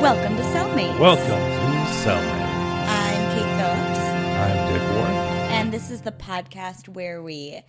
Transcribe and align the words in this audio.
Welcome 0.00 0.36
to 0.36 0.42
Cellmates. 0.42 0.98
Welcome 1.00 1.26
to 1.26 1.92
Cellmate. 2.04 2.88
I'm 2.88 3.34
Kate 3.34 3.56
Phillips, 3.56 4.00
I'm 4.38 4.72
Dick 4.72 4.82
Warren. 4.92 5.14
and 5.50 5.72
this 5.72 5.90
is 5.90 6.02
the 6.02 6.12
podcast 6.12 6.88
where 6.88 7.20
we 7.22 7.62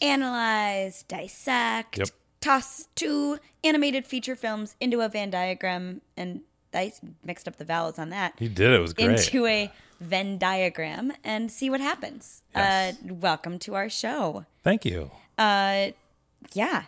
analyze, 0.00 1.02
dissect, 1.04 1.98
Yep. 1.98 2.08
toss 2.40 2.88
two 2.94 3.38
animated 3.64 4.06
feature 4.06 4.36
films 4.36 4.76
into 4.80 5.00
a 5.00 5.08
Venn 5.08 5.30
diagram, 5.30 6.02
and 6.16 6.42
I 6.74 6.92
mixed 7.24 7.48
up 7.48 7.56
the 7.56 7.64
vowels 7.64 7.98
on 7.98 8.10
that. 8.10 8.34
You 8.38 8.48
did 8.48 8.70
it. 8.72 8.74
It 8.76 8.80
was 8.80 8.92
great. 8.92 9.10
Into 9.10 9.46
a 9.46 9.72
Venn 10.00 10.36
diagram 10.38 11.12
and 11.24 11.50
see 11.50 11.70
what 11.70 11.80
happens. 11.80 12.42
Yes. 12.54 12.96
Uh, 13.10 13.14
welcome 13.14 13.58
to 13.60 13.74
our 13.74 13.88
show. 13.88 14.44
Thank 14.62 14.84
you. 14.84 15.10
Uh, 15.38 15.88
yeah, 16.52 16.84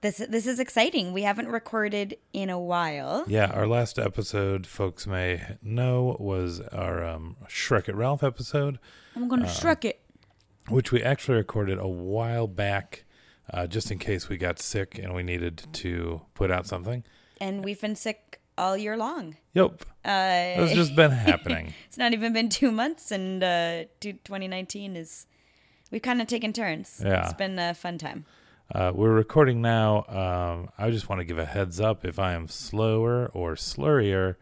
this 0.00 0.18
this 0.18 0.46
is 0.46 0.60
exciting. 0.60 1.12
We 1.12 1.22
haven't 1.22 1.48
recorded 1.48 2.16
in 2.32 2.48
a 2.50 2.58
while. 2.60 3.24
Yeah, 3.26 3.46
our 3.46 3.66
last 3.66 3.98
episode, 3.98 4.66
folks 4.66 5.06
may 5.06 5.56
know, 5.62 6.16
was 6.20 6.60
our 6.60 7.04
um, 7.04 7.36
Shrek 7.48 7.88
It 7.88 7.94
Ralph 7.96 8.22
episode, 8.22 8.78
I'm 9.16 9.24
Uh, 9.24 9.26
gonna 9.26 9.46
Shrek 9.46 9.84
it. 9.84 10.00
which 10.68 10.92
we 10.92 11.02
actually 11.02 11.36
recorded 11.38 11.78
a 11.78 11.88
while 11.88 12.46
back, 12.46 13.04
uh, 13.52 13.66
just 13.66 13.90
in 13.90 13.98
case 13.98 14.28
we 14.28 14.36
got 14.36 14.58
sick 14.60 14.98
and 14.98 15.14
we 15.14 15.22
needed 15.24 15.66
to 15.72 16.22
put 16.34 16.50
out 16.50 16.66
something. 16.66 17.02
And 17.40 17.64
we've 17.64 17.80
been 17.80 17.96
sick 17.96 18.40
all 18.58 18.76
year 18.76 18.96
long. 18.96 19.36
Yep, 19.54 19.82
Uh, 20.04 20.08
that's 20.08 20.72
just 20.74 20.94
been 20.94 21.10
happening. 21.10 21.72
it's 21.88 21.98
not 21.98 22.12
even 22.12 22.32
been 22.32 22.48
two 22.48 22.70
months, 22.70 23.10
and 23.10 23.42
uh, 23.42 23.84
2019 24.00 24.96
is. 24.96 25.26
We've 25.90 26.02
kind 26.02 26.20
of 26.20 26.26
taken 26.26 26.52
turns. 26.52 27.00
Yeah. 27.04 27.24
It's 27.24 27.32
been 27.34 27.58
a 27.58 27.72
fun 27.72 27.96
time. 27.98 28.24
Uh, 28.74 28.90
we're 28.92 29.12
recording 29.14 29.62
now. 29.62 30.04
Um, 30.08 30.68
I 30.76 30.90
just 30.90 31.08
want 31.08 31.20
to 31.20 31.24
give 31.24 31.38
a 31.38 31.44
heads 31.46 31.80
up 31.80 32.04
if 32.04 32.18
I 32.18 32.32
am 32.32 32.48
slower 32.48 33.26
or 33.32 33.54
slurrier, 33.54 34.34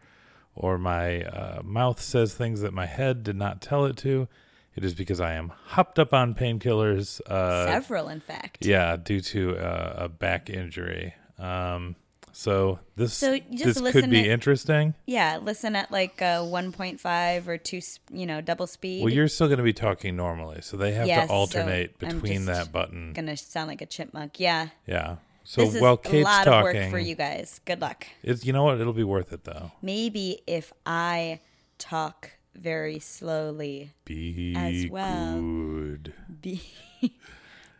or 0.55 0.79
my 0.79 1.21
uh, 1.23 1.61
mouth 1.63 2.01
says 2.01 2.33
things 2.33 2.61
that 2.61 2.73
my 2.73 2.87
head 2.87 3.21
did 3.23 3.35
not 3.35 3.61
tell 3.61 3.85
it 3.85 3.95
to. 3.97 4.27
It 4.75 4.83
is 4.83 4.95
because 4.95 5.21
I 5.21 5.33
am 5.33 5.49
hopped 5.67 5.99
up 5.99 6.13
on 6.13 6.33
painkillers. 6.33 7.21
Uh, 7.29 7.65
Several, 7.67 8.09
in 8.09 8.19
fact. 8.19 8.65
yeah, 8.65 8.95
due 8.97 9.21
to 9.21 9.55
uh, 9.57 9.93
a 9.97 10.09
back 10.09 10.49
injury. 10.49 11.13
Um, 11.37 11.95
so 12.37 12.79
this 12.97 13.13
So 13.13 13.37
this 13.49 13.79
listen 13.79 14.01
could 14.01 14.09
be 14.09 14.19
at- 14.19 14.25
interesting. 14.27 14.93
Yeah, 15.05 15.37
listen 15.41 15.73
at 15.75 15.89
like 15.89 16.21
uh, 16.21 16.41
1.5 16.41 17.47
or 17.47 17.57
two, 17.57 17.79
you 18.11 18.25
know, 18.25 18.41
double 18.41 18.67
speed. 18.67 19.03
Well, 19.05 19.13
you're 19.13 19.29
still 19.29 19.47
going 19.47 19.59
to 19.59 19.63
be 19.63 19.71
talking 19.71 20.17
normally, 20.17 20.59
so 20.61 20.75
they 20.75 20.91
have 20.91 21.07
to 21.07 21.27
so 21.27 21.33
alternate 21.33 21.95
I'm 22.01 22.09
between 22.19 22.45
that 22.45 22.73
button. 22.73 23.13
gonna 23.13 23.37
sound 23.37 23.69
like 23.69 23.81
a 23.81 23.85
chipmunk. 23.85 24.39
Yeah. 24.39 24.67
Yeah. 24.85 25.15
So 25.45 25.61
this 25.61 25.75
is 25.75 25.81
while 25.81 26.01
a 26.03 26.23
lot 26.23 26.43
talking, 26.45 26.77
of 26.77 26.83
work 26.83 26.91
for 26.91 26.99
you 26.99 27.15
guys. 27.15 27.61
Good 27.65 27.79
luck. 27.79 28.05
It's, 28.21 28.43
you 28.45 28.51
know 28.51 28.63
what? 28.63 28.81
It'll 28.81 28.93
be 28.93 29.03
worth 29.03 29.31
it 29.31 29.43
though. 29.45 29.71
Maybe 29.81 30.41
if 30.47 30.73
I 30.85 31.39
talk 31.77 32.31
very 32.55 32.99
slowly, 32.99 33.91
Be 34.05 34.55
As 34.57 34.89
well. 34.91 35.39
good. 35.39 36.13
be 36.41 36.61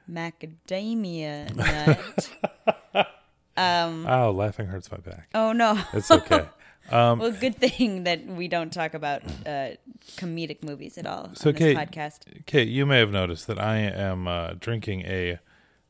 macadamia 0.10 1.56
nut. 1.56 3.08
Oh, 3.58 4.34
laughing 4.36 4.68
hurts 4.68 4.92
my 4.92 4.98
back. 4.98 5.30
oh 5.34 5.52
no. 5.54 5.80
It's 5.94 6.12
okay. 6.12 6.46
Um, 6.92 7.18
Well, 7.18 7.32
good 7.32 7.56
thing 7.56 8.04
that 8.04 8.28
we 8.28 8.48
don't 8.48 8.72
talk 8.72 8.94
about 8.94 9.24
uh, 9.48 9.70
comedic 10.18 10.64
movies 10.64 11.00
at 11.00 11.08
all 11.08 11.32
So, 11.34 11.50
on 11.50 11.56
this 11.56 11.60
Kate- 11.60 11.78
podcast. 11.78 12.46
Kate, 12.46 12.68
you 12.68 12.86
may 12.86 13.00
have 13.00 13.10
noticed 13.10 13.48
that 13.48 13.58
I 13.60 13.78
am 13.78 14.28
uh, 14.28 14.54
drinking 14.60 15.02
a 15.02 15.40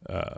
uh, 0.10 0.36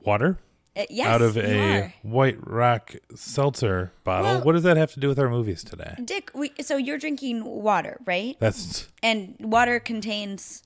water 0.00 0.38
Uh, 0.74 0.84
yes, 0.88 1.06
out 1.08 1.20
of 1.20 1.36
a 1.36 1.82
are. 1.82 1.94
White 2.00 2.38
Rock 2.40 2.94
seltzer 3.14 3.92
bottle. 4.02 4.24
Well- 4.36 4.44
what 4.44 4.52
does 4.54 4.62
that 4.62 4.78
have 4.78 4.92
to 4.94 5.00
do 5.00 5.08
with 5.08 5.18
our 5.18 5.28
movies 5.28 5.62
today? 5.62 5.94
Dick. 6.02 6.30
We, 6.34 6.52
so 6.62 6.78
you're 6.78 6.96
drinking 6.96 7.44
water, 7.44 7.98
right? 8.06 8.34
That's 8.40 8.88
And 9.02 9.36
water 9.40 9.78
contains 9.78 10.62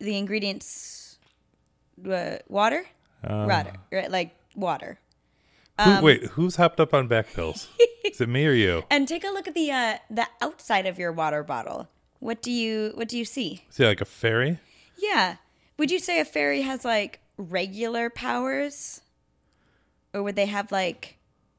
the 0.00 0.18
ingredients. 0.18 1.18
Uh, 2.04 2.38
water, 2.48 2.84
water, 3.22 3.74
right? 3.92 4.10
Like 4.10 4.34
water. 4.56 4.98
Who, 5.84 5.90
Um, 5.90 6.04
wait. 6.04 6.24
Who's 6.26 6.56
hopped 6.56 6.80
up 6.80 6.92
on 6.94 7.08
back 7.08 7.32
pills? 7.32 7.68
Is 8.04 8.20
it 8.20 8.28
me 8.28 8.46
or 8.46 8.52
you? 8.52 8.84
And 8.90 9.06
take 9.08 9.24
a 9.24 9.28
look 9.28 9.46
at 9.48 9.54
the 9.54 9.70
uh, 9.70 9.98
the 10.10 10.26
outside 10.40 10.86
of 10.86 10.98
your 10.98 11.12
water 11.12 11.42
bottle. 11.42 11.88
What 12.18 12.42
do 12.42 12.50
you 12.50 12.92
what 12.94 13.08
do 13.08 13.16
you 13.18 13.24
see? 13.24 13.64
Is 13.70 13.76
he 13.76 13.84
like 13.84 14.00
a 14.00 14.04
fairy? 14.04 14.58
Yeah. 14.98 15.36
Would 15.78 15.90
you 15.90 15.98
say 15.98 16.20
a 16.20 16.24
fairy 16.24 16.62
has 16.62 16.84
like 16.84 17.20
regular 17.38 18.10
powers? 18.10 19.00
Or 20.12 20.22
would 20.22 20.36
they 20.36 20.46
have 20.46 20.70
like 20.72 21.16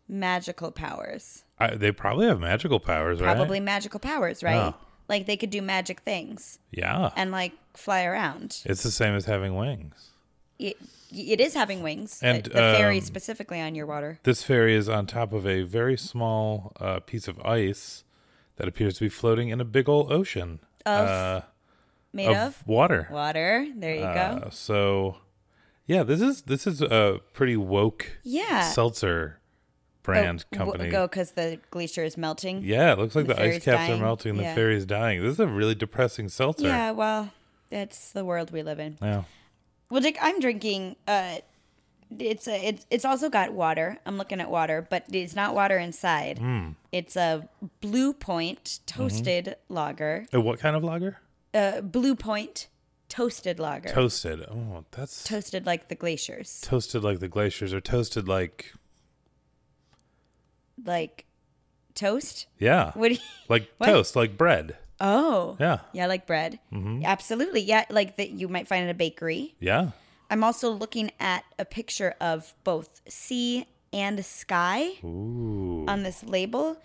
magical 0.07 0.71
powers? 0.71 1.43
I, 1.57 1.75
they 1.75 1.91
probably 1.91 2.27
have 2.27 2.39
magical 2.39 2.79
powers, 2.79 3.21
right? 3.21 3.35
Probably 3.35 3.59
magical 3.59 3.99
powers, 3.99 4.43
right? 4.43 4.73
Like 5.07 5.25
they 5.25 5.37
could 5.37 5.49
do 5.49 5.61
magic 5.61 6.01
things 6.01 6.59
Yeah. 6.71 7.11
and 7.15 7.31
like 7.31 7.53
fly 7.73 8.03
around. 8.03 8.61
it's 8.65 8.83
the 8.83 8.91
same 8.91 9.13
as 9.15 9.25
having 9.25 9.55
wings. 9.55 10.10
It, 10.61 10.77
it 11.13 11.41
is 11.41 11.53
having 11.55 11.81
wings. 11.83 12.19
And, 12.21 12.43
the 12.43 12.49
the 12.49 12.55
fairy 12.55 12.97
um, 12.99 13.03
specifically 13.03 13.59
on 13.59 13.75
your 13.75 13.85
water. 13.85 14.19
This 14.23 14.43
fairy 14.43 14.75
is 14.75 14.87
on 14.87 15.07
top 15.07 15.33
of 15.33 15.45
a 15.45 15.63
very 15.63 15.97
small 15.97 16.71
uh, 16.79 16.99
piece 17.01 17.27
of 17.27 17.39
ice 17.45 18.03
that 18.57 18.67
appears 18.67 18.95
to 18.95 19.01
be 19.05 19.09
floating 19.09 19.49
in 19.49 19.59
a 19.59 19.65
big 19.65 19.89
old 19.89 20.11
ocean 20.11 20.59
Of 20.85 21.07
uh, 21.07 21.41
Made 22.13 22.27
of 22.29 22.35
of 22.37 22.67
water. 22.67 23.07
water. 23.11 23.67
There 23.75 23.95
you 23.95 24.01
Uh, 24.03 24.39
go. 24.39 24.49
so, 24.51 25.17
yeah, 25.87 26.03
this 26.03 26.21
is 26.21 26.43
this 26.43 26.67
is 26.67 26.81
a 26.81 27.19
pretty 27.33 27.57
woke 27.57 28.17
Yeah. 28.23 28.61
seltzer 28.69 29.39
brand 30.03 30.45
Oh, 30.53 30.57
company. 30.57 30.77
w- 30.85 30.91
Go 30.91 31.07
because 31.07 31.31
the 31.31 31.59
glacier 31.71 32.03
is 32.03 32.17
melting. 32.17 32.63
yeah, 32.63 32.91
it 32.93 32.99
looks 32.99 33.15
like 33.15 33.27
The 33.27 33.33
the, 33.35 33.43
ice 33.43 33.63
caps 33.63 33.87
dying. 33.87 33.93
are 33.99 34.03
melting. 34.03 34.35
The 34.37 34.43
Yeah. 34.43 34.55
fairy's 34.55 34.85
dying. 34.85 35.21
This 35.21 35.33
is 35.33 35.39
a 35.39 35.47
really 35.47 35.75
depressing 35.75 36.27
seltzer. 36.29 36.67
Yeah, 36.67 36.91
well, 36.91 37.31
that's 37.69 38.11
the 38.11 38.23
world 38.25 38.51
we 38.51 38.61
live 38.63 38.79
in. 38.79 38.97
Yeah. 39.01 39.23
Well, 39.91 40.01
Dick, 40.01 40.17
I'm 40.21 40.39
drinking. 40.39 40.95
Uh, 41.07 41.37
it's 42.17 42.47
a, 42.47 42.55
it's 42.67 42.85
it's 42.89 43.05
also 43.05 43.29
got 43.29 43.53
water. 43.53 43.99
I'm 44.05 44.17
looking 44.17 44.41
at 44.41 44.49
water, 44.49 44.85
but 44.89 45.05
it's 45.11 45.35
not 45.35 45.53
water 45.53 45.77
inside. 45.77 46.39
Hmm. 46.39 46.69
It's 46.91 47.15
a 47.15 47.47
Blue 47.81 48.13
Point 48.13 48.79
toasted 48.85 49.45
Mm-hmm. 49.45 49.73
lager. 49.73 50.25
Uh, 50.33 50.41
what 50.41 50.59
kind 50.59 50.75
of 50.75 50.83
lager? 50.83 51.17
Uh, 51.53 51.81
Blue 51.81 52.15
Point 52.15 52.67
toasted 53.09 53.59
lager. 53.59 53.89
Toasted. 53.89 54.41
Oh, 54.49 54.85
that's 54.91 55.23
toasted 55.23 55.65
like 55.65 55.89
the 55.89 55.95
glaciers, 55.95 56.61
toasted 56.61 57.03
like 57.03 57.19
the 57.19 57.27
glaciers, 57.27 57.73
or 57.73 57.81
toasted 57.81 58.27
like 58.27 58.73
like 60.83 61.25
toast. 61.93 62.47
yeah, 62.57 62.91
What? 62.93 63.09
Do 63.09 63.13
you, 63.15 63.19
like 63.49 63.69
What? 63.77 63.87
toast, 63.87 64.15
like 64.15 64.37
bread. 64.37 64.77
Oh, 65.01 65.57
Yeah, 65.59 65.79
yeah, 65.91 66.05
like 66.07 66.25
bread. 66.25 66.59
Mm-hmm. 66.71 67.03
Absolutely, 67.05 67.61
yeah, 67.61 67.83
like 67.89 68.15
that 68.17 68.29
you 68.29 68.47
might 68.47 68.67
find 68.67 68.85
at 68.85 68.89
a 68.89 68.93
bakery. 68.97 69.55
yeah. 69.59 69.91
I'm 70.29 70.45
also 70.45 70.71
looking 70.71 71.11
at 71.19 71.43
a 71.59 71.65
picture 71.65 72.15
of 72.21 72.53
both 72.63 73.01
sea 73.09 73.65
and 73.91 74.23
sky 74.25 74.91
Ooh. 75.03 75.83
on 75.89 76.03
this 76.03 76.23
label, 76.23 76.77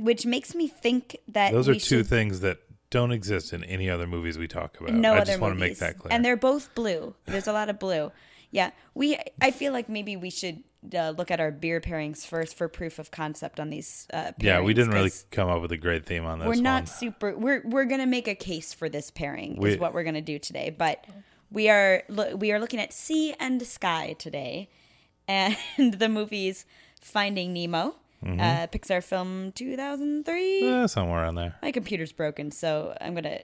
which 0.00 0.26
makes 0.26 0.52
me 0.52 0.66
think 0.66 1.16
that 1.28 1.52
Those 1.52 1.68
are 1.68 1.74
two 1.74 1.78
should 1.78 2.08
things 2.08 2.40
that 2.40 2.58
don't 2.90 3.12
exist 3.12 3.52
in 3.52 3.62
any 3.62 3.88
other 3.88 4.08
movies 4.08 4.36
we 4.36 4.48
talk 4.48 4.80
about. 4.80 4.94
no 4.94 5.12
I 5.12 5.18
other 5.18 5.26
just 5.26 5.40
want 5.40 5.52
to 5.54 5.60
movies. 5.60 5.80
make 5.80 5.94
that 5.94 5.98
clear. 6.00 6.12
And 6.12 6.24
they're 6.24 6.36
both 6.36 6.74
blue. 6.74 7.14
There's 7.26 7.46
a 7.46 7.52
lot 7.52 7.68
of 7.68 7.78
blue. 7.78 8.10
Yeah, 8.50 8.70
we. 8.94 9.16
I 9.40 9.50
feel 9.52 9.72
like 9.72 9.88
maybe 9.88 10.16
we 10.16 10.30
should 10.30 10.64
uh, 10.94 11.10
look 11.10 11.30
at 11.30 11.40
our 11.40 11.50
beer 11.50 11.80
pairings 11.80 12.26
first 12.26 12.56
for 12.56 12.68
proof 12.68 12.98
of 12.98 13.10
concept 13.10 13.58
on 13.60 13.70
these. 13.70 14.06
Uh, 14.12 14.32
yeah, 14.38 14.60
we 14.60 14.74
didn't 14.74 14.92
really 14.92 15.10
come 15.30 15.48
up 15.48 15.60
with 15.60 15.72
a 15.72 15.76
great 15.76 16.06
theme 16.06 16.24
on 16.24 16.38
this 16.38 16.46
We're 16.48 16.54
not 16.54 16.82
one. 16.82 16.86
super. 16.86 17.36
We're 17.36 17.62
we're 17.64 17.84
gonna 17.84 18.06
make 18.06 18.28
a 18.28 18.34
case 18.34 18.72
for 18.72 18.88
this 18.88 19.10
pairing. 19.10 19.56
We- 19.58 19.70
is 19.72 19.78
what 19.78 19.92
we're 19.94 20.04
gonna 20.04 20.20
do 20.20 20.38
today. 20.38 20.70
But 20.76 21.04
we 21.50 21.68
are 21.68 22.02
lo- 22.08 22.36
we 22.36 22.52
are 22.52 22.60
looking 22.60 22.78
at 22.80 22.92
sea 22.92 23.34
and 23.40 23.60
sky 23.62 24.14
today, 24.18 24.68
and 25.28 25.56
the 25.78 26.08
movies 26.08 26.64
Finding 27.00 27.52
Nemo, 27.52 27.96
Mm-hmm. 28.24 28.40
uh, 28.40 28.66
Pixar 28.66 29.02
film 29.04 29.52
2003. 29.52 30.62
Eh, 30.68 30.86
somewhere 30.88 31.24
on 31.24 31.34
there. 31.36 31.54
My 31.62 31.70
computer's 31.70 32.10
broken, 32.12 32.50
so 32.50 32.96
I'm 33.00 33.14
gonna 33.14 33.40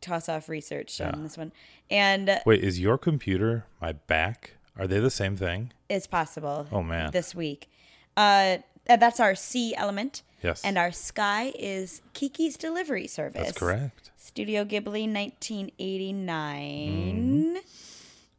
toss 0.00 0.28
off 0.28 0.48
research 0.48 1.00
on 1.00 1.22
this 1.22 1.36
one. 1.38 1.52
And 1.90 2.28
uh, 2.28 2.38
Wait, 2.44 2.62
is 2.64 2.80
your 2.80 2.98
computer 2.98 3.66
my 3.80 3.92
back? 3.92 4.54
Are 4.78 4.86
they 4.86 4.98
the 5.00 5.10
same 5.10 5.36
thing? 5.36 5.72
It's 5.88 6.06
possible. 6.06 6.66
Oh, 6.72 6.82
man. 6.82 7.10
this 7.12 7.34
week. 7.34 7.68
Uh, 8.16 8.58
uh, 8.88 8.96
that's 8.96 9.20
our 9.20 9.34
sea 9.34 9.74
element. 9.76 10.22
Yes. 10.42 10.62
And 10.64 10.78
our 10.78 10.92
sky 10.92 11.52
is 11.58 12.02
Kiki's 12.12 12.56
Delivery 12.56 13.06
Service. 13.06 13.46
That's 13.46 13.58
correct. 13.58 14.10
Studio 14.16 14.64
Ghibli, 14.64 15.12
1989. 15.12 17.56
Mm-hmm. 17.56 17.56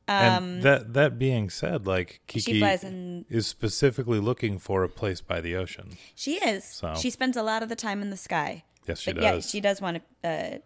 and 0.08 0.64
that 0.64 0.94
that 0.94 1.20
being 1.20 1.50
said, 1.50 1.86
like 1.86 2.22
Kiki 2.28 2.64
Um, 2.64 2.70
in. 2.84 3.26
is 3.30 3.48
specifically 3.48 4.20
looking 4.20 4.58
for 4.60 4.84
a 4.84 4.90
place 4.90 5.22
by 5.22 5.42
the 5.42 5.56
ocean. 5.56 5.98
She 6.16 6.36
is. 6.36 6.64
So- 6.64 6.96
She 6.96 7.10
spends 7.10 7.36
a 7.36 7.44
lot 7.44 7.64
of 7.64 7.70
the 7.70 7.76
time 7.76 8.02
in 8.02 8.10
the 8.10 8.18
sky. 8.18 8.64
Yes, 8.88 9.00
she 9.02 9.12
but 9.12 9.22
yeah, 9.22 9.32
does. 9.34 9.50
she 9.50 9.60
does 9.60 9.82
want 9.82 10.02
a 10.24 10.28
uh, 10.28 10.58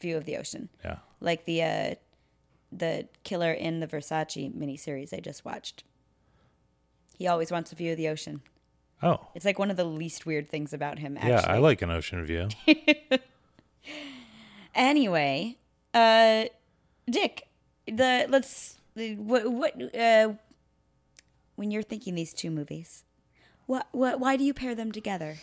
view 0.00 0.16
of 0.18 0.26
the 0.26 0.36
ocean, 0.36 0.68
Yeah. 0.84 0.96
like 1.20 1.46
the 1.46 1.62
uh, 1.62 1.94
the 2.70 3.08
killer 3.24 3.52
in 3.52 3.80
the 3.80 3.86
Versace 3.86 4.52
miniseries 4.54 5.14
I 5.14 5.20
just 5.20 5.44
watched. 5.44 5.84
He 7.18 7.26
always 7.26 7.50
wants 7.52 7.72
a 7.72 7.74
view 7.76 7.92
of 7.92 7.96
the 7.96 8.08
ocean. 8.08 8.42
Oh, 9.02 9.18
It's 9.34 9.44
like 9.44 9.58
one 9.58 9.70
of 9.70 9.76
the 9.76 9.84
least 9.84 10.26
weird 10.26 10.48
things 10.48 10.72
about 10.72 10.98
him. 11.00 11.16
Actually. 11.16 11.32
yeah, 11.32 11.44
I 11.46 11.58
like 11.58 11.82
an 11.82 11.90
ocean 11.90 12.24
view. 12.24 12.48
Anyway, 14.74 15.56
uh, 15.92 16.44
Dick, 17.08 17.46
the 17.86 18.26
let's 18.28 18.78
what 18.94 19.50
what 19.52 19.94
uh, 19.94 20.32
when 21.56 21.70
you're 21.70 21.82
thinking 21.82 22.14
these 22.14 22.32
two 22.32 22.50
movies, 22.50 23.04
what 23.66 23.86
what 23.92 24.18
why 24.18 24.36
do 24.36 24.44
you 24.44 24.54
pair 24.54 24.74
them 24.74 24.90
together? 24.90 25.36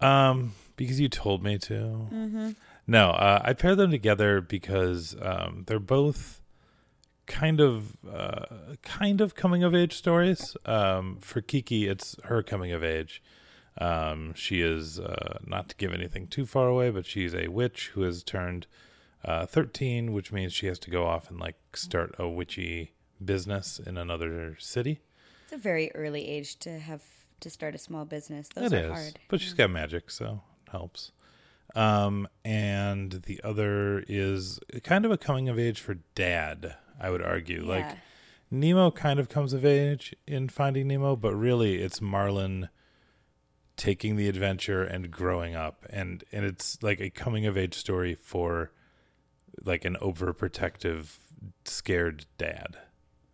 Um, 0.00 0.52
because 0.76 1.00
you 1.00 1.08
told 1.08 1.42
me 1.42 1.58
to. 1.58 2.54
No, 2.86 3.10
uh, 3.10 3.42
I 3.44 3.52
pair 3.54 3.74
them 3.74 3.90
together 3.90 4.40
because 4.40 5.16
um, 5.20 5.64
they're 5.66 5.80
both 5.80 6.37
kind 7.28 7.60
of 7.60 7.96
uh, 8.12 8.46
kind 8.82 9.20
of 9.20 9.34
coming 9.36 9.62
of 9.62 9.74
age 9.74 9.94
stories. 9.94 10.56
Um, 10.66 11.18
for 11.20 11.40
Kiki, 11.40 11.86
it's 11.86 12.16
her 12.24 12.42
coming 12.42 12.72
of 12.72 12.82
age. 12.82 13.22
Um, 13.80 14.34
she 14.34 14.60
is 14.60 14.98
uh, 14.98 15.38
not 15.46 15.68
to 15.68 15.76
give 15.76 15.92
anything 15.94 16.26
too 16.26 16.44
far 16.46 16.66
away, 16.66 16.90
but 16.90 17.06
she's 17.06 17.34
a 17.34 17.46
witch 17.46 17.92
who 17.94 18.02
has 18.02 18.24
turned 18.24 18.66
uh, 19.24 19.46
thirteen, 19.46 20.12
which 20.12 20.32
means 20.32 20.52
she 20.52 20.66
has 20.66 20.80
to 20.80 20.90
go 20.90 21.06
off 21.06 21.30
and 21.30 21.38
like 21.38 21.56
start 21.76 22.14
a 22.18 22.28
witchy 22.28 22.92
business 23.24 23.78
in 23.78 23.96
another 23.96 24.56
city. 24.58 25.00
It's 25.44 25.52
a 25.52 25.58
very 25.58 25.92
early 25.94 26.26
age 26.28 26.58
to 26.60 26.78
have 26.80 27.02
to 27.40 27.50
start 27.50 27.74
a 27.74 27.78
small 27.78 28.04
business. 28.04 28.48
Those 28.48 28.72
It 28.72 28.76
are 28.84 28.86
is, 28.86 28.90
hard. 28.92 29.18
but 29.28 29.40
she's 29.40 29.54
got 29.54 29.70
magic, 29.70 30.10
so 30.10 30.42
it 30.66 30.70
helps. 30.72 31.12
Um, 31.76 32.26
and 32.44 33.12
the 33.26 33.40
other 33.44 34.02
is 34.08 34.58
kind 34.82 35.04
of 35.04 35.10
a 35.12 35.18
coming 35.18 35.48
of 35.48 35.58
age 35.58 35.80
for 35.80 35.98
Dad. 36.14 36.74
I 37.00 37.10
would 37.10 37.22
argue, 37.22 37.62
like 37.64 37.86
Nemo 38.50 38.90
kind 38.90 39.20
of 39.20 39.28
comes 39.28 39.52
of 39.52 39.64
age 39.64 40.14
in 40.26 40.48
Finding 40.48 40.88
Nemo, 40.88 41.16
but 41.16 41.34
really 41.34 41.76
it's 41.82 42.00
Marlin 42.00 42.68
taking 43.76 44.16
the 44.16 44.28
adventure 44.28 44.82
and 44.82 45.10
growing 45.10 45.54
up, 45.54 45.86
and 45.90 46.24
and 46.32 46.44
it's 46.44 46.82
like 46.82 47.00
a 47.00 47.10
coming 47.10 47.46
of 47.46 47.56
age 47.56 47.74
story 47.74 48.14
for 48.14 48.72
like 49.64 49.84
an 49.84 49.96
overprotective, 50.00 51.18
scared 51.64 52.26
dad. 52.38 52.76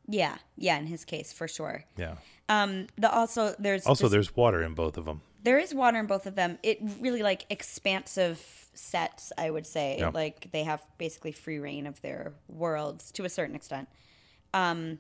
Yeah, 0.07 0.37
yeah. 0.57 0.79
In 0.79 0.87
his 0.87 1.05
case, 1.05 1.33
for 1.33 1.49
sure. 1.49 1.85
Yeah. 1.97 2.17
Um, 2.49 2.89
the 2.97 3.11
also 3.11 3.55
there's 3.59 3.87
Also, 3.87 4.05
this- 4.05 4.13
there's 4.13 4.37
water 4.37 4.63
in 4.63 4.75
both 4.75 4.99
of 4.99 5.07
them. 5.07 5.23
There 5.45 5.59
is 5.59 5.73
water 5.75 5.99
in 6.01 6.07
both 6.07 6.27
of 6.27 6.35
them. 6.35 6.59
It 6.63 6.79
really 7.01 7.23
like 7.23 7.47
expansive 7.51 8.43
sets, 8.75 9.33
I 9.39 9.51
would 9.51 9.67
say. 9.67 9.97
Yeah. 9.99 10.11
Like 10.13 10.51
they 10.51 10.65
have 10.65 10.83
basically 10.99 11.33
free 11.33 11.59
reign 11.59 11.87
of 11.87 12.01
their 12.03 12.33
worlds 12.49 13.13
to 13.13 13.25
a 13.25 13.29
certain 13.29 13.55
extent. 13.55 13.89
Um, 14.53 14.99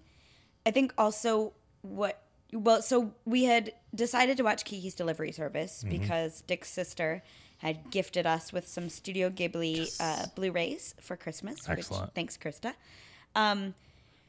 I 0.66 0.70
think 0.70 0.94
also 0.96 1.52
what 1.82 2.20
well, 2.52 2.82
so 2.82 3.12
we 3.24 3.44
had 3.44 3.72
decided 3.94 4.36
to 4.36 4.44
watch 4.44 4.64
Kiki's 4.64 4.94
Delivery 4.94 5.32
Service 5.32 5.82
Mm-hmm. 5.84 5.98
because 6.00 6.42
Dick's 6.42 6.70
sister 6.70 7.22
had 7.58 7.90
gifted 7.90 8.26
us 8.26 8.52
with 8.52 8.68
some 8.68 8.88
Studio 8.88 9.30
Ghibli 9.30 9.90
uh, 9.98 10.26
Blu-rays 10.36 10.94
for 11.00 11.16
Christmas. 11.16 11.68
Excellent. 11.68 12.04
Which, 12.04 12.14
thanks, 12.14 12.36
Krista. 12.36 12.74
Um, 13.34 13.74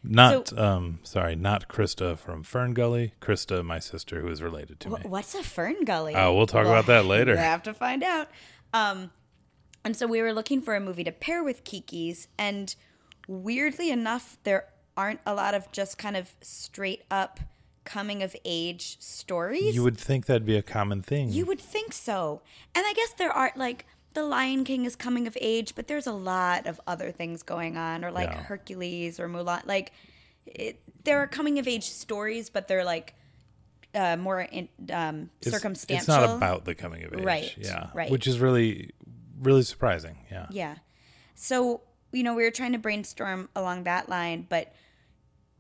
Not, 0.08 0.58
um, 0.58 1.00
sorry, 1.04 1.36
not 1.36 1.68
Krista 1.68 2.18
from 2.18 2.44
Fern 2.44 2.74
Gully. 2.74 3.14
Krista, 3.22 3.64
my 3.66 3.80
sister, 3.80 4.22
who 4.22 4.28
is 4.28 4.42
related 4.42 4.80
to 4.82 4.90
me. 4.90 4.98
What's 5.04 5.36
a 5.36 5.44
fern 5.44 5.84
gully? 5.84 6.16
Oh, 6.16 6.34
we'll 6.36 6.48
talk 6.48 6.66
about 6.66 6.86
that 6.88 7.06
later. 7.16 7.32
You 7.32 7.38
have 7.38 7.64
to 7.64 7.74
find 7.74 8.04
out. 8.04 8.30
Um, 8.74 9.12
and 9.84 9.96
so 9.96 10.08
we 10.08 10.22
were 10.22 10.34
looking 10.34 10.62
for 10.62 10.76
a 10.76 10.80
movie 10.80 11.04
to 11.04 11.12
pair 11.12 11.44
with 11.44 11.64
Kiki's, 11.64 12.28
and 12.38 12.76
weirdly 13.28 13.92
enough, 13.92 14.38
there 14.44 14.68
aren't 14.98 15.20
a 15.26 15.34
lot 15.34 15.54
of 15.54 15.72
just 15.72 15.98
kind 15.98 16.16
of 16.18 16.34
straight 16.42 17.04
up 17.12 17.40
coming 17.84 18.24
of 18.24 18.36
age 18.44 18.98
stories. 19.00 19.76
You 19.76 19.84
would 19.84 19.98
think 19.98 20.26
that'd 20.26 20.46
be 20.46 20.58
a 20.58 20.64
common 20.64 21.02
thing. 21.02 21.30
You 21.30 21.46
would 21.46 21.60
think 21.60 21.94
so. 21.94 22.42
And 22.74 22.84
I 22.86 22.94
guess 22.94 23.14
there 23.14 23.32
are 23.32 23.52
like 23.56 23.86
The 24.16 24.24
Lion 24.24 24.64
King 24.64 24.86
is 24.86 24.96
coming 24.96 25.28
of 25.28 25.38
age, 25.40 25.76
but 25.76 25.88
there's 25.88 26.08
a 26.08 26.14
lot 26.14 26.66
of 26.68 26.82
other 26.88 27.12
things 27.12 27.44
going 27.44 27.78
on, 27.78 28.04
or 28.04 28.12
like 28.12 28.30
Yeah. 28.30 28.42
Hercules 28.44 29.20
or 29.20 29.28
Mulan. 29.30 29.66
Like 29.68 29.92
it, 30.46 30.80
there 31.04 31.20
are 31.20 31.28
coming 31.28 31.60
of 31.60 31.68
age 31.68 31.84
stories, 31.84 32.50
but 32.50 32.68
they're 32.68 32.84
like 32.86 33.14
uh, 33.94 34.18
more 34.18 34.42
in, 34.42 34.68
um, 34.92 35.30
It's- 35.42 35.54
circumstantial. 35.54 36.00
It's 36.02 36.08
not 36.08 36.24
about 36.36 36.66
the 36.66 36.76
coming 36.76 37.04
of 37.04 37.14
age. 37.14 37.24
Right, 37.24 37.56
Yeah. 37.58 37.90
right. 37.94 38.12
Which 38.12 38.28
is 38.28 38.40
really, 38.40 38.92
really 39.42 39.64
surprising. 39.64 40.18
Yeah. 40.30 40.48
Yeah. 40.50 40.76
So, 41.36 41.82
you 42.12 42.24
know, 42.24 42.34
we 42.36 42.44
were 42.44 42.52
trying 42.52 42.74
to 42.74 42.78
brainstorm 42.78 43.48
along 43.56 43.84
that 43.84 44.10
line, 44.10 44.48
but 44.50 44.74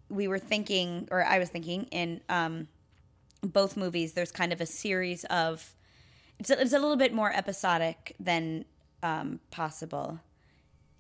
we 0.10 0.28
were 0.28 0.38
thinking, 0.40 1.08
or 1.12 1.24
I 1.24 1.40
was 1.40 1.48
thinking, 1.50 1.84
in 1.92 2.22
um, 2.28 2.68
both 3.42 3.78
movies, 3.78 4.14
there's 4.14 4.32
kind 4.32 4.52
of 4.54 4.60
a 4.62 4.66
series 4.66 5.24
of. 5.26 5.74
It's 6.40 6.50
a, 6.50 6.62
it's 6.62 6.74
a 6.74 6.80
little 6.80 6.98
bit 6.98 7.14
more 7.14 7.32
episodic 7.32 8.16
than 8.20 8.66
um, 9.04 9.40
possible. 9.52 10.20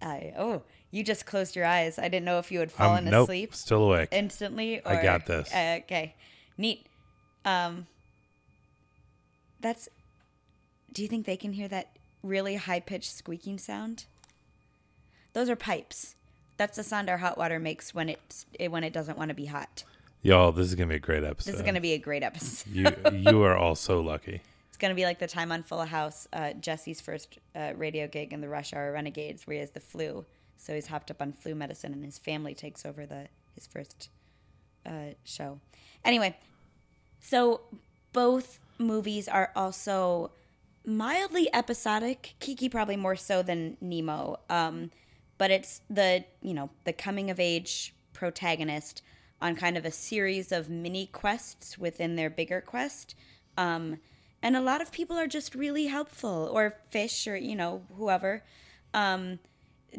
I 0.01 0.33
oh, 0.37 0.61
you 0.91 1.03
just 1.03 1.25
closed 1.25 1.55
your 1.55 1.65
eyes. 1.65 1.97
I 1.99 2.03
didn't 2.09 2.25
know 2.25 2.39
if 2.39 2.51
you 2.51 2.59
had 2.59 2.69
Um, 2.69 2.75
fallen 2.75 3.05
nope. 3.05 3.23
asleep 3.27 3.53
Still 3.55 3.83
awake. 3.83 4.09
instantly. 4.11 4.79
Or, 4.79 4.93
I 4.93 5.01
got 5.03 5.25
this. 5.25 5.53
Uh, 5.53 5.79
okay, 5.83 6.15
neat. 6.57 6.87
Um, 7.43 7.87
that's. 9.59 9.89
Do 10.91 11.01
you 11.01 11.07
think 11.07 11.25
they 11.25 11.37
can 11.37 11.53
hear 11.53 11.67
that 11.67 11.89
really 12.23 12.55
high 12.55 12.79
pitched 12.79 13.11
squeaking 13.11 13.57
sound? 13.57 14.05
Those 15.33 15.49
are 15.49 15.55
pipes. 15.57 16.15
That's 16.57 16.77
the 16.77 16.83
sound 16.83 17.09
our 17.09 17.17
hot 17.17 17.37
water 17.37 17.59
makes 17.59 17.93
when 17.93 18.07
it's 18.07 18.45
it, 18.57 18.71
when 18.71 18.83
it 18.85 18.93
doesn't 18.93 19.17
want 19.17 19.29
to 19.29 19.35
be 19.35 19.47
hot. 19.47 19.83
Y'all, 20.21 20.51
this 20.53 20.67
is 20.67 20.75
gonna 20.75 20.87
be 20.87 20.95
a 20.95 20.99
great 20.99 21.23
episode. 21.23 21.51
This 21.51 21.55
is 21.57 21.61
going 21.61 21.75
to 21.75 21.81
be 21.81 21.91
a 21.93 21.97
great 21.97 22.23
episode. 22.23 22.71
you 22.71 22.85
you 23.11 23.43
are 23.43 23.55
all 23.57 23.75
so 23.75 23.99
lucky. 23.99 24.41
It's 24.75 24.81
going 24.81 24.91
to 24.91 24.95
be 24.95 25.05
like 25.05 25.19
the 25.19 25.27
time 25.27 25.53
on 25.53 25.63
Full 25.63 25.85
House, 25.85 26.27
uh, 26.33 26.51
Jesse's 26.51 26.99
first 26.99 27.39
uh, 27.55 27.71
radio 27.77 28.09
gig 28.09 28.33
in 28.33 28.41
the 28.41 28.49
Rush 28.49 28.73
Hour 28.73 28.91
Renegades, 28.91 29.47
where 29.47 29.53
he 29.53 29.61
has 29.61 29.71
the 29.71 29.79
flu. 29.79 30.25
So 30.57 30.75
he's 30.75 30.87
hopped 30.87 31.09
up 31.09 31.21
on 31.21 31.31
flu 31.31 31.55
medicine, 31.55 31.93
and 31.93 32.03
his 32.03 32.17
family 32.17 32.53
takes 32.53 32.85
over 32.85 33.05
the 33.05 33.29
his 33.53 33.67
first 33.67 34.09
uh, 34.85 35.13
show. 35.23 35.61
Anyway, 36.03 36.35
so 37.21 37.61
both 38.11 38.59
movies 38.77 39.29
are 39.29 39.53
also 39.55 40.31
mildly 40.85 41.47
episodic. 41.53 42.35
Kiki 42.41 42.67
probably 42.67 42.97
more 42.97 43.15
so 43.15 43.41
than 43.41 43.77
Nemo, 43.79 44.41
um, 44.49 44.91
but 45.37 45.51
it's 45.51 45.79
the 45.89 46.25
you 46.41 46.53
know 46.53 46.69
the 46.83 46.91
coming 46.91 47.31
of 47.31 47.39
age 47.39 47.95
protagonist 48.11 49.01
on 49.41 49.55
kind 49.55 49.77
of 49.77 49.85
a 49.85 49.91
series 49.91 50.51
of 50.51 50.69
mini 50.69 51.05
quests 51.05 51.77
within 51.77 52.17
their 52.17 52.29
bigger 52.29 52.59
quest. 52.59 53.15
Um, 53.57 53.99
and 54.45 54.55
a 54.55 54.61
lot 54.61 54.79
of 54.83 54.87
people 54.99 55.17
are 55.17 55.27
just 55.39 55.55
really 55.55 55.87
helpful, 55.97 56.37
or 56.55 56.63
fish, 56.91 57.27
or 57.27 57.35
you 57.49 57.55
know 57.61 57.81
whoever. 57.97 58.43
Um, 58.93 59.39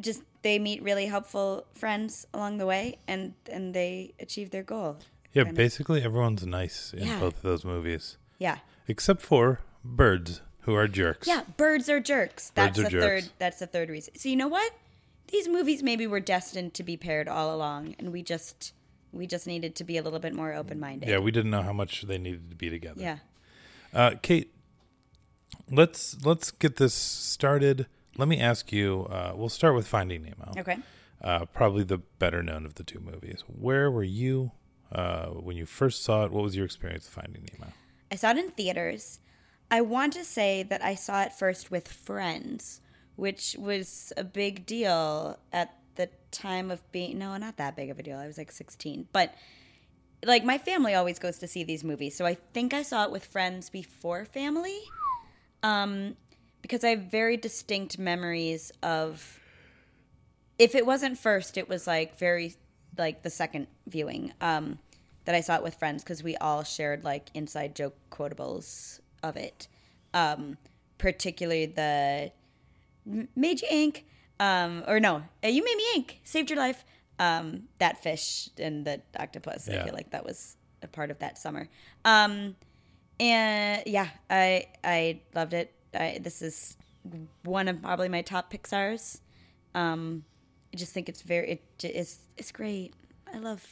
just 0.00 0.22
they 0.42 0.58
meet 0.58 0.82
really 0.82 1.06
helpful 1.06 1.66
friends 1.74 2.26
along 2.32 2.58
the 2.58 2.66
way, 2.66 2.84
and 3.08 3.34
and 3.50 3.74
they 3.74 4.14
achieve 4.20 4.48
their 4.50 4.62
goal. 4.74 4.98
Yeah, 5.32 5.44
Kind 5.44 5.50
of. 5.52 5.56
basically 5.64 6.00
everyone's 6.02 6.46
nice 6.46 6.94
in 6.94 7.06
Yeah. 7.06 7.20
both 7.20 7.36
of 7.36 7.42
those 7.42 7.64
movies, 7.64 8.16
Yeah. 8.38 8.58
except 8.88 9.20
for 9.22 9.60
birds 9.84 10.40
who 10.64 10.74
are 10.74 10.88
jerks. 10.88 11.26
Yeah, 11.28 11.42
birds 11.56 11.88
are 11.88 12.00
jerks. 12.00 12.50
That's 12.54 12.76
Birds 12.78 12.78
are 12.78 12.82
the 12.96 13.00
third. 13.06 13.20
jerks. 13.22 13.32
That's 13.38 13.58
the 13.58 13.66
third 13.74 13.88
reason. 13.90 14.14
So 14.16 14.28
you 14.28 14.36
know 14.36 14.48
what? 14.48 14.72
These 15.28 15.48
movies 15.48 15.82
maybe 15.82 16.06
were 16.06 16.20
destined 16.36 16.72
to 16.74 16.82
be 16.82 16.96
paired 16.96 17.28
all 17.28 17.54
along, 17.54 17.96
and 17.98 18.12
we 18.12 18.22
just 18.22 18.72
we 19.12 19.26
just 19.26 19.46
needed 19.46 19.74
to 19.76 19.84
be 19.84 19.96
a 19.96 20.02
little 20.02 20.18
bit 20.18 20.34
more 20.34 20.52
open 20.54 20.78
minded. 20.78 21.08
Yeah, 21.08 21.18
we 21.18 21.30
didn't 21.30 21.50
know 21.50 21.62
how 21.62 21.72
much 21.72 22.02
they 22.02 22.18
needed 22.18 22.50
to 22.50 22.56
be 22.56 22.68
together. 22.70 23.00
Yeah. 23.00 23.18
Uh, 23.96 24.10
Kate, 24.20 24.52
let's 25.70 26.22
let's 26.22 26.50
get 26.50 26.76
this 26.76 26.92
started. 26.92 27.86
Let 28.18 28.28
me 28.28 28.38
ask 28.38 28.70
you. 28.70 29.06
Uh, 29.10 29.32
we'll 29.34 29.48
start 29.48 29.74
with 29.74 29.86
Finding 29.86 30.22
Nemo. 30.22 30.52
Okay. 30.58 30.76
Uh, 31.22 31.46
probably 31.46 31.82
the 31.82 31.96
better 31.96 32.42
known 32.42 32.66
of 32.66 32.74
the 32.74 32.82
two 32.82 33.00
movies. 33.00 33.42
Where 33.46 33.90
were 33.90 34.04
you 34.04 34.52
uh, 34.92 35.28
when 35.28 35.56
you 35.56 35.64
first 35.64 36.04
saw 36.04 36.26
it? 36.26 36.30
What 36.30 36.42
was 36.42 36.54
your 36.54 36.66
experience 36.66 37.06
of 37.06 37.14
Finding 37.14 37.48
Nemo? 37.54 37.72
I 38.12 38.16
saw 38.16 38.32
it 38.32 38.36
in 38.36 38.50
theaters. 38.50 39.20
I 39.70 39.80
want 39.80 40.12
to 40.12 40.24
say 40.24 40.62
that 40.62 40.84
I 40.84 40.94
saw 40.94 41.22
it 41.22 41.32
first 41.32 41.70
with 41.70 41.88
friends, 41.88 42.82
which 43.16 43.56
was 43.58 44.12
a 44.18 44.24
big 44.24 44.66
deal 44.66 45.38
at 45.54 45.74
the 45.94 46.10
time 46.30 46.70
of 46.70 46.82
being 46.92 47.18
no, 47.18 47.34
not 47.38 47.56
that 47.56 47.74
big 47.74 47.88
of 47.88 47.98
a 47.98 48.02
deal. 48.02 48.18
I 48.18 48.26
was 48.26 48.36
like 48.36 48.52
16. 48.52 49.08
But 49.10 49.34
like 50.26 50.44
my 50.44 50.58
family 50.58 50.94
always 50.94 51.18
goes 51.18 51.38
to 51.38 51.46
see 51.46 51.64
these 51.64 51.84
movies, 51.84 52.16
so 52.16 52.26
I 52.26 52.34
think 52.34 52.74
I 52.74 52.82
saw 52.82 53.04
it 53.04 53.10
with 53.10 53.24
friends 53.24 53.70
before 53.70 54.24
family. 54.24 54.80
Um 55.62 56.16
because 56.62 56.82
I 56.82 56.88
have 56.88 57.02
very 57.02 57.36
distinct 57.36 57.96
memories 57.96 58.72
of 58.82 59.38
if 60.58 60.74
it 60.74 60.84
wasn't 60.84 61.18
first, 61.18 61.56
it 61.56 61.68
was 61.68 61.86
like 61.86 62.18
very 62.18 62.54
like 62.98 63.22
the 63.22 63.30
second 63.30 63.66
viewing 63.86 64.32
um, 64.40 64.78
that 65.26 65.34
I 65.34 65.40
saw 65.42 65.56
it 65.56 65.62
with 65.62 65.74
friends 65.74 66.02
because 66.02 66.22
we 66.22 66.36
all 66.36 66.64
shared 66.64 67.04
like 67.04 67.30
inside 67.34 67.76
joke 67.76 67.94
quotables 68.10 69.00
of 69.22 69.36
it. 69.36 69.68
Um, 70.14 70.56
particularly 70.98 71.66
the 71.66 72.32
made 73.36 73.60
you 73.60 73.68
ink, 73.70 74.06
um, 74.40 74.82
or 74.88 74.98
no, 74.98 75.22
uh, 75.44 75.48
you 75.48 75.62
made 75.62 75.76
me 75.76 75.84
ink, 75.94 76.20
saved 76.24 76.50
your 76.50 76.58
life. 76.58 76.84
Um, 77.18 77.64
that 77.78 78.02
fish 78.02 78.50
and 78.58 78.84
the 78.84 79.00
octopus. 79.18 79.68
I 79.68 79.82
feel 79.84 79.94
like 79.94 80.10
that 80.10 80.24
was 80.24 80.56
a 80.82 80.88
part 80.88 81.10
of 81.10 81.18
that 81.20 81.38
summer. 81.38 81.68
Um, 82.04 82.56
and 83.18 83.82
yeah, 83.86 84.08
I 84.28 84.66
I 84.84 85.20
loved 85.34 85.54
it. 85.54 85.72
I, 85.94 86.18
this 86.20 86.42
is 86.42 86.76
one 87.44 87.68
of 87.68 87.80
probably 87.82 88.08
my 88.08 88.22
top 88.22 88.52
Pixar's. 88.52 89.20
Um, 89.74 90.24
I 90.72 90.76
just 90.76 90.92
think 90.92 91.08
it's 91.08 91.22
very 91.22 91.50
it 91.52 91.78
j- 91.78 92.06
it's 92.36 92.52
great. 92.52 92.92
I 93.32 93.38
love 93.38 93.64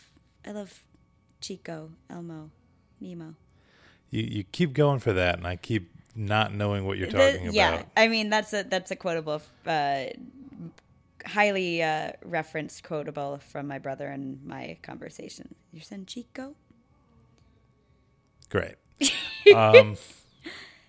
I 0.46 0.52
love 0.52 0.82
Chico, 1.40 1.90
Elmo, 2.08 2.50
Nemo. 3.00 3.34
You 4.10 4.22
you 4.22 4.44
keep 4.44 4.72
going 4.72 5.00
for 5.00 5.12
that, 5.12 5.36
and 5.38 5.46
I 5.46 5.56
keep 5.56 5.90
not 6.16 6.54
knowing 6.54 6.86
what 6.86 6.96
you're 6.96 7.10
The- 7.10 7.32
talking 7.32 7.52
yeah, 7.52 7.68
about. 7.74 7.80
Yeah, 7.96 8.02
I 8.02 8.08
mean 8.08 8.30
that's 8.30 8.52
a 8.54 8.62
that's 8.62 8.90
a 8.90 8.96
quotable, 8.96 9.42
uh, 9.66 10.04
highly 11.26 11.82
uh, 11.82 12.12
referenced 12.24 12.82
quotable 12.84 13.38
from 13.38 13.66
my 13.66 13.78
brother 13.78 14.08
and 14.08 14.44
my 14.44 14.76
conversation. 14.82 15.54
Your 15.72 15.82
son 15.82 16.06
Chico, 16.06 16.54
Great. 18.50 18.76
um, 19.54 19.96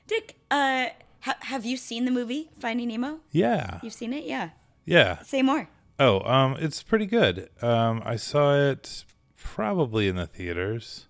Dick. 0.07 0.35
Uh, 0.51 0.87
ha- 1.21 1.37
have 1.41 1.65
you 1.65 1.77
seen 1.77 2.05
the 2.05 2.11
movie 2.11 2.49
Finding 2.59 2.89
Nemo? 2.89 3.19
yeah, 3.31 3.79
You've 3.81 3.93
seen 3.93 4.13
it, 4.13 4.25
yeah. 4.25 4.49
yeah. 4.85 5.21
Say 5.23 5.41
more. 5.41 5.69
Oh, 5.99 6.19
um, 6.29 6.57
it's 6.59 6.83
pretty 6.83 7.05
good. 7.05 7.49
Um, 7.61 8.01
I 8.05 8.17
saw 8.17 8.55
it 8.55 9.05
probably 9.37 10.07
in 10.07 10.15
the 10.17 10.27
theaters. 10.27 11.07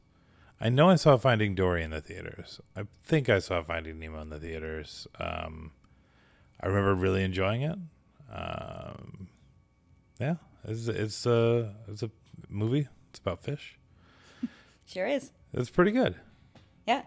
I 0.61 0.69
know 0.69 0.89
I 0.89 0.95
saw 0.95 1.17
Finding 1.17 1.55
Dory 1.55 1.83
in 1.83 1.89
the 1.89 1.99
theaters. 2.01 2.61
I 2.77 2.83
think 3.03 3.27
I 3.27 3.39
saw 3.39 3.61
Finding 3.63 3.99
Nemo 3.99 4.21
in 4.21 4.29
the 4.29 4.39
theaters. 4.39 5.07
Um, 5.19 5.71
I 6.61 6.67
remember 6.67 6.95
really 6.95 7.23
enjoying 7.23 7.63
it. 7.63 7.77
Um, 8.31 9.27
yeah, 10.19 10.35
it's 10.67 10.87
it's 10.87 11.25
a 11.25 11.73
it's 11.87 12.03
a 12.03 12.09
movie. 12.49 12.87
It's 13.09 13.19
about 13.19 13.43
fish. 13.43 13.77
Sure 14.87 15.07
is. 15.07 15.31
It's 15.51 15.71
pretty 15.71 15.89
good. 15.89 16.13
Yeah. 16.85 17.01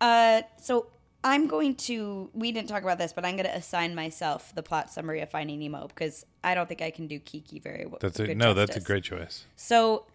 Uh, 0.00 0.42
so 0.60 0.88
I'm 1.22 1.46
going 1.46 1.76
to. 1.86 2.28
We 2.34 2.50
didn't 2.50 2.68
talk 2.68 2.82
about 2.82 2.98
this, 2.98 3.12
but 3.12 3.24
I'm 3.24 3.36
going 3.36 3.48
to 3.48 3.54
assign 3.56 3.94
myself 3.94 4.52
the 4.56 4.64
plot 4.64 4.90
summary 4.90 5.20
of 5.20 5.30
Finding 5.30 5.60
Nemo 5.60 5.86
because 5.86 6.26
I 6.42 6.56
don't 6.56 6.68
think 6.68 6.82
I 6.82 6.90
can 6.90 7.06
do 7.06 7.20
Kiki 7.20 7.60
very 7.60 7.86
well. 7.86 7.98
That's 8.00 8.18
a 8.18 8.34
no. 8.34 8.52
That's 8.52 8.76
a 8.76 8.80
great 8.80 9.04
choice. 9.04 9.46
So 9.54 10.06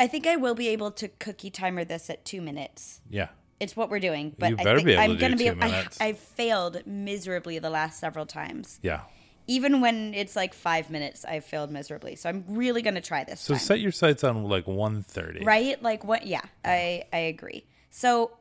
I 0.00 0.08
think 0.08 0.26
I 0.26 0.34
will 0.34 0.56
be 0.56 0.66
able 0.68 0.90
to 0.90 1.06
cookie 1.06 1.50
timer 1.50 1.84
this 1.84 2.10
at 2.10 2.24
two 2.24 2.42
minutes. 2.42 3.00
Yeah. 3.08 3.28
It's 3.60 3.76
what 3.76 3.88
we're 3.88 4.00
doing, 4.00 4.34
but 4.36 4.50
You 4.50 4.56
I 4.58 4.64
better 4.64 4.78
think 4.78 4.86
be 4.86 4.92
able 4.94 5.02
I'm 5.04 5.10
to 5.10 5.16
do 5.16 5.20
gonna 5.20 5.36
be. 5.36 5.44
two 5.44 5.76
I. 6.00 6.06
I've 6.08 6.18
failed 6.18 6.82
miserably 6.86 7.60
the 7.60 7.70
last 7.70 8.00
several 8.00 8.26
times. 8.26 8.80
Yeah. 8.82 9.02
Even 9.48 9.80
when 9.80 10.14
it's 10.14 10.36
like 10.36 10.54
five 10.54 10.88
minutes, 10.90 11.24
I've 11.24 11.44
failed 11.44 11.70
miserably. 11.70 12.14
So 12.16 12.28
I'm 12.28 12.44
really 12.48 12.80
gonna 12.82 13.00
try 13.00 13.24
this 13.24 13.40
So 13.40 13.54
time. 13.54 13.60
set 13.60 13.80
your 13.80 13.90
sights 13.92 14.22
on 14.24 14.44
like 14.44 14.66
130. 14.66 15.44
right? 15.44 15.82
Like 15.82 16.04
what? 16.04 16.26
Yeah, 16.26 16.42
I 16.64 17.04
I 17.12 17.18
agree. 17.18 17.66
So, 17.90 18.32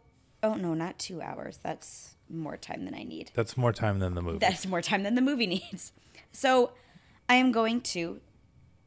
oh 0.43 0.53
no, 0.55 0.73
not 0.73 0.99
two 0.99 1.21
hours. 1.21 1.59
That's 1.63 2.15
more 2.29 2.55
time 2.55 2.85
than 2.85 2.93
I 2.95 3.03
need. 3.03 3.31
That's 3.33 3.57
more 3.57 3.73
time 3.73 3.99
than 3.99 4.13
the 4.15 4.21
movie. 4.21 4.37
That's 4.37 4.65
more 4.67 4.81
time 4.81 5.03
than 5.03 5.15
the 5.15 5.21
movie 5.21 5.47
needs. 5.71 5.91
So, 6.31 6.71
I 7.27 7.35
am 7.35 7.51
going 7.51 7.81
to 7.81 8.21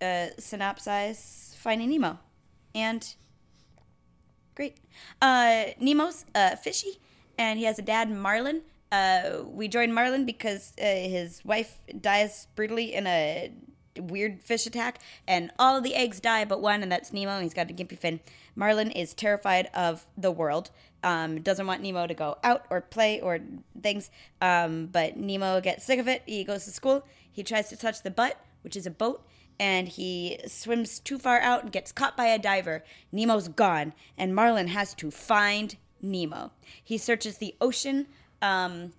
uh, 0.01 0.29
synopsize 0.39 1.55
Finding 1.57 1.91
Nemo, 1.91 2.19
and 2.75 3.15
great. 4.55 4.79
Uh, 5.21 5.65
Nemo's 5.81 6.25
uh, 6.35 6.57
fishy, 6.57 7.01
and 7.39 7.59
he 7.59 7.65
has 7.67 7.79
a 7.79 7.83
dad, 7.83 8.11
Marlin. 8.11 8.63
Uh, 8.95 9.43
we 9.47 9.67
join 9.67 9.93
Marlin 9.93 10.25
because 10.25 10.73
uh, 10.81 10.85
his 10.85 11.45
wife 11.45 11.79
dies 12.01 12.47
brutally 12.55 12.95
in 12.95 13.07
a 13.07 13.53
weird 13.99 14.43
fish 14.43 14.67
attack, 14.67 15.01
and 15.27 15.51
all 15.59 15.81
the 15.81 15.95
eggs 15.95 16.21
die 16.21 16.45
but 16.45 16.61
one, 16.61 16.83
and 16.83 16.93
that's 16.93 17.13
Nemo. 17.13 17.33
And 17.33 17.43
he's 17.43 17.55
got 17.55 17.71
a 17.71 17.75
gimpy 17.75 17.99
fin. 17.99 18.21
Marlin 18.55 18.91
is 18.93 19.13
terrified 19.15 19.69
of 19.75 20.07
the 20.17 20.31
world. 20.31 20.71
Um, 21.03 21.41
doesn't 21.41 21.67
want 21.67 21.83
Nemo 21.83 22.07
to 22.07 22.15
go 22.15 22.39
out 22.45 22.67
or 22.71 22.81
play 22.81 23.21
or 23.21 23.41
things. 23.83 24.11
Um, 24.41 24.87
but 24.87 25.17
Nemo 25.17 25.61
gets 25.61 25.85
sick 25.85 25.99
of 25.99 26.09
it. 26.09 26.23
He 26.25 26.45
goes 26.45 26.65
to 26.65 26.71
school. 26.71 27.05
He 27.31 27.43
tries 27.43 27.69
to 27.71 27.77
touch 27.77 28.03
the 28.03 28.11
butt, 28.11 28.39
which 28.63 28.77
is 28.77 28.87
a 28.87 28.91
boat, 28.93 29.27
and 29.59 29.89
he 29.89 30.39
swims 30.47 31.01
too 31.01 31.19
far 31.19 31.41
out 31.41 31.65
and 31.65 31.73
gets 31.73 31.91
caught 31.91 32.17
by 32.17 32.27
a 32.27 32.39
diver. 32.39 32.85
Nemo's 33.11 33.49
gone, 33.49 33.93
and 34.17 34.35
Marlin 34.35 34.69
has 34.69 34.95
to 34.95 35.11
find 35.11 35.77
Nemo. 36.01 36.53
He 36.83 36.97
searches 36.97 37.39
the 37.39 37.57
ocean. 37.61 38.07
Um, 38.45 38.93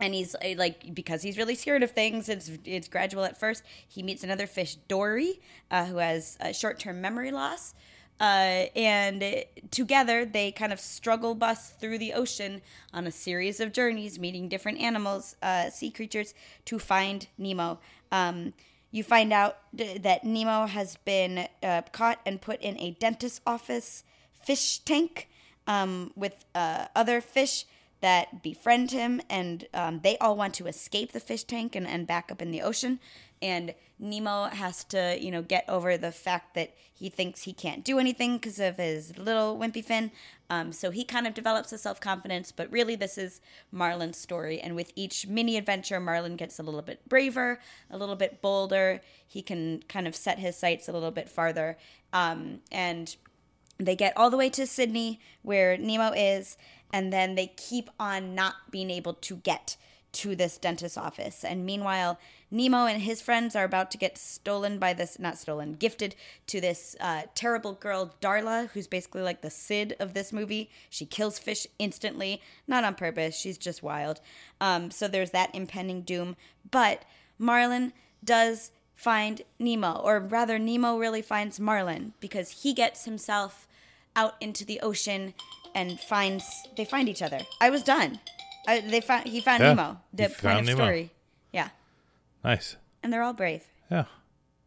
and 0.00 0.14
he's 0.14 0.34
uh, 0.34 0.54
like 0.56 0.94
because 0.94 1.22
he's 1.22 1.36
really 1.38 1.54
scared 1.54 1.82
of 1.82 1.90
things 1.90 2.28
it's 2.28 2.50
it's 2.64 2.88
gradual 2.88 3.24
at 3.24 3.38
first 3.38 3.62
he 3.88 4.02
meets 4.02 4.22
another 4.22 4.46
fish 4.46 4.76
dory 4.86 5.40
uh, 5.70 5.84
who 5.86 5.96
has 5.96 6.38
short-term 6.52 7.00
memory 7.00 7.30
loss. 7.30 7.74
Uh, 8.20 8.66
and 8.74 9.22
uh, 9.22 9.30
together 9.70 10.24
they 10.24 10.50
kind 10.50 10.72
of 10.72 10.80
struggle 10.80 11.36
bus 11.36 11.70
through 11.80 11.98
the 11.98 12.12
ocean 12.12 12.60
on 12.92 13.06
a 13.06 13.12
series 13.12 13.60
of 13.60 13.72
journeys 13.72 14.18
meeting 14.18 14.48
different 14.48 14.80
animals 14.80 15.36
uh, 15.40 15.70
sea 15.70 15.90
creatures 15.90 16.34
to 16.64 16.80
find 16.80 17.28
nemo. 17.38 17.78
Um, 18.10 18.54
you 18.90 19.04
find 19.04 19.32
out 19.32 19.58
d- 19.72 19.98
that 19.98 20.24
nemo 20.24 20.66
has 20.66 20.96
been 21.04 21.46
uh, 21.62 21.82
caught 21.92 22.18
and 22.26 22.40
put 22.40 22.60
in 22.60 22.76
a 22.80 22.90
dentist's 22.98 23.40
office 23.46 24.02
fish 24.44 24.80
tank 24.80 25.28
um, 25.68 26.10
with 26.16 26.44
uh, 26.56 26.86
other 26.96 27.20
fish 27.20 27.66
that 28.00 28.42
befriend 28.42 28.90
him, 28.92 29.20
and 29.28 29.66
um, 29.74 30.00
they 30.02 30.16
all 30.18 30.36
want 30.36 30.54
to 30.54 30.66
escape 30.66 31.12
the 31.12 31.20
fish 31.20 31.44
tank 31.44 31.74
and, 31.74 31.86
and 31.86 32.06
back 32.06 32.30
up 32.30 32.40
in 32.40 32.50
the 32.50 32.62
ocean. 32.62 33.00
And 33.40 33.74
Nemo 33.98 34.44
has 34.44 34.84
to, 34.84 35.16
you 35.20 35.30
know, 35.30 35.42
get 35.42 35.64
over 35.68 35.96
the 35.96 36.12
fact 36.12 36.54
that 36.54 36.74
he 36.92 37.08
thinks 37.08 37.42
he 37.42 37.52
can't 37.52 37.84
do 37.84 37.98
anything 37.98 38.36
because 38.36 38.58
of 38.58 38.76
his 38.76 39.16
little 39.16 39.56
wimpy 39.56 39.84
fin. 39.84 40.10
Um, 40.50 40.72
so 40.72 40.90
he 40.90 41.04
kind 41.04 41.26
of 41.26 41.34
develops 41.34 41.72
a 41.72 41.78
self 41.78 42.00
confidence, 42.00 42.52
but 42.52 42.70
really, 42.72 42.96
this 42.96 43.18
is 43.18 43.40
Marlin's 43.70 44.18
story. 44.18 44.60
And 44.60 44.74
with 44.74 44.92
each 44.96 45.26
mini 45.26 45.56
adventure, 45.56 46.00
Marlin 46.00 46.36
gets 46.36 46.58
a 46.58 46.62
little 46.62 46.82
bit 46.82 47.06
braver, 47.08 47.60
a 47.90 47.98
little 47.98 48.16
bit 48.16 48.40
bolder. 48.40 49.00
He 49.26 49.42
can 49.42 49.82
kind 49.88 50.08
of 50.08 50.16
set 50.16 50.38
his 50.38 50.56
sights 50.56 50.88
a 50.88 50.92
little 50.92 51.10
bit 51.10 51.28
farther. 51.28 51.76
Um, 52.12 52.60
and 52.72 53.14
they 53.78 53.96
get 53.96 54.16
all 54.16 54.30
the 54.30 54.36
way 54.36 54.50
to 54.50 54.66
Sydney, 54.66 55.20
where 55.42 55.76
Nemo 55.76 56.12
is, 56.12 56.56
and 56.92 57.12
then 57.12 57.34
they 57.34 57.52
keep 57.56 57.90
on 57.98 58.34
not 58.34 58.70
being 58.70 58.90
able 58.90 59.14
to 59.14 59.36
get 59.36 59.76
to 60.10 60.34
this 60.34 60.58
dentist's 60.58 60.96
office. 60.96 61.44
And 61.44 61.66
meanwhile, 61.66 62.18
Nemo 62.50 62.86
and 62.86 63.02
his 63.02 63.20
friends 63.20 63.54
are 63.54 63.64
about 63.64 63.90
to 63.90 63.98
get 63.98 64.16
stolen 64.16 64.78
by 64.78 64.94
this, 64.94 65.18
not 65.18 65.36
stolen, 65.36 65.74
gifted 65.74 66.16
to 66.46 66.60
this 66.60 66.96
uh, 66.98 67.22
terrible 67.34 67.74
girl, 67.74 68.14
Darla, 68.20 68.70
who's 68.70 68.86
basically 68.86 69.22
like 69.22 69.42
the 69.42 69.50
Sid 69.50 69.94
of 70.00 70.14
this 70.14 70.32
movie. 70.32 70.70
She 70.88 71.04
kills 71.04 71.38
fish 71.38 71.66
instantly, 71.78 72.40
not 72.66 72.84
on 72.84 72.94
purpose, 72.94 73.36
she's 73.36 73.58
just 73.58 73.82
wild. 73.82 74.20
Um, 74.60 74.90
so 74.90 75.08
there's 75.08 75.30
that 75.30 75.54
impending 75.54 76.02
doom. 76.02 76.36
But 76.70 77.04
Marlin 77.38 77.92
does 78.24 78.72
find 78.96 79.42
Nemo, 79.60 79.92
or 79.92 80.18
rather, 80.18 80.58
Nemo 80.58 80.98
really 80.98 81.22
finds 81.22 81.60
Marlin 81.60 82.14
because 82.18 82.62
he 82.62 82.72
gets 82.72 83.04
himself 83.04 83.67
out 84.16 84.34
into 84.40 84.64
the 84.64 84.80
ocean 84.80 85.34
and 85.74 85.98
finds 86.00 86.44
they 86.76 86.84
find 86.84 87.08
each 87.08 87.22
other. 87.22 87.40
I 87.60 87.70
was 87.70 87.82
done. 87.82 88.18
I, 88.66 88.80
they 88.80 89.00
found 89.00 89.26
he 89.28 89.40
found 89.40 89.62
Yeah, 89.62 89.74
Nemo. 89.74 90.00
he 90.10 90.24
The 90.24 90.28
point 90.30 90.58
of 90.60 90.64
Nemo. 90.66 90.76
story. 90.84 91.10
Yeah, 91.52 91.68
Nice. 92.44 92.76
and 93.02 93.12
they're 93.12 93.22
all 93.22 93.32
brave. 93.32 93.64
Yeah. 93.90 94.04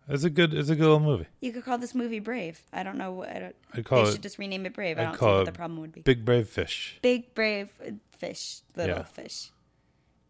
It's 0.10 0.24
a 0.24 0.30
good 0.30 0.54
it's 0.54 0.70
a 0.70 0.76
good 0.76 0.84
little 0.84 1.00
movie. 1.00 1.28
You 1.42 1.54
could 1.54 1.64
call 1.64 1.78
this 1.78 1.94
movie 1.96 2.20
Brave. 2.20 2.60
I 2.74 2.84
don't 2.84 2.98
know. 2.98 3.12
what- 3.12 3.30
I 3.30 3.40
don't, 3.40 3.56
I'd 3.74 3.86
call 3.86 4.04
they 4.04 4.10
it- 4.10 4.14
should 4.14 4.24
just 4.24 4.38
rename 4.40 4.66
it 4.66 4.74
Brave. 4.74 4.98
I 5.00 5.04
don't 5.04 5.14
see 5.14 5.20
call 5.20 5.38
what 5.38 5.46
the 5.46 5.52
problem 5.52 5.80
would 5.82 5.92
be. 5.94 6.02
Big 6.02 6.26
brave 6.26 6.50
fish. 6.50 6.98
Big 7.02 7.34
brave 7.36 7.70
fish, 8.18 8.62
little 8.76 8.98
Yeah. 8.98 9.04
fish. 9.04 9.52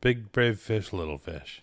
Big 0.02 0.32
brave 0.32 0.60
fish, 0.60 0.92
little 0.92 1.18
fish. 1.18 1.62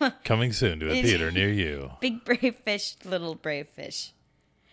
Coming 0.24 0.52
soon 0.52 0.80
to 0.80 0.90
a 0.90 1.00
theater 1.02 1.30
near 1.30 1.48
you. 1.48 1.92
Big 2.00 2.24
brave 2.24 2.56
fish, 2.64 2.96
little 3.04 3.34
brave 3.36 3.68
fish. 3.68 4.12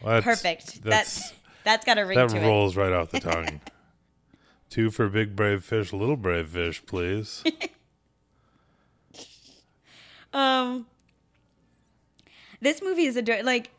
Well, 0.02 0.16
that's- 0.16 0.24
Perfect. 0.42 0.84
That's 0.84 1.16
That's 1.20 1.34
that's 1.70 1.86
got 1.86 2.00
a 2.00 2.06
ring 2.06 2.18
that 2.18 2.30
to 2.30 2.40
rolls 2.40 2.76
right 2.76 2.92
off 2.92 3.12
the 3.12 3.20
tongue. 3.32 3.62
Two 4.70 4.90
for 4.90 5.08
big 5.08 5.36
brave 5.36 5.64
fish, 5.64 5.94
little 5.94 6.18
brave 6.18 6.50
fish, 6.50 6.84
please. 6.86 7.44
Um, 10.32 10.86
this 12.62 12.84
movie 12.84 13.06
is 13.06 13.18
a 13.18 13.42
like, 13.42 13.72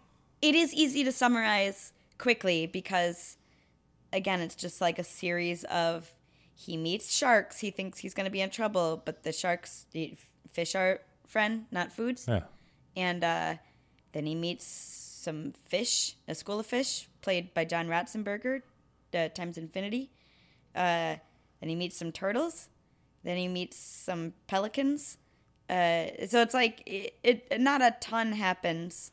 it 0.43 0.57
is 0.57 0.75
easy 0.75 1.05
to 1.05 1.13
summarize 1.13 1.93
quickly 2.19 2.67
because, 2.67 3.37
again, 4.13 4.41
it's 4.41 4.57
just 4.57 4.81
like 4.81 4.99
a 4.99 5.05
series 5.05 5.63
of 5.63 6.13
he 6.57 6.77
meets 6.77 7.15
sharks. 7.15 7.61
He 7.61 7.71
thinks 7.71 7.99
he's 7.99 8.15
going 8.15 8.25
to 8.25 8.33
be 8.33 8.41
in 8.41 8.51
trouble, 8.51 9.01
but 9.05 9.23
the 9.23 9.31
sharks, 9.31 9.87
the 9.93 10.17
fish 10.51 10.75
are 10.75 11.01
friend, 11.27 11.67
not 11.71 11.93
foods. 11.93 12.27
Yeah. 12.27 12.41
and 12.97 13.23
uh, 13.23 13.55
then 14.11 14.27
he 14.27 14.35
meets 14.35 14.67
some 14.67 15.55
fish, 15.67 16.17
a 16.27 16.35
school 16.35 16.59
of 16.59 16.67
fish, 16.67 17.09
played 17.21 17.55
by 17.55 17.65
John 17.65 17.89
Ratzenberger, 17.89 18.63
uh, 19.15 19.29
times 19.29 19.59
infinity. 19.59 20.11
Uh, 20.75 21.17
then 21.61 21.69
he 21.69 21.75
meets 21.75 21.97
some 21.97 22.13
turtles. 22.13 22.69
Then 23.23 23.37
he 23.37 23.49
meets 23.49 23.77
some 23.77 24.33
pelicans. 24.47 25.19
Uh, 25.69 26.07
so 26.27 26.41
it's 26.43 26.55
like 26.55 26.83
it, 26.87 27.15
it, 27.23 27.61
not 27.61 27.83
a 27.83 27.95
ton 28.01 28.33
happens, 28.33 29.13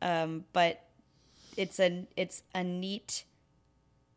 um, 0.00 0.44
but 0.52 0.84
it's 1.56 1.78
a 1.78 2.06
it's 2.16 2.42
a 2.54 2.64
neat 2.64 3.24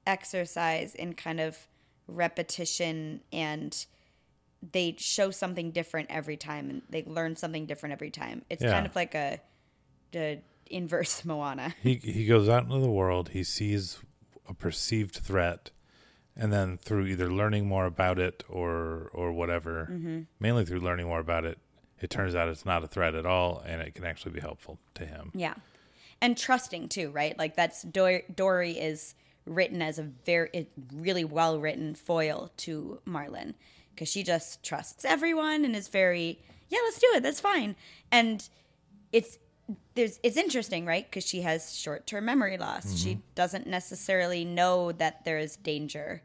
exercise 0.08 0.96
in 0.96 1.14
kind 1.14 1.40
of 1.40 1.68
repetition 2.08 3.22
and 3.34 3.86
they 4.72 4.96
show 4.98 5.30
something 5.32 5.72
different 5.72 6.10
every 6.10 6.38
time 6.38 6.70
and 6.70 6.82
they 6.90 7.04
learn 7.04 7.36
something 7.36 7.66
different 7.66 7.94
every 7.94 8.10
time. 8.10 8.44
It's 8.50 8.64
Yeah. 8.64 8.72
kind 8.72 8.86
of 8.86 8.96
like 8.96 9.14
a 9.14 9.40
the 10.12 10.40
inverse 10.68 11.24
Moana. 11.26 11.76
He 11.82 11.96
he 11.96 12.26
goes 12.26 12.48
out 12.50 12.64
into 12.64 12.80
the 12.80 12.90
world. 12.92 13.30
He 13.30 13.44
sees 13.44 14.00
a 14.48 14.54
perceived 14.54 15.16
threat, 15.16 15.72
and 16.36 16.52
then 16.54 16.78
through 16.78 17.06
either 17.08 17.32
learning 17.32 17.68
more 17.68 17.86
about 17.86 18.20
it 18.20 18.44
or 18.50 19.10
or 19.14 19.32
whatever, 19.32 19.88
Mm-hmm. 19.92 20.22
mainly 20.40 20.66
through 20.66 20.80
learning 20.82 21.08
more 21.08 21.20
about 21.20 21.46
it, 21.46 21.58
it 22.00 22.10
turns 22.10 22.36
out 22.36 22.48
it's 22.50 22.66
not 22.66 22.84
a 22.84 22.88
threat 22.88 23.16
at 23.16 23.26
all, 23.26 23.64
and 23.66 23.82
it 23.82 23.96
can 23.96 24.06
actually 24.06 24.32
be 24.34 24.42
helpful 24.42 24.80
to 24.96 25.06
him. 25.06 25.32
Yeah. 25.34 25.56
And 26.22 26.38
trusting 26.38 26.90
too, 26.90 27.10
right? 27.12 27.38
Like 27.38 27.56
that's 27.56 27.82
Dor- 27.84 28.24
Dory 28.34 28.72
is 28.72 29.16
written 29.46 29.82
as 29.82 30.00
a 30.00 30.04
very 30.26 30.68
really 30.94 31.24
well 31.26 31.60
written 31.60 31.94
foil 31.94 32.52
to 32.58 33.00
Marlin 33.06 33.54
because 33.94 34.10
she 34.10 34.24
just 34.24 34.64
trusts 34.64 35.06
everyone 35.06 35.64
and 35.66 35.76
is 35.76 35.88
very 35.88 36.40
yeah, 36.70 36.80
let's 36.86 37.00
do 37.00 37.08
it. 37.16 37.22
That's 37.22 37.40
fine. 37.40 37.76
And 38.12 38.48
it's 39.12 39.38
there's 39.96 40.20
it's 40.24 40.38
interesting, 40.38 40.86
right? 40.86 41.06
Because 41.10 41.26
she 41.26 41.42
has 41.42 41.76
short 41.76 42.06
term 42.06 42.26
memory 42.26 42.58
loss. 42.58 42.98
She 42.98 43.20
doesn't 43.34 43.68
necessarily 43.68 44.46
know 44.46 44.92
that 44.92 45.26
there 45.26 45.38
is 45.38 45.56
danger. 45.56 46.22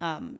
Um, 0.00 0.38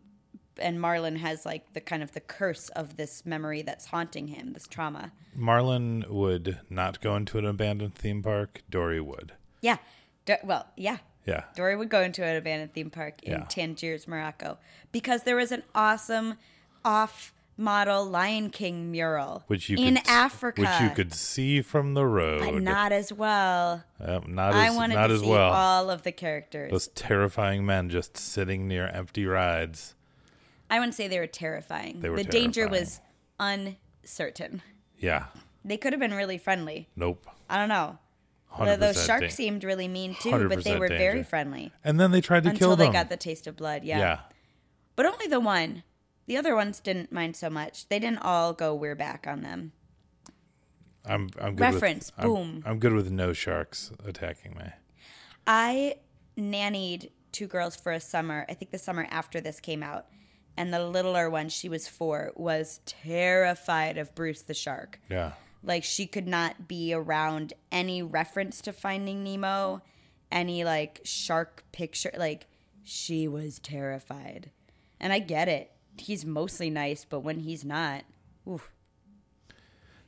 and 0.58 0.80
Marlin 0.80 1.16
has 1.16 1.44
like 1.46 1.72
the 1.72 1.80
kind 1.80 2.02
of 2.02 2.12
the 2.12 2.20
curse 2.20 2.68
of 2.70 2.96
this 2.96 3.24
memory 3.26 3.62
that's 3.62 3.86
haunting 3.86 4.28
him, 4.28 4.52
this 4.52 4.66
trauma. 4.66 5.12
Marlin 5.34 6.04
would 6.08 6.60
not 6.70 7.00
go 7.00 7.16
into 7.16 7.38
an 7.38 7.46
abandoned 7.46 7.94
theme 7.94 8.22
park. 8.22 8.62
Dory 8.70 9.00
would. 9.00 9.32
Yeah. 9.60 9.78
Do- 10.26 10.36
well, 10.44 10.66
yeah. 10.76 10.98
Yeah. 11.26 11.44
Dory 11.56 11.74
would 11.76 11.88
go 11.88 12.02
into 12.02 12.22
an 12.24 12.36
abandoned 12.36 12.72
theme 12.74 12.90
park 12.90 13.22
in 13.22 13.32
Yeah. 13.32 13.44
Tangiers, 13.48 14.06
Morocco, 14.06 14.58
because 14.92 15.22
there 15.22 15.36
was 15.36 15.50
an 15.52 15.62
awesome 15.74 16.34
off-model 17.58 18.04
Lion 18.06 18.50
King 18.50 18.90
mural 18.90 19.44
Which 19.46 19.68
you 19.68 19.76
in 19.78 19.96
could, 19.96 20.08
Africa, 20.08 20.60
which 20.60 20.80
you 20.80 20.90
could 20.90 21.14
see 21.14 21.62
from 21.62 21.94
the 21.94 22.04
road. 22.04 22.40
but 22.40 22.62
not 22.62 22.92
as 22.92 23.12
well. 23.12 23.84
Uh, 24.00 24.20
not 24.26 24.54
I 24.54 24.68
as 24.68 24.76
wanted 24.76 24.94
not 24.94 25.06
to 25.08 25.14
as 25.14 25.20
see 25.20 25.28
well. 25.28 25.52
all 25.52 25.90
of 25.90 26.02
the 26.02 26.12
characters. 26.12 26.70
Those 26.70 26.88
terrifying 26.88 27.64
men 27.64 27.90
just 27.90 28.16
sitting 28.16 28.66
near 28.68 28.88
empty 28.88 29.26
rides. 29.26 29.94
I 30.70 30.78
wouldn't 30.78 30.94
say 30.94 31.08
they 31.08 31.18
were 31.20 31.26
terrifying. 31.26 32.00
They 32.00 32.10
were 32.10 32.16
the 32.16 32.24
danger 32.24 32.68
was 32.68 33.00
uncertain. 33.38 34.62
Yeah. 34.98 35.26
They 35.64 35.76
could 35.76 35.92
have 35.92 36.00
been 36.00 36.14
really 36.14 36.38
friendly. 36.38 36.88
Nope. 36.96 37.26
I 37.48 37.58
don't 37.58 37.68
know. 37.68 37.98
Those 38.76 39.04
sharks 39.04 39.34
seemed 39.34 39.64
really 39.64 39.88
mean 39.88 40.14
too, 40.14 40.48
but 40.48 40.62
they 40.62 40.72
100% 40.76 40.78
were 40.78 40.88
very 40.88 41.24
friendly 41.24 41.72
And 41.82 41.98
then 41.98 42.12
they 42.12 42.20
tried 42.20 42.44
to 42.44 42.50
until 42.50 42.68
kill 42.68 42.76
them. 42.76 42.86
Until 42.86 42.92
they 42.92 42.98
got 43.04 43.08
the 43.10 43.16
taste 43.16 43.46
of 43.46 43.56
blood. 43.56 43.84
yeah. 43.84 44.20
But 44.96 45.06
only 45.06 45.26
the 45.26 45.40
one. 45.40 45.82
The 46.26 46.36
other 46.36 46.54
ones 46.54 46.80
didn't 46.80 47.12
mind 47.12 47.36
so 47.36 47.50
much. 47.50 47.88
They 47.88 47.98
didn't 47.98 48.22
all 48.22 48.52
go 48.52 48.74
we're 48.74 48.94
back 48.94 49.26
on 49.28 49.42
them. 49.42 49.72
I'm 51.04 51.28
I'm 51.38 51.54
good 51.54 51.74
Reference, 51.74 52.12
with, 52.16 52.24
I'm- 52.24 52.28
boom. 52.34 52.62
I'm, 52.64 52.78
good 52.78 52.94
with 52.94 53.10
no 53.10 53.32
sharks 53.32 53.92
attacking 54.04 54.54
me. 54.54 54.70
I 55.46 55.96
nannied 56.38 57.10
two 57.32 57.46
girls 57.46 57.76
for 57.76 57.92
a 57.92 58.00
summer. 58.00 58.46
I 58.48 58.54
think 58.54 58.70
the 58.70 58.78
summer 58.78 59.06
after 59.10 59.40
this 59.40 59.60
came 59.60 59.82
out. 59.82 60.06
And 60.56 60.72
the 60.72 60.86
littler 60.86 61.28
one, 61.28 61.48
she 61.48 61.68
was 61.68 61.88
four, 61.88 62.32
was 62.36 62.80
terrified 62.86 63.98
of 63.98 64.14
Bruce 64.14 64.42
the 64.42 64.54
shark. 64.54 65.00
Yeah. 65.10 65.32
Like 65.62 65.82
she 65.82 66.06
could 66.06 66.28
not 66.28 66.68
be 66.68 66.94
around 66.94 67.54
any 67.72 68.02
reference 68.02 68.60
to 68.62 68.72
Finding 68.72 69.24
Nemo, 69.24 69.82
any 70.30 70.62
like 70.64 71.00
shark 71.04 71.64
picture. 71.72 72.12
Like 72.16 72.46
she 72.84 73.26
was 73.26 73.58
terrified. 73.58 74.50
And 75.00 75.12
I 75.12 75.18
get 75.18 75.48
it. 75.48 75.72
He's 75.98 76.24
mostly 76.24 76.70
nice, 76.70 77.04
but 77.04 77.20
when 77.20 77.40
he's 77.40 77.64
not, 77.64 78.04
oof. 78.48 78.70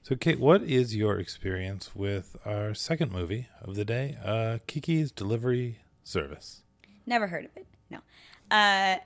So 0.03 0.15
Kate, 0.15 0.39
what 0.39 0.63
is 0.63 0.95
your 0.95 1.19
experience 1.19 1.95
with 1.95 2.37
our 2.45 2.75
second 2.75 3.11
movie 3.11 3.49
of 3.61 3.75
the 3.75 3.85
day, 3.85 4.17
uh, 4.25 4.59
Kiki's 4.67 5.11
Delivery 5.11 5.81
Service? 6.05 6.63
Never 7.07 7.27
heard 7.27 7.45
of 7.45 7.51
it. 7.57 7.67
No. 7.91 7.99
Uh, 8.51 8.97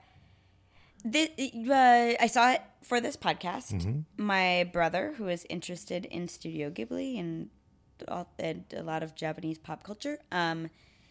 the, 1.04 1.30
uh, 1.70 2.22
I 2.22 2.26
saw 2.26 2.52
it 2.52 2.62
for 2.82 3.00
this 3.00 3.16
podcast. 3.16 4.04
My 4.18 4.68
brother, 4.72 5.14
who 5.16 5.28
is 5.28 5.46
interested 5.48 6.04
in 6.04 6.28
Studio 6.28 6.70
Ghibli 6.70 7.18
and, 7.18 7.48
all, 8.08 8.28
and 8.38 8.64
a 8.76 8.82
lot 8.82 9.02
of 9.02 9.14
Japanese 9.14 9.58
pop 9.58 9.82
culture, 9.82 10.18
um, 10.30 10.68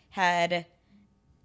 had 0.09 0.65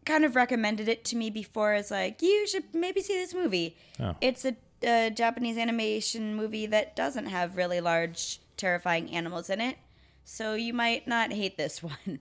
kind 0.04 0.24
of 0.24 0.36
recommended 0.36 0.88
it 0.88 1.04
to 1.06 1.16
me 1.16 1.30
before 1.30 1.72
as 1.72 1.90
like, 1.90 2.22
you 2.22 2.46
should 2.46 2.74
maybe 2.74 3.00
see 3.00 3.16
this 3.16 3.34
movie. 3.34 3.76
Oh. 4.00 4.14
It's 4.20 4.44
a, 4.44 4.56
a 4.82 5.10
Japanese 5.10 5.58
animation 5.58 6.34
movie 6.34 6.66
that 6.66 6.96
doesn't 6.96 7.26
have 7.26 7.56
really 7.56 7.80
large, 7.80 8.40
terrifying 8.56 9.10
animals 9.10 9.50
in 9.50 9.60
it. 9.60 9.76
So 10.24 10.54
you 10.54 10.72
might 10.72 11.06
not 11.06 11.32
hate 11.32 11.56
this 11.56 11.82
one. 11.82 12.20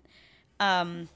Um, 0.60 1.10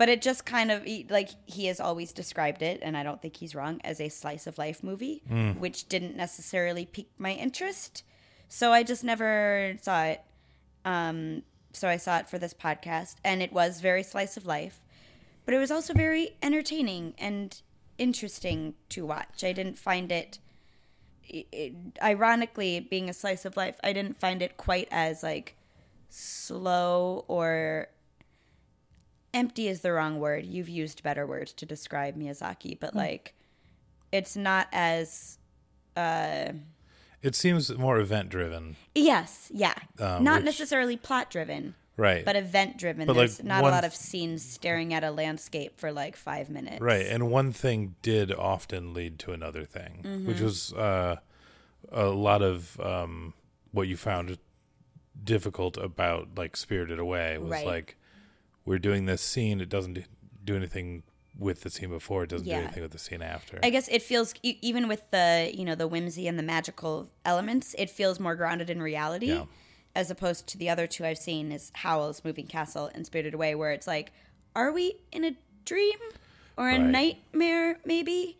but 0.00 0.08
it 0.08 0.22
just 0.22 0.46
kind 0.46 0.70
of 0.70 0.86
like 1.10 1.28
he 1.44 1.66
has 1.66 1.78
always 1.78 2.10
described 2.10 2.62
it 2.62 2.80
and 2.82 2.96
i 2.96 3.02
don't 3.02 3.20
think 3.20 3.36
he's 3.36 3.54
wrong 3.54 3.78
as 3.84 4.00
a 4.00 4.08
slice 4.08 4.46
of 4.46 4.56
life 4.56 4.82
movie 4.82 5.22
which 5.58 5.88
didn't 5.90 6.16
necessarily 6.16 6.86
pique 6.86 7.10
my 7.18 7.32
interest 7.32 8.02
so 8.48 8.72
i 8.72 8.82
just 8.82 9.04
never 9.04 9.76
saw 9.82 10.04
it 10.04 10.22
um, 10.86 11.42
so 11.74 11.86
i 11.86 11.98
saw 11.98 12.16
it 12.16 12.30
for 12.30 12.38
this 12.38 12.54
podcast 12.54 13.16
and 13.22 13.42
it 13.42 13.52
was 13.52 13.82
very 13.82 14.02
slice 14.02 14.38
of 14.38 14.46
life 14.46 14.80
but 15.44 15.54
it 15.54 15.58
was 15.58 15.70
also 15.70 15.92
very 15.94 16.30
entertaining 16.42 17.14
and 17.18 17.62
interesting 17.98 18.74
to 18.88 19.04
watch 19.04 19.44
i 19.44 19.52
didn't 19.52 19.78
find 19.78 20.10
it, 20.10 20.38
it, 21.28 21.74
ironically 22.02 22.80
being 22.80 23.08
a 23.08 23.12
slice 23.12 23.44
of 23.44 23.56
life 23.56 23.76
i 23.84 23.92
didn't 23.92 24.18
find 24.18 24.42
it 24.42 24.56
quite 24.56 24.88
as 24.90 25.22
like 25.22 25.56
slow 26.08 27.24
or 27.28 27.88
empty 29.32 29.68
is 29.68 29.80
the 29.82 29.92
wrong 29.92 30.18
word. 30.18 30.44
You've 30.44 30.68
used 30.68 31.02
better 31.04 31.26
words 31.26 31.52
to 31.54 31.66
describe 31.66 32.16
Miyazaki, 32.18 32.78
but 32.80 32.94
like 32.94 33.34
it's 34.12 34.36
not 34.36 34.66
as 34.72 35.38
uh 35.96 36.52
It 37.22 37.34
seems 37.36 37.76
more 37.78 37.98
event 38.00 38.28
driven, 38.28 38.76
yes, 38.94 39.50
yeah. 39.54 39.74
Um, 39.98 40.24
not 40.24 40.38
which- 40.38 40.46
necessarily 40.46 40.96
plot 40.96 41.30
driven, 41.30 41.74
right? 42.00 42.24
but 42.24 42.34
event 42.36 42.78
driven. 42.78 43.06
But, 43.06 43.14
There's 43.14 43.38
like, 43.38 43.46
not 43.46 43.62
one 43.62 43.72
a 43.72 43.74
lot 43.76 43.84
of 43.84 43.94
scenes 43.94 44.44
staring 44.44 44.92
at 44.94 45.04
a 45.04 45.10
landscape 45.10 45.78
for 45.78 45.92
like 45.92 46.16
5 46.16 46.50
minutes. 46.50 46.80
Right, 46.80 47.06
and 47.06 47.30
one 47.30 47.52
thing 47.52 47.94
did 48.02 48.32
often 48.32 48.94
lead 48.94 49.18
to 49.20 49.32
another 49.32 49.64
thing, 49.64 50.02
Mm-hmm. 50.04 50.26
which 50.26 50.40
was 50.40 50.72
uh, 50.72 51.16
a 51.92 52.06
lot 52.06 52.42
of 52.42 52.80
um, 52.80 53.34
what 53.72 53.86
you 53.88 53.96
found 53.96 54.38
difficult 55.22 55.76
about 55.76 56.28
like 56.36 56.56
Spirited 56.56 56.98
Away 56.98 57.38
was 57.38 57.50
Right. 57.50 57.66
like 57.66 57.96
we're 58.64 58.78
doing 58.78 59.06
this 59.06 59.22
scene, 59.22 59.60
it 59.60 59.68
doesn't 59.68 59.94
do- 60.44 60.56
anything 60.56 61.02
with 61.38 61.60
the 61.62 61.70
scene 61.70 61.88
before, 61.90 62.24
it 62.24 62.30
doesn't 62.30 62.46
Yeah. 62.46 62.58
do 62.58 62.64
anything 62.64 62.82
with 62.82 62.92
the 62.92 62.98
scene 62.98 63.22
after. 63.22 63.58
I 63.62 63.70
guess 63.70 63.86
it 63.88 64.02
feels 64.02 64.34
even 64.42 64.88
with 64.88 65.08
the, 65.10 65.50
you 65.54 65.64
know, 65.64 65.74
the 65.74 65.86
whimsy 65.86 66.26
and 66.28 66.38
the 66.38 66.42
magical 66.42 67.08
elements, 67.24 67.74
it 67.78 67.88
feels 67.88 68.18
more 68.18 68.34
grounded 68.34 68.68
in 68.68 68.82
reality. 68.82 69.28
Yeah. 69.28 69.44
As 69.94 70.10
opposed 70.10 70.46
to 70.48 70.58
the 70.58 70.68
other 70.70 70.86
two 70.86 71.04
I've 71.04 71.18
seen 71.18 71.50
is 71.50 71.72
Howl's 71.74 72.24
Moving 72.24 72.46
Castle 72.46 72.90
and 72.94 73.04
Spirited 73.04 73.34
Away, 73.34 73.54
where 73.56 73.72
it's 73.72 73.86
like, 73.88 74.12
are 74.54 74.70
we 74.72 74.94
in 75.10 75.24
a 75.24 75.36
dream 75.64 75.98
or 76.56 76.68
a 76.70 76.78
Right. 76.78 76.80
nightmare? 76.80 77.78
Maybe, 77.84 78.38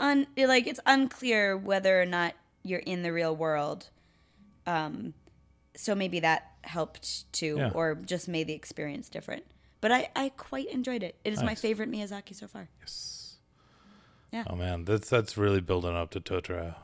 un 0.00 0.26
like 0.36 0.66
it's 0.66 0.80
unclear 0.86 1.56
whether 1.56 2.00
or 2.00 2.06
not 2.06 2.34
you're 2.62 2.80
in 2.80 3.02
the 3.02 3.12
real 3.12 3.36
world. 3.36 3.90
Um, 4.66 5.12
so 5.76 5.94
maybe 5.94 6.20
that 6.20 6.52
helped 6.64 7.30
too, 7.32 7.56
Yeah. 7.58 7.70
or 7.74 7.94
just 7.94 8.26
made 8.28 8.46
the 8.46 8.54
experience 8.54 9.08
different. 9.08 9.44
But 9.80 9.92
I, 9.92 10.08
I 10.16 10.30
quite 10.30 10.68
enjoyed 10.70 11.02
it. 11.02 11.16
It 11.22 11.32
is 11.32 11.42
my 11.42 11.54
favorite 11.54 11.90
Miyazaki 11.90 12.34
so 12.34 12.48
far. 12.48 12.68
Yes. 12.80 13.36
Yeah. 14.32 14.44
Oh 14.48 14.56
man, 14.56 14.84
that's 14.84 15.08
that's 15.08 15.36
really 15.36 15.60
building 15.60 15.94
up 15.94 16.10
to 16.10 16.20
Totoro. 16.20 16.74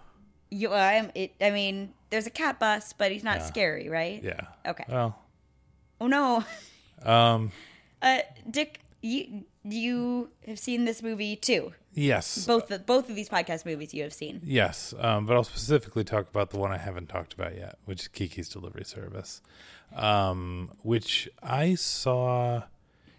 You, 0.55 0.73
I'm. 0.73 1.11
It, 1.15 1.33
I 1.41 1.51
mean, 1.51 1.93
there's 2.11 2.27
a 2.27 2.31
cat 2.31 2.61
bus, 2.61 2.93
but 2.93 3.11
he's 3.11 3.25
not 3.25 3.39
Yeah. 3.39 3.47
scary, 3.47 3.89
right? 3.89 4.23
Yeah. 4.23 4.41
Okay. 4.67 4.85
Well, 4.89 5.19
Oh 6.01 6.07
no, 6.07 6.45
um, 7.03 7.51
uh, 8.03 8.19
Dick, 8.51 8.81
you 9.03 9.45
you 9.65 10.31
have 10.47 10.59
seen 10.59 10.85
this 10.85 11.03
movie 11.03 11.35
too. 11.37 11.73
yes. 11.95 12.47
Both 12.47 12.69
the, 12.69 12.79
both 12.79 13.09
of 13.09 13.17
these 13.17 13.29
podcast 13.29 13.65
movies 13.65 13.95
you 13.95 14.03
have 14.03 14.13
seen. 14.13 14.41
Yes, 14.45 14.93
um, 14.99 15.25
but 15.27 15.35
I'll 15.35 15.45
specifically 15.45 16.05
talk 16.05 16.29
about 16.29 16.51
the 16.51 16.59
one 16.59 16.71
I 16.73 16.79
haven't 16.79 17.09
talked 17.09 17.33
about 17.33 17.57
yet, 17.57 17.79
which 17.85 18.03
is 18.03 18.09
Kiki's 18.09 18.49
Delivery 18.49 18.85
Service, 18.85 19.41
um, 19.97 20.71
which 20.83 21.29
I 21.43 21.75
saw, 21.77 22.65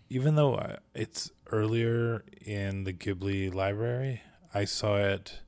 even 0.09 0.35
though 0.35 0.77
it's 0.93 1.31
earlier 1.51 2.23
in 2.45 2.83
the 2.83 2.93
Ghibli 2.93 3.53
library. 3.53 4.21
I 4.53 4.65
saw 4.65 4.97
it. 4.97 5.39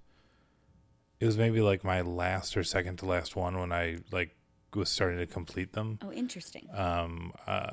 It 1.19 1.25
was 1.25 1.37
maybe 1.37 1.61
like 1.61 1.83
my 1.83 2.01
last 2.01 2.55
or 2.55 2.63
second 2.63 2.97
to 2.97 3.05
last 3.05 3.35
one 3.35 3.59
when 3.59 3.71
I 3.71 3.97
like 4.11 4.35
was 4.75 4.89
starting 4.89 5.17
to 5.19 5.25
complete 5.25 5.73
them. 5.73 5.99
Oh, 6.03 6.11
interesting. 6.11 6.67
Um, 6.73 7.33
uh, 7.47 7.71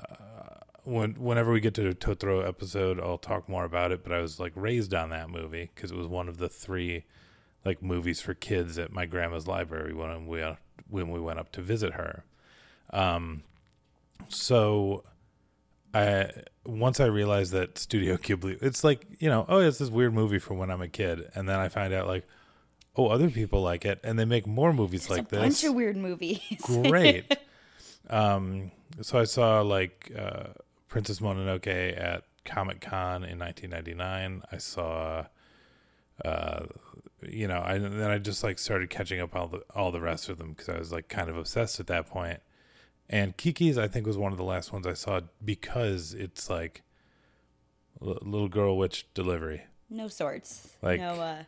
when 0.85 1.15
whenever 1.15 1.53
we 1.53 1.61
get 1.61 1.75
to 1.75 1.83
the 1.83 1.95
Totoro 1.95 2.47
episode, 2.47 3.01
I'll 3.01 3.19
talk 3.19 3.49
more 3.49 3.65
about 3.65 3.93
it. 3.93 4.03
But 4.03 4.13
I 4.13 4.21
was 4.21 4.41
like 4.41 4.53
raised 4.55 4.95
on 4.95 5.11
that 5.11 5.31
movie 5.31 5.71
because 5.75 5.91
it 5.91 5.97
was 5.97 6.07
one 6.07 6.29
of 6.29 6.39
the 6.39 6.49
three 6.49 7.05
like 7.65 7.83
movies 7.83 8.21
for 8.21 8.35
kids 8.35 8.79
at 8.79 8.93
my 8.93 9.07
grandma's 9.07 9.47
library 9.47 9.95
when 9.95 10.27
we 10.27 10.43
uh, 10.43 10.55
when 10.89 11.11
we 11.11 11.21
went 11.21 11.39
up 11.39 11.53
to 11.53 11.61
visit 11.61 11.95
her. 11.95 12.25
Um, 12.91 13.43
so 14.29 15.05
I 15.93 16.31
once 16.67 17.01
I 17.01 17.07
realized 17.07 17.53
that 17.53 17.79
Studio 17.79 18.17
Ghibli, 18.19 18.63
it's 18.63 18.85
like 18.85 19.07
you 19.19 19.29
know, 19.29 19.47
oh, 19.49 19.59
it's 19.59 19.79
this 19.79 19.91
weird 19.91 20.15
movie 20.15 20.39
from 20.39 20.59
when 20.59 20.71
I'm 20.71 20.83
a 20.83 20.89
kid, 20.89 21.31
and 21.35 21.49
then 21.49 21.59
I 21.59 21.69
find 21.69 21.95
out 21.95 22.07
like, 22.07 22.27
oh, 22.97 23.09
other 23.09 23.31
people 23.31 23.63
like 23.63 23.85
it, 23.85 24.01
and 24.05 24.19
they 24.19 24.25
make 24.25 24.47
more 24.47 24.73
movies 24.73 25.07
There's 25.07 25.19
like 25.19 25.27
a 25.29 25.31
this. 25.31 25.41
bunch 25.41 25.65
of 25.65 25.75
weird 25.75 25.97
movies. 25.97 26.41
Great. 26.65 27.37
um, 28.11 28.71
so 29.03 29.19
I 29.19 29.25
saw 29.25 29.61
like 29.63 30.13
uh, 30.17 30.49
Princess 30.89 31.21
Mononoke 31.21 31.67
at 31.99 32.25
Comic 32.45 32.81
Con 32.81 33.25
in 33.25 33.39
1999. 33.39 34.43
I 34.53 34.57
saw, 34.59 35.25
uh, 36.25 36.67
you 37.27 37.49
know, 37.49 37.57
I, 37.59 37.75
and 37.75 38.01
then 38.01 38.11
I 38.11 38.19
just 38.19 38.45
like 38.45 38.59
started 38.59 38.91
catching 38.91 39.21
up 39.21 39.35
all 39.35 39.49
the 39.49 39.63
all 39.75 39.91
the 39.91 40.01
rest 40.01 40.29
of 40.29 40.39
them 40.39 40.51
because 40.51 40.69
I 40.69 40.79
was 40.79 40.93
like 40.93 41.09
kind 41.09 41.29
of 41.29 41.37
obsessed 41.37 41.81
at 41.81 41.87
that 41.89 42.07
point. 42.07 42.41
And 43.09 43.37
Kiki's, 43.37 43.77
I 43.77 43.87
think, 43.89 44.07
was 44.07 44.17
one 44.17 44.33
of 44.33 44.39
the 44.39 44.45
last 44.45 44.73
ones 44.73 44.87
I 44.87 44.95
saw 44.95 45.21
because 45.45 46.15
it's 46.15 46.49
like 46.49 46.83
l- 48.01 48.19
little 48.23 48.49
girl 48.49 48.79
witch 48.79 49.07
delivery. 49.13 49.65
no 49.91 50.09
swords. 50.09 50.77
Like, 50.81 51.01
no 51.01 51.11
uh, 51.15 51.45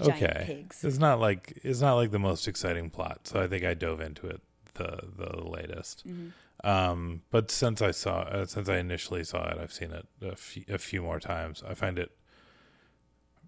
okay, 0.00 0.42
pigs. 0.46 0.84
it's 0.84 0.98
not 0.98 1.18
like 1.20 1.58
it's 1.64 1.80
not 1.80 1.94
like 1.94 2.10
the 2.10 2.18
most 2.18 2.46
exciting 2.46 2.90
plot. 2.90 3.26
So 3.26 3.40
I 3.42 3.46
think 3.48 3.64
I 3.64 3.74
dove 3.74 4.00
into 4.00 4.26
it 4.28 4.40
the 4.74 5.00
the 5.16 5.42
latest. 5.44 6.06
Mhm. 6.06 6.32
Um, 6.64 7.22
but 7.30 7.50
since 7.50 7.80
I 7.82 7.90
saw 7.92 8.20
uh, 8.20 8.46
since 8.46 8.68
I 8.68 8.76
initially 8.78 9.24
saw 9.24 9.48
it, 9.48 9.58
I've 9.58 9.72
seen 9.72 9.92
it 9.92 10.06
a 10.22 10.36
few, 10.36 10.64
few 10.78 11.02
more 11.02 11.20
times. 11.20 11.62
I 11.66 11.74
find 11.74 11.98
it 11.98 12.10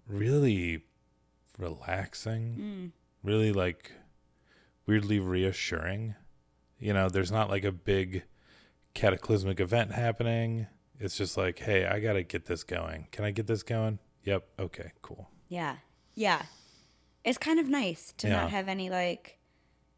really 0.07 0.83
relaxing, 1.57 2.55
Mm. 2.57 2.91
really 3.23 3.51
like 3.51 3.91
weirdly 4.85 5.19
reassuring. 5.19 6.15
You 6.79 6.93
know, 6.93 7.09
there's 7.09 7.31
not 7.31 7.49
like 7.49 7.63
a 7.63 7.71
big 7.71 8.23
cataclysmic 8.93 9.59
event 9.59 9.91
happening. 9.91 10.67
It's 10.99 11.17
just 11.17 11.37
like, 11.37 11.59
hey, 11.59 11.85
I 11.85 11.99
got 11.99 12.13
to 12.13 12.23
get 12.23 12.45
this 12.45 12.63
going. 12.63 13.07
Can 13.11 13.25
I 13.25 13.31
get 13.31 13.47
this 13.47 13.63
going? 13.63 13.99
Yep. 14.23 14.47
Okay, 14.59 14.91
cool. 15.01 15.29
Yeah. 15.47 15.77
Yeah. 16.15 16.43
It's 17.23 17.37
kind 17.37 17.59
of 17.59 17.67
nice 17.67 18.13
to 18.17 18.27
Yeah. 18.27 18.41
not 18.41 18.49
have 18.51 18.67
any 18.67 18.89
like 18.89 19.37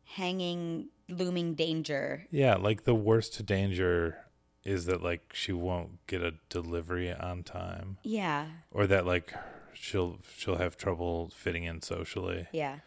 hanging 0.06 0.90
looming 1.10 1.56
danger. 1.56 2.28
Yeah, 2.32 2.56
like 2.56 2.84
the 2.84 2.96
worst 2.96 3.46
danger 3.46 4.18
is 4.64 4.86
that 4.86 5.02
like 5.04 5.32
she 5.34 5.52
won't 5.52 6.06
get 6.08 6.22
a 6.22 6.34
delivery 6.50 7.12
on 7.12 7.44
time 7.44 7.98
Yeah. 8.04 8.48
or 8.72 8.88
that 8.88 9.06
like 9.06 9.34
she'll 9.74 10.20
she'll 10.38 10.58
have 10.58 10.78
trouble 10.78 11.30
fitting 11.36 11.64
in 11.66 11.82
socially. 11.82 12.48
Yeah. 12.52 12.80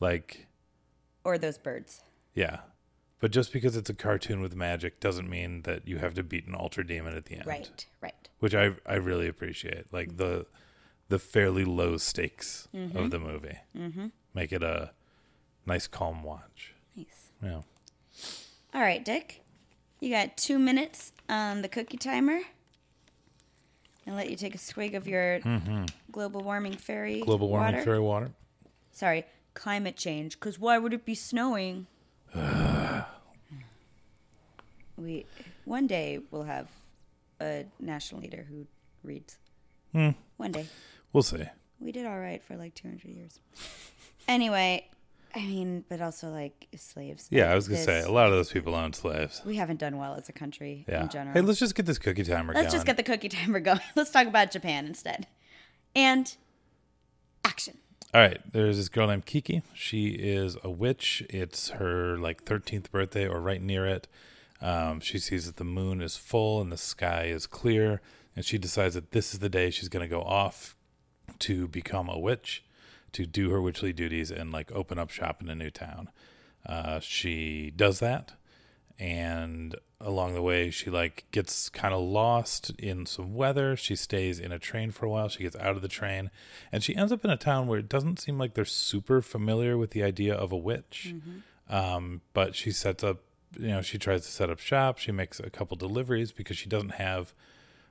Like 0.00 0.46
Or 1.24 1.38
those 1.38 1.58
birds. 1.58 2.02
yeah. 2.34 2.60
But 3.20 3.30
just 3.30 3.54
because 3.54 3.74
it's 3.74 3.88
a 3.88 3.94
cartoon 3.94 4.42
with 4.42 4.54
magic 4.54 5.00
doesn't 5.00 5.30
mean 5.30 5.62
that 5.62 5.88
you 5.88 5.96
have 5.96 6.12
to 6.14 6.22
beat 6.22 6.46
an 6.46 6.54
ultra 6.54 6.86
demon 6.86 7.16
at 7.16 7.24
the 7.24 7.36
end. 7.36 7.46
Right. 7.46 7.86
Right. 8.02 8.28
Which 8.40 8.54
I 8.54 8.72
I 8.84 8.96
really 8.96 9.28
appreciate. 9.28 9.90
Like 9.92 10.18
the 10.18 10.44
the 11.14 11.18
fairly 11.20 11.64
low 11.64 11.96
stakes 11.96 12.66
Mm-hmm. 12.74 12.98
of 12.98 13.10
the 13.12 13.20
movie. 13.20 13.58
Mhm. 13.76 14.10
Make 14.34 14.52
it 14.52 14.64
a 14.64 14.90
nice 15.64 15.86
calm 15.86 16.24
watch. 16.24 16.74
Nice. 16.96 17.30
Yeah. 17.40 17.62
All 18.74 18.80
right, 18.80 19.04
Dick. 19.04 19.42
You 20.00 20.10
got 20.10 20.36
two 20.36 20.58
minutes 20.58 21.12
on 21.28 21.62
the 21.62 21.68
cookie 21.68 21.98
timer. 21.98 22.40
I'll 24.08 24.14
let 24.14 24.28
you 24.28 24.36
take 24.36 24.56
a 24.56 24.58
swig 24.58 24.96
of 24.96 25.06
your 25.06 25.38
global 26.10 26.42
warming 26.42 26.76
fairy 26.76 27.14
Mm-hmm. 27.18 27.24
Global 27.26 27.48
warming 27.48 27.74
water. 27.74 27.84
fairy 27.84 28.00
water. 28.00 28.30
Sorry, 28.90 29.24
climate 29.54 29.96
change. 29.96 30.38
Because 30.40 30.58
why 30.58 30.78
would 30.78 30.92
it 30.92 31.04
be 31.04 31.14
snowing? 31.14 31.86
we 34.96 35.26
one 35.64 35.86
day 35.86 36.18
we'll 36.32 36.42
have 36.44 36.68
a 37.40 37.66
national 37.78 38.20
leader 38.20 38.44
who 38.48 38.66
reads. 39.04 39.38
Hmm. 39.92 40.10
One 40.38 40.50
day. 40.50 40.66
We'll 41.14 41.22
see. 41.22 41.44
We 41.80 41.92
did 41.92 42.04
all 42.04 42.18
right 42.18 42.42
for 42.42 42.56
like 42.56 42.74
200 42.74 43.04
years. 43.08 43.38
Anyway, 44.28 44.86
I 45.34 45.38
mean, 45.40 45.84
but 45.88 46.00
also 46.00 46.28
like 46.30 46.68
slaves. 46.76 47.28
Yeah, 47.30 47.50
I 47.50 47.54
was 47.54 47.68
gonna 47.68 47.82
say 47.82 48.02
a 48.02 48.10
lot 48.10 48.26
of 48.26 48.32
those 48.32 48.50
people 48.52 48.74
owned 48.74 48.94
slaves. 48.94 49.40
we 49.46 49.56
haven't 49.56 49.78
done 49.80 49.96
well 49.96 50.14
as 50.14 50.28
a 50.28 50.32
country 50.32 50.84
Yeah. 50.88 51.02
in 51.04 51.08
general. 51.08 51.34
Hey, 51.34 51.40
let's 51.40 51.58
just 51.58 51.74
get 51.74 51.86
this 51.86 51.98
cookie 51.98 52.24
timer 52.24 52.52
Let's 52.52 52.66
going. 52.66 52.72
just 52.72 52.86
get 52.86 52.96
the 52.96 53.02
cookie 53.02 53.28
timer 53.28 53.60
going. 53.60 53.80
Let's 53.96 54.10
talk 54.10 54.26
about 54.26 54.50
Japan 54.50 54.86
instead. 54.86 55.26
And 55.96 56.34
action. 57.44 57.78
All 58.12 58.20
right, 58.20 58.40
there's 58.52 58.76
this 58.76 58.88
girl 58.88 59.08
named 59.08 59.26
Kiki. 59.26 59.62
She 59.74 60.08
is 60.10 60.56
a 60.62 60.70
witch. 60.70 61.24
It's 61.30 61.70
her 61.70 62.16
like 62.16 62.44
13th 62.44 62.90
birthday 62.90 63.26
or 63.26 63.40
right 63.40 63.60
near 63.62 63.86
it. 63.86 64.06
Um, 64.60 65.00
she 65.00 65.18
sees 65.18 65.46
that 65.46 65.56
the 65.56 65.64
moon 65.64 66.00
is 66.00 66.16
full 66.16 66.60
and 66.60 66.70
the 66.72 66.76
sky 66.76 67.24
is 67.24 67.46
clear, 67.46 68.00
and 68.36 68.44
she 68.44 68.56
decides 68.56 68.94
that 68.94 69.10
this 69.10 69.34
is 69.34 69.40
the 69.40 69.48
day 69.48 69.70
she's 69.70 69.88
going 69.88 70.04
to 70.04 70.08
go 70.08 70.22
off 70.22 70.76
to 71.40 71.68
become 71.68 72.08
a 72.08 72.18
witch, 72.18 72.64
to 73.12 73.26
do 73.26 73.50
her 73.50 73.60
witchly 73.60 73.92
duties 73.92 74.30
and 74.30 74.52
like 74.52 74.72
open 74.72 74.98
up 74.98 75.10
shop 75.10 75.40
in 75.40 75.48
a 75.48 75.54
new 75.54 75.70
town. 75.70 76.10
Uh, 76.66 76.98
she 77.00 77.72
does 77.74 78.00
that, 78.00 78.32
and 78.98 79.76
along 80.00 80.34
the 80.34 80.42
way 80.42 80.70
she 80.70 80.90
like 80.90 81.24
gets 81.30 81.68
kind 81.68 81.94
of 81.94 82.00
lost 82.00 82.70
in 82.78 83.06
some 83.06 83.34
weather. 83.34 83.74
She 83.74 83.96
stays 83.96 84.38
in 84.38 84.52
a 84.52 84.58
train 84.58 84.90
for 84.90 85.06
a 85.06 85.10
while. 85.10 85.28
She 85.28 85.42
gets 85.42 85.56
out 85.56 85.76
of 85.76 85.82
the 85.82 85.88
train 85.88 86.30
and 86.70 86.84
she 86.84 86.94
ends 86.94 87.10
up 87.10 87.24
in 87.24 87.30
a 87.30 87.36
town 87.38 87.66
where 87.66 87.78
it 87.78 87.88
doesn't 87.88 88.20
seem 88.20 88.38
like 88.38 88.52
they're 88.54 88.66
super 88.66 89.22
familiar 89.22 89.78
with 89.78 89.90
the 89.90 90.02
idea 90.02 90.34
of 90.34 90.52
a 90.52 90.56
witch. 90.56 91.14
Um, 91.70 92.20
but 92.34 92.54
she 92.54 92.70
sets 92.70 93.02
up 93.02 93.20
you 93.58 93.68
know 93.68 93.82
she 93.82 93.98
tries 93.98 94.22
to 94.26 94.30
set 94.30 94.50
up 94.50 94.58
shop. 94.58 94.98
She 94.98 95.12
makes 95.12 95.40
a 95.40 95.50
couple 95.50 95.76
deliveries 95.76 96.32
because 96.32 96.56
she 96.56 96.68
doesn't 96.68 96.94
have 96.94 97.34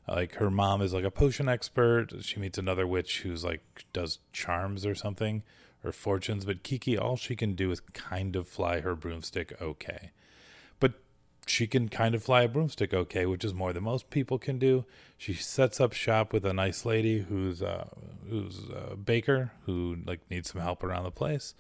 like 0.08 0.36
her 0.36 0.50
mom 0.50 0.82
is 0.82 0.94
like 0.94 1.04
a 1.04 1.12
potion 1.12 1.48
expert 1.48 2.10
she 2.22 2.40
meets 2.40 2.58
another 2.58 2.86
witch 2.86 3.22
who's 3.22 3.44
like 3.44 3.86
does 3.94 4.20
charms 4.32 4.86
or 4.86 4.96
something 4.96 5.44
or 5.84 5.92
fortunes 5.92 6.46
but 6.46 6.64
kiki 6.64 6.98
all 6.98 7.16
she 7.16 7.36
can 7.36 7.54
do 7.54 7.72
is 7.72 7.80
kind 7.94 8.36
of 8.36 8.48
fly 8.48 8.82
her 8.82 8.96
broomstick 8.96 9.54
okay 9.62 10.12
but 10.80 10.94
she 11.46 11.68
can 11.68 11.90
kind 11.90 12.16
of 12.16 12.24
fly 12.24 12.44
a 12.44 12.48
broomstick 12.48 12.94
okay, 12.94 13.26
which 13.26 13.44
is 13.44 13.54
more 13.54 13.74
than 13.74 13.84
most 13.84 14.10
people 14.10 14.38
can 14.38 14.60
do. 14.60 14.86
She 15.18 15.34
sets 15.34 15.80
up 15.82 15.94
shop 15.94 16.34
with 16.34 16.46
a 16.46 16.54
nice 16.54 16.86
lady 16.86 17.20
who's 17.20 17.62
uh, 17.62 17.88
who's 18.30 18.62
a 18.74 18.96
baker 18.96 19.52
who 19.66 19.98
like 20.06 20.22
needs 20.30 20.52
some 20.52 20.62
help 20.62 20.84
around 20.84 21.04
the 21.04 21.12
place. 21.12 21.54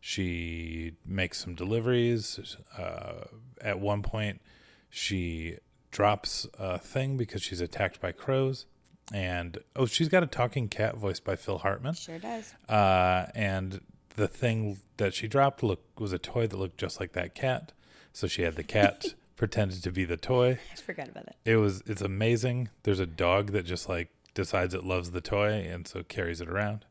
She 0.00 0.92
makes 1.04 1.38
some 1.38 1.54
deliveries. 1.54 2.56
Uh, 2.76 3.24
at 3.60 3.80
one 3.80 4.02
point, 4.02 4.40
she 4.88 5.58
drops 5.90 6.46
a 6.58 6.78
thing 6.78 7.16
because 7.16 7.42
she's 7.42 7.60
attacked 7.60 8.00
by 8.00 8.12
crows, 8.12 8.66
and 9.12 9.58
oh, 9.76 9.86
she's 9.86 10.08
got 10.08 10.22
a 10.22 10.26
talking 10.26 10.68
cat 10.68 10.96
voiced 10.96 11.24
by 11.24 11.36
Phil 11.36 11.58
Hartman. 11.58 11.94
Sure 11.94 12.18
does. 12.18 12.54
Uh, 12.68 13.26
and 13.34 13.80
the 14.16 14.28
thing 14.28 14.78
that 14.98 15.14
she 15.14 15.26
dropped 15.26 15.62
look 15.62 15.80
was 15.98 16.12
a 16.12 16.18
toy 16.18 16.46
that 16.46 16.56
looked 16.56 16.78
just 16.78 17.00
like 17.00 17.12
that 17.12 17.34
cat. 17.34 17.72
So 18.12 18.26
she 18.26 18.42
had 18.42 18.56
the 18.56 18.62
cat 18.62 19.14
pretended 19.36 19.82
to 19.82 19.90
be 19.90 20.04
the 20.04 20.16
toy. 20.16 20.58
I 20.72 20.76
forgot 20.76 21.08
about 21.08 21.26
that. 21.26 21.36
It 21.44 21.56
was 21.56 21.82
it's 21.86 22.02
amazing. 22.02 22.68
There's 22.82 23.00
a 23.00 23.06
dog 23.06 23.52
that 23.52 23.64
just 23.64 23.88
like 23.88 24.08
decides 24.34 24.74
it 24.74 24.84
loves 24.84 25.10
the 25.10 25.20
toy 25.20 25.52
and 25.52 25.86
so 25.86 26.02
carries 26.02 26.40
it 26.40 26.48
around. 26.48 26.84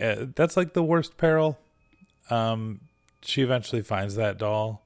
Uh, 0.00 0.26
that's 0.34 0.56
like 0.56 0.72
the 0.72 0.82
worst 0.82 1.16
peril. 1.16 1.58
Um, 2.30 2.80
she 3.22 3.42
eventually 3.42 3.82
finds 3.82 4.14
that 4.16 4.38
doll. 4.38 4.84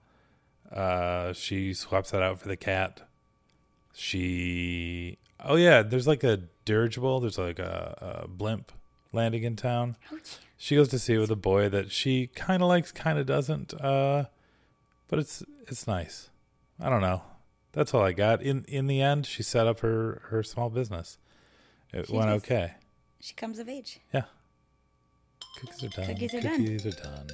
Uh, 0.73 1.33
she 1.33 1.73
swaps 1.73 2.11
that 2.11 2.23
out 2.23 2.41
for 2.41 2.49
the 2.49 2.57
cat. 2.57 3.03
She 3.95 5.19
oh 5.41 5.57
yeah, 5.57 5.83
there's 5.83 6.07
like 6.07 6.25
a 6.25 6.41
dirigible. 6.65 7.21
There's 7.21 7.39
like 7.39 7.59
a, 7.59 8.23
a 8.25 8.29
blimp 8.29 8.73
landing 9.13 9.45
in 9.45 9.57
town. 9.57 9.97
She 10.57 10.77
goes 10.77 10.89
to 10.89 10.99
see 10.99 11.15
it 11.15 11.19
with 11.19 11.31
a 11.31 11.37
boy 11.37 11.69
that 11.69 11.91
she 11.93 12.27
kind 12.29 12.63
of 12.63 12.69
likes, 12.69 12.91
kind 12.93 13.19
of 13.19 13.27
doesn't. 13.27 13.73
Uh, 13.75 14.25
but 15.09 15.19
it's 15.19 15.43
it's 15.69 15.87
nice. 15.87 16.31
I 16.81 16.91
don't 16.91 17.01
know. 17.01 17.23
That's 17.73 17.95
all 17.95 18.03
I 18.03 18.13
got. 18.13 18.43
In 18.43 18.65
in 18.67 18.87
the 18.89 19.01
end, 19.01 19.27
she 19.27 19.43
set 19.43 19.67
up 19.67 19.81
her 19.81 20.23
her 20.31 20.43
small 20.43 20.71
business. 20.71 21.19
It 21.93 22.09
She 22.09 22.13
went 22.13 22.29
does. 22.31 22.43
okay. 22.43 22.75
She 23.21 23.35
comes 23.35 23.59
of 23.59 23.69
age. 23.69 24.01
Yeah. 24.13 24.25
Cookies 25.61 25.85
are 25.85 25.89
done. 25.89 26.07
Cookies 26.07 26.35
are 26.35 26.41
done. 26.41 26.57
Cookies 26.59 26.87
are 26.87 26.91
done. 27.03 27.29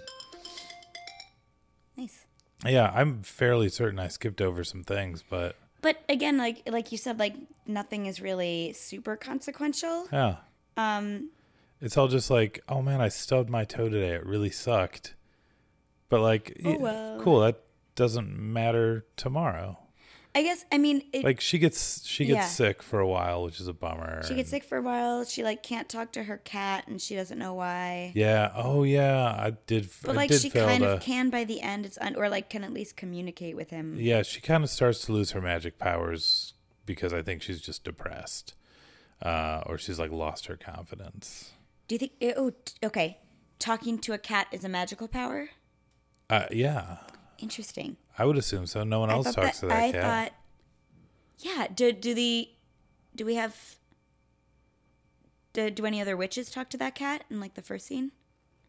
Nice. 1.97 2.27
Yeah, 2.67 2.93
I'm 2.95 3.23
fairly 3.23 3.69
certain 3.71 3.99
I 3.99 4.09
skipped 4.09 4.41
over 4.43 4.63
some 4.65 4.85
things, 4.85 5.25
but 5.29 5.57
But 5.83 6.03
again, 6.09 6.37
like 6.37 6.63
like 6.71 6.93
you 6.93 6.99
said, 6.99 7.19
like 7.19 7.35
nothing 7.67 8.07
is 8.07 8.21
really 8.21 8.73
super 8.75 9.17
consequential. 9.17 10.07
yeah, 10.13 10.37
Um, 10.77 11.31
it's 11.81 11.97
all 11.97 12.09
just 12.09 12.31
like, 12.31 12.63
oh 12.69 12.83
man, 12.83 13.01
I 13.01 13.09
stubbed 13.09 13.49
my 13.49 13.65
toe 13.65 13.89
today. 13.89 14.15
It 14.15 14.27
really 14.27 14.51
sucked. 14.51 15.15
But 16.09 16.21
like, 16.21 16.61
Oh, 16.65 16.79
well. 16.79 17.21
cool. 17.23 17.41
That 17.41 17.61
doesn't 17.95 18.37
matter 18.37 19.07
tomorrow. 19.17 19.79
I 20.33 20.43
guess 20.45 20.65
I 20.71 20.79
mean 20.79 21.03
it, 21.13 21.25
Like 21.25 21.41
she 21.41 21.59
gets 21.59 22.07
she 22.07 22.25
gets 22.25 22.37
Yeah. 22.37 22.47
sick 22.47 22.83
for 22.85 23.01
a 23.01 23.07
while, 23.07 23.43
which 23.43 23.59
is 23.61 23.67
a 23.67 23.73
bummer. 23.73 24.23
she 24.27 24.35
gets 24.35 24.51
sick 24.51 24.63
for 24.63 24.79
a 24.79 24.83
while. 24.83 25.25
She 25.25 25.43
like 25.43 25.63
can't 25.65 25.89
talk 25.89 26.13
to 26.13 26.23
her 26.23 26.37
cat, 26.37 26.85
and 26.87 27.03
she 27.03 27.17
doesn't 27.17 27.39
know 27.39 27.55
why. 27.55 28.13
Yeah. 28.15 28.53
Oh 28.55 28.85
yeah. 28.85 29.25
I 29.27 29.55
did. 29.67 29.89
But 30.03 30.13
I 30.13 30.15
like 30.15 30.31
did 30.31 30.41
she 30.41 30.51
kind 30.51 30.83
to, 30.85 30.91
of 30.93 31.01
can 31.01 31.31
by 31.31 31.43
the 31.45 31.61
end. 31.61 31.85
It's 31.85 31.99
un- 32.01 32.15
or 32.17 32.29
like 32.29 32.49
can 32.49 32.63
at 32.63 32.73
least 32.73 32.97
communicate 32.97 33.57
with 33.57 33.71
him. 33.71 33.97
Yeah, 33.99 34.23
she 34.23 34.41
kind 34.41 34.63
of 34.63 34.71
starts 34.71 35.05
to 35.07 35.13
lose 35.13 35.33
her 35.33 35.41
magic 35.41 35.79
powers 35.79 36.55
because 36.87 37.13
I 37.13 37.23
think 37.23 37.43
she's 37.43 37.61
just 37.61 37.83
depressed, 37.83 38.55
uh, 39.23 39.63
or 39.67 39.79
she's 39.79 39.99
like 39.99 40.13
lost 40.13 40.47
her 40.47 40.57
confidence. 40.57 41.51
Do 41.89 41.97
you 41.97 41.99
think? 41.99 42.13
Oh, 42.37 42.53
okay. 42.85 43.19
Talking 43.59 43.99
to 43.99 44.13
a 44.13 44.19
cat 44.19 44.47
is 44.53 44.65
a 44.65 44.69
magical 44.69 45.09
power. 45.09 45.49
Uh, 46.31 46.47
yeah, 46.53 46.99
Interesting. 47.41 47.97
I 48.19 48.25
would 48.25 48.37
assume 48.37 48.67
so. 48.67 48.85
No 48.85 49.01
one 49.01 49.11
I 49.11 49.15
else 49.15 49.35
talks 49.35 49.61
to 49.61 49.67
that 49.67 49.75
cat. 49.75 49.83
I 49.83 49.93
cat. 49.93 50.03
thought. 50.03 50.33
Yeah. 51.39 51.67
Do 51.75 51.93
do 51.93 52.15
the 52.15 52.49
do 53.17 53.25
we 53.25 53.35
have? 53.37 53.77
Do, 55.53 55.69
do 55.71 55.85
any 55.85 56.01
other 56.01 56.17
witches 56.17 56.51
talk 56.51 56.71
to 56.71 56.77
that 56.79 56.95
cat 56.95 57.25
in 57.31 57.41
like 57.41 57.55
the 57.55 57.63
first 57.63 57.87
scene? 57.87 58.13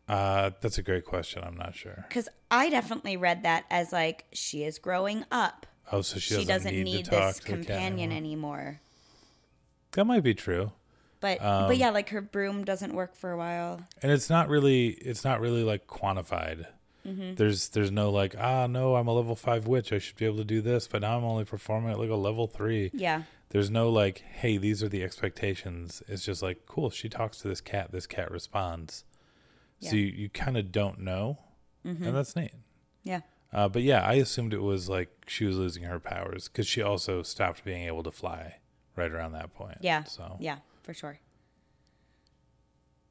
Uh, 0.07 0.49
that's 0.61 0.77
a 0.79 0.81
great 0.81 1.05
question. 1.05 1.43
I'm 1.43 1.55
not 1.55 1.75
sure. 1.75 2.05
Because 2.07 2.27
I 2.49 2.69
definitely 2.69 3.17
read 3.17 3.43
that 3.43 3.65
as 3.69 3.91
like 3.91 4.25
she 4.33 4.63
is 4.63 4.79
growing 4.79 5.23
up. 5.31 5.67
Oh, 5.91 6.01
so 6.01 6.19
she 6.19 6.29
She, 6.29 6.35
doesn't, 6.45 6.47
doesn't 6.47 6.73
need, 6.73 6.83
need, 6.85 7.05
to 7.05 7.11
talk 7.11 7.35
this 7.35 7.39
to 7.39 7.43
the 7.43 7.57
cat 7.57 7.65
companion 7.67 8.11
anymore. 8.11 8.57
anymore. 8.59 8.81
That 9.91 10.05
might 10.05 10.23
be 10.23 10.33
true, 10.33 10.71
But 11.19 11.41
Um, 11.43 11.67
but 11.67 11.77
yeah, 11.77 11.89
like 11.91 12.09
her 12.09 12.21
broom 12.21 12.63
doesn't 12.63 12.93
work 12.93 13.13
for 13.15 13.31
a 13.31 13.37
while. 13.37 13.85
and 14.01 14.11
it's 14.11 14.29
not 14.29 14.47
really 14.49 14.87
it's 14.87 15.23
not 15.23 15.39
really 15.41 15.63
like 15.63 15.85
quantified. 15.85 16.65
Mm-hmm. 17.05 17.35
There's 17.35 17.69
there's 17.69 17.91
no 17.91 18.09
like 18.11 18.35
ah 18.37 18.67
no 18.67 18.95
I'm 18.95 19.07
a 19.07 19.13
level 19.13 19.35
five 19.35 19.65
witch 19.67 19.91
I 19.91 19.97
should 19.99 20.15
be 20.17 20.25
able 20.25 20.37
to 20.37 20.43
do 20.43 20.61
this 20.61 20.87
but 20.87 21.01
now 21.01 21.17
I'm 21.17 21.23
only 21.23 21.45
performing 21.45 21.91
at 21.91 21.99
like 21.99 22.09
a 22.09 22.15
level 22.15 22.47
three. 22.47 22.91
Yeah. 22.93 23.23
There's 23.49 23.69
no 23.69 23.89
like 23.89 24.23
hey 24.31 24.57
these 24.57 24.83
are 24.83 24.89
the 24.89 25.03
expectations. 25.03 26.03
It's 26.07 26.23
just 26.23 26.41
like 26.43 26.65
cool 26.67 26.89
she 26.89 27.09
talks 27.09 27.39
to 27.39 27.47
this 27.47 27.61
cat 27.61 27.91
this 27.91 28.05
cat 28.07 28.29
responds. 28.31 29.03
So 29.79 29.95
you, 29.95 30.05
you 30.05 30.29
kind 30.29 30.57
of 30.57 30.71
don't 30.71 30.99
know, 30.99 31.39
Mm-hmm. 31.83 32.03
and 32.03 32.15
that's 32.15 32.35
neat. 32.35 32.51
Yeah. 33.03 33.21
Uh, 33.51 33.67
but 33.67 33.81
yeah, 33.81 34.01
I 34.05 34.13
assumed 34.13 34.53
it 34.53 34.61
was 34.61 34.87
like 34.87 35.09
she 35.25 35.45
was 35.45 35.57
losing 35.57 35.81
her 35.83 35.99
powers 35.99 36.47
because 36.47 36.67
she 36.67 36.83
also 36.83 37.23
stopped 37.23 37.65
being 37.65 37.87
able 37.87 38.03
to 38.03 38.11
fly 38.11 38.57
right 38.95 39.11
around 39.11 39.31
that 39.31 39.51
point. 39.55 39.79
Yeah. 39.81 40.03
So 40.03 40.37
Yeah, 40.39 40.57
for 40.83 40.93
sure. 40.93 41.17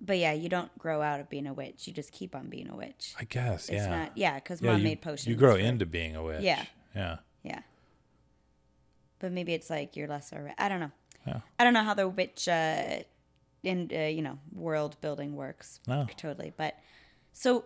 But 0.00 0.16
yeah, 0.18 0.32
you 0.32 0.48
don't 0.48 0.76
grow 0.78 1.02
out 1.02 1.20
of 1.20 1.28
being 1.28 1.46
a 1.46 1.52
witch. 1.52 1.86
You 1.86 1.92
just 1.92 2.10
keep 2.12 2.34
on 2.34 2.48
being 2.48 2.70
a 2.70 2.76
witch. 2.76 3.14
I 3.18 3.24
guess 3.24 3.68
It's 3.68 3.82
yeah. 3.84 3.88
not 3.90 4.16
yeah, 4.16 4.34
because 4.36 4.62
yeah, 4.62 4.70
mom 4.72 4.78
you, 4.80 4.84
made 4.84 5.02
potions. 5.02 5.26
You 5.26 5.36
grow 5.36 5.54
for- 5.54 5.58
into 5.60 5.84
being 5.86 6.16
a 6.16 6.22
witch. 6.22 6.42
Yeah. 6.42 6.64
Yeah. 6.94 7.16
Yeah. 7.42 7.60
But 9.18 9.32
maybe 9.32 9.52
it's 9.52 9.68
like 9.68 9.96
you're 9.96 10.08
lesser. 10.08 10.52
I 10.58 10.68
don't 10.68 10.80
know. 10.80 10.90
Yeah. 11.26 11.40
I 11.58 11.64
don't 11.64 11.74
know 11.74 11.84
how 11.84 11.94
the 11.94 12.08
witch 12.08 12.48
uh, 12.48 13.00
in 13.62 13.90
uh, 13.94 13.98
you 14.04 14.22
know 14.22 14.38
world 14.54 14.96
building 15.02 15.36
works 15.36 15.80
No. 15.86 16.06
totally. 16.16 16.52
But 16.56 16.76
so, 17.32 17.64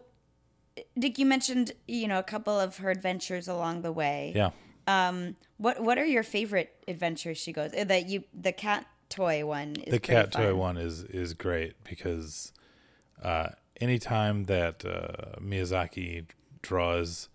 Dick, 0.98 1.18
you 1.18 1.26
mentioned 1.26 1.72
you 1.86 2.08
know 2.08 2.18
a 2.18 2.22
couple 2.24 2.58
of 2.58 2.78
her 2.78 2.90
adventures 2.90 3.46
along 3.46 3.82
the 3.82 3.92
way. 3.92 4.32
Yeah. 4.34 4.50
Um, 4.88 5.36
what 5.56 5.80
what 5.80 5.96
are 5.98 6.04
your 6.04 6.24
favorite 6.24 6.74
adventures 6.88 7.38
she 7.38 7.52
goes? 7.52 7.70
That 7.70 8.06
you 8.08 8.24
the 8.34 8.52
cat 8.52 8.86
toy 9.14 9.44
one 9.46 9.76
is 9.76 9.92
the 9.92 10.00
cat 10.00 10.32
toy 10.32 10.54
one 10.54 10.76
is 10.76 11.02
is 11.04 11.34
great 11.34 11.74
because 11.84 12.52
uh 13.22 13.48
anytime 13.80 14.44
that 14.44 14.84
uh 14.84 15.38
Miyazaki 15.40 16.26
draws 16.62 17.28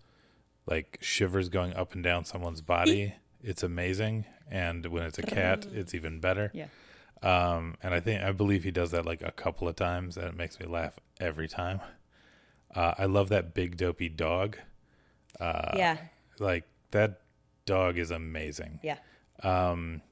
like 0.66 0.98
shivers 1.00 1.48
going 1.48 1.74
up 1.74 1.94
and 1.94 2.04
down 2.04 2.24
someone's 2.24 2.60
body 2.60 3.14
it's 3.42 3.62
amazing. 3.62 4.26
And 4.50 4.84
when 4.86 5.04
it's 5.04 5.18
a 5.18 5.22
cat 5.22 5.66
it's 5.72 5.94
even 5.94 6.20
better. 6.20 6.50
Yeah. 6.52 6.66
um 7.22 7.76
and 7.82 7.94
I 7.94 8.00
think 8.00 8.22
I 8.22 8.32
believe 8.32 8.64
he 8.64 8.70
does 8.70 8.90
that 8.90 9.06
like 9.06 9.22
a 9.22 9.30
couple 9.32 9.68
of 9.68 9.76
times 9.76 10.16
and 10.16 10.26
it 10.26 10.36
makes 10.36 10.60
me 10.60 10.66
laugh 10.66 10.98
every 11.18 11.48
time. 11.48 11.80
Uh 12.74 12.94
I 12.98 13.06
love 13.06 13.28
that 13.30 13.54
big 13.54 13.76
dopey 13.76 14.08
dog. 14.08 14.58
Uh 15.38 15.72
yeah. 15.76 15.96
like 16.38 16.64
that 16.90 17.20
dog 17.64 17.98
is 17.98 18.10
amazing. 18.10 18.80
Yeah. 18.82 18.98
um 19.42 20.02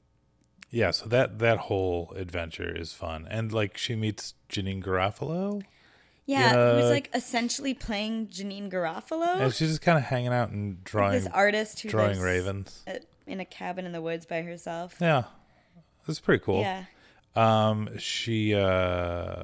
yeah 0.71 0.91
so 0.91 1.07
that 1.07 1.39
that 1.39 1.57
whole 1.57 2.13
adventure 2.15 2.75
is 2.75 2.93
fun 2.93 3.27
and 3.29 3.51
like 3.51 3.77
she 3.77 3.95
meets 3.95 4.33
janeane 4.49 4.83
garofalo 4.83 5.61
Yeah, 6.25 6.53
Yeah. 6.53 6.75
who's 6.81 6.91
like 6.91 7.09
essentially 7.15 7.73
playing 7.73 8.27
Janeane 8.27 8.69
Garofalo, 8.71 9.39
and 9.41 9.51
she's 9.53 9.69
just 9.69 9.81
kind 9.81 9.97
of 9.97 10.03
hanging 10.03 10.31
out 10.31 10.49
and 10.51 10.83
drawing 10.83 11.13
this 11.13 11.27
artist 11.33 11.79
who 11.81 11.89
drawing 11.89 12.19
ravens 12.21 12.83
uh, 12.87 12.99
in 13.25 13.39
a 13.39 13.45
cabin 13.45 13.85
in 13.87 13.93
the 13.93 14.01
woods 14.01 14.27
by 14.27 14.43
herself. 14.43 14.95
yeah 15.01 15.23
that's 16.05 16.19
pretty 16.19 16.43
cool 16.43 16.61
Yeah, 16.61 16.83
um 17.35 17.97
she 17.97 18.53
uh 18.53 19.43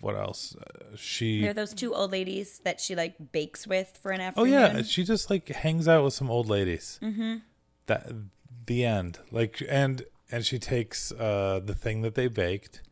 what 0.00 0.16
else 0.16 0.56
she 0.96 1.40
there 1.42 1.50
are 1.50 1.54
those 1.54 1.72
two 1.74 1.94
old 1.94 2.10
ladies 2.12 2.60
that 2.64 2.80
she 2.80 2.96
like 2.96 3.14
bakes 3.32 3.66
with 3.66 3.98
for 4.02 4.10
an 4.10 4.20
afternoon. 4.20 4.54
oh 4.54 4.58
yeah 4.76 4.82
she 4.82 5.04
just 5.04 5.30
like 5.30 5.46
hangs 5.48 5.86
out 5.86 6.02
with 6.04 6.14
some 6.14 6.30
old 6.30 6.48
ladies 6.48 6.98
mm-hmm. 7.02 7.36
that 7.86 8.10
the 8.66 8.84
end 8.84 9.18
like 9.30 9.62
and 9.68 10.04
and 10.30 10.44
she 10.44 10.58
takes 10.58 11.12
uh 11.12 11.60
the 11.64 11.74
thing 11.74 12.02
that 12.02 12.14
they 12.14 12.28
baked 12.28 12.82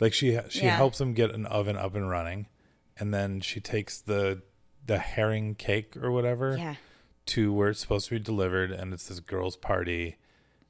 like 0.00 0.12
she 0.12 0.38
she 0.48 0.64
Yeah. 0.64 0.76
helps 0.76 0.98
them 0.98 1.12
get 1.14 1.30
an 1.30 1.46
oven 1.46 1.76
up 1.76 1.94
and 1.94 2.08
running 2.08 2.46
and 2.98 3.12
then 3.12 3.40
she 3.40 3.60
takes 3.60 4.00
the 4.00 4.42
the 4.86 4.98
herring 4.98 5.54
cake 5.54 5.96
or 5.96 6.10
whatever 6.10 6.56
yeah, 6.56 6.74
to 7.26 7.52
where 7.52 7.70
it's 7.70 7.80
supposed 7.80 8.08
to 8.08 8.14
be 8.14 8.18
delivered 8.18 8.70
and 8.72 8.92
it's 8.92 9.06
this 9.08 9.20
girl's 9.20 9.56
party 9.56 10.16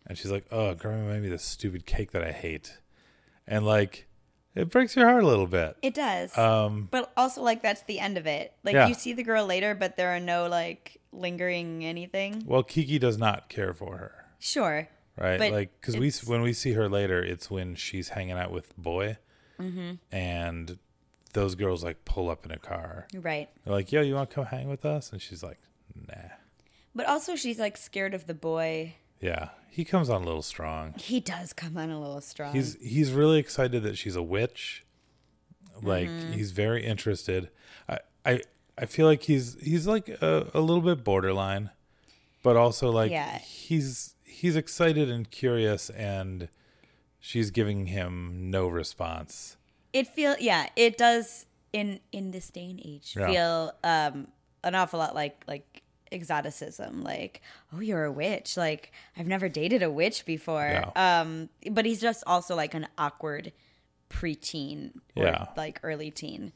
and 0.06 0.18
she's 0.18 0.30
like 0.30 0.44
oh 0.50 0.74
grandma 0.74 1.12
made 1.12 1.22
me 1.22 1.28
this 1.28 1.44
stupid 1.44 1.86
cake 1.86 2.10
that 2.12 2.22
i 2.22 2.30
hate 2.32 2.78
and 3.46 3.64
like 3.64 4.06
it 4.54 4.68
breaks 4.70 4.94
your 4.96 5.08
heart 5.08 5.22
a 5.24 5.26
little 5.26 5.46
bit 5.46 5.76
it 5.80 5.94
does. 5.94 6.36
um 6.36 6.88
but 6.90 7.10
also, 7.16 7.40
like 7.42 7.62
that's 7.62 7.82
the 7.84 7.98
end 7.98 8.18
of 8.18 8.26
it. 8.26 8.52
Like 8.62 8.74
Yeah. 8.74 8.86
you 8.88 8.92
see 8.92 9.14
the 9.14 9.22
girl 9.22 9.46
later, 9.46 9.74
but 9.74 9.96
there 9.96 10.10
are 10.14 10.20
no 10.20 10.46
like 10.46 11.00
lingering 11.10 11.82
anything. 11.86 12.42
well 12.46 12.62
kiki 12.62 12.98
does 12.98 13.16
not 13.16 13.48
care 13.48 13.72
for 13.72 13.96
her 13.96 14.26
Sure. 14.38 14.88
Right? 15.18 15.38
But 15.38 15.52
like 15.52 15.80
because 15.80 15.96
we 15.96 16.10
when 16.30 16.42
we 16.42 16.52
see 16.52 16.72
her 16.72 16.88
later, 16.88 17.22
it's 17.22 17.50
when 17.50 17.74
she's 17.74 18.10
hanging 18.10 18.36
out 18.36 18.50
with 18.52 18.76
boy, 18.76 19.18
Mm-hmm. 19.60 19.92
and 20.10 20.78
those 21.34 21.54
girls 21.54 21.82
like 21.84 22.04
pull 22.04 22.28
up 22.30 22.44
in 22.44 22.50
a 22.50 22.58
car. 22.58 23.06
Right. 23.14 23.48
They're 23.64 23.74
like, 23.74 23.92
"Yo, 23.92 24.00
you 24.02 24.14
want 24.14 24.30
to 24.30 24.34
come 24.34 24.46
hang 24.46 24.68
with 24.68 24.84
us?" 24.84 25.12
And 25.12 25.20
she's 25.22 25.42
like, 25.42 25.58
"Nah." 26.08 26.30
But 26.94 27.06
also, 27.06 27.36
she's 27.36 27.58
like 27.58 27.76
scared 27.76 28.12
of 28.14 28.26
the 28.26 28.34
boy. 28.34 28.94
Yeah, 29.20 29.50
he 29.70 29.84
comes 29.84 30.10
on 30.10 30.22
a 30.22 30.24
little 30.26 30.42
strong. 30.42 30.94
He 30.98 31.20
does 31.20 31.52
come 31.52 31.76
on 31.76 31.90
a 31.90 32.00
little 32.00 32.20
strong. 32.20 32.52
He's 32.54 32.76
he's 32.82 33.12
really 33.12 33.38
excited 33.38 33.82
that 33.84 33.96
she's 33.96 34.16
a 34.16 34.22
witch. 34.22 34.84
Like 35.80 36.08
Mm-hmm. 36.08 36.32
he's 36.32 36.50
very 36.52 36.84
interested. 36.84 37.48
I 37.88 37.98
I 38.26 38.40
I 38.76 38.86
feel 38.86 39.06
like 39.06 39.22
he's 39.22 39.56
he's 39.62 39.86
like 39.86 40.08
a, 40.08 40.50
a 40.54 40.60
little 40.60 40.82
bit 40.82 41.02
borderline, 41.04 41.70
but 42.42 42.56
also 42.56 42.90
like 42.90 43.10
Yeah. 43.10 43.38
he's 43.38 44.14
he's 44.42 44.56
excited 44.56 45.08
and 45.08 45.30
curious, 45.30 45.88
and 45.90 46.48
she's 47.20 47.50
giving 47.52 47.86
him 47.86 48.50
no 48.50 48.66
response. 48.66 49.56
it 49.92 50.06
feel 50.08 50.34
yeah 50.40 50.66
it 50.74 50.96
does 50.98 51.46
in 51.72 52.00
in 52.10 52.30
this 52.32 52.48
day 52.50 52.68
and 52.72 52.80
age 52.92 53.14
Yeah. 53.16 53.26
feel 53.30 53.72
um 53.84 54.16
an 54.64 54.74
awful 54.74 54.98
lot 54.98 55.14
like 55.14 55.36
like 55.46 55.82
exoticism 56.10 57.02
like 57.12 57.40
oh 57.72 57.80
you're 57.80 58.04
a 58.04 58.12
witch 58.12 58.56
like 58.56 58.92
i've 59.16 59.26
never 59.34 59.48
dated 59.48 59.82
a 59.82 59.90
witch 59.90 60.24
before 60.26 60.68
Yeah. 60.78 60.90
um 61.20 61.48
but 61.70 61.84
he's 61.86 62.00
just 62.00 62.22
also 62.26 62.52
like 62.62 62.74
an 62.74 62.86
awkward 62.98 63.52
preteen 64.10 64.92
Yeah. 65.14 65.46
like 65.56 65.80
early 65.82 66.10
teen 66.10 66.52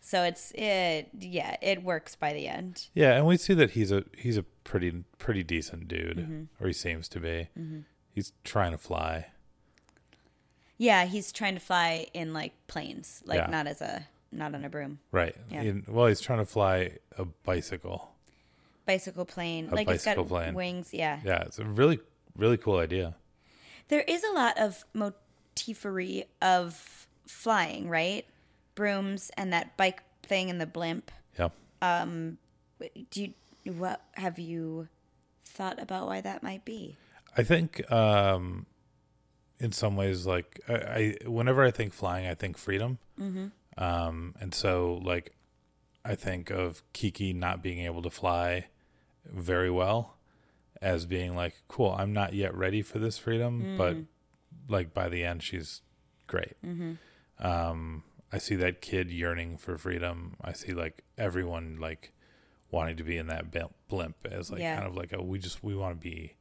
so 0.00 0.22
it's 0.24 0.50
it 0.54 1.08
yeah 1.18 1.56
it 1.62 1.82
works 1.82 2.16
by 2.16 2.32
the 2.32 2.46
end 2.48 2.88
Yeah, 2.94 3.16
and 3.16 3.26
we 3.26 3.36
see 3.36 3.54
that 3.54 3.72
he's 3.72 3.92
a 3.92 4.04
he's 4.16 4.36
a 4.36 4.42
pretty 4.64 5.04
pretty 5.18 5.42
decent 5.42 5.88
dude, 5.88 6.16
Mm-hmm. 6.18 6.42
or 6.62 6.66
he 6.66 6.72
seems 6.72 7.08
to 7.08 7.20
be. 7.20 7.48
He's 8.12 8.32
trying 8.44 8.72
to 8.72 8.78
fly. 8.78 9.26
yeah 10.78 11.04
he's 11.04 11.32
trying 11.32 11.54
to 11.54 11.60
fly 11.60 12.06
in 12.14 12.32
like 12.32 12.52
planes 12.66 13.22
like 13.26 13.38
Yeah. 13.38 13.46
not 13.46 13.66
as 13.66 13.80
a 13.80 14.06
not 14.32 14.54
on 14.54 14.64
a 14.64 14.68
broom 14.68 15.00
Right. 15.12 15.34
Yeah. 15.50 15.62
In- 15.62 15.84
well, 15.88 16.06
he's 16.06 16.20
trying 16.20 16.38
to 16.38 16.46
fly 16.46 16.98
a 17.18 17.24
bicycle. 17.24 18.10
bicycle 18.86 19.24
plane 19.24 19.68
A 19.70 19.74
like 19.74 19.88
it's 19.88 20.04
bicycle 20.04 20.24
got 20.24 20.28
plane. 20.30 20.54
wings 20.54 20.94
yeah 20.94 21.20
Yeah, 21.24 21.42
it's 21.42 21.58
a 21.58 21.64
really 21.64 21.98
really 22.36 22.56
cool 22.56 22.76
idea. 22.78 23.16
There 23.88 24.02
is 24.02 24.22
a 24.24 24.32
lot 24.32 24.56
of 24.58 24.84
motifery 24.94 26.24
of 26.40 27.06
flying, 27.26 27.88
right? 27.88 28.24
Brooms 28.74 29.30
and 29.36 29.52
that 29.52 29.76
bike 29.76 30.02
thing 30.22 30.50
and 30.50 30.60
the 30.60 30.66
blimp. 30.66 31.10
Yeah. 31.38 31.48
Um, 31.82 32.38
do 33.10 33.22
you 33.22 33.32
what 33.74 34.02
have 34.12 34.38
you 34.38 34.88
thought 35.44 35.80
about 35.82 36.06
why 36.06 36.20
that 36.22 36.42
might 36.42 36.64
be? 36.64 36.96
I 37.36 37.42
think 37.42 37.90
um 37.92 38.66
in 39.58 39.72
some 39.72 39.96
ways 39.96 40.26
like 40.26 40.60
I, 40.68 40.74
I 40.74 41.16
whenever 41.26 41.62
I 41.62 41.70
think 41.70 41.92
flying, 41.92 42.26
I 42.26 42.34
think 42.34 42.56
freedom. 42.56 42.98
Mm-hmm. 43.20 43.46
Um 43.82 44.34
and 44.40 44.54
so 44.54 45.00
like 45.04 45.34
I 46.04 46.14
think 46.14 46.50
of 46.50 46.82
Kiki 46.94 47.32
not 47.34 47.62
being 47.62 47.80
able 47.80 48.00
to 48.02 48.10
fly 48.10 48.68
very 49.26 49.70
well 49.70 50.16
as 50.80 51.04
being 51.04 51.36
like, 51.36 51.54
cool, 51.68 51.94
I'm 51.98 52.14
not 52.14 52.32
yet 52.32 52.54
ready 52.54 52.80
for 52.80 52.98
this 52.98 53.18
freedom, 53.18 53.62
Mm. 53.62 53.76
but 53.76 53.96
like 54.66 54.94
by 54.94 55.10
the 55.10 55.22
end, 55.24 55.42
she's 55.42 55.82
great. 56.26 56.54
Mm-hmm. 56.64 56.92
Um, 57.46 58.02
I 58.32 58.38
see 58.38 58.54
that 58.56 58.80
kid 58.80 59.10
yearning 59.10 59.56
for 59.56 59.76
freedom. 59.76 60.36
I 60.42 60.52
see 60.52 60.72
like 60.72 61.02
everyone 61.18 61.78
like 61.80 62.12
wanting 62.70 62.96
to 62.96 63.02
be 63.04 63.16
in 63.16 63.26
that 63.26 63.46
blimp- 63.88 64.14
as 64.30 64.50
like 64.50 64.60
Yeah. 64.60 64.76
kind 64.76 64.86
of 64.86 64.94
like 64.96 65.12
a 65.12 65.22
we 65.22 65.38
just 65.38 65.64
we 65.64 65.74
want 65.74 66.00
to 66.00 66.08
be 66.08 66.34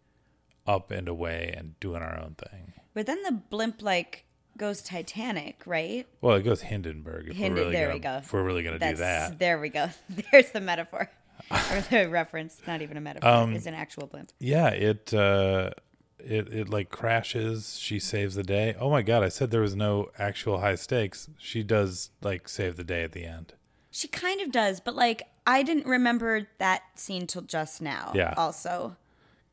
up 0.67 0.91
and 0.91 1.08
away 1.08 1.54
and 1.58 1.80
doing 1.80 2.02
our 2.04 2.19
own 2.19 2.36
thing. 2.38 2.73
But 2.93 3.06
then 3.08 3.23
the 3.23 3.32
blimp 3.32 3.82
like 3.82 4.25
goes 4.58 4.82
Titanic, 4.82 5.62
right? 5.65 6.06
Well, 6.21 6.36
it 6.36 6.43
goes 6.43 6.62
Hindenburg. 6.62 7.30
If 7.30 7.38
Hinden- 7.38 7.56
really 7.56 7.71
there 7.71 7.86
gonna, 7.88 7.93
we 7.95 7.99
go. 8.02 8.15
If 8.17 8.34
we're 8.34 8.43
really 8.43 8.62
gonna 8.63 8.78
do 8.80 8.95
that, 8.97 9.39
There 9.39 9.60
we 9.60 9.69
go. 9.69 9.89
There's 10.32 10.52
the 10.52 10.62
metaphor. 10.62 11.10
or 11.52 11.82
the 11.89 12.08
reference. 12.10 12.62
Not 12.67 12.82
even 12.84 12.97
a 12.97 13.02
metaphor. 13.02 13.30
Um, 13.30 13.56
it's 13.56 13.65
an 13.65 13.73
actual 13.73 14.06
blimp. 14.08 14.30
yeah, 14.39 14.67
it 14.69 15.12
uh, 15.13 15.71
it 16.19 16.47
it 16.53 16.69
like 16.69 16.89
crashes. 16.89 17.77
She 17.79 17.99
saves 17.99 18.36
the 18.36 18.43
day. 18.43 18.75
Oh 18.79 18.89
my 18.89 19.01
god! 19.01 19.23
I 19.23 19.29
said 19.29 19.51
there 19.51 19.62
was 19.62 19.75
no 19.75 20.10
actual 20.17 20.60
high 20.60 20.75
stakes. 20.75 21.29
She 21.38 21.63
does 21.63 22.10
like 22.21 22.47
save 22.49 22.75
the 22.77 22.84
day 22.84 23.03
at 23.03 23.12
the 23.12 23.25
end. 23.25 23.53
She 23.91 24.08
kind 24.08 24.39
of 24.41 24.51
does, 24.51 24.79
but 24.79 24.95
like 24.95 25.23
I 25.47 25.63
didn't 25.63 25.88
remember 25.88 26.47
that 26.60 26.84
scene 26.95 27.25
till 27.27 27.41
just 27.41 27.82
now. 27.82 28.12
Yeah. 28.15 28.34
Also. 28.38 28.95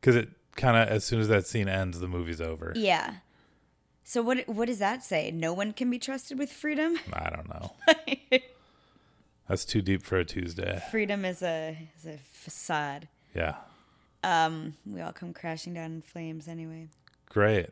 because 0.00 0.16
it 0.16 0.28
kind 0.56 0.76
of 0.76 0.88
as 0.88 1.04
soon 1.04 1.20
as 1.20 1.28
that 1.28 1.46
scene 1.46 1.68
ends, 1.68 2.00
the 2.00 2.08
movie's 2.08 2.40
over. 2.40 2.72
Yeah. 2.76 3.16
So 4.04 4.22
what 4.22 4.46
what 4.48 4.66
does 4.66 4.78
that 4.78 5.02
say? 5.02 5.30
No 5.30 5.52
one 5.52 5.72
can 5.72 5.90
be 5.90 5.98
trusted 5.98 6.38
with 6.38 6.52
freedom? 6.52 6.98
I 7.12 7.30
don't 7.30 7.48
know. 7.48 7.72
That's 9.48 9.64
too 9.64 9.80
deep 9.80 10.02
for 10.02 10.16
a 10.18 10.24
Tuesday. 10.24 10.82
freedom 10.90 11.24
is 11.24 11.42
a 11.42 11.88
is 11.98 12.04
a 12.06 12.18
facade. 12.18 13.08
Yeah, 13.34 13.56
We 14.24 15.00
all 15.00 15.12
come 15.12 15.32
crashing 15.32 15.74
down 15.74 15.92
in 15.92 16.02
flames 16.02 16.48
anyway. 16.48 16.88
great. 17.30 17.70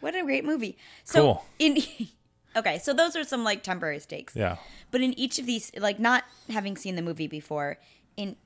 What 0.00 0.14
a 0.14 0.22
great 0.22 0.44
movie. 0.44 0.76
So 1.04 1.20
Cool. 1.22 1.44
in 1.58 1.78
Okay, 2.56 2.78
so 2.78 2.94
those 2.94 3.16
are 3.16 3.24
some 3.24 3.44
like 3.44 3.62
temporary 3.62 3.98
stakes. 4.00 4.34
Yeah, 4.34 4.56
But 4.90 5.02
in 5.02 5.18
each 5.18 5.38
of 5.38 5.44
these 5.46 5.70
like 5.76 5.98
not 6.00 6.24
having 6.50 6.76
seen 6.76 6.94
the 6.96 7.02
movie 7.02 7.26
before, 7.26 7.78
in 8.16 8.36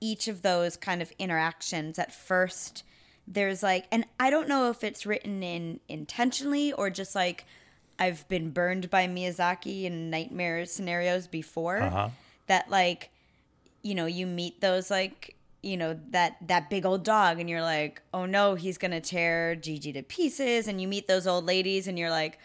each 0.00 0.26
of 0.28 0.42
those 0.42 0.76
kind 0.76 1.02
of 1.02 1.12
interactions 1.18 1.98
at 1.98 2.12
first 2.12 2.84
there's 3.28 3.62
like 3.62 3.86
and 3.92 4.06
I 4.18 4.30
don't 4.30 4.48
know 4.48 4.70
if 4.70 4.82
it's 4.82 5.04
written 5.06 5.42
in 5.42 5.78
intentionally 5.88 6.72
or 6.72 6.88
just 6.90 7.14
like 7.14 7.44
I've 7.98 8.26
been 8.28 8.50
burned 8.50 8.88
by 8.90 9.06
Miyazaki 9.06 9.84
in 9.84 10.08
nightmare 10.10 10.64
scenarios 10.64 11.26
before 11.28 11.82
Uh-huh. 11.82 12.08
that 12.46 12.70
like 12.70 13.10
you 13.82 13.94
know 13.94 14.06
you 14.06 14.26
meet 14.26 14.60
those 14.62 14.90
like 14.90 15.36
you 15.62 15.76
know 15.76 15.98
that 16.10 16.36
that 16.46 16.70
big 16.70 16.86
old 16.86 17.04
dog 17.04 17.38
and 17.38 17.50
you're 17.50 17.62
like 17.62 18.00
oh 18.14 18.24
no 18.24 18.54
he's 18.54 18.78
gonna 18.78 19.00
tear 19.00 19.56
Jiji 19.56 19.92
to 19.94 20.02
pieces. 20.02 20.68
And 20.68 20.80
you 20.80 20.88
meet 20.88 21.08
those 21.08 21.26
old 21.26 21.44
ladies 21.44 21.86
and 21.86 21.98
you're 21.98 22.10
like 22.10 22.38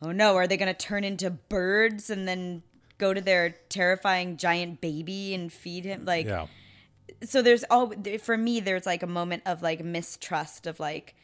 oh 0.00 0.12
no 0.12 0.36
are 0.36 0.46
they 0.46 0.56
gonna 0.56 0.74
turn 0.74 1.04
into 1.04 1.30
birds 1.30 2.10
and 2.10 2.26
then 2.26 2.62
go 2.98 3.12
to 3.12 3.20
their 3.20 3.50
terrifying 3.68 4.36
giant 4.36 4.80
baby 4.80 5.34
and 5.34 5.52
feed 5.52 5.84
him? 5.84 6.04
Like 6.04 6.26
yeah, 6.26 6.46
so 7.24 7.42
there's 7.42 7.64
all 7.70 7.92
for 8.20 8.36
me 8.36 8.60
there's 8.60 8.86
like 8.86 9.02
a 9.02 9.06
moment 9.06 9.42
of 9.46 9.62
like 9.62 9.84
mistrust 9.84 10.66
of 10.66 10.80
like 10.80 11.14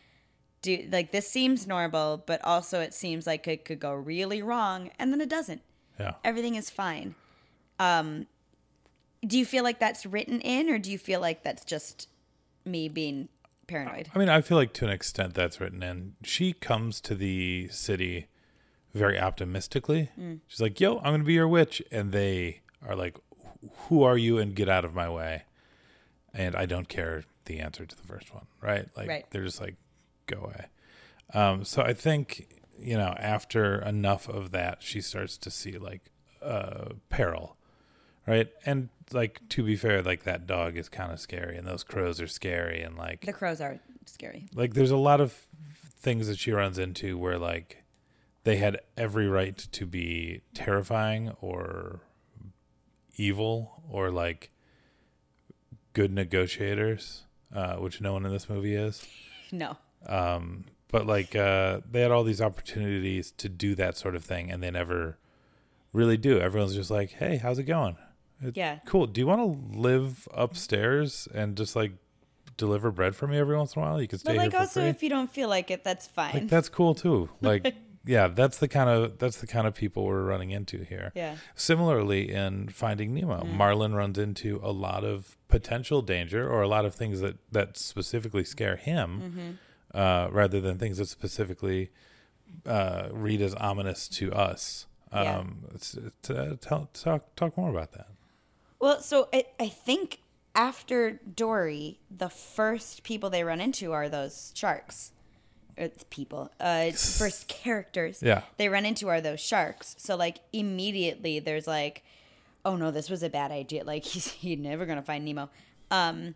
do 0.62 0.86
like 0.90 1.12
this 1.12 1.28
seems 1.28 1.66
normal 1.66 2.22
but 2.26 2.44
also 2.44 2.80
it 2.80 2.92
seems 2.92 3.26
like 3.26 3.46
it 3.46 3.64
could 3.64 3.80
go 3.80 3.92
really 3.92 4.42
wrong 4.42 4.90
and 4.98 5.12
then 5.12 5.20
it 5.20 5.28
doesn't. 5.28 5.62
Yeah. 5.98 6.14
everything 6.24 6.54
is 6.54 6.70
fine. 6.70 7.14
Um 7.80 8.26
do 9.26 9.38
you 9.38 9.44
feel 9.44 9.64
like 9.64 9.78
that's 9.78 10.06
written 10.06 10.40
in 10.40 10.68
or 10.70 10.78
do 10.78 10.90
you 10.90 10.98
feel 10.98 11.20
like 11.20 11.42
that's 11.42 11.64
just 11.64 12.08
me 12.64 12.88
being 12.88 13.28
paranoid 13.66 14.08
I 14.14 14.18
mean, 14.18 14.28
I 14.28 14.40
feel 14.40 14.56
like 14.56 14.72
to 14.74 14.84
an 14.86 14.90
extent 14.90 15.34
that's 15.34 15.60
written 15.60 15.82
in. 15.82 16.14
She 16.22 16.52
comes 16.54 17.00
to 17.02 17.14
the 17.14 17.68
city 17.68 18.28
very 18.94 19.18
optimistically. 19.20 20.10
She's 20.46 20.60
like, 20.60 20.80
"Yo, 20.80 20.96
I'm 20.98 21.04
going 21.10 21.20
to 21.20 21.26
be 21.26 21.34
your 21.34 21.46
witch," 21.48 21.82
and 21.90 22.10
they 22.10 22.62
are 22.86 22.96
like, 22.96 23.18
"Who 23.88 24.02
are 24.02 24.16
you?" 24.16 24.38
and 24.38 24.54
get 24.54 24.70
out 24.70 24.86
of 24.86 24.94
my 24.94 25.08
way. 25.10 25.42
And 26.32 26.56
I 26.56 26.64
don't 26.64 26.88
care 26.88 27.24
the 27.44 27.60
answer 27.60 27.84
to 27.84 27.94
the 27.96 28.02
first 28.02 28.32
one, 28.32 28.46
right? 28.62 28.88
Like 28.96 29.08
Right. 29.08 29.26
they're 29.30 29.44
just 29.44 29.60
like, 29.60 29.76
"Go 30.26 30.44
away." 30.44 30.66
Um, 31.34 31.62
so 31.64 31.82
I 31.82 31.92
think 31.92 32.48
you 32.78 32.96
know 32.96 33.14
after 33.18 33.78
enough 33.82 34.30
of 34.30 34.50
that, 34.52 34.82
she 34.82 35.02
starts 35.02 35.36
to 35.36 35.50
see 35.50 35.76
like 35.76 36.10
uh, 36.40 36.92
peril, 37.10 37.57
right? 38.28 38.48
And 38.64 38.88
like 39.12 39.40
to 39.50 39.62
be 39.62 39.76
fair, 39.76 40.02
like 40.02 40.24
that 40.24 40.46
dog 40.46 40.76
is 40.76 40.88
kind 40.88 41.12
of 41.12 41.20
scary, 41.20 41.56
and 41.56 41.66
those 41.66 41.82
crows 41.82 42.20
are 42.20 42.26
scary, 42.26 42.82
and 42.82 42.96
like 42.96 43.24
the 43.24 43.32
crows 43.32 43.60
are 43.60 43.78
scary. 44.06 44.48
Like 44.54 44.74
there's 44.74 44.90
a 44.90 44.96
lot 44.96 45.20
of 45.20 45.46
things 46.00 46.28
that 46.28 46.38
she 46.38 46.52
runs 46.52 46.78
into 46.78 47.18
where 47.18 47.38
like 47.38 47.82
they 48.44 48.56
had 48.56 48.80
every 48.96 49.28
right 49.28 49.56
to 49.56 49.86
be 49.86 50.42
terrifying 50.54 51.32
or 51.40 52.00
evil 53.16 53.82
or 53.90 54.10
like 54.10 54.50
good 55.92 56.12
negotiators 56.12 57.24
uh, 57.54 57.76
which 57.76 58.00
no 58.00 58.12
one 58.12 58.26
in 58.26 58.32
this 58.32 58.48
movie 58.48 58.74
is. 58.74 59.06
No. 59.50 59.76
Um, 60.06 60.64
but 60.88 61.06
like 61.06 61.34
uh, 61.34 61.80
they 61.90 62.00
had 62.00 62.10
all 62.10 62.24
these 62.24 62.40
opportunities 62.40 63.30
to 63.32 63.48
do 63.48 63.74
that 63.74 63.96
sort 63.96 64.14
of 64.14 64.24
thing 64.24 64.50
and 64.50 64.62
they 64.62 64.70
never 64.70 65.18
really 65.92 66.16
do. 66.16 66.38
Everyone's 66.38 66.74
just 66.74 66.90
like 66.90 67.10
hey 67.12 67.36
how's 67.36 67.58
it 67.58 67.64
going 67.64 67.96
It- 68.42 68.56
Yeah. 68.56 68.78
cool. 68.84 69.06
Do 69.06 69.20
you 69.20 69.26
want 69.26 69.40
to 69.40 69.78
live 69.78 70.28
upstairs 70.32 71.28
and 71.34 71.56
just 71.56 71.74
like 71.76 71.92
deliver 72.56 72.90
bread 72.90 73.14
for 73.16 73.26
me 73.26 73.38
every 73.38 73.56
once 73.56 73.74
in 73.76 73.82
a 73.82 73.84
while? 73.84 74.00
You 74.02 74.08
can 74.08 74.18
stay 74.18 74.30
but 74.32 74.36
like 74.38 74.50
here 74.52 74.60
also 74.60 74.80
free. 74.80 74.88
if 74.90 75.02
you 75.02 75.08
don't 75.08 75.30
feel 75.32 75.48
like 75.48 75.70
it 75.70 75.84
that's 75.84 76.06
fine. 76.06 76.34
like 76.34 76.48
that's 76.48 76.68
cool 76.68 76.94
too. 76.94 77.28
Like 77.40 77.74
yeah 78.06 78.28
that's 78.28 78.58
the 78.58 78.68
kind 78.68 78.88
of 78.88 79.18
that's 79.18 79.38
the 79.38 79.46
kind 79.46 79.66
of 79.66 79.74
people 79.74 80.04
we're 80.06 80.22
running 80.24 80.50
into 80.50 80.84
here. 80.84 81.12
Yeah. 81.14 81.36
Similarly 81.54 82.30
in 82.32 82.68
finding 82.68 83.12
nemo 83.14 83.44
marlin 83.44 83.94
runs 83.94 84.18
into 84.18 84.60
a 84.62 84.72
lot 84.72 85.04
of 85.04 85.36
potential 85.48 86.00
danger 86.02 86.48
or 86.48 86.62
a 86.62 86.68
lot 86.68 86.84
of 86.84 86.94
things 86.94 87.20
that 87.20 87.36
that 87.52 87.76
specifically 87.76 88.44
scare 88.44 88.76
him 88.76 89.58
uh, 89.94 90.28
rather 90.30 90.60
than 90.60 90.78
things 90.78 90.98
that 90.98 91.08
specifically 91.08 91.90
uh, 92.66 93.08
read 93.12 93.40
as 93.42 93.54
ominous 93.56 94.08
to 94.08 94.32
us. 94.32 94.86
Yeah. 95.12 95.38
um 95.38 95.64
it's, 95.74 95.94
it's, 95.94 96.28
uh, 96.30 96.56
tell, 96.60 96.90
talk 96.92 97.34
talk 97.34 97.56
more 97.56 97.70
about 97.70 97.92
that 97.92 98.08
Well, 98.80 99.00
so 99.00 99.28
I, 99.32 99.44
I 99.58 99.68
think 99.68 100.20
after 100.54 101.12
Dory, 101.34 101.98
the 102.10 102.28
first 102.28 103.02
people 103.02 103.30
they 103.30 103.44
run 103.44 103.60
into 103.60 103.92
are 103.92 104.08
those 104.08 104.52
sharks. 104.54 105.12
Or 105.76 105.88
people. 106.10 106.50
Uh, 106.58 106.90
first 106.92 107.48
characters 107.48 108.22
Yeah. 108.22 108.42
they 108.56 108.68
run 108.68 108.84
into 108.84 109.08
are 109.08 109.20
those 109.20 109.40
sharks. 109.40 109.94
So, 109.98 110.16
like, 110.16 110.38
immediately 110.52 111.38
there's 111.38 111.66
like, 111.66 112.02
oh 112.64 112.76
no, 112.76 112.90
this 112.90 113.08
was 113.08 113.22
a 113.22 113.30
bad 113.30 113.50
idea. 113.52 113.84
Like, 113.84 114.04
he's, 114.12 114.28
he's 114.32 114.58
never 114.58 114.86
going 114.86 114.98
to 114.98 115.04
find 115.04 115.24
Nemo. 115.24 115.50
Um, 115.90 116.34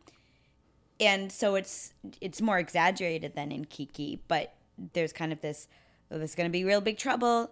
and 1.01 1.33
so 1.33 1.57
it's 1.57 1.93
it's 2.21 2.41
more 2.41 2.59
exaggerated 2.59 3.35
than 3.35 3.51
in 3.51 3.65
Kiki, 3.65 4.21
but 4.29 4.55
there's 4.93 5.13
kind 5.13 5.33
of 5.33 5.41
this, 5.41 5.67
oh, 6.11 6.19
this 6.19 6.31
is 6.31 6.35
going 6.37 6.49
to 6.49 6.53
be 6.53 6.65
real 6.65 6.81
big 6.81 6.97
trouble. 6.97 7.51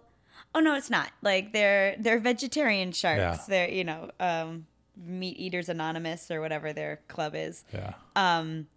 Oh 0.55 0.59
no, 0.61 0.75
it's 0.75 0.89
not. 0.89 1.11
Like 1.21 1.51
they're 1.51 1.95
they're 1.99 2.19
vegetarian 2.19 2.91
sharks. 2.93 3.19
Yeah. 3.19 3.37
They're 3.49 3.69
you 3.69 3.83
know 3.83 4.09
um, 4.21 4.67
Meat 4.95 5.37
Eaters 5.39 5.69
Anonymous 5.69 6.29
or 6.29 6.41
whatever 6.41 6.73
their 6.73 6.99
club 7.07 7.33
is. 7.35 7.63
yeah 7.73 7.93
Um, 8.15 8.67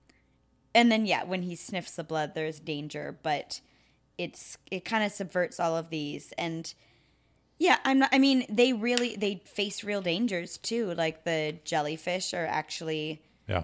And 0.75 0.91
then 0.91 1.07
yeah, 1.07 1.25
when 1.25 1.43
he 1.43 1.55
sniffs 1.57 1.97
the 1.97 2.05
blood, 2.05 2.35
there's 2.35 2.59
danger, 2.61 3.19
but 3.23 3.61
it's 4.17 4.59
it 4.71 4.85
kind 4.85 5.05
of 5.05 5.13
subverts 5.13 5.59
all 5.59 5.77
of 5.77 5.91
these 5.91 6.33
and 6.39 6.73
yeah, 7.57 7.79
I'm 7.85 8.01
not. 8.01 8.11
I 8.13 8.19
mean, 8.19 8.45
they 8.49 8.73
really 8.73 9.15
they 9.17 9.41
face 9.45 9.85
real 9.85 10.03
dangers 10.03 10.59
too. 10.59 10.93
Like 10.95 11.23
the 11.25 11.57
jellyfish 11.65 12.35
are 12.35 12.47
actually 12.47 13.23
yeah 13.49 13.63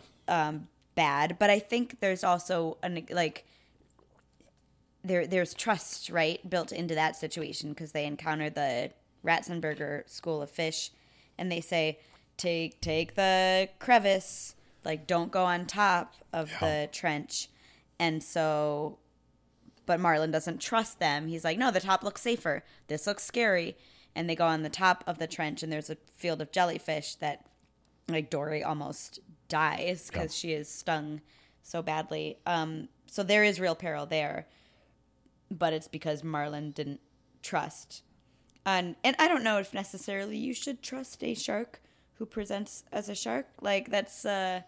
bad, 0.94 1.36
but 1.40 1.50
I 1.50 1.58
think 1.58 1.98
there's 2.00 2.22
also 2.22 2.78
an 2.84 3.04
like 3.10 3.44
there 5.02 5.26
there's 5.26 5.54
trust 5.54 6.08
right 6.08 6.48
built 6.48 6.72
into 6.72 6.94
that 6.94 7.16
situation 7.16 7.70
because 7.70 7.92
they 7.92 8.04
encounter 8.04 8.48
the 8.48 8.90
Ratzenberger 9.24 10.08
school 10.08 10.40
of 10.40 10.50
fish, 10.50 10.90
and 11.36 11.50
they 11.50 11.60
say 11.60 11.98
take 12.40 12.80
take 12.80 13.14
the 13.14 13.68
crevice, 13.78 14.54
like 14.84 15.06
don't 15.06 15.30
go 15.30 15.44
on 15.44 15.66
top 15.66 16.14
of 16.32 16.50
the 16.60 16.88
trench, 16.92 17.48
and 17.98 18.22
so. 18.22 18.98
But 19.86 20.00
Marlin 20.00 20.30
doesn't 20.30 20.60
trust 20.60 21.00
them. 21.00 21.26
He's 21.26 21.42
like, 21.42 21.58
no, 21.58 21.72
the 21.72 21.80
top 21.80 22.04
looks 22.04 22.20
safer. 22.20 22.62
This 22.86 23.08
looks 23.08 23.24
scary. 23.24 23.76
And 24.14 24.28
they 24.28 24.36
go 24.36 24.46
on 24.46 24.62
the 24.62 24.68
top 24.68 25.02
of 25.06 25.18
the 25.18 25.26
trench, 25.26 25.62
and 25.62 25.72
there's 25.72 25.90
a 25.90 25.96
field 26.14 26.40
of 26.40 26.52
jellyfish 26.52 27.16
that 27.16 27.46
like 28.08 28.30
Dory 28.30 28.62
almost 28.62 29.20
dies 29.48 30.08
because 30.10 30.36
she 30.36 30.52
is 30.52 30.68
stung 30.68 31.20
so 31.62 31.82
badly. 31.82 32.38
Um, 32.46 32.88
so 33.06 33.22
there 33.22 33.44
is 33.44 33.60
real 33.60 33.74
peril 33.74 34.06
there, 34.06 34.46
but 35.50 35.72
it's 35.72 35.88
because 35.88 36.24
Marlin 36.24 36.70
didn't 36.70 37.00
trust. 37.42 38.02
And 38.64 38.96
and 39.02 39.16
I 39.18 39.28
don't 39.28 39.44
know 39.44 39.58
if 39.58 39.74
necessarily 39.74 40.36
you 40.36 40.54
should 40.54 40.82
trust 40.82 41.22
a 41.22 41.34
shark 41.34 41.80
who 42.20 42.26
presents 42.26 42.84
as 42.92 43.08
a 43.08 43.14
shark. 43.14 43.46
Like 43.62 43.90
that's 43.90 44.24
uh, 44.26 44.60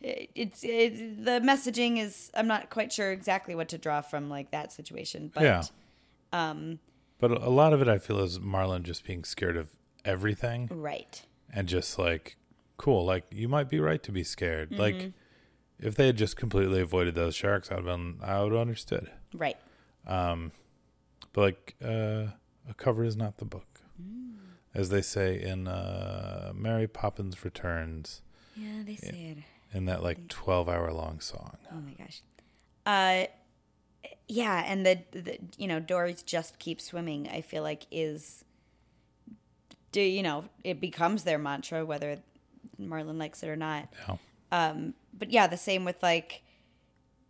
it, 0.00 0.30
it's 0.34 0.64
it, 0.64 1.22
the 1.24 1.32
messaging 1.44 1.98
is 1.98 2.30
I'm 2.34 2.48
not 2.48 2.70
quite 2.70 2.90
sure 2.90 3.12
exactly 3.12 3.54
what 3.54 3.68
to 3.68 3.78
draw 3.78 4.00
from 4.00 4.28
like 4.30 4.50
that 4.52 4.72
situation, 4.72 5.30
but 5.32 5.42
Yeah. 5.44 5.62
um, 6.32 6.78
But 7.20 7.30
a 7.30 7.50
lot 7.50 7.74
of 7.74 7.82
it, 7.82 7.88
I 7.88 7.98
feel, 7.98 8.18
is 8.20 8.40
Marlin 8.40 8.82
just 8.84 9.04
being 9.04 9.22
scared 9.22 9.56
of 9.58 9.68
everything 10.04 10.68
right, 10.72 11.22
and 11.52 11.68
just 11.68 11.98
like, 11.98 12.36
cool, 12.78 13.04
like 13.04 13.24
you 13.30 13.48
might 13.48 13.68
be 13.68 13.78
right 13.78 14.02
to 14.02 14.10
be 14.10 14.24
scared. 14.24 14.70
Mm-hmm. 14.70 14.80
Like, 14.80 15.12
if 15.78 15.94
they 15.94 16.06
had 16.06 16.16
just 16.16 16.36
completely 16.38 16.80
avoided 16.80 17.14
those 17.14 17.34
sharks, 17.34 17.70
I'd 17.70 17.76
have 17.76 17.84
been, 17.84 18.18
I 18.22 18.42
would 18.42 18.52
have 18.52 18.60
understood. 18.62 19.10
right, 19.34 19.58
Um, 20.06 20.52
but 21.34 21.40
like, 21.42 21.74
uh, 21.84 22.28
a 22.66 22.74
cover 22.78 23.04
is 23.04 23.14
not 23.16 23.36
the 23.36 23.44
book, 23.44 23.66
Mm. 24.02 24.36
As 24.74 24.88
they 24.88 25.02
say 25.02 25.40
in 25.40 25.68
uh, 25.68 26.52
Mary 26.54 26.86
Poppins 26.86 27.44
Returns 27.44 28.22
yeah, 28.56 28.82
they 28.84 28.96
say 28.96 29.36
it. 29.36 29.76
in 29.76 29.84
that 29.86 30.02
like 30.02 30.28
twelve 30.28 30.68
hour 30.68 30.92
long 30.92 31.20
song. 31.20 31.56
Oh 31.70 31.80
my 31.80 31.92
gosh. 31.92 32.22
Uh 32.84 33.26
yeah, 34.28 34.64
and 34.66 34.84
the, 34.86 34.98
the 35.12 35.38
you 35.58 35.66
know, 35.68 35.78
Dory's 35.78 36.22
just 36.22 36.58
keep 36.58 36.80
swimming, 36.80 37.28
I 37.28 37.40
feel 37.42 37.62
like 37.62 37.86
is 37.90 38.44
do 39.90 40.00
you 40.00 40.22
know, 40.22 40.44
it 40.64 40.80
becomes 40.80 41.24
their 41.24 41.38
mantra 41.38 41.84
whether 41.84 42.18
Marlin 42.78 43.18
likes 43.18 43.42
it 43.42 43.48
or 43.48 43.56
not. 43.56 43.88
Yeah. 44.08 44.16
Um 44.50 44.94
but 45.12 45.30
yeah, 45.30 45.46
the 45.46 45.56
same 45.56 45.84
with 45.84 46.02
like 46.02 46.42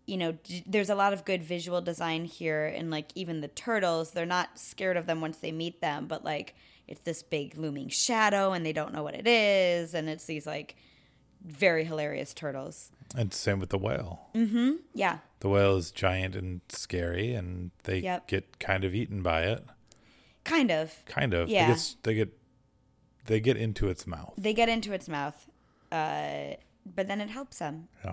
you 0.07 0.17
know, 0.17 0.33
d- 0.33 0.65
there's 0.67 0.91
a 0.91 0.95
lot 0.97 1.13
of 1.13 1.25
good 1.25 1.43
visual 1.45 1.81
design 1.81 2.25
here 2.25 2.67
and 2.67 2.91
like 2.91 3.07
even 3.15 3.41
the 3.41 3.49
turtles, 3.49 4.11
they're 4.11 4.27
not 4.27 4.59
scared 4.59 4.97
of 4.97 5.07
them 5.07 5.21
once 5.21 5.39
they 5.39 5.53
meet 5.53 5.81
them, 5.81 6.07
but 6.07 6.25
like 6.25 6.55
it's 6.93 7.01
this 7.01 7.23
big 7.23 7.57
looming 7.57 7.89
shadow 7.89 8.53
and 8.53 8.65
they 8.65 8.73
don't 8.73 8.93
know 8.95 9.03
what 9.03 9.15
it 9.15 9.27
is 9.27 9.95
and 9.95 10.09
it's 10.09 10.27
these 10.27 10.47
like 10.47 10.77
very 11.45 11.85
hilarious 11.85 12.33
turtles. 12.33 12.91
And 13.17 13.35
same 13.35 13.59
with 13.59 13.71
the 13.71 13.79
whale. 13.79 14.29
Mm-hmm. 14.35 14.73
Yeah. 14.95 15.19
The 15.41 15.49
whale 15.49 15.77
is 15.77 15.91
giant 15.91 16.37
and 16.37 16.61
scary, 16.69 17.35
and 17.35 17.73
they 17.83 17.99
Yep. 17.99 18.29
get 18.29 18.59
kind 18.61 18.85
of 18.85 18.95
eaten 18.95 19.23
by 19.23 19.43
it. 19.43 19.65
Kind 20.45 20.71
of. 20.71 21.05
Kind 21.07 21.35
of. 21.35 21.49
Yeah. 21.49 21.67
They 21.67 21.73
get, 21.75 21.95
they 22.05 22.15
get 22.15 22.39
they 23.27 23.41
get 23.41 23.57
into 23.57 23.89
its 23.89 24.07
mouth. 24.07 24.35
they 24.39 24.55
get 24.55 24.69
into 24.69 24.93
its 24.93 25.09
mouth, 25.09 25.49
uh, 25.91 26.55
but 26.97 27.07
then 27.09 27.21
it 27.21 27.29
helps 27.31 27.59
them. 27.59 27.89
Yeah. 28.05 28.13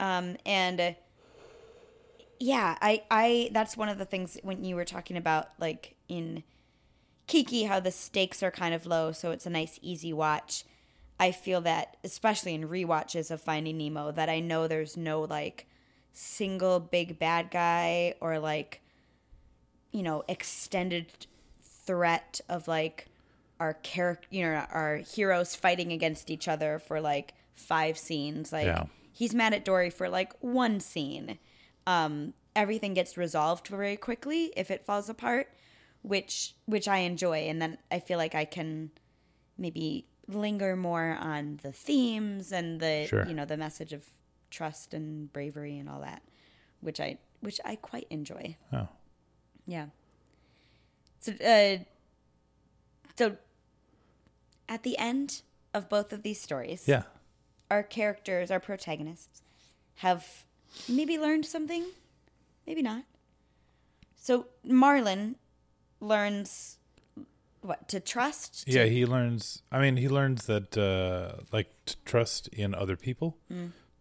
Um, 0.00 0.36
and 0.46 0.80
uh, 0.80 0.92
yeah, 2.40 2.76
I, 2.80 3.02
I, 3.10 3.50
that's 3.52 3.76
one 3.76 3.88
of 3.88 3.98
the 3.98 4.04
things 4.04 4.36
when 4.42 4.64
you 4.64 4.74
were 4.76 4.84
talking 4.84 5.16
about 5.16 5.48
like 5.60 5.94
in 6.08 6.42
Kiki, 7.32 7.62
how 7.64 7.80
the 7.80 7.90
stakes 7.90 8.42
are 8.42 8.50
kind 8.50 8.74
of 8.74 8.84
low, 8.84 9.10
so 9.10 9.30
it's 9.30 9.46
a 9.46 9.50
nice, 9.50 9.78
easy 9.80 10.12
watch. 10.12 10.64
I 11.18 11.32
feel 11.32 11.62
that, 11.62 11.96
especially 12.04 12.52
in 12.52 12.68
rewatches 12.68 13.30
of 13.30 13.40
Finding 13.40 13.78
Nemo, 13.78 14.12
that 14.12 14.28
I 14.28 14.40
know 14.40 14.68
there's 14.68 14.98
no 14.98 15.22
like 15.22 15.66
single 16.12 16.78
big 16.78 17.18
bad 17.18 17.50
guy 17.50 18.16
or 18.20 18.38
like, 18.38 18.82
you 19.92 20.02
know, 20.02 20.24
extended 20.28 21.26
threat 21.62 22.42
of 22.50 22.68
like 22.68 23.06
our 23.58 23.72
character, 23.72 24.28
you 24.30 24.42
know, 24.42 24.66
our 24.70 24.96
heroes 24.96 25.54
fighting 25.54 25.90
against 25.90 26.28
each 26.28 26.48
other 26.48 26.78
for 26.78 27.00
like 27.00 27.32
five 27.54 27.96
scenes. 27.96 28.52
Like 28.52 28.66
Yeah. 28.66 28.84
he's 29.10 29.34
mad 29.34 29.54
at 29.54 29.64
Dory 29.64 29.88
for 29.88 30.10
like 30.10 30.34
one 30.40 30.80
scene. 30.80 31.38
Um, 31.86 32.34
everything 32.54 32.92
gets 32.92 33.16
resolved 33.16 33.68
very 33.68 33.96
quickly 33.96 34.52
if 34.54 34.70
it 34.70 34.84
falls 34.84 35.08
apart, 35.08 35.48
which 36.02 36.54
which 36.66 36.86
I 36.88 36.98
enjoy, 36.98 37.48
and 37.48 37.60
then 37.62 37.78
I 37.90 37.98
feel 38.00 38.18
like 38.18 38.34
I 38.34 38.44
can 38.44 38.90
maybe 39.58 40.06
linger 40.28 40.76
more 40.76 41.16
on 41.20 41.58
the 41.62 41.72
themes 41.72 42.52
and 42.52 42.80
the 42.80 43.06
Sure. 43.08 43.26
you 43.26 43.34
know 43.34 43.44
the 43.44 43.56
message 43.56 43.92
of 43.92 44.06
trust 44.50 44.92
and 44.94 45.32
bravery 45.32 45.78
and 45.78 45.88
all 45.88 46.00
that, 46.00 46.22
which 46.80 47.00
I 47.00 47.18
which 47.40 47.60
I 47.64 47.76
quite 47.76 48.06
enjoy. 48.10 48.56
Oh. 48.72 48.88
Yeah. 49.66 49.86
So, 51.20 51.32
uh, 51.32 51.78
so 53.16 53.36
at 54.68 54.82
the 54.82 54.98
end 54.98 55.42
of 55.74 55.88
both 55.88 56.12
of 56.12 56.22
these 56.22 56.40
stories, 56.40 56.86
Yeah. 56.88 57.04
our 57.70 57.82
characters, 57.82 58.50
our 58.50 58.58
protagonists, 58.60 59.42
have 59.96 60.44
maybe 60.88 61.18
learned 61.18 61.46
something, 61.46 61.86
maybe 62.66 62.82
not. 62.82 63.04
So 64.16 64.46
Marlin 64.64 65.36
learns 66.02 66.78
what 67.60 67.88
to 67.88 68.00
trust. 68.00 68.66
to- 68.66 68.72
Yeah, 68.72 68.84
he 68.84 69.06
learns. 69.06 69.62
I 69.70 69.78
mean, 69.80 69.96
he 69.96 70.08
learns 70.08 70.46
that 70.46 70.76
uh, 70.76 71.42
like 71.52 71.70
to 71.86 71.96
trust 72.04 72.48
in 72.48 72.74
other 72.74 72.96
people, 72.96 73.38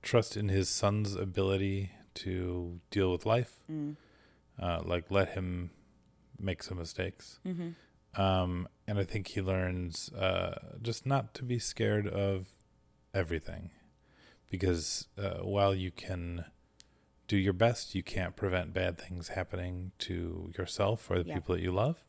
trust 0.02 0.36
in 0.36 0.50
his 0.50 0.68
son's 0.70 1.16
ability 1.16 1.92
to 2.16 2.80
deal 2.90 3.12
with 3.12 3.26
life. 3.26 3.62
Uh, 3.70 4.82
like 4.84 5.06
let 5.10 5.30
him 5.30 5.72
make 6.40 6.64
some 6.64 6.78
mistakes. 6.78 7.40
Um, 8.16 8.68
and 8.88 9.00
I 9.00 9.04
think 9.06 9.28
he 9.30 9.42
learns 9.42 10.12
uh, 10.14 10.76
just 10.82 11.06
not 11.06 11.34
to 11.36 11.44
be 11.44 11.60
scared 11.60 12.08
of 12.08 12.48
everything, 13.14 13.70
because 14.50 15.08
uh, 15.18 15.40
while 15.54 15.74
you 15.74 15.92
can 15.92 16.46
do 17.32 17.38
your 17.38 17.54
best, 17.54 17.96
you 17.96 18.04
can't 18.04 18.36
prevent 18.36 18.74
bad 18.74 18.98
things 18.98 19.30
happening 19.30 19.92
to 20.00 20.52
yourself 20.58 21.10
or 21.10 21.24
the 21.24 21.30
Yeah. 21.30 21.36
people 21.36 21.56
that 21.56 21.62
you 21.62 21.72
love, 21.72 22.04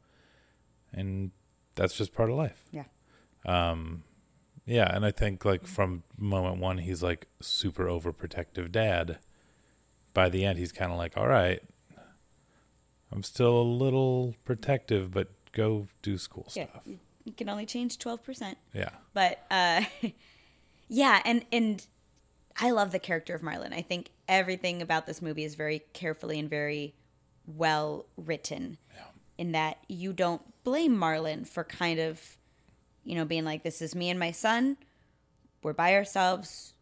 and 0.93 1.31
that's 1.77 1.97
just 1.97 2.13
part 2.13 2.29
of 2.31 2.37
life. 2.37 2.65
Yeah. 2.73 2.85
Um, 3.47 4.03
yeah, 4.67 4.95
and 4.95 5.05
I 5.05 5.11
think 5.13 5.45
like 5.45 5.65
from 5.67 6.03
moment 6.19 6.57
one, 6.59 6.79
he's 6.79 7.03
like 7.03 7.29
super 7.41 7.85
overprotective 7.87 8.73
dad. 8.73 9.19
By 10.13 10.29
the 10.29 10.45
end, 10.45 10.59
he's 10.59 10.73
kind 10.73 10.91
of 10.93 10.99
like, 10.99 11.17
all 11.17 11.29
right, 11.29 11.63
I'm 13.11 13.23
still 13.23 13.61
a 13.61 13.63
little 13.63 14.35
protective, 14.45 15.11
but 15.13 15.29
go 15.53 15.87
do 16.03 16.19
school 16.19 16.47
Yeah, 16.55 16.67
stuff. 16.69 16.83
you- 16.87 16.99
you 17.25 17.33
can 17.33 17.49
only 17.49 17.67
change 17.67 17.99
twelve 17.99 18.23
percent. 18.25 18.59
Yeah. 18.75 18.91
but 19.15 19.47
uh 19.51 19.85
yeah 20.89 21.23
and 21.25 21.45
and 21.53 21.87
i 22.57 22.71
love 22.73 22.91
the 22.91 22.99
character 22.99 23.35
of 23.35 23.43
marlin 23.43 23.73
i 23.73 23.81
think 23.81 24.11
everything 24.33 24.81
about 24.83 25.07
this 25.07 25.21
movie 25.23 25.45
is 25.45 25.55
very 25.55 25.83
carefully 25.93 26.39
and 26.39 26.49
very 26.49 26.95
well 27.47 28.07
written 28.17 28.79
in 29.39 29.53
that 29.53 29.79
you 29.89 30.13
don't 30.13 30.43
blame 30.65 30.97
marlin 30.97 31.45
for 31.45 31.65
kind 31.65 31.99
of 31.99 32.37
you 33.05 33.15
know 33.15 33.25
being 33.25 33.45
like 33.45 33.63
this 33.63 33.83
is 33.83 33.95
me 33.95 34.09
and 34.11 34.19
my 34.21 34.31
son 34.31 34.77
we're 35.63 35.73
by 35.73 35.95
ourselves 35.95 36.75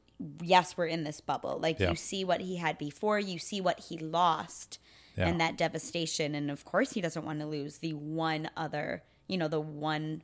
yes 0.42 0.76
we're 0.76 0.86
in 0.86 1.04
this 1.04 1.20
bubble 1.20 1.58
like 1.62 1.78
Yeah. 1.80 1.90
you 1.90 1.96
see 1.96 2.24
what 2.24 2.40
he 2.40 2.56
had 2.56 2.76
before 2.78 3.18
you 3.18 3.38
see 3.38 3.60
what 3.60 3.80
he 3.80 3.96
lost 3.98 4.78
Yeah. 5.16 5.28
and 5.28 5.40
that 5.40 5.56
devastation 5.56 6.34
and 6.34 6.50
of 6.50 6.64
course 6.64 6.92
he 6.92 7.00
doesn't 7.00 7.24
want 7.24 7.40
to 7.40 7.46
lose 7.46 7.78
the 7.78 7.94
one 7.94 8.50
other 8.56 9.02
you 9.26 9.38
know 9.38 9.48
the 9.48 9.60
one 9.60 10.22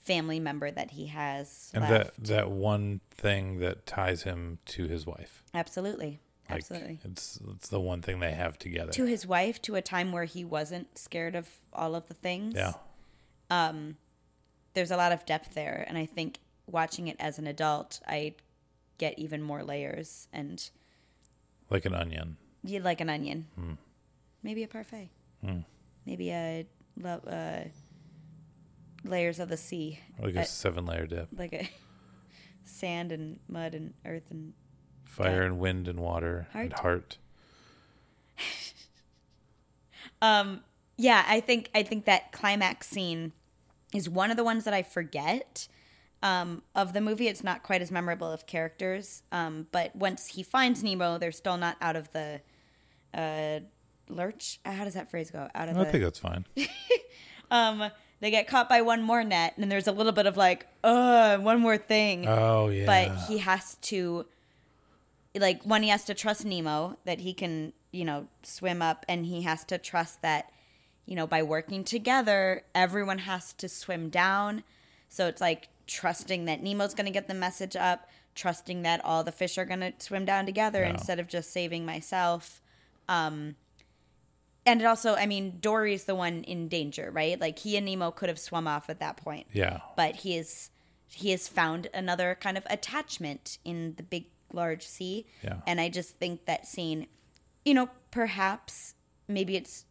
family 0.00 0.40
member 0.40 0.70
that 0.70 0.92
he 0.92 1.06
has 1.06 1.70
And 1.74 1.84
left. 1.88 2.16
that 2.16 2.24
that 2.26 2.50
one 2.50 3.00
thing 3.10 3.58
that 3.58 3.86
ties 3.86 4.22
him 4.24 4.58
to 4.66 4.88
his 4.88 5.06
wife. 5.06 5.42
absolutely 5.54 6.18
Like, 6.50 6.58
absolutely 6.60 6.98
It's 7.04 7.38
it's 7.54 7.68
the 7.68 7.80
one 7.80 8.00
thing 8.02 8.20
they 8.20 8.32
have 8.32 8.58
together. 8.58 8.90
to 8.92 9.04
his 9.04 9.26
wife 9.26 9.60
to 9.62 9.74
a 9.74 9.82
time 9.82 10.12
where 10.12 10.24
he 10.24 10.44
wasn't 10.44 10.96
scared 10.98 11.34
of 11.36 11.48
all 11.72 11.94
of 11.94 12.08
the 12.08 12.14
things 12.14 12.54
yeah. 12.56 12.72
there's 14.74 14.90
a 14.90 14.96
lot 14.96 15.12
of 15.12 15.24
depth 15.26 15.54
there 15.54 15.84
and 15.88 15.98
i 15.98 16.06
think 16.06 16.38
watching 16.66 17.08
it 17.08 17.16
as 17.18 17.38
an 17.38 17.46
adult 17.46 18.00
i 18.06 18.34
get 18.98 19.18
even 19.18 19.42
more 19.42 19.62
layers 19.62 20.28
and 20.32 20.70
Like 21.70 21.84
an 21.84 21.94
onion. 21.94 22.36
you 22.62 22.80
like 22.80 23.00
an 23.00 23.08
onion 23.10 23.46
Hmm. 23.54 23.74
maybe 24.42 24.62
a 24.62 24.68
parfait 24.68 25.10
maybe 26.06 26.30
a 26.30 26.66
uh, 27.04 27.64
layers 29.04 29.38
of 29.38 29.48
the 29.48 29.56
sea 29.56 30.00
Like 30.20 30.36
Uh, 30.36 30.40
a 30.40 30.44
seven 30.44 30.86
layer 30.86 31.06
dip. 31.06 31.28
like 31.36 31.52
a 31.52 31.68
sand 32.64 33.12
and 33.12 33.38
mud 33.48 33.74
and 33.74 33.94
earth 34.04 34.30
and 34.30 34.52
Fire 35.08 35.42
and 35.42 35.58
wind 35.58 35.88
and 35.88 35.98
water 36.00 36.46
and 36.54 36.72
Heart. 36.72 36.80
heart. 36.80 37.18
um 40.22 40.60
yeah 40.96 41.24
i 41.28 41.40
think 41.40 41.70
i 41.74 41.82
think 41.82 42.04
that 42.04 42.32
climax 42.32 42.86
scene 42.88 43.32
is 43.94 44.08
one 44.08 44.30
of 44.30 44.36
the 44.36 44.44
ones 44.44 44.64
that 44.64 44.74
i 44.74 44.82
forget 44.82 45.68
um, 46.20 46.62
of 46.74 46.94
the 46.94 47.00
movie 47.00 47.28
it's 47.28 47.44
not 47.44 47.62
quite 47.62 47.80
as 47.80 47.92
memorable 47.92 48.30
of 48.32 48.44
characters 48.46 49.22
um, 49.30 49.68
but 49.70 49.94
once 49.94 50.26
he 50.28 50.42
finds 50.42 50.82
nemo 50.82 51.16
they're 51.16 51.30
still 51.30 51.56
not 51.56 51.76
out 51.80 51.94
of 51.94 52.10
the 52.10 52.40
uh, 53.14 53.60
lurch 54.08 54.58
how 54.64 54.82
does 54.82 54.94
that 54.94 55.08
phrase 55.10 55.30
go 55.30 55.48
out 55.54 55.68
of 55.68 55.76
I 55.76 55.84
the 55.84 55.90
think 55.92 56.02
that's 56.02 56.18
fine. 56.18 56.44
um, 57.52 57.90
they 58.18 58.32
get 58.32 58.48
caught 58.48 58.68
by 58.68 58.82
one 58.82 59.00
more 59.02 59.22
net 59.22 59.54
and 59.58 59.70
there's 59.70 59.86
a 59.86 59.92
little 59.92 60.10
bit 60.10 60.26
of 60.26 60.36
like 60.36 60.66
uh 60.82 61.38
one 61.38 61.60
more 61.60 61.78
thing 61.78 62.26
Oh 62.26 62.68
yeah. 62.68 62.86
but 62.86 63.16
he 63.28 63.38
has 63.38 63.76
to 63.82 64.26
like 65.38 65.62
when 65.64 65.82
he 65.82 65.88
has 65.88 66.04
to 66.04 66.14
trust 66.14 66.44
nemo 66.44 66.96
that 67.04 67.20
he 67.20 67.32
can 67.32 67.72
you 67.92 68.04
know 68.04 68.26
swim 68.42 68.82
up 68.82 69.04
and 69.08 69.26
he 69.26 69.42
has 69.42 69.64
to 69.64 69.78
trust 69.78 70.22
that 70.22 70.50
you 71.06 71.14
know 71.16 71.26
by 71.26 71.42
working 71.42 71.84
together 71.84 72.62
everyone 72.74 73.18
has 73.18 73.52
to 73.54 73.68
swim 73.68 74.08
down 74.10 74.62
so 75.08 75.26
it's 75.26 75.40
like 75.40 75.68
trusting 75.86 76.44
that 76.44 76.62
nemo's 76.62 76.94
going 76.94 77.06
to 77.06 77.12
get 77.12 77.28
the 77.28 77.34
message 77.34 77.76
up 77.76 78.08
trusting 78.34 78.82
that 78.82 79.04
all 79.04 79.24
the 79.24 79.32
fish 79.32 79.58
are 79.58 79.64
going 79.64 79.80
to 79.80 79.92
swim 79.98 80.24
down 80.24 80.46
together 80.46 80.84
No. 80.84 80.90
instead 80.90 81.18
of 81.18 81.26
just 81.26 81.50
saving 81.50 81.84
myself. 81.84 82.60
Um, 83.08 83.56
and 84.64 84.80
it 84.80 84.84
also, 84.84 85.16
I 85.16 85.26
mean, 85.26 85.58
Dory's 85.60 86.04
the 86.04 86.14
one 86.14 86.44
in 86.44 86.68
danger, 86.68 87.10
right? 87.10 87.40
Like 87.40 87.58
he 87.58 87.76
and 87.76 87.84
Nemo 87.86 88.12
could 88.12 88.28
have 88.28 88.38
swum 88.38 88.68
off 88.68 88.88
at 88.90 89.00
that 89.00 89.16
point, 89.16 89.48
Yeah. 89.52 89.80
but 89.96 90.16
he 90.16 90.36
is 90.36 90.70
he 91.10 91.30
has 91.30 91.48
found 91.48 91.88
another 91.94 92.36
kind 92.40 92.56
of 92.56 92.64
attachment 92.70 93.58
in 93.64 93.94
the 93.96 94.02
big 94.04 94.26
large 94.52 94.86
sea. 94.86 95.26
Yeah. 95.42 95.56
And 95.66 95.80
I 95.80 95.88
just 95.88 96.18
think 96.18 96.46
that 96.46 96.66
scene, 96.66 97.06
you 97.64 97.74
know, 97.74 97.88
perhaps 98.10 98.94
maybe 99.28 99.56
it's 99.56 99.84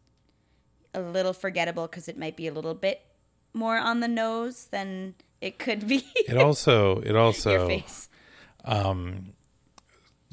a 0.94 1.00
little 1.00 1.32
forgettable 1.32 1.86
because 1.86 2.08
it 2.08 2.18
might 2.18 2.36
be 2.36 2.46
a 2.48 2.52
little 2.52 2.74
bit 2.74 3.02
more 3.54 3.76
on 3.78 4.00
the 4.00 4.08
nose 4.08 4.66
than 4.70 5.14
it 5.40 5.58
could 5.58 5.86
be. 5.86 6.04
It 6.16 6.36
also 6.36 7.00
it 7.00 7.14
also 7.24 7.66
face. 7.68 8.08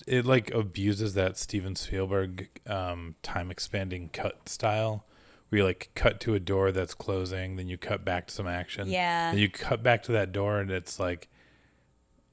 it 0.07 0.25
like 0.25 0.51
abuses 0.53 1.13
that 1.15 1.37
Steven 1.37 1.75
Spielberg 1.75 2.49
um, 2.67 3.15
time 3.23 3.49
expanding 3.51 4.09
cut 4.09 4.47
style, 4.49 5.05
where 5.49 5.59
you 5.59 5.65
like 5.65 5.89
cut 5.95 6.19
to 6.21 6.35
a 6.35 6.39
door 6.39 6.71
that's 6.71 6.93
closing, 6.93 7.55
then 7.55 7.67
you 7.67 7.77
cut 7.77 8.05
back 8.05 8.27
to 8.27 8.33
some 8.33 8.47
action, 8.47 8.87
Yeah. 8.87 9.31
then 9.31 9.39
you 9.39 9.49
cut 9.49 9.81
back 9.83 10.03
to 10.03 10.11
that 10.13 10.31
door, 10.31 10.59
and 10.59 10.69
it's 10.71 10.99
like 10.99 11.27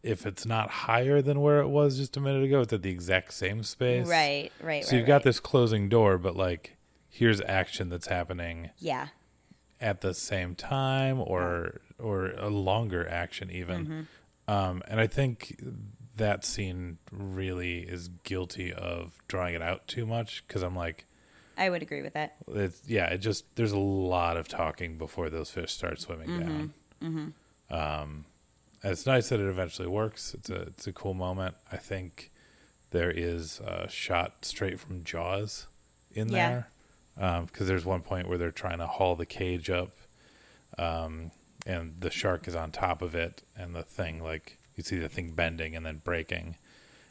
if 0.03 0.27
it's 0.27 0.45
not 0.45 0.69
higher 0.71 1.23
than 1.23 1.41
where 1.41 1.61
it 1.61 1.69
was 1.69 1.97
just 1.99 2.17
a 2.17 2.21
minute 2.21 2.43
ago, 2.45 2.61
it's 2.63 2.73
at 2.73 2.83
the 2.83 2.91
exact 2.91 3.33
same 3.33 3.63
space, 3.63 4.07
Right, 4.09 4.51
right, 4.61 4.85
So 4.85 4.91
right, 4.93 4.99
you've 4.99 5.07
got 5.07 5.15
right. 5.17 5.23
this 5.25 5.41
closing 5.41 5.89
door, 5.89 6.19
but 6.19 6.37
like 6.37 6.77
here's 7.09 7.41
action 7.43 7.89
that's 7.89 8.07
happening 8.09 8.71
Yeah. 8.79 9.09
at 9.81 10.01
the 10.01 10.15
same 10.15 10.55
time 10.55 11.21
or 11.21 11.81
or 11.99 12.31
a 12.33 12.49
longer 12.49 13.07
action 13.09 13.51
even 13.51 13.87
Mm-hmm. 13.87 14.53
um 14.53 14.83
and 14.89 14.99
i 14.99 15.07
think 15.07 15.61
that 16.17 16.45
scene 16.45 16.99
really 17.13 17.81
is 17.81 18.09
guilty 18.25 18.73
of 18.73 19.19
drawing 19.29 19.55
it 19.55 19.63
out 19.63 19.87
too 19.87 20.05
much 20.07 20.43
because 20.49 20.63
i'm 20.63 20.75
like 20.75 21.05
I 21.57 21.69
would 21.71 21.83
agree 21.83 22.01
with 22.03 22.15
that. 22.15 22.37
it's 22.49 22.83
yeah 22.89 23.07
it 23.07 23.19
just 23.19 23.45
there's 23.57 23.73
a 23.73 23.79
lot 23.79 24.37
of 24.39 24.49
talking 24.49 24.97
before 24.99 25.29
those 25.31 25.51
fish 25.51 25.73
start 25.73 26.01
swimming 26.01 26.29
Mm-hmm. 26.31 26.69
down 27.01 27.35
um 27.71 28.25
and 28.83 28.93
it's 28.93 29.07
nice 29.07 29.29
that 29.29 29.41
it 29.41 29.47
eventually 29.49 29.89
works. 29.89 30.35
It's 30.35 30.51
a 30.51 30.63
it's 30.63 30.87
a 30.87 30.93
cool 30.93 31.15
moment. 31.15 31.55
I 31.71 31.77
think 31.77 32.31
there 32.91 33.11
is 33.11 33.61
a 33.61 33.89
shot 33.89 34.45
straight 34.45 34.79
from 34.81 35.03
jaws 35.05 35.67
in 36.13 36.29
Yeah. 36.29 36.65
there 37.17 37.43
because 37.43 37.69
there's 37.69 37.85
one 37.85 38.01
point 38.03 38.29
where 38.29 38.39
they're 38.39 38.51
trying 38.51 38.79
to 38.79 38.87
haul 38.87 39.17
the 39.17 39.27
cage 39.27 39.69
up 39.71 39.91
um, 40.79 41.31
and 41.67 41.95
the 42.01 42.11
shark 42.11 42.49
is 42.49 42.55
on 42.55 42.71
top 42.73 43.03
of 43.03 43.15
it 43.15 43.43
and 43.57 43.75
the 43.75 43.83
thing 43.83 44.23
like 44.23 44.59
you 44.77 44.83
see 44.83 44.97
the 44.99 45.09
thing 45.09 45.31
bending 45.33 45.77
and 45.77 45.85
then 45.87 46.01
breaking. 46.05 46.57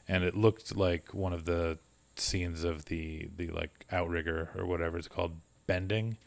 And 0.07 0.23
it 0.23 0.35
looked 0.35 0.75
like 0.75 1.13
one 1.13 1.31
of 1.33 1.45
the 1.45 1.77
scenes 2.15 2.63
of 2.63 2.85
the 2.85 3.29
the 3.37 3.47
like 3.47 3.85
outrigger 3.91 4.49
or 4.55 4.65
whatever 4.65 4.97
it's 4.97 5.07
called 5.07 5.37
bending 5.67 6.17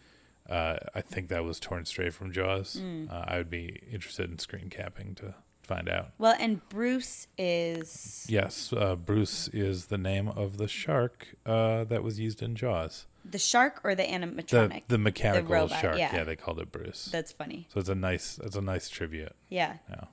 uh, 0.50 0.76
i 0.94 1.00
think 1.00 1.28
that 1.28 1.44
was 1.44 1.58
torn 1.60 1.84
straight 1.84 2.12
from 2.14 2.32
jaws 2.32 2.80
uh, 3.10 3.24
i 3.26 3.36
would 3.36 3.50
be 3.50 3.80
interested 3.90 4.30
in 4.30 4.38
screen 4.38 4.68
capping 4.70 5.14
to 5.14 5.34
find 5.62 5.88
out 5.88 6.10
Well, 6.18 6.34
and 6.38 6.60
Bruce 6.68 7.26
is 7.38 8.26
yes 8.28 8.72
uh, 8.72 8.96
bruce 8.96 9.48
is 9.48 9.86
the 9.86 9.96
name 9.98 10.28
of 10.28 10.58
the 10.58 10.68
shark 10.68 11.28
uh, 11.46 11.84
that 11.84 12.02
was 12.02 12.20
used 12.20 12.42
in 12.42 12.54
jaws 12.54 13.06
the 13.24 13.38
shark 13.38 13.80
or 13.84 13.94
the 13.94 14.02
the, 14.02 14.08
animatronic. 14.10 14.82
the 14.88 14.98
mechanical 14.98 15.50
robot, 15.54 15.80
shark 15.80 15.98
yeah. 15.98 16.14
yeah 16.14 16.24
they 16.24 16.36
called 16.36 16.60
it 16.60 16.70
bruce 16.70 17.08
That's 17.10 17.32
funny. 17.32 17.66
so 17.72 17.80
it's 17.80 17.88
a 17.88 17.94
nice 17.94 18.38
it's 18.44 18.56
a 18.56 18.60
nice 18.60 18.90
tribute 18.90 19.32
Yeah. 19.48 19.76
yeah 19.88 20.04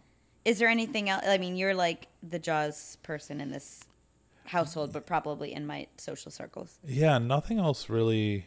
Is 0.46 0.60
there 0.60 0.70
anything 0.70 1.10
else? 1.10 1.24
I 1.28 1.38
mean, 1.38 1.56
you're 1.56 1.76
like 1.76 2.08
the 2.24 2.40
Jaws 2.40 2.98
person 3.04 3.40
in 3.42 3.52
this 3.52 3.84
household, 4.46 4.92
but 4.92 5.06
probably 5.06 5.54
in 5.54 5.68
my 5.68 5.86
social 5.98 6.32
circles. 6.32 6.80
Yeah, 6.84 7.20
nothing 7.20 7.60
else 7.60 7.90
really 7.90 8.46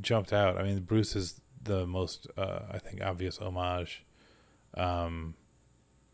jumped 0.00 0.32
out. 0.32 0.58
I 0.58 0.62
mean, 0.62 0.80
Bruce 0.80 1.14
is 1.16 1.40
the 1.62 1.86
most, 1.86 2.26
uh, 2.36 2.60
I 2.70 2.78
think, 2.78 3.02
obvious 3.02 3.38
homage. 3.38 4.04
Um, 4.74 5.34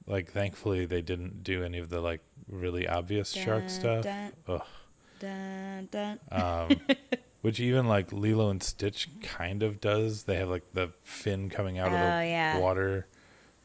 like, 0.07 0.31
thankfully, 0.31 0.87
they 0.87 1.03
didn't 1.03 1.43
do 1.43 1.63
any 1.63 1.79
of 1.79 1.89
the 1.89 2.01
like 2.01 2.21
really 2.49 2.87
obvious 2.87 3.33
shark 3.33 3.69
stuff. 3.71 4.05
dun. 4.05 4.33
Ugh. 4.49 4.63
Dun, 5.21 5.89
dun. 5.91 6.21
Um, 6.31 6.81
which 7.41 7.61
even 7.61 7.87
like 7.87 8.13
Lilo 8.13 8.51
and 8.51 8.63
Stitch 8.63 9.09
kind 9.23 9.63
of 9.63 9.81
does. 9.81 10.25
They 10.25 10.37
have 10.37 10.49
like 10.49 10.73
the 10.73 10.93
fin 11.03 11.49
coming 11.51 11.79
out 11.79 11.89
of 11.89 11.95
Oh, 11.95 12.19
the 12.19 12.27
yeah. 12.27 12.59
water, 12.59 13.07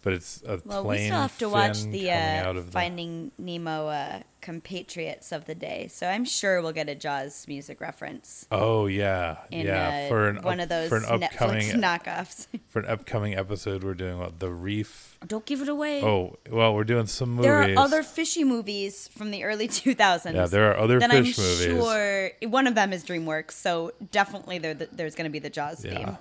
but 0.02 0.14
it's 0.14 0.41
a 0.45 0.60
Well, 0.66 0.84
we 0.86 0.97
still 1.06 1.18
have 1.22 1.38
to 1.39 1.50
watch 1.50 1.84
the 1.84 2.12
uh, 2.12 2.54
the. 2.54 2.62
Finding 2.64 3.32
Nemo 3.38 3.88
uh, 3.88 4.20
compatriots 4.41 5.32
of 5.32 5.45
the 5.45 5.56
day, 5.56 5.88
so 5.91 6.08
I'm 6.08 6.24
sure 6.26 6.62
we'll 6.62 6.72
get 6.72 6.88
a 6.89 6.95
Jaws 6.95 7.45
music 7.47 7.82
reference 7.82 8.45
Oh 8.52 8.86
yeah, 8.88 9.38
in 9.52 9.66
yeah. 9.66 10.04
uh, 10.06 10.08
for 10.10 10.30
an 10.30 10.41
one 10.41 10.60
up- 10.60 10.64
of 10.64 10.70
those 10.70 10.89
for 10.89 10.97
an 10.97 11.06
upcoming 11.06 11.62
Netflix 11.70 11.74
knockoffs. 12.06 12.47
for 12.68 12.80
an 12.80 12.86
upcoming 12.89 13.36
episode, 13.36 13.84
we're 13.84 13.93
doing 13.93 14.18
what 14.20 14.39
the 14.39 14.50
Reef. 14.52 15.18
Don't 15.28 15.45
give 15.45 15.62
it 15.62 15.68
away. 15.70 16.02
Oh 16.04 16.38
well, 16.50 16.74
we're 16.74 16.84
doing 16.86 17.06
some 17.08 17.32
movies. 17.32 17.43
there 17.43 17.62
are 17.62 17.78
other 17.78 18.02
fishy 18.04 18.43
movies 18.43 19.10
from 19.10 19.32
the 19.32 19.43
early 19.43 19.68
2000s. 19.70 20.34
Yeah, 20.34 20.45
there 20.47 20.72
are 20.72 20.78
other 20.78 21.00
that 21.00 21.12
fish 21.12 21.38
I'm 21.38 21.43
movies. 21.45 21.84
sure 21.86 22.32
one 22.50 22.68
of 22.68 22.76
them 22.76 22.93
is 22.93 23.04
DreamWorks, 23.04 23.52
so 23.52 23.91
definitely 24.12 24.60
there, 24.60 24.74
there's 24.76 25.16
going 25.16 25.26
to 25.26 25.32
be 25.32 25.39
the 25.39 25.50
Jaws 25.50 25.84
Yeah. 25.84 25.95
theme. 25.95 26.18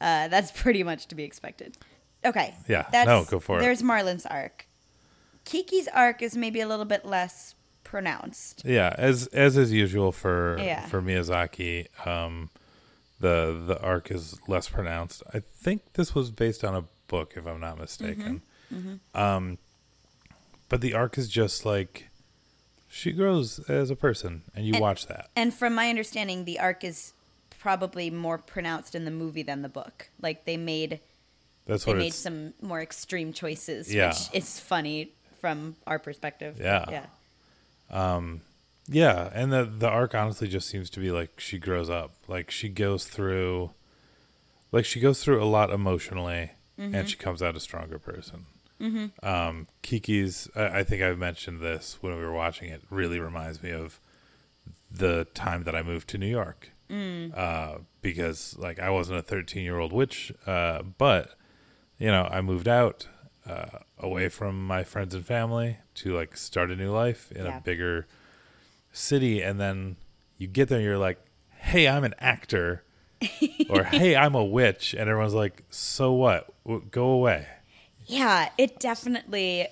Uh, 0.00 0.28
that's 0.28 0.52
pretty 0.52 0.84
much 0.84 1.06
to 1.08 1.16
be 1.16 1.24
expected. 1.24 1.76
Okay. 2.28 2.54
Yeah, 2.68 2.86
That's, 2.92 3.06
no, 3.06 3.24
go 3.24 3.40
for 3.40 3.58
it. 3.58 3.62
There's 3.62 3.82
Marlin's 3.82 4.26
arc. 4.26 4.66
Kiki's 5.44 5.88
arc 5.88 6.22
is 6.22 6.36
maybe 6.36 6.60
a 6.60 6.68
little 6.68 6.84
bit 6.84 7.04
less 7.04 7.54
pronounced. 7.84 8.62
Yeah, 8.64 8.94
as 8.98 9.26
as 9.28 9.56
is 9.56 9.72
usual 9.72 10.12
for 10.12 10.58
Yeah. 10.58 10.84
for 10.86 11.00
Miyazaki, 11.00 11.86
um, 12.06 12.50
the 13.20 13.62
the 13.66 13.80
arc 13.80 14.10
is 14.10 14.38
less 14.46 14.68
pronounced. 14.68 15.22
I 15.32 15.40
think 15.40 15.94
this 15.94 16.14
was 16.14 16.30
based 16.30 16.64
on 16.64 16.74
a 16.74 16.84
book, 17.08 17.32
if 17.36 17.46
I'm 17.46 17.60
not 17.60 17.78
mistaken. 17.78 18.42
Mm-hmm. 18.72 19.18
Um, 19.18 19.58
but 20.68 20.82
the 20.82 20.92
arc 20.92 21.16
is 21.16 21.28
just 21.28 21.64
like 21.64 22.08
she 22.90 23.12
grows 23.12 23.58
as 23.70 23.90
a 23.90 23.96
person, 23.96 24.42
and 24.54 24.66
you 24.66 24.74
And- 24.74 24.82
watch 24.82 25.06
that. 25.06 25.30
And 25.34 25.54
from 25.54 25.74
my 25.74 25.88
understanding, 25.88 26.44
the 26.44 26.58
arc 26.58 26.84
is 26.84 27.14
probably 27.58 28.10
more 28.10 28.38
pronounced 28.38 28.94
in 28.94 29.04
the 29.04 29.10
movie 29.10 29.42
than 29.42 29.62
the 29.62 29.68
book. 29.68 30.10
Like 30.20 30.44
they 30.44 30.56
made 30.58 31.00
That's 31.68 31.84
they 31.84 31.92
what 31.92 31.98
made 31.98 32.14
some 32.14 32.54
more 32.60 32.80
extreme 32.82 33.32
choices, 33.32 33.94
Yeah. 33.94 34.08
which 34.08 34.28
is 34.32 34.58
funny 34.58 35.12
from 35.40 35.76
our 35.86 36.00
perspective. 36.00 36.56
Yeah. 36.60 36.84
Yeah. 36.90 37.06
Yeah, 38.90 39.30
and 39.34 39.52
the 39.52 39.64
the 39.64 39.88
arc 39.88 40.14
honestly 40.14 40.48
just 40.48 40.66
seems 40.68 40.88
to 40.90 41.00
be 41.00 41.10
like 41.10 41.38
she 41.38 41.58
grows 41.58 41.90
up. 41.90 42.14
Like 42.26 42.50
she 42.50 42.68
goes 42.70 43.04
through 43.06 43.70
like 44.72 44.84
she 44.86 44.98
goes 44.98 45.22
through 45.22 45.42
a 45.42 45.46
lot 45.46 45.70
emotionally 45.70 46.50
Mm-hmm. 46.80 46.94
and 46.94 47.10
she 47.10 47.16
comes 47.16 47.42
out 47.42 47.56
a 47.56 47.60
stronger 47.60 47.98
person. 47.98 48.46
Mm-hmm. 48.80 49.26
Um, 49.28 49.66
Kiki's 49.82 50.48
I, 50.54 50.78
I 50.78 50.84
think 50.84 51.02
I've 51.02 51.18
mentioned 51.18 51.60
this 51.60 51.98
when 52.00 52.14
we 52.16 52.22
were 52.24 52.32
watching 52.32 52.68
it, 52.70 52.82
really 52.88 53.18
reminds 53.18 53.64
me 53.64 53.72
of 53.72 53.98
the 54.88 55.26
time 55.34 55.64
that 55.64 55.74
I 55.74 55.82
moved 55.82 56.06
to 56.10 56.18
New 56.18 56.28
York. 56.28 56.70
Mm. 56.88 57.36
Uh, 57.36 57.78
because 58.00 58.56
like 58.58 58.78
I 58.78 58.90
wasn't 58.90 59.18
a 59.18 59.22
13 59.22 59.64
year 59.64 59.78
old 59.80 59.92
witch, 59.92 60.32
uh, 60.46 60.82
but 60.82 61.34
you 61.98 62.08
know, 62.08 62.28
I 62.30 62.40
moved 62.40 62.68
out 62.68 63.06
uh, 63.46 63.78
away 63.98 64.28
from 64.28 64.66
my 64.66 64.84
friends 64.84 65.14
and 65.14 65.24
family 65.26 65.78
to 65.96 66.14
like 66.14 66.36
start 66.36 66.70
a 66.70 66.76
new 66.76 66.90
life 66.92 67.32
in 67.32 67.44
Yeah. 67.46 67.58
a 67.58 67.60
bigger 67.60 68.06
city, 68.92 69.42
and 69.42 69.58
then 69.60 69.96
you 70.36 70.46
get 70.46 70.68
there 70.68 70.78
and 70.78 70.84
you're 70.84 70.98
like, 70.98 71.18
"Hey, 71.50 71.88
I'm 71.88 72.04
an 72.04 72.14
actor," 72.18 72.84
or 73.70 73.84
"Hey, 73.84 74.14
I'm 74.16 74.34
a 74.34 74.44
witch," 74.44 74.94
and 74.94 75.08
everyone's 75.08 75.34
like, 75.34 75.64
"So 75.70 76.12
what? 76.12 76.52
W- 76.64 76.84
Go 76.90 77.10
away." 77.10 77.46
Yeah, 78.06 78.48
it 78.58 78.78
definitely. 78.80 79.66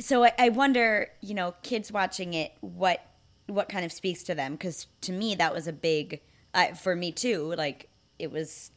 So 0.00 0.24
I, 0.24 0.32
I 0.38 0.48
wonder, 0.50 1.08
you 1.20 1.34
know, 1.34 1.54
kids 1.62 1.90
watching 1.92 2.34
it, 2.34 2.52
what 2.60 3.00
what 3.46 3.68
kind 3.68 3.84
of 3.84 3.92
speaks 3.92 4.22
to 4.24 4.34
them? 4.34 4.52
Because 4.52 4.86
to 5.02 5.12
me, 5.12 5.34
that 5.36 5.52
was 5.54 5.66
a 5.68 5.72
big, 5.72 6.20
uh, 6.54 6.74
for 6.74 6.96
me 6.96 7.12
too. 7.12 7.54
Like 7.56 7.88
it 8.18 8.30
was, 8.32 8.70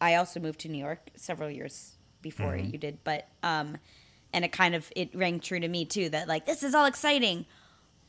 I 0.00 0.14
also 0.16 0.40
moved 0.40 0.60
to 0.60 0.68
New 0.68 0.78
York 0.78 1.00
several 1.16 1.50
years 1.50 1.92
before 2.22 2.52
Mm-hmm. 2.52 2.70
you 2.72 2.78
did, 2.78 2.98
but 3.04 3.28
um, 3.42 3.76
and 4.32 4.44
it 4.44 4.52
kind 4.52 4.74
of 4.74 4.90
it 4.96 5.10
rang 5.14 5.40
true 5.40 5.60
to 5.60 5.68
me 5.68 5.84
too 5.84 6.08
that 6.10 6.28
like 6.28 6.46
this 6.46 6.62
is 6.62 6.74
all 6.74 6.86
exciting. 6.86 7.46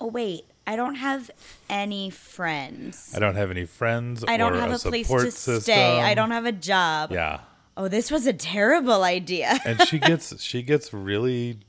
Oh 0.02 0.08
wait, 0.08 0.46
I 0.66 0.76
don't 0.76 0.96
have 0.96 1.30
any 1.70 2.10
friends. 2.10 3.14
I 3.16 3.20
don't 3.20 3.36
have 3.36 3.52
any 3.52 3.66
friends. 3.66 4.24
I 4.28 4.38
don't 4.38 4.54
or 4.56 4.60
have 4.60 4.72
a, 4.72 4.76
a 4.88 4.92
place 4.92 5.08
to 5.10 5.32
system. 5.32 5.62
stay. 5.62 6.00
I 6.02 6.14
don't 6.14 6.32
have 6.32 6.46
a 6.46 6.52
job. 6.52 7.12
Yeah, 7.12 7.40
Oh, 7.78 7.88
this 7.88 8.10
was 8.12 8.26
a 8.28 8.34
terrible 8.34 9.04
idea. 9.04 9.58
and 9.66 9.82
she 9.88 10.00
gets 10.00 10.42
she 10.42 10.62
gets 10.62 10.94
really. 10.94 11.60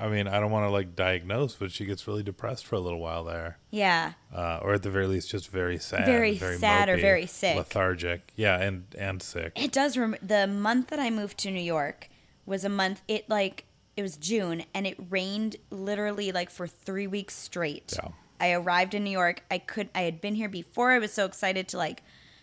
I 0.00 0.08
mean, 0.08 0.26
I 0.28 0.40
don't 0.40 0.50
want 0.50 0.64
to 0.66 0.70
like 0.70 0.94
diagnose, 0.96 1.54
but 1.54 1.70
she 1.72 1.84
gets 1.84 2.06
really 2.06 2.22
depressed 2.22 2.66
for 2.66 2.76
a 2.76 2.80
little 2.80 2.98
while 3.00 3.24
there. 3.24 3.58
yeah. 3.70 4.12
uh, 4.34 4.58
or 4.62 4.74
at 4.74 4.82
the 4.82 4.90
very 4.90 5.06
least, 5.06 5.30
just 5.30 5.48
very 5.50 5.78
sad, 5.78 6.06
Very 6.06 6.36
sad 6.36 6.88
or 6.88 6.96
very 6.96 7.26
sick. 7.26 7.56
lethargic. 7.56 8.32
Yeah, 8.36 8.58
and 8.60 8.84
and 8.98 9.22
sick. 9.22 9.52
It 9.56 9.72
does. 9.72 9.96
Rem- 9.96 10.16
the 10.22 10.46
month 10.46 10.88
that 10.88 10.98
I 11.00 11.10
moved 11.10 11.38
to 11.38 11.50
New 11.50 11.60
York 11.62 12.08
was 12.46 12.64
a 12.64 12.68
month. 12.68 13.02
It 13.08 13.28
like 13.28 13.64
it 13.96 14.02
was 14.02 14.16
June 14.16 14.64
and 14.74 14.86
it 14.86 14.96
rained 15.10 15.56
literally 15.70 16.30
like 16.32 16.50
for 16.50 16.66
three 16.66 17.06
weeks 17.06 17.34
straight. 17.34 17.94
Yeah. 18.02 18.10
I 18.40 18.52
arrived 18.52 18.94
in 18.94 19.02
New 19.02 19.10
York. 19.10 19.42
I 19.50 19.58
could 19.58 19.88
I 19.94 20.02
had 20.02 20.20
been 20.20 20.34
here 20.36 20.48
before. 20.48 20.92
I 20.92 20.98
was 21.00 21.12
so 21.12 21.24
excited 21.24 21.66
to 21.68 21.76
like 21.78 22.02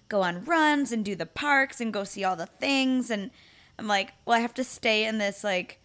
go 0.10 0.22
on 0.22 0.44
runs 0.44 0.92
and 0.92 1.04
do 1.06 1.16
the 1.16 1.26
parks 1.26 1.80
and 1.82 1.94
go 1.94 2.04
see 2.04 2.24
all 2.24 2.36
the 2.36 2.46
things 2.46 3.10
and 3.10 3.32
I'm 3.80 3.88
like, 3.88 4.14
well, 4.26 4.38
I 4.38 4.42
have 4.42 4.54
to 4.56 4.64
stay 4.64 5.06
in 5.06 5.18
this 5.18 5.44
like 5.44 5.80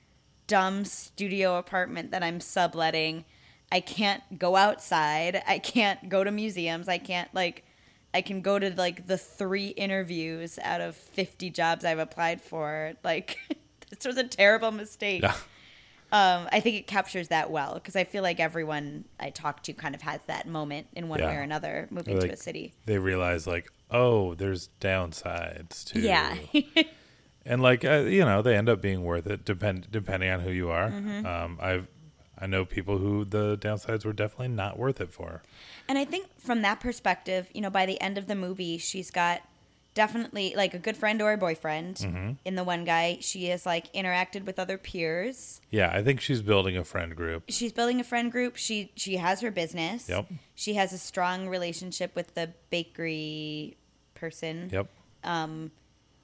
dumb 0.51 0.85
studio 0.85 1.59
apartment 1.59 2.11
that 2.11 2.25
I'm 2.25 2.41
subletting. 2.41 3.25
I 3.71 3.79
can't 3.79 4.37
go 4.37 4.57
outside. 4.57 5.41
I 5.47 5.61
can't 5.61 6.09
go 6.09 6.25
to 6.25 6.33
museums. 6.33 6.89
I 6.89 6.99
can't 6.99 7.33
like 7.33 7.65
I 8.13 8.21
can 8.21 8.41
go 8.41 8.59
to 8.59 8.75
like 8.75 9.07
the 9.07 9.17
three 9.17 9.69
interviews 9.69 10.59
out 10.61 10.81
of 10.81 10.97
50 10.97 11.51
jobs 11.51 11.85
I've 11.85 12.01
applied 12.01 12.43
for. 12.43 12.95
Like 13.05 13.39
this 13.91 14.05
was 14.05 14.17
a 14.17 14.25
terrible 14.25 14.73
mistake. 14.73 15.23
Yeah. 15.23 15.35
Um, 16.13 16.49
I 16.51 16.59
think 16.59 16.77
it 16.77 16.89
captures 16.89 17.29
that 17.29 17.53
well 17.53 17.75
because 17.75 17.95
I 17.95 18.03
feel 18.03 18.25
like 18.25 18.41
everyone 18.41 19.05
I 19.21 19.31
talk 19.31 19.63
to 19.65 19.73
kind 19.73 19.95
of 19.95 20.03
has 20.03 20.21
that 20.27 20.49
moment 20.49 20.89
in 20.95 21.09
one 21.09 21.21
way 21.21 21.37
or 21.37 21.41
another 21.41 21.87
moving 21.91 22.19
to 22.19 22.33
a 22.33 22.37
city. 22.37 22.75
They 22.87 22.99
realize 22.99 23.47
like, 23.47 23.71
oh, 23.93 24.35
there's 24.35 24.69
downsides 24.81 25.85
too. 25.85 26.01
Yeah. 26.01 26.37
and 27.51 27.61
like 27.61 27.85
uh, 27.85 28.05
you 28.07 28.25
know, 28.25 28.43
they 28.43 28.57
end 28.57 28.69
up 28.69 28.81
being 28.81 29.03
worth 29.03 29.27
it 29.27 29.45
depend 29.45 29.89
depending 29.91 30.31
on 30.31 30.41
who 30.41 30.51
you 30.51 30.71
are. 30.71 30.89
Mm-hmm. 30.89 31.27
Um, 31.27 31.59
I've 31.61 31.89
I 32.39 32.47
know 32.47 32.65
people 32.65 32.99
who 32.99 33.25
the 33.25 33.59
downsides 33.59 34.05
were 34.05 34.15
definitely 34.15 34.49
not 34.49 34.79
worth 34.79 35.01
it 35.01 35.13
for. 35.13 35.43
And 35.89 35.99
I 35.99 36.05
think 36.07 36.29
from 36.39 36.63
that 36.63 36.81
perspective, 36.81 37.49
you 37.53 37.61
know, 37.61 37.69
by 37.69 37.85
the 37.85 38.01
end 38.01 38.17
of 38.17 38.29
the 38.29 38.35
movie, 38.35 38.79
she's 38.79 39.11
got 39.11 39.43
definitely 39.95 40.55
like 40.57 40.73
a 40.73 40.79
good 40.79 40.97
friend 40.97 41.21
or 41.21 41.33
a 41.33 41.37
boyfriend. 41.37 41.97
Mm-hmm. 41.97 42.33
In 42.45 42.55
the 42.55 42.63
one 42.65 42.85
guy, 42.85 43.19
she 43.21 43.47
has 43.47 43.67
like 43.67 43.93
interacted 43.93 44.47
with 44.47 44.61
other 44.61 44.79
peers. 44.79 45.61
Yeah, 45.71 45.91
I 45.93 46.05
think 46.05 46.21
she's 46.21 46.43
building 46.43 46.77
a 46.77 46.85
friend 46.85 47.17
group. 47.17 47.43
She's 47.49 47.73
building 47.73 48.01
a 48.01 48.05
friend 48.05 48.31
group. 48.31 48.57
She 48.57 48.93
she 48.95 49.17
has 49.17 49.41
her 49.41 49.51
business. 49.51 50.09
Yep. 50.09 50.27
She 50.55 50.75
has 50.75 50.93
a 50.93 50.99
strong 50.99 51.49
relationship 51.49 52.15
with 52.15 52.35
the 52.35 52.53
bakery 52.71 53.77
person. 54.15 54.71
Yep. 54.73 54.87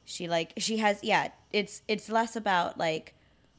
She 0.07 0.27
like 0.29 0.55
she 0.57 0.79
has 0.79 1.01
yeah, 1.03 1.29
it's 1.53 1.83
it's 1.89 2.09
less 2.09 2.35
about 2.37 2.79
like 2.79 3.13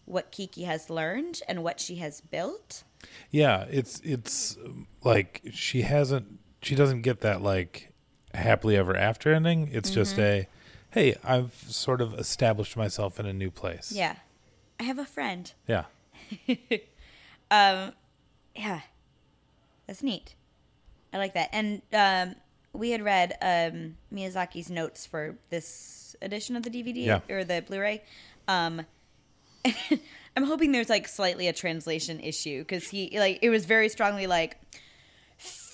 what 0.05 0.31
Kiki 0.31 0.63
has 0.63 0.89
learned 0.89 1.41
and 1.47 1.61
what 1.63 1.79
she 1.79 1.97
has 1.97 2.21
built. 2.21 2.83
Yeah, 3.29 3.65
it's 3.69 3.99
it's 4.03 4.57
like 5.03 5.41
she 5.51 5.81
hasn't 5.83 6.39
she 6.63 6.73
doesn't 6.73 7.01
get 7.03 7.19
that 7.21 7.41
like 7.41 7.91
happily 8.33 8.75
ever 8.77 8.95
after 8.97 9.31
ending. 9.33 9.69
It's 9.71 9.91
just 9.91 10.13
Mm-hmm. 10.15 10.21
a 10.21 10.47
hey, 10.91 11.15
I've 11.23 11.53
sort 11.67 11.99
of 12.01 12.13
established 12.15 12.75
myself 12.77 13.19
in 13.19 13.25
a 13.27 13.33
new 13.33 13.51
place. 13.51 13.91
Yeah. 13.93 14.15
I 14.79 14.83
have 14.83 14.97
a 14.97 15.05
friend. 15.05 15.51
Yeah. 15.67 15.85
Um 17.51 17.93
yeah. 18.55 18.81
That's 19.85 20.01
neat. 20.03 20.35
I 21.13 21.17
like 21.17 21.33
that. 21.33 21.49
And 21.53 21.81
um, 21.93 22.35
we 22.77 22.91
had 22.91 23.01
read 23.03 23.33
um, 23.41 23.97
Miyazaki's 24.13 24.69
notes 24.69 25.05
for 25.05 25.35
this 25.49 26.15
edition 26.21 26.55
of 26.55 26.63
the 26.63 26.69
DVD 26.69 27.05
Yeah. 27.05 27.19
or 27.29 27.43
the 27.43 27.61
Blu-ray. 27.61 28.03
Um, 28.47 28.85
I'm 30.37 30.43
hoping 30.43 30.71
there's 30.71 30.89
like 30.89 31.07
slightly 31.07 31.47
a 31.47 31.53
translation 31.53 32.19
issue 32.19 32.59
because 32.59 32.87
he 32.87 33.19
like 33.19 33.39
it 33.41 33.49
was 33.49 33.65
very 33.65 33.89
strongly 33.89 34.27
like 34.27 34.57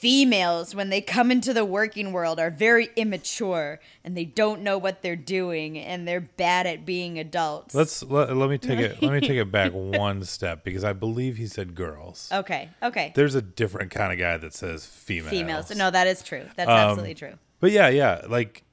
females 0.04 0.76
when 0.76 0.90
they 0.90 1.00
come 1.00 1.32
into 1.32 1.54
the 1.54 1.64
working 1.64 2.12
world 2.12 2.38
are 2.38 2.52
very 2.52 2.90
immature 2.98 3.80
and 4.04 4.18
they 4.18 4.26
don't 4.26 4.62
know 4.62 4.78
what 4.78 5.02
they're 5.02 5.16
doing 5.16 5.78
and 5.80 6.06
they're 6.06 6.20
bad 6.20 6.68
at 6.68 6.86
being 6.86 7.18
adults. 7.18 7.74
Let's 7.74 8.04
let, 8.04 8.36
let 8.36 8.50
me 8.50 8.58
take 8.58 8.80
it 8.80 9.02
let 9.02 9.14
me 9.14 9.22
take 9.22 9.38
it 9.38 9.50
back 9.50 9.72
one 9.74 10.26
step 10.26 10.66
because 10.66 10.84
I 10.84 10.92
believe 10.92 11.38
he 11.38 11.48
said 11.48 11.74
girls. 11.74 12.28
okay, 12.34 12.68
okay. 12.84 13.14
There's 13.16 13.34
a 13.36 13.42
different 13.42 13.92
kind 13.92 14.12
of 14.12 14.20
guy 14.20 14.36
that 14.36 14.54
says 14.54 14.86
females. 14.86 15.30
Females. 15.32 15.76
No, 15.78 15.90
that 15.90 16.06
is 16.08 16.22
true. 16.22 16.44
That's 16.58 16.70
Um, 16.70 16.76
absolutely 16.78 17.14
true. 17.16 17.34
But 17.62 17.72
yeah, 17.72 17.88
yeah, 17.88 18.24
like 18.28 18.64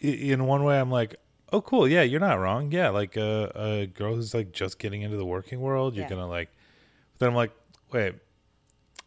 in 0.00 0.46
one 0.46 0.64
way, 0.64 0.80
I'm 0.80 0.90
like, 0.90 1.16
oh, 1.52 1.60
cool. 1.60 1.86
Yeah, 1.86 2.00
you're 2.00 2.18
not 2.20 2.38
wrong. 2.38 2.72
Yeah, 2.72 2.88
like 2.88 3.18
a, 3.18 3.52
a 3.54 3.86
girl 3.88 4.14
who's 4.14 4.32
like 4.32 4.52
just 4.52 4.78
getting 4.78 5.02
into 5.02 5.18
the 5.18 5.26
working 5.26 5.60
world, 5.60 5.94
you're 5.94 6.04
Yeah. 6.04 6.08
gonna 6.08 6.26
like. 6.28 6.48
Then 7.18 7.28
I'm 7.28 7.34
like, 7.34 7.50
wait, 7.92 8.14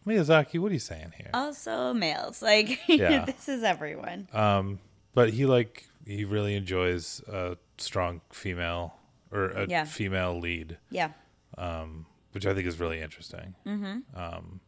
Miyazaki, 0.06 0.60
what 0.60 0.70
are 0.72 0.74
you 0.74 0.80
saying 0.80 1.14
here? 1.18 1.30
also 1.34 1.94
males. 1.94 2.42
Like 2.42 2.80
Yeah. 2.88 3.26
this 3.26 3.48
is 3.50 3.64
everyone. 3.64 4.28
Um, 4.34 4.80
but 5.14 5.32
he 5.32 5.46
like 5.46 5.86
he 6.06 6.26
really 6.26 6.56
enjoys 6.56 7.22
a 7.28 7.58
strong 7.78 8.22
female 8.32 8.96
or 9.32 9.50
a 9.52 9.68
Yeah. 9.68 9.86
female 9.86 10.38
lead, 10.40 10.78
yeah. 10.90 11.12
um, 11.58 12.06
which 12.34 12.46
I 12.46 12.54
think 12.54 12.68
is 12.68 12.80
really 12.80 13.00
interesting. 13.02 13.56
Mm-hmm. 13.66 14.00
Um, 14.20 14.60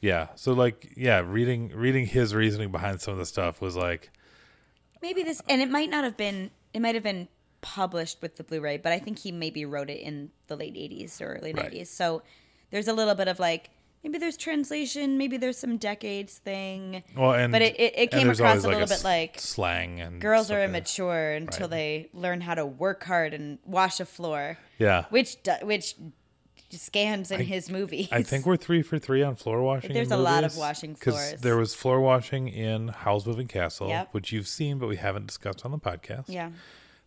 yeah. 0.00 0.28
So 0.34 0.52
like, 0.52 0.92
yeah, 0.96 1.20
reading 1.24 1.70
reading 1.74 2.06
his 2.06 2.34
reasoning 2.34 2.70
behind 2.72 3.00
some 3.00 3.12
of 3.12 3.18
the 3.18 3.26
stuff 3.26 3.60
was 3.60 3.76
like, 3.76 4.10
Maybe 5.00 5.22
this 5.22 5.42
and 5.48 5.60
it 5.62 5.70
might 5.70 5.90
not 5.90 6.04
have 6.04 6.16
been 6.16 6.50
it 6.74 6.80
might 6.80 6.94
have 6.94 7.04
been 7.04 7.28
published 7.60 8.20
with 8.20 8.36
the 8.36 8.44
Blu-ray, 8.44 8.76
but 8.78 8.92
I 8.92 8.98
think 8.98 9.20
he 9.20 9.30
maybe 9.32 9.64
wrote 9.64 9.88
it 9.90 10.00
in 10.00 10.30
the 10.48 10.56
late 10.56 10.74
80s 10.74 11.20
or 11.20 11.34
early 11.34 11.52
Right. 11.52 11.72
90s. 11.72 11.86
So 11.88 12.22
there's 12.70 12.88
a 12.88 12.92
little 12.92 13.14
bit 13.14 13.28
of 13.28 13.38
like 13.38 13.70
maybe 14.02 14.18
there's 14.18 14.36
translation, 14.36 15.16
maybe 15.18 15.36
there's 15.36 15.58
some 15.58 15.76
decades 15.76 16.38
thing. 16.38 17.02
well, 17.16 17.34
and 17.34 17.52
But 17.52 17.62
it- 17.62 17.78
it- 17.78 17.94
it 17.96 18.10
came 18.10 18.28
across 18.30 18.64
a 18.64 18.68
little 18.68 18.82
s- 18.82 19.00
bit 19.00 19.04
like 19.04 19.38
slang 19.38 20.00
and 20.00 20.20
Girls 20.20 20.50
are 20.50 20.58
like- 20.60 20.68
immature 20.68 21.32
until 21.32 21.68
Right. 21.68 21.70
they 21.70 22.08
learn 22.12 22.40
how 22.40 22.54
to 22.54 22.66
work 22.66 23.04
hard 23.04 23.32
and 23.34 23.58
wash 23.64 24.00
a 24.00 24.04
floor, 24.04 24.58
Yeah, 24.78 25.04
which 25.10 25.36
which 25.62 25.94
scans 26.70 27.30
in 27.30 27.40
his 27.42 27.70
movies. 27.70 28.08
I 28.10 28.22
think 28.22 28.46
we're 28.46 28.56
three 28.56 28.80
for 28.82 28.98
three 28.98 29.22
on 29.22 29.36
floor 29.36 29.62
washing. 29.62 29.90
in 29.90 29.94
There's 29.94 30.10
a 30.10 30.16
lot 30.16 30.42
of 30.42 30.56
washing 30.56 30.92
washing 30.92 30.94
'cause 30.96 31.14
floors. 31.30 31.40
There 31.42 31.56
was 31.56 31.74
floor 31.74 32.00
washing 32.00 32.48
in 32.48 32.88
Howl's 32.88 33.26
Moving 33.26 33.46
Castle, 33.46 33.88
Yep. 33.88 34.08
which 34.12 34.32
you've 34.32 34.48
seen, 34.48 34.78
but 34.78 34.88
we 34.88 34.96
haven't 34.96 35.26
discussed 35.26 35.64
on 35.66 35.70
the 35.70 35.78
podcast. 35.78 36.24
yeah, 36.28 36.50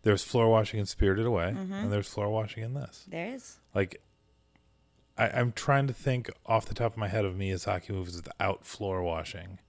There's 0.04 0.24
floor 0.24 0.50
washing 0.50 0.80
in 0.80 0.86
Spirited 0.86 1.26
Away, 1.26 1.46
Mm-hmm. 1.58 1.74
and 1.74 1.92
there's 1.92 2.08
floor 2.08 2.30
washing 2.30 2.64
in 2.64 2.76
this. 2.76 3.06
there 3.08 3.26
is. 3.34 3.58
Like, 3.74 4.00
I, 5.18 5.30
I'm 5.30 5.52
trying 5.52 5.88
to 5.88 5.94
think 5.94 6.30
off 6.46 6.66
the 6.66 6.74
top 6.74 6.94
of 6.94 6.98
my 6.98 7.08
head 7.08 7.26
of 7.26 7.36
Miyazaki 7.36 7.90
movies 7.92 8.16
without 8.18 8.66
floor 8.66 9.02
washing, 9.02 9.60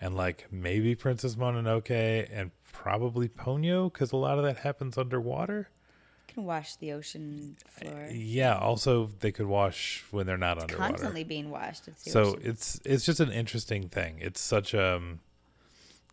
and 0.00 0.14
like 0.14 0.46
maybe 0.50 0.94
Princess 0.94 1.36
Mononoke 1.36 2.28
and 2.32 2.50
probably 2.72 3.28
Ponyo 3.28 3.92
because 3.92 4.12
a 4.12 4.16
lot 4.16 4.38
of 4.38 4.44
that 4.44 4.58
happens 4.58 4.98
underwater. 4.98 5.68
Can 6.28 6.44
wash 6.44 6.74
the 6.76 6.92
ocean 6.92 7.56
floor. 7.68 8.08
Yeah. 8.10 8.56
Also, 8.58 9.10
they 9.20 9.30
could 9.30 9.46
wash 9.46 10.04
when 10.10 10.26
they're 10.26 10.36
not 10.36 10.60
underwater. 10.60 10.88
Constantly 10.92 11.22
being 11.22 11.50
washed. 11.50 11.86
It's 11.86 12.10
so 12.10 12.22
ocean. 12.32 12.40
it's 12.44 12.80
it's 12.84 13.04
just 13.04 13.20
an 13.20 13.30
interesting 13.30 13.88
thing. 13.88 14.18
It's 14.20 14.40
such 14.40 14.74
a 14.74 14.96
um, 14.96 15.20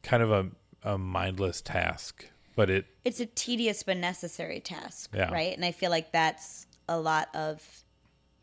kind 0.03 0.21
of 0.21 0.31
a, 0.31 0.47
a 0.83 0.97
mindless 0.97 1.61
task, 1.61 2.27
but 2.55 2.69
it 2.69 2.85
it's 3.03 3.19
a 3.19 3.25
tedious 3.25 3.81
but 3.83 3.97
necessary 3.97 4.59
task, 4.59 5.09
Yeah. 5.15 5.31
right? 5.31 5.55
And 5.55 5.65
I 5.65 5.71
feel 5.71 5.89
like 5.89 6.11
that's 6.11 6.67
a 6.87 6.99
lot 6.99 7.29
of 7.35 7.65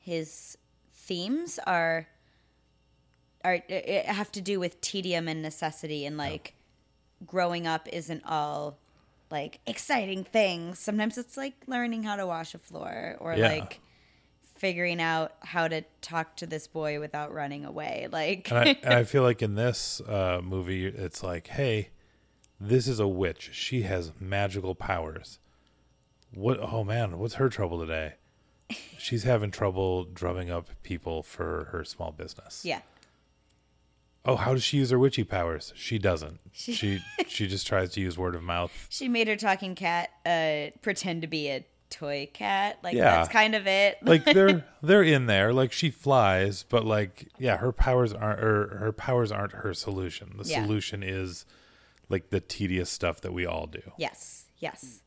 his 0.08 0.56
themes 0.90 1.58
are 1.66 2.08
are 3.44 3.60
it 3.68 4.06
have 4.06 4.32
to 4.32 4.40
do 4.40 4.58
with 4.58 4.80
tedium 4.80 5.28
and 5.28 5.42
necessity 5.42 6.04
and 6.06 6.16
like 6.16 6.54
growing 7.26 7.66
up 7.66 7.86
isn't 7.92 8.22
all 8.24 8.78
like 9.30 9.60
exciting 9.66 10.24
things. 10.24 10.78
Sometimes 10.78 11.18
it's 11.18 11.36
like 11.36 11.54
learning 11.66 12.02
how 12.04 12.16
to 12.16 12.26
wash 12.26 12.54
a 12.54 12.58
floor 12.58 13.16
or 13.20 13.34
Yeah. 13.34 13.48
like 13.48 13.80
figuring 14.56 15.00
out 15.00 15.32
how 15.40 15.68
to 15.68 15.82
talk 16.00 16.34
to 16.36 16.46
this 16.46 16.66
boy 16.66 16.98
without 16.98 17.32
running 17.32 17.64
away. 17.64 18.08
Like 18.10 18.50
and 18.50 18.58
I, 18.58 18.64
and 18.82 18.94
I 18.94 19.04
feel 19.04 19.22
like 19.22 19.42
in 19.42 19.54
this 19.54 20.00
uh, 20.00 20.40
movie, 20.42 20.86
it's 20.86 21.22
like, 21.22 21.48
hey, 21.48 21.90
this 22.58 22.88
is 22.88 22.98
a 22.98 23.06
witch. 23.06 23.50
She 23.52 23.82
has 23.82 24.12
magical 24.18 24.74
powers. 24.74 25.38
What? 26.34 26.58
Oh 26.60 26.82
man, 26.82 27.18
what's 27.18 27.34
her 27.34 27.48
trouble 27.48 27.78
today? 27.78 28.14
She's 28.98 29.22
having 29.24 29.50
trouble 29.50 30.04
drumming 30.04 30.50
up 30.50 30.68
people 30.82 31.22
for 31.22 31.68
her 31.72 31.84
small 31.84 32.12
business. 32.12 32.64
yeah. 32.64 32.80
Oh, 34.24 34.36
how 34.36 34.52
does 34.52 34.62
she 34.64 34.76
use 34.76 34.90
her 34.90 34.98
witchy 34.98 35.24
powers? 35.24 35.72
She 35.74 35.98
doesn't. 35.98 36.40
She- 36.52 36.72
She 36.74 37.00
she 37.28 37.46
just 37.46 37.66
tries 37.66 37.92
to 37.92 38.00
use 38.00 38.18
word 38.18 38.34
of 38.34 38.42
mouth. 38.42 38.70
She 38.90 39.08
made 39.08 39.26
her 39.28 39.36
talking 39.36 39.74
cat 39.74 40.10
uh, 40.26 40.76
pretend 40.82 41.22
to 41.22 41.28
be 41.28 41.48
a 41.48 41.64
toy 41.88 42.28
cat. 42.34 42.78
Like 42.82 42.94
Yeah. 42.94 43.04
that's 43.16 43.28
kind 43.30 43.54
of 43.54 43.66
it. 43.66 43.96
like 44.02 44.24
they're 44.24 44.64
they're 44.82 45.02
in 45.04 45.26
there 45.26 45.54
like 45.54 45.72
she 45.72 45.88
flies 45.90 46.62
but 46.68 46.84
like 46.84 47.28
yeah 47.38 47.56
her 47.56 47.72
powers 47.72 48.12
aren't 48.12 48.40
or 48.40 48.76
her 48.78 48.92
powers 48.92 49.32
aren't 49.32 49.52
her 49.52 49.72
solution 49.72 50.34
the 50.36 50.44
Yeah. 50.46 50.62
solution 50.62 51.02
is 51.02 51.46
like 52.10 52.28
the 52.28 52.40
tedious 52.40 52.90
stuff 52.90 53.22
that 53.22 53.32
we 53.32 53.46
all 53.46 53.66
do 53.66 53.80
yes, 53.96 54.46
yes, 54.58 55.00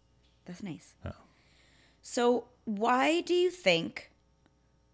that's 0.46 0.64
nice. 0.64 0.96
So, 2.02 2.46
why 2.66 3.22
do 3.22 3.34
you 3.34 3.50
think 3.52 4.12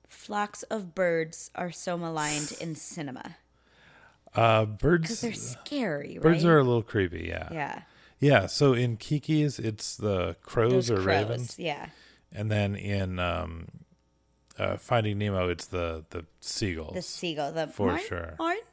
flocks 0.07 0.63
of 0.63 0.95
birds 0.95 1.51
are 1.55 1.72
so 1.72 1.97
maligned 1.97 2.53
in 2.61 2.76
cinema? 2.76 3.38
uh 4.36 4.65
Because 4.65 4.80
birds 4.82 5.22
they're 5.22 5.34
scary, 5.34 6.13
right? 6.13 6.22
birds 6.22 6.45
are 6.45 6.57
a 6.59 6.63
little 6.63 6.84
creepy 6.84 7.26
yeah. 7.30 7.49
yeah. 7.51 7.82
yeah 8.20 8.45
so 8.45 8.74
in 8.74 8.97
kiki's 8.97 9.57
it's 9.59 9.95
the 9.95 10.36
crows 10.43 10.72
Those 10.88 10.91
or 10.91 10.95
crows, 10.95 11.05
ravens 11.05 11.55
yeah. 11.59 11.88
and 12.32 12.51
then 12.51 12.76
in 12.76 13.20
um 13.20 13.68
uh, 14.59 14.76
Finding 14.76 15.20
Nemo, 15.20 15.49
it's 15.49 15.68
the 15.68 16.03
the 16.09 16.26
seagulls. 16.39 16.95
The 16.95 17.01
seagull. 17.03 17.51
The 17.51 17.68
For 17.68 17.89
Martin? 17.91 18.07
sure. 18.07 18.36
Martin? 18.39 18.63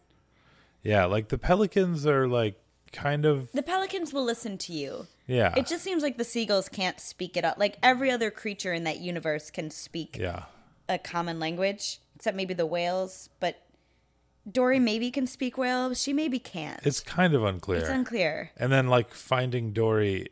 yeah, 0.83 1.05
like 1.05 1.29
the 1.29 1.37
pelicans 1.37 2.07
are 2.07 2.27
like 2.27 2.59
kind 2.95 3.27
of 3.27 3.53
The 3.53 3.63
pelicans 3.63 4.13
will 4.15 4.25
listen 4.25 4.57
to 4.59 4.73
you. 4.73 5.07
yeah. 5.27 5.53
It 5.57 5.67
just 5.67 5.83
seems 5.85 6.03
like 6.03 6.17
the 6.17 6.25
seagulls 6.25 6.69
can't 6.69 6.99
speak 7.01 7.37
it 7.37 7.45
up. 7.45 7.59
Like 7.59 7.77
every 7.83 8.11
other 8.11 8.31
creature 8.31 8.73
in 8.73 8.85
that 8.85 9.01
universe 9.01 9.51
can 9.51 9.71
speak 9.71 10.17
yeah. 10.19 10.45
a 10.89 10.99
common 10.99 11.39
language, 11.39 11.99
except 12.17 12.37
maybe 12.37 12.55
the 12.55 12.67
whales. 12.67 13.29
But 13.41 13.61
Dory 14.51 14.79
maybe 14.79 15.11
can 15.11 15.27
speak 15.27 15.59
whale. 15.59 15.93
She 15.95 16.13
maybe 16.13 16.39
can't. 16.39 16.81
It's 16.85 17.01
kind 17.01 17.35
of 17.35 17.45
unclear. 17.45 17.81
It's 17.81 17.89
unclear. 17.89 18.51
and 18.57 18.71
then 18.73 18.89
like 18.89 19.13
Finding 19.15 19.73
Dory, 19.73 20.29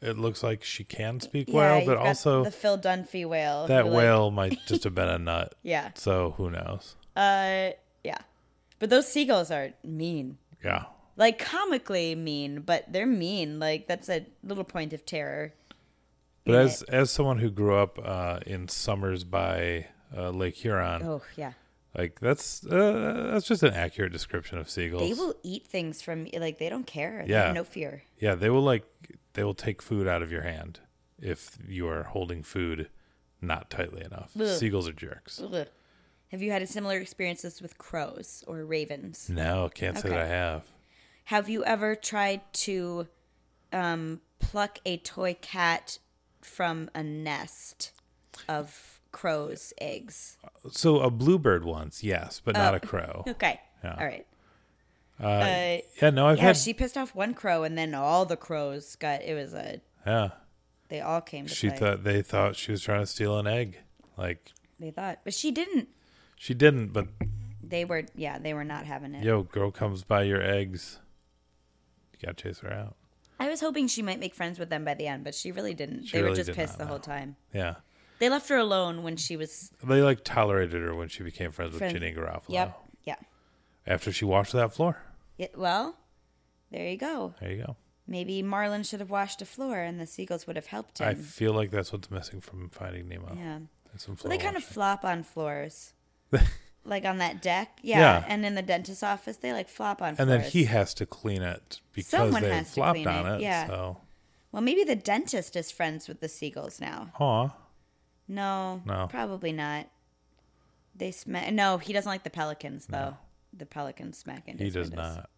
it 0.00 0.18
looks 0.18 0.42
like 0.42 0.64
she 0.64 0.84
can 0.84 1.20
speak 1.20 1.48
yeah, 1.48 1.54
well, 1.54 1.86
but 1.86 1.96
also 1.98 2.44
the 2.44 2.50
Phil 2.50 2.78
Dunphy 2.78 3.24
whale. 3.26 3.66
that 3.68 3.84
who, 3.84 3.90
like- 3.90 3.96
whale 3.98 4.30
might 4.40 4.58
just 4.66 4.84
have 4.84 4.94
been 4.94 5.08
a 5.08 5.18
nut. 5.18 5.54
Yeah. 5.62 5.90
So 5.94 6.34
who 6.36 6.50
knows? 6.50 6.96
Uh, 7.14 7.70
yeah. 8.02 8.18
But 8.78 8.90
those 8.90 9.06
seagulls 9.06 9.50
are 9.50 9.70
mean. 9.84 10.38
Yeah. 10.64 10.84
Like 11.16 11.38
comically 11.38 12.14
mean, 12.14 12.60
but 12.60 12.90
they're 12.92 13.06
mean. 13.06 13.58
Like 13.58 13.86
that's 13.86 14.08
a 14.08 14.26
little 14.42 14.64
point 14.64 14.92
of 14.92 15.04
terror. 15.04 15.52
But 16.44 16.54
as 16.56 16.82
as 16.84 17.10
someone 17.10 17.38
who 17.38 17.50
grew 17.50 17.76
up 17.76 17.98
uh, 18.02 18.40
in 18.46 18.68
summers 18.68 19.22
by 19.24 19.86
uh, 20.16 20.30
Lake 20.30 20.56
Huron, 20.56 21.02
Oh 21.04 21.22
yeah. 21.36 21.52
like 21.96 22.18
that's 22.20 22.66
uh, 22.66 23.30
that's 23.32 23.46
just 23.46 23.62
an 23.62 23.74
accurate 23.74 24.12
description 24.12 24.58
of 24.58 24.68
seagulls. 24.68 25.02
They 25.02 25.14
will 25.14 25.34
eat 25.42 25.66
things 25.66 26.02
from 26.02 26.26
like 26.36 26.58
they 26.58 26.68
don't 26.68 26.86
care. 26.86 27.22
They 27.26 27.32
Yeah. 27.32 27.46
have 27.46 27.54
no 27.54 27.64
fear. 27.64 28.02
Yeah, 28.18 28.34
they 28.34 28.50
will 28.50 28.62
like 28.62 28.84
they 29.34 29.44
will 29.44 29.54
take 29.54 29.80
food 29.82 30.08
out 30.08 30.22
of 30.22 30.32
your 30.32 30.42
hand 30.42 30.80
if 31.20 31.58
you 31.68 31.86
are 31.88 32.02
holding 32.04 32.42
food 32.42 32.88
not 33.40 33.70
tightly 33.70 34.02
enough. 34.02 34.32
Ugh. 34.40 34.46
Seagulls 34.48 34.88
are 34.88 34.92
jerks. 34.92 35.40
Ugh. 35.40 35.66
Have 36.32 36.42
you 36.42 36.50
had 36.50 36.66
similar 36.68 36.96
experiences 36.98 37.60
with 37.62 37.76
crows 37.78 38.42
or 38.46 38.64
ravens? 38.64 39.28
No, 39.28 39.70
can't 39.72 39.98
say 39.98 40.08
that 40.08 40.18
I 40.18 40.26
have. 40.26 40.64
Have 41.24 41.48
you 41.48 41.64
ever 41.64 41.94
tried 41.94 42.40
to 42.54 43.06
um, 43.72 44.20
pluck 44.38 44.78
a 44.84 44.96
toy 44.98 45.36
cat 45.40 45.98
from 46.40 46.90
a 46.94 47.02
nest 47.02 47.92
of 48.48 49.00
crow's 49.12 49.72
eggs? 49.80 50.36
So 50.70 51.00
a 51.00 51.10
bluebird 51.10 51.64
once, 51.64 52.02
yes, 52.02 52.40
but 52.44 52.56
Oh. 52.56 52.60
not 52.60 52.74
a 52.74 52.80
crow. 52.80 53.24
Okay. 53.28 53.60
Yeah. 53.84 53.96
All 53.98 54.04
right. 54.06 54.26
Uh, 55.20 55.26
Uh, 55.26 55.78
yeah, 56.00 56.10
no, 56.10 56.26
I've 56.26 56.38
yeah, 56.38 56.44
had. 56.44 56.56
she 56.56 56.74
pissed 56.74 56.96
off 56.96 57.14
one 57.14 57.34
crow, 57.34 57.62
and 57.62 57.76
then 57.78 57.94
all 57.94 58.24
the 58.24 58.36
crows 58.36 58.96
got. 58.96 59.22
It 59.22 59.34
was 59.34 59.52
a. 59.54 59.80
yeah, 60.06 60.30
They 60.88 61.00
all 61.00 61.20
came 61.20 61.46
to 61.46 61.54
she 61.54 61.68
play. 61.68 61.78
thought 61.78 62.04
they 62.04 62.22
thought 62.22 62.56
she 62.56 62.72
was 62.72 62.82
trying 62.82 63.00
to 63.00 63.06
steal 63.06 63.38
an 63.38 63.46
egg. 63.46 63.78
Like 64.16 64.52
they 64.80 64.90
thought, 64.90 65.20
but 65.24 65.34
she 65.34 65.50
didn't. 65.52 65.88
she 66.36 66.54
didn't, 66.54 66.88
but 66.88 67.06
They 67.62 67.84
were. 67.84 68.04
Yeah, 68.16 68.38
they 68.38 68.52
were 68.54 68.64
not 68.64 68.84
having 68.86 69.14
it. 69.14 69.22
yo, 69.24 69.42
girl 69.44 69.70
comes 69.70 70.02
by 70.02 70.22
your 70.24 70.42
eggs. 70.42 70.98
You 72.22 72.26
gotta 72.26 72.42
chase 72.42 72.60
her 72.60 72.72
out. 72.72 72.96
I 73.40 73.48
was 73.48 73.60
hoping 73.60 73.88
she 73.88 74.02
might 74.02 74.20
make 74.20 74.34
friends 74.34 74.58
with 74.58 74.70
them 74.70 74.84
by 74.84 74.94
the 74.94 75.06
end, 75.08 75.24
but 75.24 75.34
she 75.34 75.50
really 75.50 75.74
didn't. 75.74 76.04
She 76.06 76.16
they 76.18 76.22
were 76.22 76.34
just 76.34 76.52
pissed 76.52 76.78
the 76.78 76.84
no. 76.84 76.90
whole 76.90 76.98
time. 77.00 77.34
Yeah, 77.52 77.76
They 78.20 78.28
left 78.28 78.48
her 78.50 78.56
alone 78.56 79.02
when 79.02 79.16
she 79.16 79.36
was. 79.36 79.70
they 79.82 80.00
like 80.00 80.22
tolerated 80.22 80.80
her 80.80 80.94
when 80.94 81.08
she 81.08 81.24
became 81.24 81.50
friends 81.50 81.72
with 81.72 81.82
Janeane 81.82 82.16
Garofalo. 82.16 82.42
Yep. 82.48 82.78
Yeah. 83.04 83.16
After 83.86 84.12
she 84.12 84.24
washed 84.24 84.52
that 84.52 84.72
floor. 84.72 85.02
yeah. 85.36 85.48
Well, 85.56 85.96
there 86.70 86.88
you 86.88 86.96
go. 86.96 87.34
There 87.40 87.50
you 87.50 87.64
go. 87.66 87.76
Maybe 88.06 88.42
Marlin 88.42 88.84
should 88.84 89.00
have 89.00 89.10
washed 89.10 89.42
a 89.42 89.44
floor, 89.44 89.78
and 89.80 89.98
the 89.98 90.06
seagulls 90.06 90.46
would 90.46 90.56
have 90.56 90.66
helped 90.66 90.98
him. 91.00 91.08
I 91.08 91.14
feel 91.14 91.52
like 91.52 91.70
that's 91.70 91.92
what's 91.92 92.10
missing 92.10 92.40
from 92.40 92.68
Finding 92.68 93.08
Nemo. 93.08 93.34
yeah. 93.36 93.58
Well, 94.06 94.16
they 94.30 94.38
kind 94.38 94.56
of 94.56 94.64
flop 94.64 95.04
on 95.04 95.22
floors. 95.22 95.92
like 96.84 97.04
on 97.04 97.18
that 97.18 97.40
deck. 97.42 97.78
Yeah. 97.82 97.98
Yeah. 97.98 98.24
And 98.28 98.44
in 98.44 98.54
the 98.54 98.62
dentist's 98.62 99.02
office, 99.02 99.36
they 99.36 99.52
like 99.52 99.68
flop 99.68 100.02
on 100.02 100.08
and 100.08 100.16
floors. 100.16 100.28
then 100.28 100.40
he 100.50 100.64
has 100.64 100.94
to 100.94 101.06
clean 101.06 101.42
it 101.42 101.80
because 101.92 102.08
Someone 102.10 102.42
they 102.42 102.62
flopped 102.64 103.06
on 103.06 103.26
it, 103.26 103.34
it. 103.36 103.40
yeah. 103.42 103.66
So, 103.66 103.98
Well, 104.50 104.62
maybe 104.62 104.84
the 104.84 104.96
dentist 104.96 105.54
is 105.56 105.70
friends 105.70 106.08
with 106.08 106.20
the 106.20 106.28
seagulls 106.28 106.80
now. 106.80 107.10
Huh. 107.14 107.48
No. 108.28 108.82
No. 108.84 109.06
Probably 109.10 109.52
not. 109.52 109.86
They 110.94 111.10
smack. 111.10 111.52
No, 111.52 111.78
he 111.78 111.92
doesn't 111.92 112.10
like 112.10 112.22
the 112.24 112.30
pelicans 112.30 112.86
though. 112.86 113.16
The 113.56 113.66
pelicans 113.66 114.18
smack 114.18 114.48
into 114.48 114.64
he 114.64 114.70
does 114.70 114.90
windows. 114.90 115.16
not. 115.16 115.30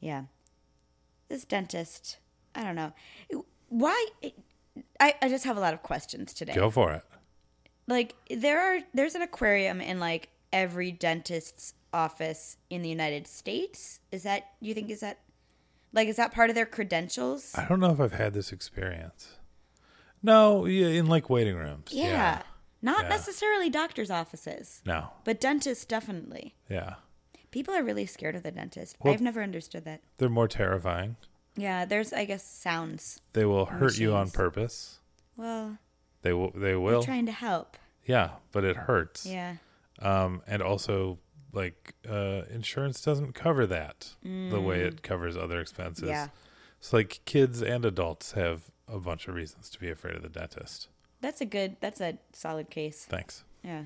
Yeah. 0.00 0.24
This 1.28 1.44
dentist, 1.44 2.18
I 2.54 2.62
don't 2.64 2.74
know. 2.76 2.92
Why? 3.68 4.06
I, 5.00 5.14
I 5.22 5.28
just 5.28 5.44
have 5.44 5.56
a 5.56 5.60
lot 5.60 5.74
of 5.74 5.82
questions 5.82 6.34
today. 6.34 6.54
Go 6.54 6.70
for 6.70 6.92
it. 6.92 7.02
Like 7.86 8.14
there 8.30 8.60
are 8.60 8.80
there's 8.94 9.14
an 9.14 9.22
aquarium 9.22 9.80
in 9.80 9.98
like 10.00 10.28
every 10.52 10.92
dentist's 10.92 11.74
office 11.92 12.56
in 12.70 12.82
the 12.82 12.88
United 12.88 13.26
States. 13.26 14.00
Is 14.10 14.22
that 14.22 14.44
you 14.60 14.74
think 14.74 14.90
is 14.90 15.00
that 15.00 15.18
like 15.92 16.08
is 16.08 16.16
that 16.16 16.32
part 16.32 16.48
of 16.50 16.54
their 16.56 16.66
credentials? 16.66 17.52
I 17.56 17.64
don't 17.66 17.80
know 17.80 17.90
if 17.90 18.00
I've 18.00 18.12
had 18.12 18.34
this 18.34 18.52
experience. 18.52 19.36
No, 20.22 20.66
yeah, 20.66 20.86
in 20.88 21.06
like 21.06 21.28
waiting 21.28 21.56
rooms. 21.56 21.88
Yeah. 21.90 22.04
Yeah. 22.06 22.42
Not 22.84 23.04
Yeah. 23.04 23.08
necessarily 23.10 23.70
doctors' 23.70 24.10
offices, 24.10 24.82
No. 24.84 25.10
but 25.24 25.40
dentists 25.40 25.84
definitely. 25.84 26.54
Yeah. 26.68 26.94
People 27.50 27.74
are 27.74 27.82
really 27.82 28.06
scared 28.06 28.34
of 28.34 28.42
the 28.42 28.50
dentist. 28.50 28.96
Well- 29.00 29.12
I've 29.14 29.20
never 29.20 29.42
understood 29.42 29.84
that. 29.84 30.00
They're 30.18 30.28
more 30.28 30.48
terrifying. 30.48 31.16
Yeah, 31.56 31.84
there's 31.84 32.12
I 32.12 32.24
guess 32.24 32.44
sounds. 32.44 33.20
They 33.34 33.44
will 33.44 33.66
hurt 33.66 33.98
you 33.98 34.14
on 34.14 34.30
purpose. 34.30 35.00
Well, 35.36 35.78
They 36.22 36.32
will. 36.32 36.52
They 36.54 36.74
will. 36.74 37.00
we're 37.00 37.04
trying 37.04 37.26
to 37.26 37.32
help. 37.32 37.76
Yeah, 38.04 38.30
but 38.50 38.64
it 38.64 38.76
hurts. 38.76 39.26
Yeah. 39.26 39.56
Um, 40.00 40.42
and 40.46 40.62
also, 40.62 41.18
like, 41.52 41.94
uh, 42.08 42.42
insurance 42.50 43.00
doesn't 43.00 43.34
cover 43.34 43.66
that 43.66 44.14
the 44.22 44.60
way 44.60 44.80
it 44.80 45.02
covers 45.02 45.36
other 45.36 45.60
expenses. 45.60 46.04
Mm. 46.04 46.08
Yeah. 46.08 46.28
So, 46.80 46.96
like, 46.96 47.20
kids 47.24 47.62
and 47.62 47.84
adults 47.84 48.32
have 48.32 48.70
a 48.88 48.98
bunch 48.98 49.28
of 49.28 49.34
reasons 49.34 49.70
to 49.70 49.78
be 49.78 49.88
afraid 49.88 50.16
of 50.16 50.22
the 50.22 50.28
dentist. 50.28 50.88
That's 51.20 51.40
a 51.40 51.44
good 51.44 51.76
that's 51.80 52.00
a 52.00 52.18
solid 52.32 52.70
case. 52.70 53.06
Thanks. 53.08 53.44
Yeah. 53.62 53.84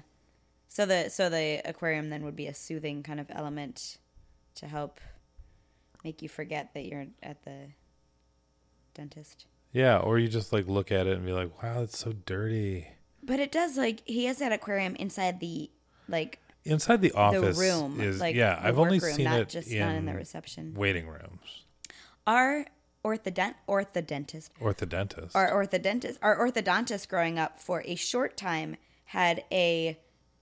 So 0.69 0.87
the 0.87 1.11
so 1.11 1.29
the 1.29 1.61
aquarium 1.65 2.09
then 2.09 2.25
would 2.25 2.37
be 2.37 2.47
a 2.47 2.55
soothing 2.55 3.03
kind 3.03 3.21
of 3.21 3.27
element 3.31 3.99
to 4.57 4.67
help 4.67 5.01
make 6.03 6.23
you 6.23 6.29
forget 6.29 6.73
that 6.75 6.87
you're 6.87 7.07
at 7.23 7.43
the 7.45 7.69
dentist. 8.95 9.47
Yeah, 9.77 9.99
or 9.99 10.19
you 10.19 10.27
just 10.27 10.55
like 10.55 10.67
look 10.69 10.91
at 10.91 11.07
it 11.07 11.19
and 11.19 11.27
be 11.27 11.33
like, 11.33 11.63
"Wow, 11.63 11.83
it's 11.83 11.99
so 11.99 12.15
dirty." 12.25 12.89
But 13.23 13.41
it 13.41 13.53
does 13.53 13.77
like 13.77 14.01
he 14.07 14.25
has 14.25 14.39
that 14.39 14.51
aquarium 14.51 14.97
inside 14.97 15.39
the 15.39 15.71
like 16.09 16.39
Inside 16.65 17.03
the 17.03 17.13
office 17.13 17.59
the 17.59 17.63
room, 17.63 18.01
is 18.01 18.19
like 18.19 18.35
yeah. 18.35 18.59
I've 18.63 18.79
only 18.79 18.97
workroom, 18.97 19.15
seen 19.17 19.25
not 19.27 19.41
it 19.41 19.49
just 19.51 19.69
in, 19.71 19.81
not 19.81 19.95
in 19.95 20.07
the 20.07 20.15
reception. 20.15 20.73
waiting 20.75 21.07
rooms. 21.07 21.65
Our 22.27 22.65
orthodont 23.05 23.55
orthodontist 23.69 24.49
Orthodontist. 24.61 25.33
our 25.37 25.49
orthodontist 25.53 26.19
our 26.23 26.37
orthodontist 26.39 27.09
growing 27.09 27.39
up 27.39 27.61
for 27.61 27.83
a 27.85 27.95
short 27.95 28.37
time 28.37 28.77
had 29.05 29.45
a 29.53 29.97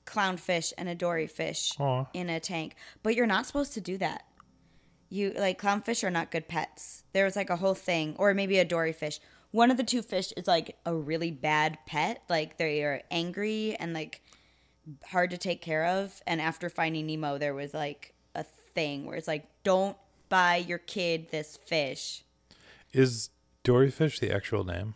clownfish 0.07 0.73
and 0.79 0.89
a 0.89 0.95
dory 0.95 1.27
fish 1.27 1.73
Aw. 1.79 2.07
in 2.15 2.31
a 2.31 2.41
tank 2.41 2.75
but 3.03 3.15
you're 3.15 3.27
not 3.27 3.45
supposed 3.45 3.75
to 3.75 3.83
do 3.83 3.99
that 3.99 4.25
you 5.11 5.33
like 5.37 5.61
clownfish 5.61 6.03
are 6.05 6.11
not 6.11 6.31
good 6.31 6.49
pets 6.49 7.05
there 7.13 7.25
was 7.25 7.37
like 7.37 7.51
a 7.51 7.57
whole 7.57 7.75
thing 7.75 8.15
or 8.19 8.35
maybe 8.35 8.59
a 8.59 8.65
dory 8.65 8.93
fish 8.93 9.21
one 9.51 9.71
of 9.71 9.77
the 9.77 9.85
two 9.85 10.03
fish 10.03 10.33
is 10.37 10.47
like 10.47 10.77
a 10.85 10.95
really 10.95 11.31
bad 11.31 11.79
pet 11.87 12.23
like 12.29 12.57
they 12.59 12.83
are 12.83 13.03
angry 13.11 13.77
and 13.79 13.93
like 13.93 14.21
hard 15.11 15.31
to 15.31 15.39
take 15.39 15.63
care 15.63 15.85
of 15.87 16.21
and 16.27 16.41
after 16.41 16.69
finding 16.69 17.07
nemo 17.07 17.39
there 17.39 17.55
was 17.55 17.73
like 17.73 18.15
a 18.35 18.45
thing 18.75 19.05
where 19.07 19.17
it's 19.17 19.29
like 19.29 19.47
don't 19.63 19.97
buy 20.29 20.57
your 20.57 20.79
kid 20.79 21.29
this 21.31 21.57
fish 21.67 22.25
Is 22.93 23.31
dory 23.63 23.91
fish 23.91 24.19
the 24.21 24.31
actual 24.33 24.65
name? 24.65 24.95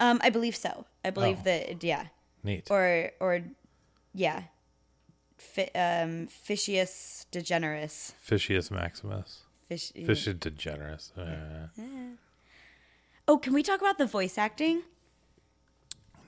Um, 0.00 0.20
I 0.22 0.30
believe 0.30 0.54
so. 0.56 0.86
I 1.04 1.10
believe 1.10 1.38
Oh. 1.40 1.44
that 1.44 1.82
yeah, 1.82 2.06
Neat. 2.44 2.70
or 2.70 3.10
or 3.20 3.42
yeah, 4.14 4.44
Fi- 5.38 5.70
um, 5.74 6.26
Fishius 6.28 7.26
degeneris. 7.32 8.12
Fishius 8.28 8.70
maximus. 8.70 9.40
Fish. 9.68 9.92
Fish 9.92 10.26
degeneris. 10.28 11.10
Uh, 11.16 11.68
Oh, 13.26 13.36
can 13.36 13.52
we 13.52 13.62
talk 13.62 13.80
about 13.80 13.98
the 13.98 14.06
voice 14.06 14.38
acting? 14.38 14.82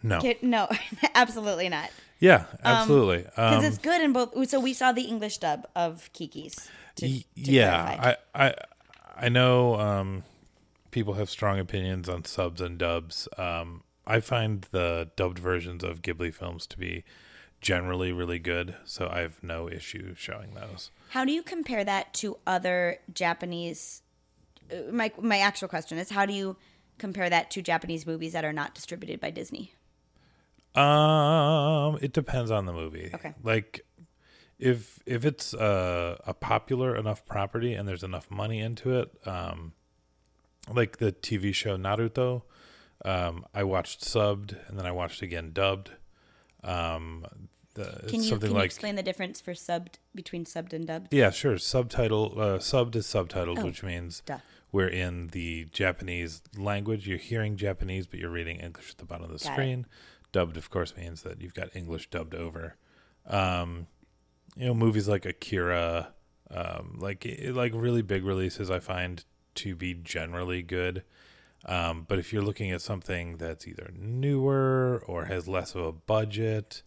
no. 0.03 0.21
Can- 0.21 0.37
no, 0.43 0.69
absolutely 1.15 1.69
not. 1.69 1.91
Yeah, 2.19 2.45
absolutely. 2.63 3.23
Because 3.23 3.59
Um, 3.59 3.65
it's 3.65 3.79
good 3.79 4.03
in 4.03 4.13
both. 4.13 4.49
So 4.51 4.61
we 4.61 4.75
saw 4.75 4.93
the 4.93 5.03
English 5.05 5.39
dub 5.39 5.67
of 5.75 6.11
Kiki's. 6.13 6.69
To, 6.97 7.07
y- 7.07 7.25
to 7.37 7.51
yeah, 7.51 7.85
clarify. 7.97 8.15
I, 8.35 8.47
I, 8.49 8.55
I 9.17 9.29
know 9.31 9.77
um, 9.81 10.25
people 10.91 11.15
have 11.15 11.31
strong 11.31 11.59
opinions 11.59 12.09
on 12.11 12.25
subs 12.27 12.61
and 12.61 12.77
dubs. 12.79 13.27
Um, 13.39 13.83
I 14.07 14.21
find 14.21 14.67
the 14.71 15.09
dubbed 15.17 15.39
versions 15.39 15.83
of 15.83 16.03
Ghibli 16.03 16.35
films 16.35 16.67
to 16.67 16.79
be 16.79 17.05
generally 17.61 18.13
really 18.13 18.39
good, 18.39 18.75
so 18.85 19.09
I 19.11 19.21
have 19.21 19.43
no 19.43 19.69
issue 19.69 20.15
showing 20.17 20.55
those. 20.55 20.91
How 21.11 21.25
do 21.25 21.33
you 21.33 21.43
compare 21.43 21.85
that 21.85 22.15
to 22.15 22.39
other 22.47 22.99
Japanese? 23.13 24.03
uh, 24.73 24.93
My 24.93 25.13
my 25.21 25.39
actual 25.39 25.69
question 25.69 25.99
is, 25.99 26.11
how 26.11 26.27
do 26.27 26.33
you 26.33 26.57
compare 26.99 27.29
that 27.31 27.51
to 27.53 27.63
Japanese 27.63 28.07
movies 28.07 28.33
that 28.33 28.45
are 28.45 28.53
not 28.53 28.75
distributed 28.75 29.21
by 29.21 29.31
Disney? 29.31 29.75
Um, 30.75 31.99
it 32.01 32.13
depends 32.13 32.51
on 32.51 32.67
the 32.67 32.73
movie. 32.73 33.11
Okay. 33.13 33.35
Like, 33.43 33.85
if 34.59 35.01
if 35.07 35.25
it's 35.25 35.53
a, 35.55 36.21
a 36.27 36.35
popular 36.35 36.95
enough 36.97 37.25
property 37.27 37.75
and 37.75 37.89
there's 37.89 38.05
enough 38.05 38.31
money 38.31 38.61
into 38.61 38.99
it, 38.99 39.11
um, 39.27 39.73
like 40.73 40.99
the 40.99 41.13
TV 41.13 41.55
show 41.55 41.77
Naruto, 41.77 42.43
um, 43.05 43.45
I 43.55 43.65
watched 43.65 44.03
subbed 44.03 44.57
and 44.69 44.79
then 44.79 44.87
I 44.87 44.93
watched 44.93 45.23
again 45.23 45.51
dubbed. 45.53 45.93
Um, 46.65 47.27
the, 47.75 48.05
Can 48.09 48.23
you, 48.23 48.29
something 48.31 48.49
can 48.51 48.57
you 48.59 48.63
explain 48.65 48.97
the 48.97 49.03
difference 49.03 49.41
for 49.41 49.53
subbed 49.53 49.95
between 50.15 50.45
subbed 50.45 50.73
and 50.73 50.87
dubbed? 50.87 51.15
yeah, 51.15 51.31
sure. 51.31 51.57
Subtitle 51.59 52.33
uh, 52.37 52.59
subbed 52.59 52.97
is 52.97 53.07
subtitled, 53.07 53.59
Oh, 53.61 53.65
which 53.67 53.83
means 53.83 54.23
duh. 54.27 54.39
we're 54.73 54.89
in 54.89 55.29
the 55.29 55.67
Japanese 55.73 56.43
language. 56.57 57.07
You're 57.09 57.19
hearing 57.19 57.57
Japanese, 57.57 58.07
but 58.09 58.19
you're 58.19 58.31
reading 58.31 58.59
English 58.59 58.91
at 58.91 58.99
the 58.99 59.05
bottom 59.05 59.25
of 59.31 59.31
the 59.39 59.45
Got 59.45 59.53
it. 59.53 59.55
screen. 59.55 59.87
Dubbed, 60.33 60.57
of 60.57 60.69
course, 60.71 60.97
means 60.97 61.23
that 61.23 61.41
you've 61.41 61.55
got 61.55 61.75
English 61.75 62.11
dubbed 62.11 62.35
over. 62.35 62.77
Um, 63.27 63.87
you 64.57 64.67
know, 64.67 64.75
movies 64.75 65.09
like 65.09 65.25
Akira, 65.25 66.13
um, 66.51 66.99
like 67.01 67.25
like 67.51 67.73
really 67.75 68.03
big 68.03 68.25
releases, 68.25 68.69
I 68.71 68.81
find 68.81 69.25
to 69.57 69.77
be 69.77 69.95
generally 69.95 70.63
good. 70.63 71.05
Um, 71.67 72.07
but 72.09 72.19
if 72.19 72.33
you're 72.33 72.43
looking 72.43 72.71
at 72.71 72.81
something 72.81 73.37
that's 73.37 73.69
either 73.69 73.91
newer 73.95 75.03
or 75.07 75.27
has 75.27 75.47
less 75.47 75.75
of 75.75 75.83
a 75.85 75.93
budget, 75.93 76.83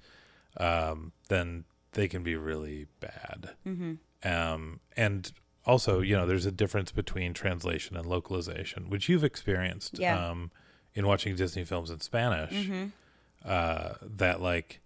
um, 0.58 1.12
then 1.30 1.66
they 1.94 2.08
can 2.08 2.24
be 2.24 2.36
really 2.36 2.88
bad. 3.00 3.52
Mm-hmm. 3.68 3.94
Um, 4.28 4.80
and 4.98 5.32
also, 5.66 6.00
you 6.02 6.16
know, 6.16 6.26
there's 6.26 6.46
a 6.46 6.52
difference 6.52 6.92
between 6.92 7.34
translation 7.34 7.96
and 7.96 8.06
localization, 8.06 8.90
which 8.90 9.08
you've 9.10 9.24
experienced 9.24 10.00
Yeah. 10.00 10.30
um, 10.30 10.50
in 10.96 11.06
watching 11.06 11.36
Disney 11.36 11.64
films 11.66 11.90
in 11.92 12.00
Spanish. 12.00 12.52
Mm-hmm. 12.54 12.86
Uh, 13.46 13.94
that 14.02 14.42
like, 14.42 14.80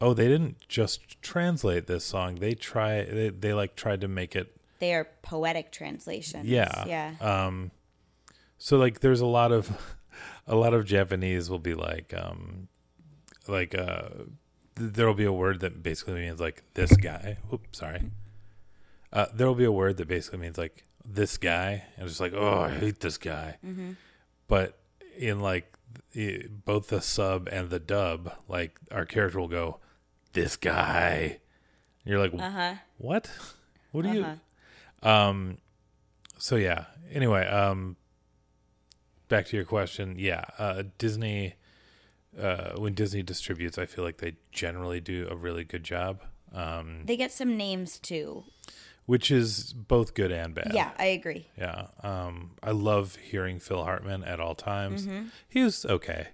oh, 0.00 0.12
they 0.12 0.26
didn't 0.28 0.56
just 0.68 1.20
translate 1.22 1.86
this 1.86 2.04
song; 2.04 2.36
they 2.36 2.54
try 2.54 3.04
they 3.04 3.28
they 3.28 3.52
like 3.54 3.76
tried 3.76 4.00
to 4.00 4.08
make 4.08 4.34
it 4.34 4.54
They 4.80 4.92
are 4.94 5.06
poetic 5.22 5.70
translations. 5.70 6.44
yeah 6.46 6.84
Yeah. 6.86 7.14
um 7.20 7.70
so 8.58 8.76
like 8.76 9.00
there's 9.00 9.20
a 9.20 9.26
lot 9.26 9.52
of 9.52 9.70
a 10.46 10.54
lot 10.56 10.74
of 10.74 10.84
japanese 10.84 11.48
will 11.48 11.58
be 11.58 11.74
like 11.74 12.12
um 12.16 12.68
like 13.46 13.74
uh 13.74 14.08
th- 14.76 14.92
there'll 14.92 15.14
be 15.14 15.24
a 15.24 15.32
word 15.32 15.60
that 15.60 15.82
basically 15.82 16.14
means 16.14 16.38
like 16.40 16.62
this 16.74 16.96
guy. 16.96 17.38
Oops 17.52 17.78
sorry. 17.78 18.02
Uh 19.12 19.26
there'll 19.32 19.54
be 19.54 19.64
a 19.64 19.72
word 19.72 19.96
that 19.96 20.08
basically 20.08 20.38
means 20.40 20.58
like 20.58 20.84
this 21.04 21.38
guy. 21.38 21.84
And 21.96 22.04
it's 22.04 22.12
just 22.12 22.20
like 22.20 22.34
oh 22.34 22.60
i 22.60 22.70
hate 22.70 23.00
this 23.00 23.16
guy. 23.18 23.56
Mm-hmm. 23.64 23.92
but 24.48 24.78
in 25.16 25.40
like 25.40 25.72
both 26.64 26.88
the 26.88 27.00
sub 27.00 27.48
and 27.50 27.70
the 27.70 27.78
dub 27.80 28.32
like 28.48 28.78
our 28.90 29.04
character 29.06 29.40
will 29.40 29.48
go 29.48 29.78
this 30.34 30.56
guy. 30.56 31.38
And 32.04 32.10
you're 32.12 32.20
like 32.20 32.34
Uh 32.34 32.50
huh. 32.50 32.74
what? 32.98 33.30
What 33.92 34.02
do 34.04 34.12
you 34.12 34.24
Uh-huh. 34.24 35.08
um 35.08 35.58
so 36.38 36.56
yeah. 36.56 36.84
Anyway 37.10 37.46
um 37.46 37.96
back 39.28 39.46
to 39.46 39.56
your 39.56 39.64
question 39.64 40.14
yeah 40.18 40.44
uh 40.58 40.82
disney 40.98 41.54
uh 42.40 42.70
when 42.76 42.94
disney 42.94 43.22
distributes 43.22 43.78
i 43.78 43.86
feel 43.86 44.04
like 44.04 44.18
they 44.18 44.36
generally 44.52 45.00
do 45.00 45.26
a 45.30 45.36
really 45.36 45.64
good 45.64 45.84
job 45.84 46.22
um 46.52 47.02
They 47.04 47.16
get 47.16 47.30
some 47.32 47.56
names 47.56 47.98
too. 47.98 48.44
which 49.06 49.30
is 49.30 49.72
both 49.72 50.14
good 50.14 50.32
and 50.32 50.54
bad 50.54 50.72
Yeah, 50.72 50.90
I 50.98 51.06
agree. 51.06 51.46
yeah 51.58 51.88
um 52.02 52.52
i 52.62 52.70
love 52.70 53.16
hearing 53.16 53.58
phil 53.60 53.84
hartman 53.84 54.24
at 54.24 54.40
all 54.40 54.54
times 54.54 55.06
Mm-hmm. 55.06 55.26
he 55.48 55.62
was 55.62 55.84
okay 55.84 56.28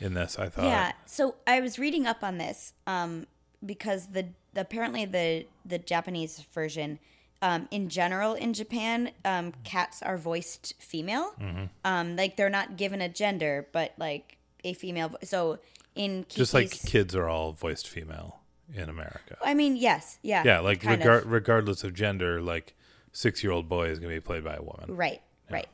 in 0.00 0.14
this 0.14 0.38
i 0.38 0.48
thought 0.48 0.64
Yeah. 0.64 0.92
So 1.06 1.36
I 1.46 1.60
was 1.60 1.78
reading 1.78 2.06
up 2.06 2.24
on 2.24 2.38
this 2.38 2.72
um, 2.86 3.26
because 3.64 4.08
the 4.08 4.26
apparently 4.56 5.04
the 5.04 5.46
the 5.64 5.78
Japanese 5.78 6.40
version, 6.52 6.98
um, 7.42 7.68
in 7.70 7.88
general 7.88 8.32
in 8.34 8.54
Japan, 8.54 9.10
um, 9.24 9.52
cats 9.64 10.00
are 10.02 10.16
voiced 10.16 10.74
female. 10.78 11.32
Mm-hmm. 11.40 11.64
Um, 11.84 12.16
like 12.16 12.36
they're 12.36 12.48
not 12.48 12.76
given 12.78 13.00
a 13.02 13.08
gender, 13.08 13.66
but 13.72 13.92
like 13.98 14.38
a 14.64 14.72
female. 14.72 15.08
vo- 15.10 15.18
So 15.24 15.58
in 15.94 16.22
Kiki's, 16.24 16.36
just 16.36 16.54
like 16.54 16.70
kids 16.70 17.14
are 17.14 17.28
all 17.28 17.52
voiced 17.52 17.86
female 17.88 18.38
in 18.74 18.88
america 18.88 19.36
I 19.44 19.52
mean, 19.52 19.76
yes, 19.76 20.18
yeah, 20.22 20.42
yeah 20.46 20.60
like 20.60 20.80
regar- 20.80 21.18
of. 21.22 21.30
regardless 21.30 21.84
of 21.84 21.92
gender 21.92 22.40
like 22.40 22.74
six 23.12 23.42
year 23.44 23.52
old 23.52 23.68
boy 23.68 23.88
is 23.88 23.98
going 23.98 24.10
to 24.10 24.16
be 24.16 24.24
played 24.24 24.42
by 24.44 24.54
a 24.54 24.62
woman 24.62 24.96
Right, 24.96 25.20
right. 25.50 25.66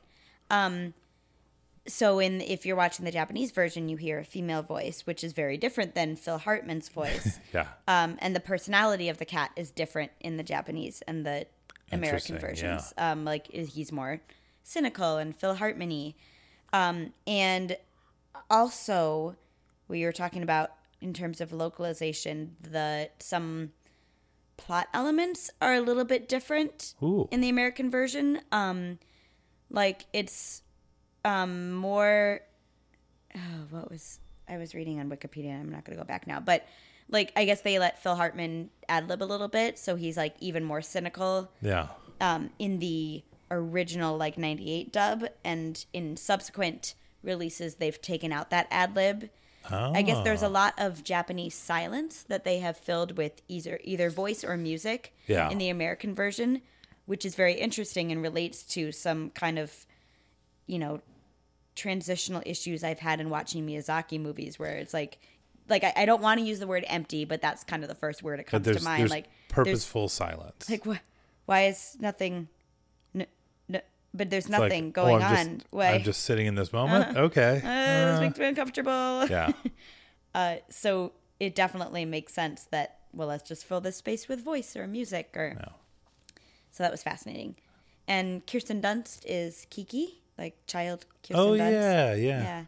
Um, 0.51 0.95
so 1.87 2.19
in 2.19 2.41
if 2.41 2.67
you're 2.67 2.75
watching 2.77 3.05
the 3.05 3.13
Japanese 3.13 3.51
version, 3.53 3.89
you 3.89 3.97
hear 3.97 4.19
a 4.19 4.25
female 4.25 4.63
voice, 4.63 5.03
which 5.07 5.23
is 5.23 5.33
very 5.33 5.57
different 5.57 5.95
than 5.95 6.17
Phil 6.17 6.39
Hartman's 6.39 6.89
voice. 6.89 7.39
yeah 7.55 7.69
um, 7.87 8.17
and 8.21 8.35
the 8.35 8.41
personality 8.41 9.09
of 9.09 9.19
the 9.19 9.25
cat 9.25 9.53
is 9.57 9.71
different 9.71 10.11
in 10.21 10.37
the 10.37 10.43
Japanese 10.43 11.03
and 11.07 11.25
the 11.25 11.47
American 11.93 12.39
versions. 12.39 12.93
Um, 12.97 13.25
like 13.25 13.51
he's 13.51 13.93
more 13.93 14.21
cynical 14.63 15.17
and 15.17 15.35
Phil 15.35 15.55
Hartman-y. 15.55 16.15
Um, 16.73 17.13
and 17.27 17.77
also, 18.51 19.37
we 19.89 20.05
were 20.05 20.13
talking 20.13 20.43
about 20.43 20.73
in 21.01 21.13
terms 21.13 21.41
of 21.41 21.53
localization, 21.53 22.57
the 22.61 23.11
some 23.19 23.73
plot 24.57 24.89
elements 24.93 25.51
are 25.63 25.75
a 25.75 25.81
little 25.81 26.05
bit 26.05 26.29
different 26.29 26.95
Ooh. 27.03 27.29
in 27.31 27.41
the 27.41 27.49
American 27.49 27.91
version. 27.91 28.41
Um, 28.53 28.99
like 29.71 30.07
it's 30.13 30.63
um 31.25 31.73
more. 31.73 32.41
Oh, 33.35 33.67
what 33.71 33.91
was 33.91 34.19
I 34.49 34.57
was 34.57 34.75
reading 34.75 34.99
on 35.01 35.09
Wikipedia? 35.11 35.59
I'm 35.59 35.71
not 35.71 35.85
going 35.85 35.97
to 35.97 36.03
go 36.03 36.07
back 36.07 36.27
now, 36.27 36.41
but 36.41 36.67
like 37.11 37.33
I 37.37 37.45
guess 37.45 37.61
they 37.63 37.79
let 37.79 38.03
Phil 38.03 38.15
Hartman 38.17 38.71
ad 38.89 39.09
lib 39.09 39.23
a 39.23 39.25
little 39.25 39.49
bit, 39.49 39.79
so 39.79 39.97
he's 39.97 40.17
like 40.17 40.35
even 40.41 40.65
more 40.65 40.83
cynical 40.83 41.51
Yeah. 41.63 41.89
um, 42.21 42.51
in 42.59 42.79
the 42.79 43.23
original 43.51 44.17
like 44.19 44.37
98 44.37 44.93
dub 44.93 45.25
and 45.43 45.85
in 45.95 46.17
subsequent 46.19 46.95
releases 47.23 47.77
they've 47.77 48.01
taken 48.03 48.31
out 48.33 48.51
that 48.51 48.67
ad 48.71 48.95
lib 48.95 49.31
Oh. 49.71 49.93
i 49.95 50.03
guess 50.03 50.23
there's 50.23 50.43
a 50.43 50.47
Ah. 50.47 50.51
lot 50.51 50.75
of 50.79 51.03
japanese 51.03 51.55
silence 51.55 52.23
that 52.29 52.45
they 52.45 52.59
have 52.59 52.77
filled 52.77 53.17
with 53.17 53.41
either 53.49 53.81
either 53.85 54.09
voice 54.11 54.45
or 54.45 54.57
music 54.59 55.15
Yeah. 55.27 55.49
in 55.51 55.57
the 55.59 55.71
american 55.71 56.15
version 56.15 56.61
which 57.07 57.25
is 57.25 57.35
very 57.35 57.55
interesting 57.55 58.13
and 58.13 58.23
relates 58.23 58.63
to 58.65 58.93
some 58.93 59.31
kind 59.31 59.59
of 59.59 59.87
you 60.67 60.79
know 60.79 61.01
transitional 61.79 62.43
issues 62.45 62.83
i've 62.83 62.99
had 62.99 63.21
in 63.21 63.31
watching 63.31 63.65
miyazaki 63.67 64.21
movies 64.21 64.59
where 64.59 64.77
it's 64.77 64.93
like 64.93 65.19
like 65.69 65.85
i, 65.85 65.93
I 65.97 66.05
don't 66.07 66.21
want 66.21 66.41
to 66.41 66.45
use 66.47 66.59
the 66.59 66.67
word 66.67 66.85
empty 66.89 67.25
but 67.25 67.41
that's 67.41 67.63
kind 67.65 67.83
of 67.85 67.89
the 67.89 67.95
first 67.95 68.23
word 68.23 68.39
that 68.41 68.47
comes 68.49 68.67
to 68.67 68.83
mind 68.83 69.01
there's 69.03 69.11
like 69.11 69.25
there's 69.25 69.67
purposeful 69.67 70.09
silence. 70.09 70.69
like 70.69 70.85
wh- 70.85 71.03
why 71.47 71.67
is 71.67 71.97
nothing 72.01 72.49
n- 73.15 73.27
n- 73.73 73.83
but 74.13 74.29
there's 74.31 74.47
It's 74.47 74.53
like, 74.53 74.63
nothing 74.63 74.89
oh, 74.89 74.91
going 75.03 75.23
I'm 75.23 75.37
on 75.37 75.59
Just, 75.59 75.67
why 75.71 75.89
I'm 75.95 76.03
just 76.03 76.23
sitting 76.25 76.47
in 76.47 76.55
this 76.57 76.73
moment. 76.73 77.17
okay. 77.17 77.61
uh, 77.65 78.07
this 78.11 78.19
Uh, 78.19 78.21
makes 78.23 78.39
me 78.39 78.47
uncomfortable 78.47 79.27
yeah. 79.31 79.53
uh, 80.35 80.57
so 80.71 81.13
it 81.39 81.55
definitely 81.55 82.05
makes 82.05 82.33
sense 82.35 82.65
that 82.73 82.99
well 83.13 83.29
let's 83.29 83.47
just 83.49 83.65
fill 83.65 83.81
this 83.81 83.97
space 83.97 84.27
with 84.29 84.43
voice 84.43 84.75
or 84.77 84.87
music 84.87 85.31
or 85.37 85.55
No. 85.55 85.73
so 86.73 86.83
that 86.83 86.91
was 86.91 87.03
fascinating 87.03 87.57
and 88.09 88.47
kirsten 88.47 88.81
dunst 88.83 89.21
is 89.27 89.67
kiki 89.71 90.23
like 90.39 90.55
child 90.67 91.05
kirsten 91.23 91.37
Oh 91.37 91.55
yeah, 91.55 92.15
yeah, 92.15 92.43
yeah. 92.43 92.65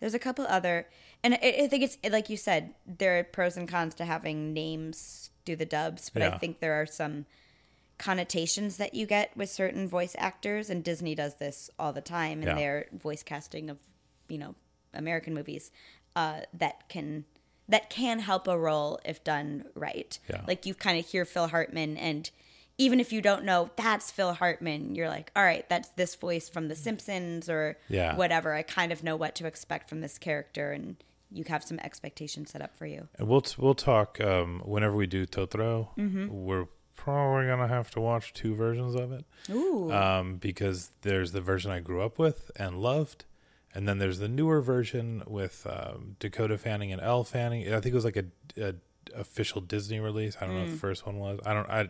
There's 0.00 0.14
a 0.14 0.18
couple 0.18 0.44
other 0.46 0.86
and 1.22 1.34
I, 1.34 1.38
I 1.62 1.66
think 1.68 1.82
it's 1.84 1.96
like 2.10 2.28
you 2.28 2.36
said 2.36 2.74
there 2.86 3.18
are 3.18 3.24
pros 3.24 3.56
and 3.56 3.66
cons 3.68 3.94
to 3.94 4.04
having 4.04 4.52
names 4.52 5.30
do 5.44 5.54
the 5.56 5.64
dubs 5.66 6.10
but 6.10 6.22
i 6.22 6.36
think 6.38 6.60
there 6.60 6.74
are 6.74 6.86
some 6.86 7.26
connotations 7.98 8.76
that 8.76 8.94
you 8.94 9.06
get 9.06 9.34
with 9.36 9.48
certain 9.48 9.86
voice 9.88 10.16
actors 10.18 10.68
and 10.68 10.82
disney 10.82 11.14
does 11.14 11.34
this 11.36 11.70
all 11.78 11.92
the 11.92 12.00
time 12.00 12.42
in 12.42 12.48
Yeah. 12.48 12.54
their 12.54 12.86
voice 12.92 13.22
casting 13.22 13.70
of 13.70 13.78
you 14.28 14.38
know 14.38 14.54
american 14.92 15.34
movies 15.34 15.70
uh, 16.16 16.40
that 16.54 16.88
can 16.88 17.24
that 17.68 17.90
can 17.90 18.20
help 18.20 18.46
a 18.46 18.56
role 18.58 19.00
if 19.04 19.24
done 19.24 19.64
right. 19.74 20.18
Yeah. 20.28 20.42
like 20.46 20.64
you 20.66 20.74
kind 20.74 20.98
of 20.98 21.06
hear 21.06 21.24
phil 21.24 21.48
hartman 21.48 21.96
and 21.96 22.30
even 22.78 22.98
if 23.00 23.12
you 23.12 23.20
don't 23.22 23.44
know 23.44 23.70
that's 23.76 24.10
phil 24.10 24.32
hartman 24.34 24.94
you're 24.94 25.08
like 25.08 25.30
all 25.36 25.44
right 25.44 25.68
that's 25.68 25.88
this 25.90 26.14
voice 26.16 26.48
from 26.48 26.68
the 26.68 26.74
simpsons 26.74 27.48
or 27.48 27.76
Yeah. 27.88 28.16
whatever 28.16 28.52
i 28.54 28.62
kind 28.62 28.90
of 28.92 29.02
know 29.04 29.16
what 29.16 29.34
to 29.36 29.46
expect 29.46 29.88
from 29.88 30.00
this 30.00 30.18
character 30.18 30.72
and 30.72 30.96
you 31.30 31.44
have 31.48 31.64
some 31.64 31.78
expectations 31.80 32.50
set 32.50 32.62
up 32.62 32.76
for 32.76 32.86
you 32.86 33.08
And 33.18 33.26
we'll 33.28 33.40
t- 33.40 33.56
we'll 33.58 33.74
talk 33.74 34.20
um, 34.20 34.60
whenever 34.64 34.94
we 34.94 35.06
do 35.06 35.26
Totoro. 35.26 35.88
Mm-hmm. 35.98 36.28
We're 36.30 36.66
probably 36.94 37.46
gonna 37.48 37.66
have 37.66 37.90
to 37.92 38.00
watch 38.00 38.32
two 38.34 38.54
versions 38.54 38.94
of 38.94 39.10
it 39.10 39.24
ooh 39.50 39.90
um, 39.92 40.36
because 40.36 40.92
there's 41.02 41.32
the 41.32 41.40
version 41.40 41.72
I 41.72 41.80
grew 41.80 42.02
up 42.02 42.18
with 42.20 42.52
and 42.56 42.80
loved, 42.80 43.24
and 43.74 43.88
then 43.88 43.98
there's 43.98 44.20
the 44.20 44.28
newer 44.28 44.60
version 44.60 45.24
with 45.26 45.66
um, 45.68 46.14
Dakota 46.20 46.56
Fanning 46.56 46.92
and 46.92 47.02
Elle 47.02 47.24
Fanning. 47.24 47.66
I 47.66 47.80
think 47.80 47.86
it 47.92 47.94
was 47.94 48.04
like 48.04 48.16
a, 48.16 48.26
a 48.60 48.74
official 49.14 49.60
Disney 49.60 49.98
release. 49.98 50.36
I 50.40 50.46
don't 50.46 50.54
know 50.54 50.62
Mm. 50.62 50.66
if 50.66 50.72
the 50.74 50.78
first 50.78 51.04
one 51.04 51.18
was. 51.18 51.40
I 51.44 51.52
don't. 51.52 51.68
I 51.68 51.88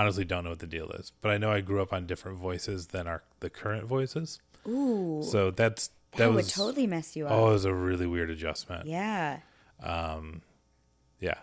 honestly 0.00 0.24
don't 0.24 0.44
know 0.44 0.50
what 0.50 0.58
the 0.60 0.66
deal 0.66 0.90
is, 0.92 1.12
but 1.20 1.30
I 1.30 1.38
know 1.38 1.50
I 1.50 1.60
grew 1.60 1.80
up 1.82 1.92
on 1.92 2.06
different 2.06 2.38
voices 2.38 2.88
than 2.88 3.06
our 3.06 3.22
the 3.40 3.50
current 3.50 3.84
voices. 3.86 4.40
ooh 4.68 5.22
So 5.24 5.50
that's 5.50 5.88
that, 6.12 6.18
that 6.18 6.32
would 6.32 6.48
totally 6.48 6.86
mess 6.86 7.16
you 7.16 7.26
up 7.26 7.32
oh, 7.32 7.48
it 7.48 7.52
was 7.52 7.64
a 7.64 7.74
really 7.74 8.06
weird 8.06 8.30
adjustment. 8.30 8.86
yeah 8.86 9.38
Um, 9.82 10.42
yeah, 11.20 11.38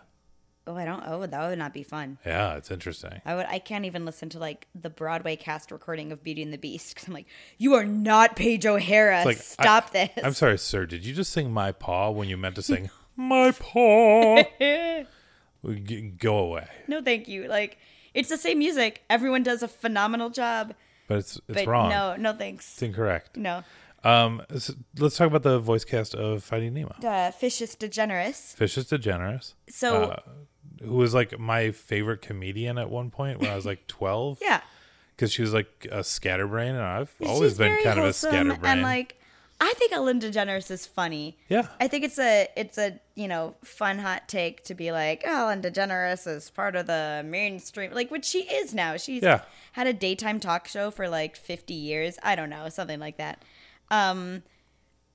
Oh, 0.66 0.76
I 0.78 0.86
don't. 0.86 1.04
Oh, 1.06 1.26
that 1.26 1.50
would 1.50 1.60
not 1.60 1.74
be 1.74 1.84
fun. 1.84 2.18
yeah, 2.26 2.56
it's 2.56 2.72
interesting. 2.72 3.22
I 3.26 3.36
would. 3.36 3.46
I 3.48 3.60
can't 3.60 3.84
even 3.84 4.06
listen 4.06 4.30
to 4.30 4.40
like 4.40 4.66
the 4.74 4.90
Broadway 4.90 5.36
cast 5.36 5.72
recording 5.74 6.14
of 6.14 6.24
Beauty 6.24 6.42
and 6.42 6.54
the 6.54 6.58
Beast 6.58 6.94
because 6.96 7.06
I'm 7.10 7.14
like, 7.14 7.28
you 7.58 7.74
are 7.74 7.84
not 7.84 8.38
Paige 8.38 8.66
O'Hara. 8.66 9.26
like, 9.26 9.38
Stop 9.40 9.88
I, 9.94 10.10
this. 10.16 10.24
I'm 10.24 10.32
sorry, 10.34 10.58
sir. 10.58 10.86
Did 10.86 11.06
you 11.06 11.14
just 11.14 11.34
sing 11.34 11.52
"My 11.52 11.74
Paw" 11.74 12.12
when 12.12 12.30
you 12.30 12.38
meant 12.38 12.56
to 12.56 12.62
sing 12.62 12.90
"My 13.18 13.52
Paw"? 13.52 14.44
G- 15.84 16.02
Go 16.18 16.38
away. 16.38 16.68
no, 16.88 17.02
thank 17.02 17.28
you. 17.28 17.48
Like, 17.48 17.78
it's 18.14 18.30
the 18.30 18.38
same 18.38 18.60
music. 18.60 19.04
Everyone 19.10 19.44
does 19.44 19.64
a 19.64 19.68
phenomenal 19.68 20.30
job. 20.30 20.74
But 21.08 21.18
it's 21.20 21.36
it's 21.48 21.60
But 21.60 21.68
wrong. 21.68 21.90
no, 21.90 22.16
no 22.16 22.34
thanks. 22.34 22.72
It's 22.74 22.82
incorrect. 22.82 23.36
No. 23.38 23.64
Um, 24.06 24.42
s- 24.54 24.72
let's 24.98 25.16
talk 25.18 25.28
about 25.28 25.44
the 25.44 25.60
voice 25.60 25.86
cast 25.86 26.14
of 26.16 26.44
Finding 26.44 26.74
Nemo. 26.74 26.94
Uh, 27.04 27.32
Fish 27.32 27.62
is 27.62 27.76
DeGeneres. 27.76 28.54
Fish 28.56 28.78
is 28.78 28.86
DeGeneres, 28.86 29.54
So 29.70 30.04
uh, 30.12 30.20
who 30.84 30.96
was 30.96 31.14
like 31.14 31.40
my 31.40 31.72
favorite 31.72 32.22
comedian 32.22 32.78
at 32.78 32.90
one 32.90 33.10
point 33.12 33.40
when 33.40 33.50
I 33.50 33.56
was 33.56 33.66
like 33.66 33.88
12. 33.88 34.40
yeah, 34.42 34.60
because 35.16 35.32
she 35.32 35.42
was 35.42 35.54
like 35.54 35.88
a 35.92 36.04
scatterbrain, 36.04 36.76
and 36.76 36.84
I've 36.84 37.14
always 37.26 37.58
been 37.58 37.82
kind 37.84 37.98
of 38.00 38.06
a 38.06 38.14
scatterbrain. 38.14 38.60
And 38.74 38.82
like, 38.82 39.18
I 39.62 39.74
think 39.78 39.94
Ellen 39.94 40.20
DeGeneres 40.20 40.70
is 40.72 40.86
funny. 40.86 41.38
yeah, 41.48 41.68
I 41.80 41.88
think 41.88 42.04
it's 42.04 42.20
a 42.20 42.48
it's 42.58 42.78
a 42.78 43.00
you 43.16 43.28
know 43.28 43.56
fun 43.64 43.98
hot 44.00 44.28
take 44.28 44.64
to 44.66 44.76
be 44.76 44.92
like 44.92 45.24
oh, 45.26 45.44
Ellen 45.44 45.62
DeGeneres 45.62 46.28
is 46.28 46.50
part 46.50 46.76
of 46.76 46.88
the 46.88 47.24
mainstream 47.26 47.92
like 47.94 48.12
which 48.12 48.26
she 48.26 48.40
is 48.44 48.74
now. 48.74 48.98
She's 48.98 49.24
Yeah. 49.24 49.42
had 49.74 49.88
a 49.88 49.94
daytime 49.94 50.40
talk 50.40 50.68
show 50.68 50.92
for 50.92 51.08
like 51.08 51.36
fifty 51.38 51.74
years. 51.76 52.18
I 52.24 52.36
don't 52.36 52.50
know 52.50 52.68
something 52.70 53.00
like 53.00 53.18
that. 53.18 53.42
Um, 53.90 54.44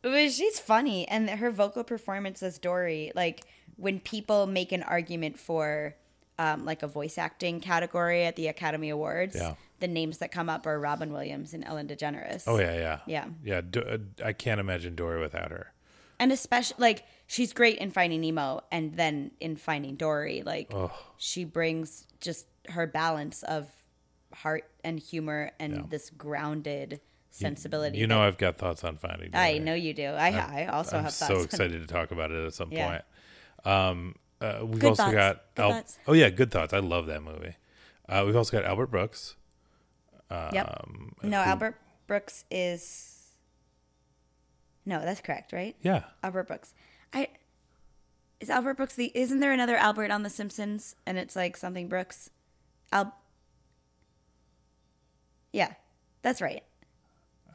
but 0.03 0.31
she's 0.33 0.59
funny 0.61 1.07
and 1.09 1.29
her 1.29 1.51
vocal 1.51 1.85
performance 1.85 2.43
as 2.43 2.59
Dory 2.59 3.13
like 3.15 3.43
when 3.77 4.01
people 4.01 4.47
make 4.47 4.73
an 4.73 4.83
argument 4.83 5.39
for 5.39 5.95
um, 6.39 6.65
like 6.65 6.83
a 6.83 6.87
voice 6.87 7.19
acting 7.19 7.61
category 7.61 8.25
at 8.25 8.37
the 8.37 8.47
Academy 8.49 8.89
Awards. 8.91 9.35
Yeah. 9.37 9.55
The 9.81 9.89
names 9.89 10.19
that 10.19 10.33
come 10.33 10.49
up 10.51 10.67
are 10.67 10.79
Robin 10.81 11.13
Williams 11.13 11.55
and 11.55 11.65
Ellen 11.65 11.87
DeGeneres. 11.87 12.45
oh 12.47 12.59
yeah, 12.59 12.75
yeah, 12.75 12.99
Yeah. 13.07 13.27
yeah. 13.45 13.61
Do, 13.61 13.81
uh, 13.81 13.99
I 14.25 14.33
can't 14.33 14.59
imagine 14.61 14.95
Dory 14.97 15.21
without 15.21 15.51
her. 15.51 15.73
and 16.21 16.33
especially 16.33 16.77
like 16.81 17.05
she's 17.29 17.53
great 17.53 17.79
in 17.79 17.91
Finding 17.93 18.21
Nemo, 18.21 18.63
and 18.73 18.95
then 18.95 19.31
in 19.41 19.55
Finding 19.57 19.95
Dory, 19.95 20.43
like 20.45 20.73
Oh, 20.75 20.91
she 21.17 21.45
brings 21.45 22.07
just 22.21 22.47
her 22.71 22.87
balance 22.89 23.43
of 23.45 23.69
heart 24.35 24.69
and 24.83 24.99
humor 24.99 25.53
and 25.61 25.75
Yeah. 25.77 25.83
this 25.89 26.11
grounded 26.11 27.01
sensibility. 27.31 27.99
you 27.99 28.07
know, 28.09 28.19
that- 28.21 28.27
I've 28.27 28.39
got 28.39 28.59
thoughts 28.59 28.83
on 28.83 28.97
Finding 28.97 29.31
Dory. 29.31 29.45
I 29.45 29.59
know 29.59 29.75
you 29.75 29.95
do. 29.95 30.07
I 30.07 30.31
I 30.65 30.67
also 30.67 30.97
I'm 30.99 31.05
have 31.05 31.13
so 31.13 31.27
thoughts. 31.29 31.45
excited 31.45 31.81
to 31.81 31.87
talk 31.87 32.11
about 32.11 32.33
it 32.33 32.45
at 32.45 32.53
some 32.55 32.73
Yeah. 32.73 32.89
point. 32.89 33.05
Um, 33.65 34.15
uh, 34.41 34.61
we've 34.65 34.81
Good 34.81 34.89
also 34.91 35.03
thoughts. 35.05 35.15
got 35.15 35.55
Good 35.55 35.63
Al- 35.63 35.85
oh 36.09 36.13
yeah, 36.15 36.31
good 36.31 36.51
thoughts. 36.51 36.73
I 36.73 36.79
love 36.79 37.07
that 37.07 37.23
movie. 37.23 37.55
Uh, 38.09 38.25
we've 38.27 38.35
also 38.37 38.57
got 38.57 38.65
Albert 38.67 38.87
Brooks. 38.89 39.37
Yep. 40.31 40.81
Um, 40.87 41.15
No, 41.23 41.43
who- 41.43 41.51
Albert 41.51 41.81
Brooks 42.07 42.45
is. 42.51 43.15
No, 44.85 45.01
that's 45.01 45.21
correct, 45.21 45.53
right? 45.53 45.77
Yeah, 45.83 46.05
Albert 46.23 46.47
Brooks. 46.49 46.75
I 47.13 47.29
is 48.41 48.49
Albert 48.51 48.75
Brooks 48.75 48.95
the? 48.95 49.11
Isn't 49.15 49.41
there 49.41 49.53
another 49.53 49.77
Albert 49.77 50.11
on 50.11 50.23
The 50.23 50.31
Simpsons? 50.31 50.95
And 51.07 51.19
it's 51.19 51.35
like 51.37 51.57
something 51.57 51.89
Brooks. 51.89 52.31
Al. 52.93 53.15
Yeah, 55.53 55.73
that's 56.23 56.41
right. 56.41 56.63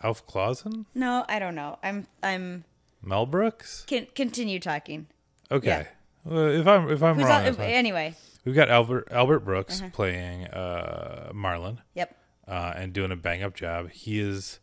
Alf 0.02 0.26
Clausen, 0.28 0.86
No, 0.94 1.24
I 1.30 1.40
don't 1.40 1.56
know. 1.56 1.80
I'm 1.82 2.08
I'm 2.22 2.66
Mel 3.02 3.26
Brooks. 3.26 3.84
can 3.88 4.08
continue 4.16 4.60
talking. 4.60 5.08
Okay. 5.50 5.68
Yeah. 5.68 5.88
Well, 6.26 6.48
if 6.50 6.68
I'm 6.68 6.90
if 6.90 7.02
I'm 7.04 7.16
Who's 7.16 7.26
wrong, 7.26 7.54
fine. 7.54 7.66
anyway? 7.70 8.16
we've 8.46 8.56
got 8.56 8.70
Albert 8.70 9.08
Albert 9.12 9.40
Brooks 9.42 9.80
Uh-huh. 9.82 9.90
playing 9.94 10.48
uh, 10.48 11.32
Marlin. 11.34 11.80
Yep. 11.96 12.16
Uh, 12.48 12.74
and 12.76 12.94
doing 12.94 13.12
a 13.12 13.16
bang 13.16 13.44
up 13.44 13.56
job. 13.56 13.90
He 13.92 14.20
is. 14.20 14.60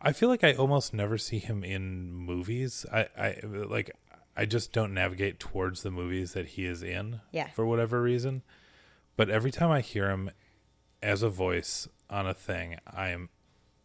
I 0.00 0.12
feel 0.12 0.28
like 0.28 0.44
I 0.44 0.52
almost 0.54 0.94
never 0.94 1.18
see 1.18 1.38
him 1.38 1.64
in 1.64 2.12
movies. 2.12 2.86
I, 2.92 3.08
I 3.18 3.36
like. 3.44 3.90
I 4.36 4.44
just 4.44 4.72
don't 4.72 4.94
navigate 4.94 5.40
towards 5.40 5.82
the 5.82 5.90
movies 5.90 6.32
that 6.34 6.46
he 6.46 6.64
is 6.64 6.82
in. 6.82 7.20
Yeah. 7.32 7.48
For 7.48 7.66
whatever 7.66 8.00
reason, 8.00 8.42
but 9.16 9.28
every 9.28 9.50
time 9.50 9.70
I 9.70 9.80
hear 9.80 10.10
him 10.10 10.30
as 11.02 11.22
a 11.22 11.28
voice 11.28 11.88
on 12.08 12.26
a 12.26 12.34
thing, 12.34 12.76
I 12.86 13.08
am 13.08 13.28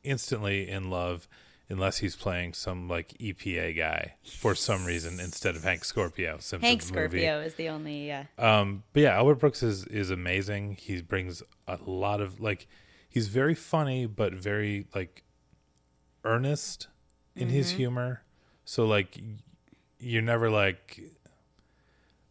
instantly 0.04 0.70
in 0.70 0.90
love. 0.90 1.28
Unless 1.70 2.00
he's 2.00 2.16
playing 2.16 2.54
some 2.54 2.88
like 2.90 3.18
EPA 3.20 3.76
guy 3.76 4.16
for 4.24 4.54
some 4.54 4.86
reason 4.86 5.20
instead 5.20 5.56
of 5.56 5.64
Hank 5.64 5.86
Scorpio. 5.86 6.34
Simpsons 6.34 6.62
Hank 6.62 6.82
movie. 6.94 7.22
Scorpio 7.22 7.40
is 7.42 7.56
the 7.56 7.70
only. 7.70 8.12
Uh, 8.12 8.26
Um, 8.38 8.84
but 8.92 9.04
yeah, 9.04 9.16
Albert 9.16 9.36
Brooks 9.36 9.64
is 9.64 9.86
is 9.86 10.12
amazing. 10.12 10.76
He 10.80 11.02
brings 11.02 11.42
a 11.68 11.80
lot 11.86 12.20
of 12.22 12.40
like 12.42 12.68
he's 13.14 13.28
very 13.28 13.54
funny 13.54 14.08
but 14.08 14.34
very 14.34 14.88
like 14.96 15.24
earnest 16.24 16.88
in 17.36 17.50
his 17.50 17.72
humor. 17.72 18.24
So 18.66 18.86
like 18.88 19.20
you're 20.00 20.24
never 20.24 20.50
like 20.50 21.00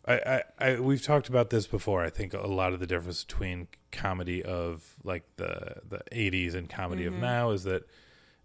I, 0.06 0.14
I, 0.14 0.42
I 0.58 0.80
we've 0.80 1.02
talked 1.02 1.28
about 1.28 1.50
this 1.50 1.68
before. 1.68 2.02
I 2.02 2.10
think 2.10 2.34
a 2.34 2.48
lot 2.48 2.72
of 2.72 2.80
the 2.80 2.86
difference 2.88 3.22
between 3.22 3.68
comedy 3.92 4.42
of 4.42 4.96
like 5.04 5.22
the 5.36 5.76
the 5.88 6.02
80s 6.10 6.54
and 6.54 6.68
comedy 6.68 7.06
of 7.06 7.14
now 7.14 7.50
is 7.52 7.62
that 7.62 7.84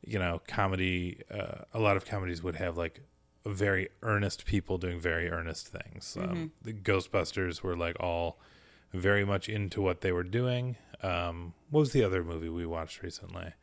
you 0.06 0.20
know 0.20 0.40
comedy 0.48 1.22
uh, 1.32 1.64
a 1.74 1.80
lot 1.80 1.98
of 1.98 2.06
comedies 2.06 2.44
would 2.44 2.58
have 2.58 2.78
like 2.78 3.02
very 3.48 3.90
earnest 4.04 4.46
people 4.46 4.78
doing 4.78 5.00
very 5.00 5.28
earnest 5.28 5.70
things. 5.70 6.16
Um, 6.20 6.52
the 6.62 6.74
Ghostbusters 6.74 7.64
were 7.64 7.76
like 7.76 7.96
all 8.00 8.38
very 8.94 9.26
much 9.26 9.50
into 9.50 9.82
what 9.82 10.02
they 10.02 10.12
were 10.12 10.24
doing. 10.24 10.76
Um, 11.04 11.54
what 11.70 11.82
was 11.82 11.92
the 11.92 12.04
other 12.04 12.24
movie 12.24 12.50
we 12.50 12.66
watched 12.66 13.04
recently? 13.04 13.54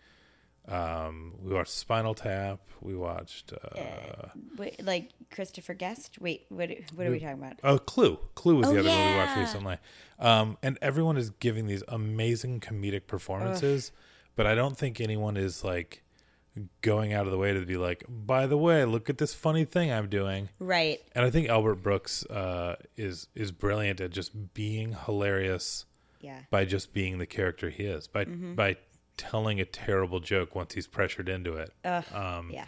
Um, 0.67 1.35
we 1.43 1.53
watched 1.53 1.73
Spinal 1.73 2.15
Tap. 2.15 2.61
We 2.81 2.95
watched 2.97 3.53
uh, 3.53 4.29
wait, 4.57 4.83
like 4.83 5.11
Christopher 5.31 5.75
Guest. 5.75 6.19
Wait, 6.21 6.47
what? 6.49 6.71
What 6.95 7.07
are 7.07 7.11
we 7.11 7.21
talking 7.21 7.35
about? 7.39 7.59
Oh, 7.63 7.79
Clue. 7.79 8.19
Clue 8.35 8.57
was 8.57 8.69
Oh, 8.69 8.73
the 8.73 8.81
other 8.81 8.89
movie 8.89 9.11
we 9.11 9.17
watched 9.17 9.37
recently. 9.39 9.77
Um, 10.19 10.57
and 10.63 10.79
everyone 10.81 11.17
is 11.19 11.31
giving 11.31 11.67
these 11.67 11.83
amazing 11.89 12.61
comedic 12.61 13.07
performances, 13.07 13.93
but 14.37 14.47
I 14.47 14.55
don't 14.55 14.77
think 14.77 15.01
anyone 15.01 15.37
is 15.37 15.63
like 15.65 16.03
going 16.83 17.13
out 17.13 17.27
of 17.27 17.33
the 17.33 17.39
way 17.39 17.53
to 17.53 17.67
be 17.67 17.77
like, 17.77 18.05
by 18.09 18.47
the 18.47 18.57
way, 18.57 18.85
look 18.85 19.11
at 19.11 19.19
this 19.19 19.35
funny 19.35 19.65
thing 19.65 19.93
I'm 19.93 20.09
doing. 20.09 20.49
Right. 20.59 21.01
And 21.15 21.27
I 21.27 21.31
think 21.31 21.49
Albert 21.49 21.77
Brooks 21.77 22.25
uh, 22.27 22.77
is 22.97 23.27
is 23.35 23.53
brilliant 23.53 24.01
at 24.01 24.11
just 24.13 24.55
being 24.55 24.97
hilarious 25.05 25.85
Yeah. 26.25 26.41
by 26.51 26.65
just 26.65 26.93
being 26.95 27.19
the 27.19 27.27
character 27.27 27.71
he 27.71 27.85
is, 27.85 28.07
by 28.09 28.25
Mm-hmm. 28.25 28.55
by 28.55 28.77
telling 29.17 29.61
a 29.61 29.65
terrible 29.65 30.19
joke 30.21 30.55
once 30.57 30.75
he's 30.75 30.87
pressured 30.89 31.29
into 31.29 31.55
it. 31.55 31.73
Ugh. 31.85 32.05
Um, 32.13 32.51
yeah. 32.53 32.67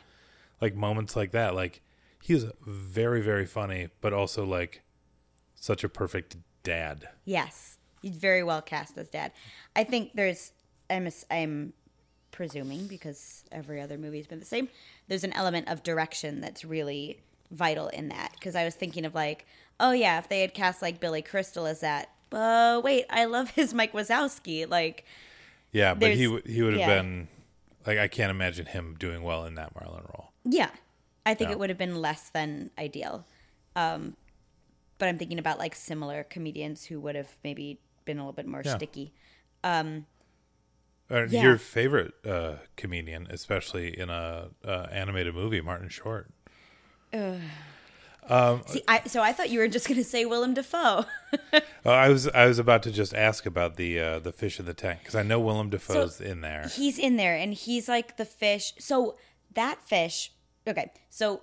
like 0.61 0.75
moments 0.77 1.17
like 1.17 1.33
that 1.33 1.55
like 1.55 1.81
he 2.23 2.35
is 2.35 2.47
very 2.67 3.21
very 3.21 3.47
funny 3.47 3.89
but 4.01 4.13
also 4.13 4.45
like 4.45 4.83
such 5.55 5.83
a 5.85 5.89
perfect 5.89 6.37
dad 6.63 7.09
Yes, 7.25 7.79
he's 8.03 8.17
very 8.17 8.43
well 8.45 8.63
cast 8.63 8.97
as 8.99 9.09
dad. 9.09 9.33
I 9.75 9.83
think 9.85 10.13
there's 10.15 10.53
I'm 10.89 11.09
I'm 11.31 11.73
presuming 12.31 12.87
because 12.87 13.45
every 13.51 13.81
other 13.81 13.97
movie's 13.99 14.27
been 14.27 14.39
the 14.41 14.45
same. 14.45 14.69
There's 15.09 15.25
an 15.25 15.33
element 15.33 15.69
of 15.69 15.83
direction 15.83 16.41
that's 16.41 16.65
really 16.65 17.21
vital 17.51 17.89
in 17.89 18.09
that 18.11 18.33
because 18.35 18.55
I 18.55 18.65
was 18.65 18.75
thinking 18.75 19.05
of 19.05 19.15
like, 19.15 19.47
oh 19.81 19.93
yeah, 19.93 20.19
if 20.19 20.29
they 20.29 20.41
had 20.43 20.55
cast 20.55 20.83
like 20.83 21.01
Billy 21.01 21.23
Crystal 21.23 21.67
as 21.67 21.81
that. 21.81 22.11
But 22.31 22.83
wait, 22.85 23.07
I 23.11 23.25
love 23.27 23.51
his 23.51 23.73
Mike 23.75 23.93
Wazowski. 23.93 24.69
Like, 24.69 25.05
yeah 25.73 25.95
but 25.95 26.13
he 26.13 26.41
he 26.47 26.63
would 26.63 26.73
have 26.73 26.81
yeah. 26.81 27.03
been 27.03 27.29
like 27.87 27.99
i 27.99 28.09
can't 28.09 28.31
imagine 28.31 28.65
him 28.67 28.95
doing 28.99 29.23
well 29.23 29.45
in 29.45 29.57
that 29.57 29.75
marlin 29.75 30.05
role 30.15 30.31
yeah, 30.49 30.71
I 31.27 31.35
think 31.35 31.51
it 31.51 31.59
would 31.59 31.71
have 31.71 31.79
been 31.79 31.97
less 31.97 32.31
than 32.31 32.71
ideal. 32.79 33.27
Um, 33.75 34.17
but 34.99 35.09
I'm 35.09 35.19
thinking 35.19 35.41
about 35.41 35.59
like 35.59 35.75
similar 35.75 36.23
comedians 36.23 36.85
who 36.85 37.01
would 37.01 37.17
have 37.17 37.29
maybe 37.43 37.81
been 38.05 38.19
a 38.19 38.23
little 38.23 38.33
bit 38.33 38.47
more 38.47 38.63
Yeah. 38.65 38.77
sticky. 38.77 39.13
uh, 39.65 39.83
Yeah. 41.11 41.43
your 41.43 41.59
favorite 41.59 42.15
uh 42.25 42.57
comedian 42.77 43.27
especially 43.31 43.99
in 43.99 44.09
a 44.09 44.51
uh, 44.65 44.87
animated 44.93 45.35
movie 45.35 45.61
martin 45.61 45.89
short 45.89 46.31
See, 48.67 48.83
I, 48.89 49.03
so 49.07 49.23
I 49.23 49.33
thought 49.33 49.51
you 49.51 49.59
were 49.61 49.69
just 49.69 49.89
going 49.89 49.99
to 49.99 50.05
say 50.05 50.25
Willem 50.25 50.55
Dafoe. 50.55 51.05
Uh, 51.53 51.61
i 51.85 52.09
was 52.09 52.29
i 52.29 52.47
was 52.47 52.59
about 52.59 52.83
to 52.83 52.91
just 52.91 53.13
ask 53.15 53.47
about 53.47 53.77
the 53.77 53.99
uh 54.01 54.19
the 54.19 54.33
fish 54.33 54.59
in 54.59 54.65
the 54.65 54.73
tank 54.73 55.01
because 55.01 55.15
i 55.15 55.23
know 55.23 55.39
willem 55.39 55.69
dafoe's 55.69 56.21
in 56.21 56.41
there 56.41 56.69
he's 56.69 56.99
in 56.99 57.17
there 57.17 57.37
and 57.37 57.53
he's 57.55 57.89
like 57.89 58.17
the 58.17 58.25
fish. 58.25 58.75
So 58.79 59.17
that 59.55 59.83
fish, 59.83 60.33
okay. 60.67 60.93
So 61.11 61.43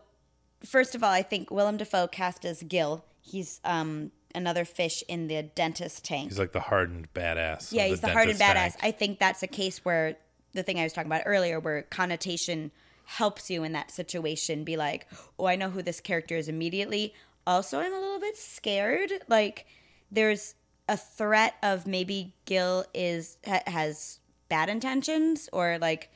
first 0.66 0.96
of 0.96 1.04
all, 1.04 1.12
I 1.12 1.22
think 1.22 1.52
Willem 1.52 1.78
Dafoe 1.78 2.08
cast 2.08 2.46
as 2.46 2.64
Gil. 2.64 3.06
He's 3.22 3.60
um 3.64 4.12
another 4.36 4.66
fish 4.66 5.04
in 5.08 5.28
the 5.28 5.44
dentist 5.44 6.04
tank. 6.04 6.30
he's 6.30 6.40
like 6.40 6.54
the 6.54 6.60
hardened 6.60 7.08
badass 7.14 7.72
yeah, 7.72 7.86
he's 7.86 8.02
the, 8.02 8.10
hardened 8.10 8.40
badass. 8.40 8.54
tank. 8.56 8.80
I 8.82 8.92
think 8.92 9.20
that's 9.20 9.44
a 9.44 9.48
case 9.48 9.86
where 9.86 10.18
the 10.54 10.64
thing 10.64 10.80
I 10.80 10.84
was 10.84 10.94
talking 10.94 11.12
about 11.12 11.24
earlier, 11.26 11.60
where 11.60 11.84
connotation 11.84 12.72
helps 13.06 13.50
you 13.50 13.64
in 13.64 13.72
that 13.74 13.92
situation. 13.92 14.64
Be 14.64 14.78
like, 14.78 15.08
oh, 15.38 15.46
I 15.46 15.56
know 15.56 15.70
who 15.70 15.82
this 15.82 16.00
character 16.00 16.36
is 16.38 16.48
immediately. 16.48 17.14
also 17.46 17.80
I'm 17.80 17.94
a 17.94 18.00
little 18.00 18.20
bit 18.20 18.38
scared. 18.38 19.12
Like 19.28 19.66
there's 20.12 20.56
a 20.88 20.98
threat 20.98 21.56
of 21.64 21.86
maybe 21.88 22.34
Gil 22.46 22.86
is 22.94 23.38
ha- 23.46 23.64
has 23.68 24.20
bad 24.50 24.70
intentions 24.70 25.50
or 25.54 25.78
like 25.80 26.10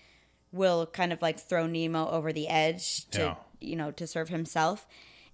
will 0.51 0.85
kind 0.85 1.11
of 1.11 1.21
like 1.21 1.39
throw 1.39 1.67
Nemo 1.67 2.07
over 2.09 2.31
the 2.31 2.47
edge 2.47 3.09
to 3.11 3.19
Yeah. 3.19 3.35
you 3.59 3.75
know 3.75 3.91
to 3.91 4.07
serve 4.07 4.29
himself. 4.29 4.85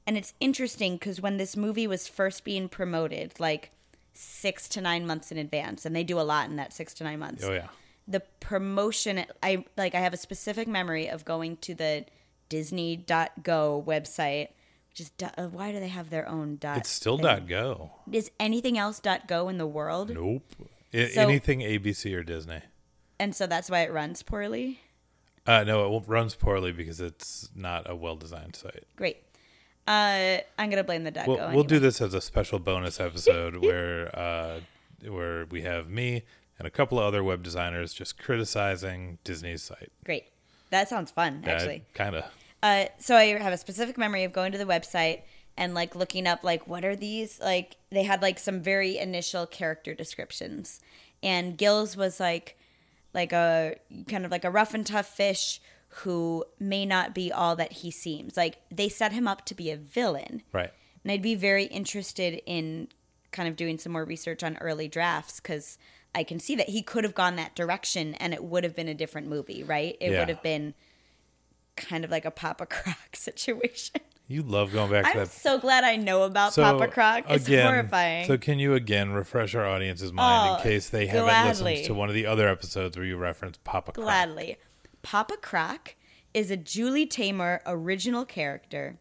And 0.07 0.17
it's 0.17 0.33
interesting 0.39 0.95
because 0.95 1.21
when 1.21 1.37
this 1.37 1.55
movie 1.55 1.87
was 1.87 2.07
first 2.07 2.43
being 2.43 2.67
promoted, 2.69 3.39
like 3.39 3.71
six 4.13 4.67
to 4.69 4.81
nine 4.81 5.05
months 5.07 5.31
in 5.31 5.37
advance, 5.37 5.85
and 5.85 5.95
they 5.95 6.03
do 6.03 6.19
a 6.19 6.21
lot 6.21 6.49
in 6.49 6.55
that 6.57 6.73
six 6.73 6.93
to 6.95 7.03
nine 7.03 7.19
months 7.19 7.43
Oh 7.43 7.53
yeah. 7.53 7.67
The 8.07 8.19
promotion 8.39 9.23
i 9.41 9.63
like 9.77 9.95
i 9.95 9.99
have 9.99 10.13
a 10.13 10.17
specific 10.17 10.67
memory 10.67 11.07
of 11.07 11.23
going 11.25 11.55
to 11.57 11.73
the 11.73 12.05
disney.go 12.49 13.83
website 13.87 14.49
which 14.89 14.99
is 14.99 15.11
uh, 15.37 15.47
why 15.47 15.71
do 15.71 15.79
they 15.79 15.87
have 15.87 16.09
their 16.09 16.27
own 16.27 16.57
dot 16.57 16.77
It's 16.77 16.89
still 16.89 17.17
thing? 17.17 17.25
dot 17.25 17.47
go. 17.47 17.91
is 18.11 18.29
anything 18.39 18.77
else 18.77 18.99
dot 18.99 19.27
go 19.27 19.49
in 19.49 19.57
the 19.57 19.65
world 19.67 20.11
Nope. 20.13 20.43
I- 20.93 21.07
So- 21.07 21.21
anything 21.21 21.59
ABC 21.61 22.13
or 22.15 22.23
Disney. 22.23 22.61
and 23.19 23.35
so 23.35 23.47
that's 23.47 23.69
why 23.69 23.81
it 23.81 23.91
runs 23.91 24.21
poorly 24.23 24.79
Uh, 25.45 25.63
no, 25.65 25.95
it 25.97 26.03
runs 26.07 26.35
poorly 26.35 26.71
because 26.71 27.01
it's 27.01 27.49
not 27.55 27.89
a 27.89 27.95
well-designed 27.95 28.55
site. 28.55 28.83
great 28.95 29.17
uh 29.87 30.37
i'm 30.57 30.69
gonna 30.69 30.83
blame 30.83 31.03
the 31.03 31.11
dot 31.11 31.27
We'll, 31.27 31.37
go 31.37 31.51
we'll 31.53 31.63
do 31.63 31.75
anyway. 31.75 31.87
this 31.87 32.01
as 32.01 32.13
a 32.13 32.21
special 32.21 32.59
bonus 32.59 32.99
episode 33.01 33.57
where 33.65 34.17
uh, 34.17 34.59
where 35.09 35.45
we 35.47 35.63
have 35.63 35.89
me 35.89 36.23
and 36.59 36.67
a 36.67 36.71
couple 36.71 36.99
of 36.99 37.05
other 37.05 37.23
web 37.23 37.43
designers 37.43 37.93
just 37.93 38.17
criticizing 38.19 39.17
Disney's 39.23 39.63
site. 39.63 39.91
great 40.05 40.25
that 40.69 40.89
sounds 40.89 41.11
fun 41.11 41.43
actually 41.45 41.83
kind 41.93 42.15
of. 42.15 42.23
Uh, 42.61 42.85
so 42.97 43.15
I 43.17 43.25
have 43.37 43.51
a 43.51 43.57
specific 43.57 43.97
memory 43.97 44.23
of 44.23 44.31
going 44.31 44.53
to 44.53 44.57
the 44.57 44.63
website 44.65 45.23
and 45.57 45.73
like 45.75 45.95
looking 45.95 46.25
up 46.25 46.43
like 46.43 46.65
what 46.67 46.83
are 46.85 46.95
these 46.95 47.39
like 47.39 47.75
they 47.91 48.03
had 48.03 48.21
like 48.21 48.39
some 48.39 48.61
very 48.61 48.97
initial 48.97 49.45
character 49.45 49.93
descriptions 49.93 50.79
and 51.21 51.57
Gills 51.57 51.95
was 51.97 52.19
like 52.19 52.57
like 53.13 53.31
a 53.33 53.75
kind 54.07 54.25
of 54.25 54.31
like 54.31 54.43
a 54.45 54.49
rough 54.49 54.73
and 54.73 54.85
tough 54.87 55.07
fish 55.07 55.61
who 55.97 56.43
may 56.59 56.85
not 56.85 57.13
be 57.13 57.31
all 57.31 57.55
that 57.55 57.71
he 57.73 57.91
seems 57.91 58.35
like 58.35 58.57
they 58.71 58.89
set 58.89 59.11
him 59.11 59.27
up 59.27 59.45
to 59.45 59.53
be 59.53 59.69
a 59.69 59.77
villain 59.77 60.41
Right. 60.51 60.71
and 61.03 61.11
I'd 61.11 61.21
be 61.21 61.35
very 61.35 61.65
interested 61.65 62.41
in 62.47 62.87
kind 63.31 63.47
of 63.47 63.55
doing 63.55 63.77
some 63.77 63.91
more 63.91 64.05
research 64.05 64.41
on 64.41 64.57
early 64.57 64.87
drafts 64.87 65.39
because 65.39 65.77
I 66.15 66.23
can 66.23 66.39
see 66.39 66.55
that 66.55 66.69
he 66.69 66.81
could 66.81 67.03
have 67.03 67.15
gone 67.15 67.35
that 67.37 67.55
direction 67.55 68.13
and 68.15 68.33
it 68.33 68.43
would 68.43 68.63
have 68.63 68.75
been 68.75 68.87
a 68.87 68.93
different 68.93 69.27
movie, 69.27 69.63
right? 69.63 69.97
It 69.99 70.11
Yeah. 70.11 70.19
would 70.19 70.29
have 70.29 70.43
been 70.43 70.73
kind 71.75 72.05
of 72.05 72.11
like 72.11 72.25
a 72.25 72.31
Papa 72.31 72.65
Croc 72.67 72.97
situation. 73.15 74.01
You 74.27 74.41
love 74.43 74.71
going 74.71 74.89
back 74.89 75.05
to 75.11 75.13
that. 75.17 75.21
I'm 75.21 75.27
so 75.27 75.59
glad 75.59 75.83
I 75.83 75.95
know 75.97 76.23
about 76.23 76.53
So 76.53 76.63
Papa 76.63 76.87
Croc. 76.87 77.25
It's 77.29 77.45
again, 77.47 77.65
horrifying. 77.67 78.25
So 78.25 78.37
can 78.37 78.57
you 78.57 78.73
again 78.73 79.11
refresh 79.11 79.53
our 79.53 79.65
audience's 79.67 80.13
mind 80.13 80.49
Oh, 80.51 80.55
in 80.57 80.61
case 80.63 80.89
they 80.89 81.07
haven't 81.07 81.63
listened 81.65 81.85
to 81.85 81.93
one 81.93 82.09
of 82.09 82.15
the 82.15 82.25
other 82.25 82.47
episodes 82.47 82.95
where 82.95 83.05
you 83.05 83.17
referenced 83.17 83.63
Papa 83.63 83.91
Croc? 83.91 84.05
Gladly. 84.05 84.57
Papa 85.01 85.35
Croc 85.41 85.95
is 86.33 86.49
a 86.49 86.57
Julie 86.57 87.05
Taymor 87.05 87.59
original 87.65 88.23
character. 88.23 88.97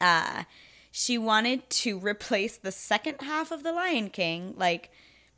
Uh, 0.00 0.44
she 0.92 1.18
wanted 1.18 1.68
to 1.70 1.98
replace 1.98 2.56
the 2.56 2.70
second 2.72 3.22
half 3.22 3.50
of 3.50 3.64
The 3.64 3.72
Lion 3.72 4.08
King, 4.10 4.54
like 4.56 4.90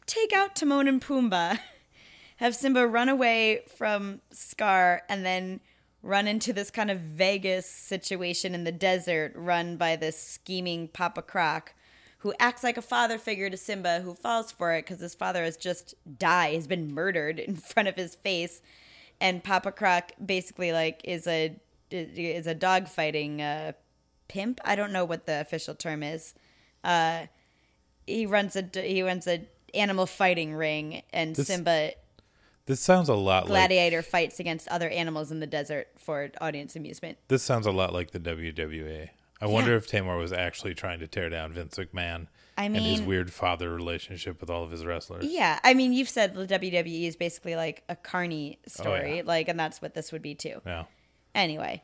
take 0.06 0.32
out 0.32 0.56
Timon 0.56 0.88
and 0.88 1.00
Pumbaa, 1.00 1.58
have 2.36 2.54
Simba 2.54 2.86
run 2.86 3.08
away 3.08 3.62
from 3.76 4.20
Scar, 4.30 5.02
and 5.08 5.24
then 5.24 5.60
run 6.02 6.28
into 6.28 6.52
this 6.52 6.70
kind 6.70 6.90
of 6.90 7.00
Vegas 7.00 7.66
situation 7.68 8.54
in 8.54 8.64
the 8.64 8.72
desert 8.72 9.32
run 9.34 9.76
by 9.76 9.96
this 9.96 10.16
scheming 10.16 10.88
Papa 10.88 11.22
Croc 11.22 11.74
who 12.18 12.34
acts 12.40 12.64
like 12.64 12.76
a 12.76 12.82
father 12.82 13.18
figure 13.18 13.48
to 13.48 13.56
Simba 13.56 14.00
who 14.00 14.14
falls 14.14 14.50
for 14.50 14.72
it 14.72 14.84
because 14.84 15.00
his 15.00 15.14
father 15.14 15.44
has 15.44 15.56
just 15.56 15.94
died, 16.18 16.54
has 16.54 16.66
been 16.66 16.92
murdered 16.92 17.38
in 17.38 17.54
front 17.54 17.88
of 17.88 17.94
his 17.94 18.14
face. 18.16 18.62
And 19.20 19.44
Papa 19.44 19.72
Croc 19.72 20.10
basically 20.24 20.72
like 20.72 21.00
is 21.04 21.26
a 21.26 21.56
is 21.90 22.48
a 22.48 22.54
dog 22.54 22.88
fighting 22.88 23.40
uh, 23.40 23.72
pimp. 24.26 24.60
I 24.64 24.74
don't 24.74 24.92
know 24.92 25.04
what 25.04 25.26
the 25.26 25.40
official 25.40 25.76
term 25.76 26.02
is. 26.02 26.34
Uh, 26.82 27.26
he 28.06 28.26
runs 28.26 28.56
a 28.56 28.68
he 28.74 29.02
runs 29.02 29.26
a 29.26 29.46
animal 29.76 30.06
fighting 30.06 30.54
ring, 30.54 31.02
and 31.12 31.36
This- 31.36 31.46
Simba 31.48 31.92
This 32.66 32.80
sounds 32.80 33.08
a 33.08 33.14
lot 33.14 33.44
like 33.44 33.50
gladiator 33.50 34.02
fights 34.02 34.40
against 34.40 34.66
other 34.68 34.88
animals 34.88 35.30
in 35.30 35.38
the 35.40 35.46
desert 35.46 35.88
for 35.98 36.30
audience 36.40 36.74
amusement. 36.74 37.18
this 37.28 37.42
sounds 37.42 37.66
a 37.66 37.70
lot 37.70 37.92
like 37.92 38.10
the 38.10 38.18
WWE. 38.20 39.10
I 39.40 39.46
wonder 39.46 39.76
if 39.76 39.86
Taymor 39.88 40.18
was 40.18 40.32
actually 40.32 40.74
trying 40.74 40.98
to 41.00 41.06
tear 41.06 41.28
down 41.28 41.52
Vince 41.52 41.76
McMahon 41.76 42.26
I 42.58 42.68
mean, 42.68 42.76
and 42.82 42.86
his 42.86 43.02
weird 43.02 43.30
father 43.32 43.72
relationship 43.72 44.40
with 44.40 44.48
all 44.50 44.64
of 44.64 44.70
his 44.70 44.84
wrestlers. 44.86 45.26
Yeah, 45.26 45.60
I 45.62 45.74
mean, 45.74 45.92
you've 45.92 46.08
said 46.08 46.34
the 46.34 46.46
WWE 46.46 47.06
is 47.06 47.14
basically 47.16 47.54
like 47.54 47.84
a 47.88 47.94
Carney 47.96 48.58
story, 48.66 49.12
Oh, 49.12 49.14
yeah. 49.16 49.22
like, 49.26 49.48
and 49.48 49.60
that's 49.60 49.80
what 49.82 49.92
this 49.94 50.10
would 50.10 50.22
be 50.22 50.34
too. 50.34 50.62
Yeah. 50.66 50.84
Anyway, 51.34 51.82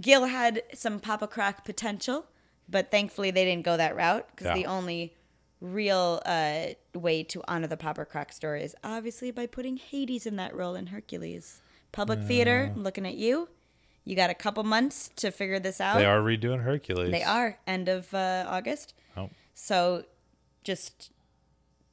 Gil 0.00 0.26
had 0.26 0.62
some 0.74 1.00
Papa 1.00 1.26
Croc 1.28 1.64
potential, 1.64 2.26
but 2.68 2.90
thankfully 2.90 3.30
they 3.30 3.44
didn't 3.46 3.64
go 3.64 3.76
that 3.78 3.96
route 3.96 4.26
because 4.30 4.48
Yeah. 4.48 4.54
the 4.54 4.66
only 4.66 5.14
real 5.62 6.20
uh, 6.26 6.66
way 6.94 7.22
to 7.22 7.42
honor 7.48 7.66
the 7.68 7.76
Papa 7.76 8.04
Croc 8.04 8.32
story 8.32 8.62
is 8.62 8.74
obviously 8.82 9.30
by 9.30 9.46
putting 9.46 9.76
Hades 9.76 10.26
in 10.26 10.36
that 10.36 10.54
role 10.54 10.74
in 10.74 10.88
Hercules. 10.88 11.62
Public 11.92 12.20
theater, 12.20 12.72
I'm 12.74 12.82
looking 12.82 13.06
at 13.06 13.14
you. 13.14 13.48
You 14.04 14.16
got 14.16 14.30
a 14.30 14.34
couple 14.34 14.64
months 14.64 15.10
to 15.16 15.30
figure 15.30 15.60
this 15.60 15.80
out. 15.80 15.98
They 15.98 16.04
are 16.06 16.20
redoing 16.20 16.62
Hercules. 16.62 17.10
They 17.12 17.22
are 17.22 17.58
end 17.66 17.88
of 17.88 18.12
uh, 18.12 18.44
August. 18.48 18.94
Oh. 19.16 19.30
So 19.54 20.04
just 20.64 21.12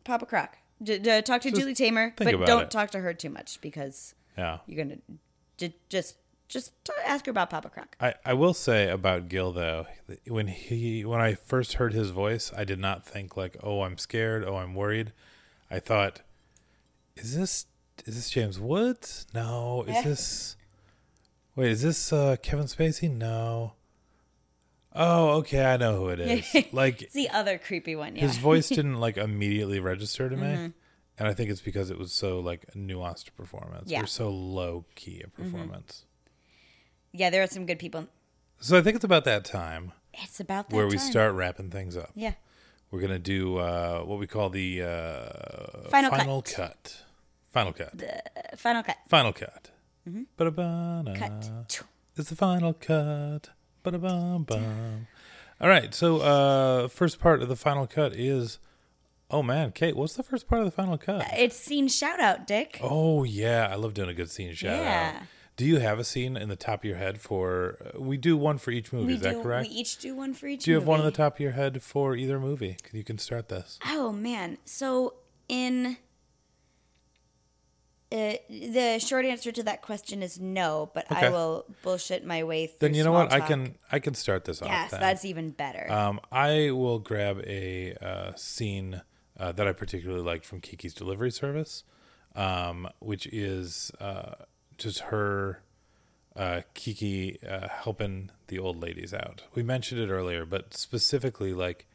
Papa 0.04 0.26
Croc. 0.26 0.58
D- 0.82 0.98
d- 0.98 1.22
talk 1.22 1.42
to 1.42 1.50
Just 1.52 1.60
Julie 1.62 1.76
Taymor, 1.76 2.14
but 2.16 2.26
don't 2.46 2.64
it. 2.64 2.72
talk 2.72 2.90
to 2.92 3.00
her 3.02 3.14
too 3.14 3.30
much 3.30 3.60
because 3.62 4.16
Yeah. 4.38 4.60
you're 4.66 4.84
gonna 4.86 5.00
j- 5.58 5.76
just 5.90 6.16
just 6.50 6.74
ask 7.06 7.26
her 7.26 7.32
about 7.32 7.50
Papa 7.50 7.70
Croc. 7.70 7.96
I, 8.02 8.16
I 8.26 8.34
will 8.34 8.54
say 8.54 8.90
about 8.90 9.30
Gil 9.30 9.52
though, 9.54 9.88
when 10.28 10.48
he 10.48 11.06
when 11.06 11.22
I 11.22 11.36
first 11.36 11.74
heard 11.74 11.94
his 11.94 12.10
voice, 12.10 12.52
I 12.58 12.64
did 12.66 12.80
not 12.80 13.06
think 13.06 13.38
like, 13.38 13.56
oh, 13.64 13.84
I'm 13.84 13.98
scared, 13.98 14.44
oh, 14.44 14.58
I'm 14.58 14.76
worried. 14.76 15.14
I 15.72 15.80
thought, 15.80 16.22
is 17.16 17.38
this 17.38 17.68
is 18.06 18.16
this 18.16 18.30
James 18.30 18.60
Woods? 18.60 19.28
No. 19.34 19.84
Is 19.88 20.04
this 20.04 20.56
wait? 21.56 21.72
Is 21.72 21.82
this 21.82 22.12
uh, 22.12 22.36
Kevin 22.42 22.66
Spacey? 22.66 23.10
No. 23.10 23.74
Oh, 24.96 25.30
okay, 25.40 25.64
I 25.64 25.78
know 25.78 25.98
who 25.98 26.10
it 26.10 26.20
is. 26.20 26.74
like 26.74 27.04
It's 27.04 27.14
the 27.22 27.30
other 27.30 27.58
creepy 27.60 27.96
one, 27.96 28.16
yeah. 28.16 28.22
Mm-hmm. 28.24 28.28
his 28.28 28.38
voice 28.38 28.70
didn't 28.70 29.00
like 29.00 29.18
immediately 29.18 29.80
register 29.80 30.28
to 30.30 30.36
me, 30.36 30.72
and 31.20 31.28
I 31.28 31.34
think 31.34 31.52
it's 31.52 31.62
because 31.62 31.92
it 31.92 32.00
was 32.00 32.12
so 32.12 32.40
like 32.40 32.66
a 32.74 32.78
nuanced 32.78 33.36
performance 33.38 33.92
Yeah. 33.92 34.02
or 34.02 34.08
so 34.08 34.30
low 34.32 34.86
key 34.96 35.22
a 35.24 35.28
Mm-hmm. 35.42 35.74
Yeah, 37.14 37.30
there 37.30 37.44
are 37.44 37.48
some 37.48 37.66
good 37.66 37.80
people. 37.80 38.08
So 38.60 38.78
I 38.78 38.82
think 38.82 38.96
it's 38.96 39.06
about 39.06 39.24
that 39.26 39.46
time. 39.46 39.92
It's 40.14 40.40
about 40.40 40.70
that 40.70 40.76
where 40.76 40.88
we 40.88 40.98
time. 40.98 41.12
start 41.12 41.34
wrapping 41.34 41.70
things 41.70 41.96
up. 41.96 42.12
Yeah, 42.16 42.34
We're 42.92 43.02
gonna 43.02 43.20
do 43.20 43.58
uh, 43.58 44.02
what 44.02 44.20
we 44.20 44.28
call 44.28 44.50
the 44.50 44.82
uh, 44.84 45.90
Final 45.90 46.12
cut. 46.12 46.46
cut. 46.56 47.04
Final 47.52 47.74
cut. 47.74 47.94
Uh, 48.04 48.56
final 48.58 48.84
cut. 48.84 48.98
Final 49.08 49.34
cut. 49.34 49.72
Ba-da-ba-na. 50.38 51.14
Cut. 51.16 51.82
It's 52.16 52.30
the 52.30 52.36
final 52.36 52.74
cut. 52.74 53.50
Ba-da-bum, 53.84 54.44
bum. 54.44 55.08
All 55.62 55.70
right. 55.70 55.94
So 55.94 56.18
uh, 56.18 56.88
first 56.88 57.20
part 57.20 57.42
of 57.42 57.50
the 57.50 57.56
final 57.56 57.88
cut 57.88 58.14
is. 58.14 58.60
Oh 59.32 59.44
man, 59.44 59.72
Kate, 59.74 59.96
what's 59.96 60.16
the 60.16 60.24
first 60.24 60.48
part 60.48 60.60
of 60.62 60.66
the 60.66 60.72
final 60.72 60.98
cut? 60.98 61.24
It's 61.38 61.56
scene 61.56 61.88
shout 61.88 62.20
out, 62.20 62.48
Dick. 62.48 62.80
Oh 62.82 63.24
yeah, 63.24 63.68
I 63.72 63.76
love 63.76 63.94
doing 63.94 64.10
a 64.10 64.14
good 64.16 64.32
scene 64.32 64.54
shout 64.56 64.76
Yeah. 64.78 65.18
out. 65.22 65.28
Do 65.60 65.66
you 65.66 65.80
have 65.80 66.00
a 66.00 66.06
scene 66.06 66.38
in 66.38 66.48
the 66.48 66.56
top 66.56 66.80
of 66.80 66.86
your 66.86 66.96
head 66.96 67.20
for? 67.20 67.92
Uh, 67.94 68.00
we 68.00 68.16
do 68.16 68.38
one 68.38 68.58
for 68.60 68.72
each 68.72 68.94
movie. 68.94 69.08
we 69.08 69.14
is 69.16 69.22
that 69.24 69.44
correct? 69.44 69.68
We 69.68 69.76
each 69.76 69.98
do 69.98 70.16
one 70.16 70.34
for 70.34 70.48
each. 70.48 70.64
do 70.64 70.72
you 70.72 70.76
have 70.76 70.88
one 70.88 71.02
on 71.02 71.06
the 71.06 71.12
top 71.12 71.34
of 71.34 71.42
your 71.42 71.52
head 71.52 71.84
for 71.84 72.16
either 72.16 72.40
movie? 72.40 72.78
You 72.94 73.04
can 73.04 73.18
start 73.18 73.50
this. 73.50 73.78
Oh 73.86 74.14
man. 74.14 74.58
So 74.64 75.16
in 75.50 75.98
uh, 78.10 78.36
the 78.50 79.00
short 79.00 79.26
answer 79.26 79.52
to 79.52 79.62
that 79.64 79.82
question 79.82 80.24
is 80.24 80.40
no, 80.40 80.92
but 80.94 81.12
Okay. 81.12 81.28
I 81.28 81.30
will 81.30 81.66
bullshit 81.82 82.26
my 82.26 82.46
way 82.46 82.68
through. 82.68 82.78
Then 82.80 82.94
you 82.94 83.04
know 83.04 83.12
what? 83.12 83.34
I 83.34 83.42
can 83.42 83.76
I 83.92 84.00
can 84.00 84.14
start 84.14 84.46
this 84.46 84.62
off. 84.62 84.70
Yes, 84.70 84.92
that's 84.92 85.26
even 85.26 85.50
better. 85.50 85.92
Um, 85.92 86.22
I 86.32 86.72
will 86.72 87.00
grab 87.00 87.44
a 87.46 87.96
uh, 88.02 88.34
scene 88.36 89.02
uh, 89.38 89.52
that 89.52 89.68
I 89.68 89.74
particularly 89.74 90.24
liked 90.24 90.46
from 90.46 90.62
Kiki's 90.62 90.94
Delivery 90.94 91.32
Service, 91.32 91.84
um, 92.34 92.88
which 93.00 93.28
is 93.28 93.92
uh, 94.00 94.36
just 94.80 95.00
her, 95.00 95.62
uh, 96.36 96.62
Kiki, 96.74 97.40
uh, 97.48 97.68
helping 97.70 98.32
the 98.48 98.60
old 98.60 98.82
ladies 98.82 99.14
out. 99.14 99.44
We 99.54 99.64
mentioned 99.64 100.02
it 100.02 100.10
earlier, 100.10 100.46
but 100.46 100.74
specifically, 100.74 101.54
like, 101.54 101.88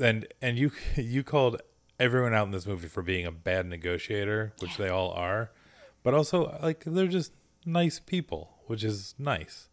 and 0.00 0.26
and 0.40 0.58
you 0.58 0.70
you 0.96 1.22
called 1.22 1.60
everyone 1.98 2.34
out 2.34 2.46
in 2.46 2.52
this 2.52 2.66
movie 2.66 2.88
for 2.88 3.02
being 3.02 3.26
a 3.26 3.32
bad 3.32 3.66
negotiator, 3.66 4.52
which 4.60 4.76
they 4.76 4.88
all 4.88 5.10
are, 5.12 5.50
but 6.02 6.14
also 6.14 6.58
like 6.62 6.84
they're 6.84 7.06
just 7.06 7.32
nice 7.64 7.98
people, 7.98 8.58
which 8.66 8.84
is 8.84 9.14
nice. 9.18 9.68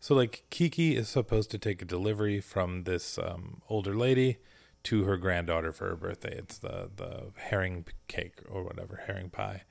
So 0.00 0.14
like 0.14 0.44
Kiki 0.50 0.96
is 0.96 1.08
supposed 1.08 1.50
to 1.52 1.58
take 1.58 1.80
a 1.80 1.86
delivery 1.86 2.40
from 2.40 2.84
this 2.84 3.18
um, 3.18 3.62
older 3.68 3.94
lady 3.94 4.38
to 4.84 5.04
her 5.04 5.16
granddaughter 5.16 5.72
for 5.72 5.88
her 5.90 5.96
birthday. 5.96 6.36
It's 6.36 6.58
the 6.58 6.90
the 6.94 7.30
herring 7.36 7.86
cake 8.08 8.40
or 8.48 8.62
whatever 8.62 9.02
herring 9.06 9.30
pie. 9.30 9.62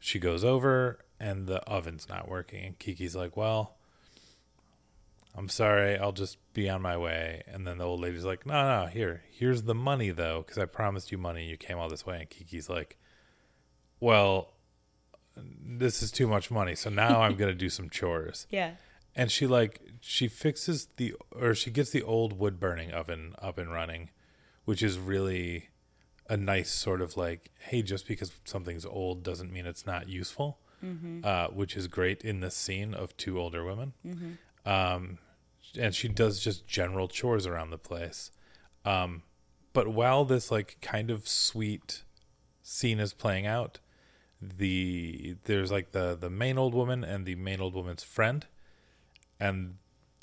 She 0.00 0.18
goes 0.18 0.44
over 0.44 1.04
and 1.20 1.46
the 1.46 1.60
oven's 1.68 2.08
not 2.08 2.28
working. 2.28 2.64
And 2.64 2.78
Kiki's 2.78 3.16
like, 3.16 3.36
"Well, 3.36 3.76
I'm 5.34 5.48
sorry. 5.48 5.96
I'll 5.98 6.12
just 6.12 6.38
be 6.54 6.68
on 6.68 6.82
my 6.82 6.96
way." 6.96 7.42
And 7.46 7.66
then 7.66 7.78
the 7.78 7.84
old 7.84 8.00
lady's 8.00 8.24
like, 8.24 8.46
"No, 8.46 8.82
no, 8.82 8.86
here, 8.86 9.22
here's 9.30 9.62
the 9.62 9.74
money 9.74 10.10
though, 10.10 10.42
because 10.42 10.58
I 10.58 10.64
promised 10.66 11.10
you 11.12 11.18
money. 11.18 11.44
You 11.48 11.56
came 11.56 11.78
all 11.78 11.88
this 11.88 12.06
way." 12.06 12.20
And 12.20 12.30
Kiki's 12.30 12.68
like, 12.68 12.98
"Well." 14.00 14.54
This 15.40 16.02
is 16.02 16.10
too 16.10 16.26
much 16.26 16.50
money, 16.50 16.74
so 16.74 16.90
now 16.90 17.22
I'm 17.22 17.36
gonna 17.36 17.54
do 17.54 17.68
some 17.68 17.88
chores 17.88 18.48
Yeah. 18.50 18.72
and 19.14 19.30
she 19.30 19.46
like 19.46 19.80
she 20.00 20.26
fixes 20.26 20.88
the 20.96 21.14
or 21.30 21.54
she 21.54 21.70
gets 21.70 21.90
the 21.90 22.02
old 22.02 22.40
wood 22.40 22.58
burning 22.58 22.90
oven 22.90 23.36
up 23.40 23.56
and 23.56 23.72
running 23.72 24.10
which 24.64 24.82
is 24.82 24.98
really 24.98 25.68
a 26.28 26.36
nice 26.36 26.70
sort 26.70 27.00
of 27.00 27.16
like 27.16 27.50
hey 27.58 27.80
just 27.82 28.06
because 28.06 28.32
something's 28.44 28.84
old 28.84 29.22
doesn't 29.22 29.52
mean 29.52 29.66
it's 29.66 29.86
not 29.86 30.08
useful 30.08 30.58
uh, 31.24 31.48
which 31.48 31.76
is 31.76 31.88
great 31.88 32.22
in 32.22 32.38
this 32.40 32.54
scene 32.54 32.94
of 32.94 33.16
two 33.16 33.40
older 33.40 33.64
women. 33.64 33.94
Um, 34.64 35.18
and 35.76 35.92
she 35.94 36.06
does 36.08 36.38
just 36.38 36.66
general 36.68 37.08
chores 37.08 37.46
around 37.46 37.70
the 37.70 37.78
place. 37.78 38.30
Um, 38.84 39.22
but 39.72 39.88
while 39.88 40.24
this 40.24 40.50
like 40.52 40.76
kind 40.80 41.10
of 41.10 41.26
sweet 41.26 42.04
scene 42.62 43.00
is 43.00 43.12
playing 43.12 43.46
out 43.46 43.80
the 44.40 45.34
there's 45.44 45.72
like 45.72 45.90
the 45.90 46.16
the 46.18 46.30
main 46.30 46.58
old 46.58 46.74
woman 46.74 47.02
and 47.02 47.26
the 47.26 47.34
main 47.34 47.60
old 47.60 47.74
woman's 47.74 48.04
friend. 48.04 48.46
And 49.40 49.78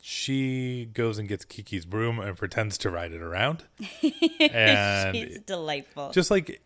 she 0.07 0.85
goes 0.93 1.17
and 1.17 1.27
gets 1.27 1.43
Kiki's 1.45 1.83
broom 1.83 2.19
and 2.19 2.37
pretends 2.37 2.77
to 2.77 2.91
ride 2.91 3.11
it 3.11 3.23
around. 3.23 3.63
and 4.39 5.15
She's 5.17 5.39
delightful. 5.39 6.11
just 6.11 6.29
like 6.29 6.49
it, 6.49 6.61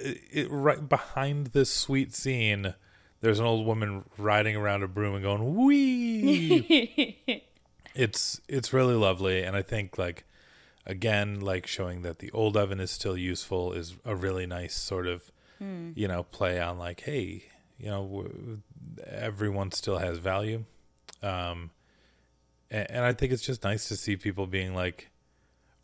it, 0.00 0.20
it 0.32 0.48
right 0.50 0.88
behind 0.88 1.48
this 1.48 1.70
sweet 1.70 2.14
scene, 2.14 2.72
there's 3.20 3.38
an 3.38 3.44
old 3.44 3.66
woman 3.66 4.04
riding 4.16 4.56
around 4.56 4.82
a 4.82 4.88
broom 4.88 5.14
and 5.16 5.22
going 5.22 5.54
wee. 5.54 7.44
it's 7.94 8.40
it's 8.48 8.72
really 8.72 8.94
lovely, 8.94 9.42
and 9.42 9.54
I 9.54 9.60
think 9.60 9.98
like 9.98 10.24
again, 10.86 11.40
like 11.40 11.66
showing 11.66 12.00
that 12.02 12.20
the 12.20 12.30
old 12.30 12.56
oven 12.56 12.80
is 12.80 12.90
still 12.90 13.18
useful 13.18 13.74
is 13.74 13.96
a 14.06 14.16
really 14.16 14.46
nice 14.46 14.74
sort 14.74 15.06
of 15.06 15.30
you 15.94 16.08
know 16.08 16.22
play 16.24 16.58
on 16.60 16.76
like 16.76 17.02
hey 17.02 17.44
you 17.78 17.88
know 17.88 18.02
w- 18.02 18.58
everyone 19.06 19.70
still 19.70 19.98
has 19.98 20.18
value 20.18 20.64
um 21.22 21.70
and, 22.72 23.04
i 23.04 23.12
think 23.12 23.32
it's 23.32 23.42
just 23.42 23.62
nice 23.62 23.86
to 23.88 23.96
see 23.96 24.16
people 24.16 24.46
being 24.46 24.74
like 24.74 25.10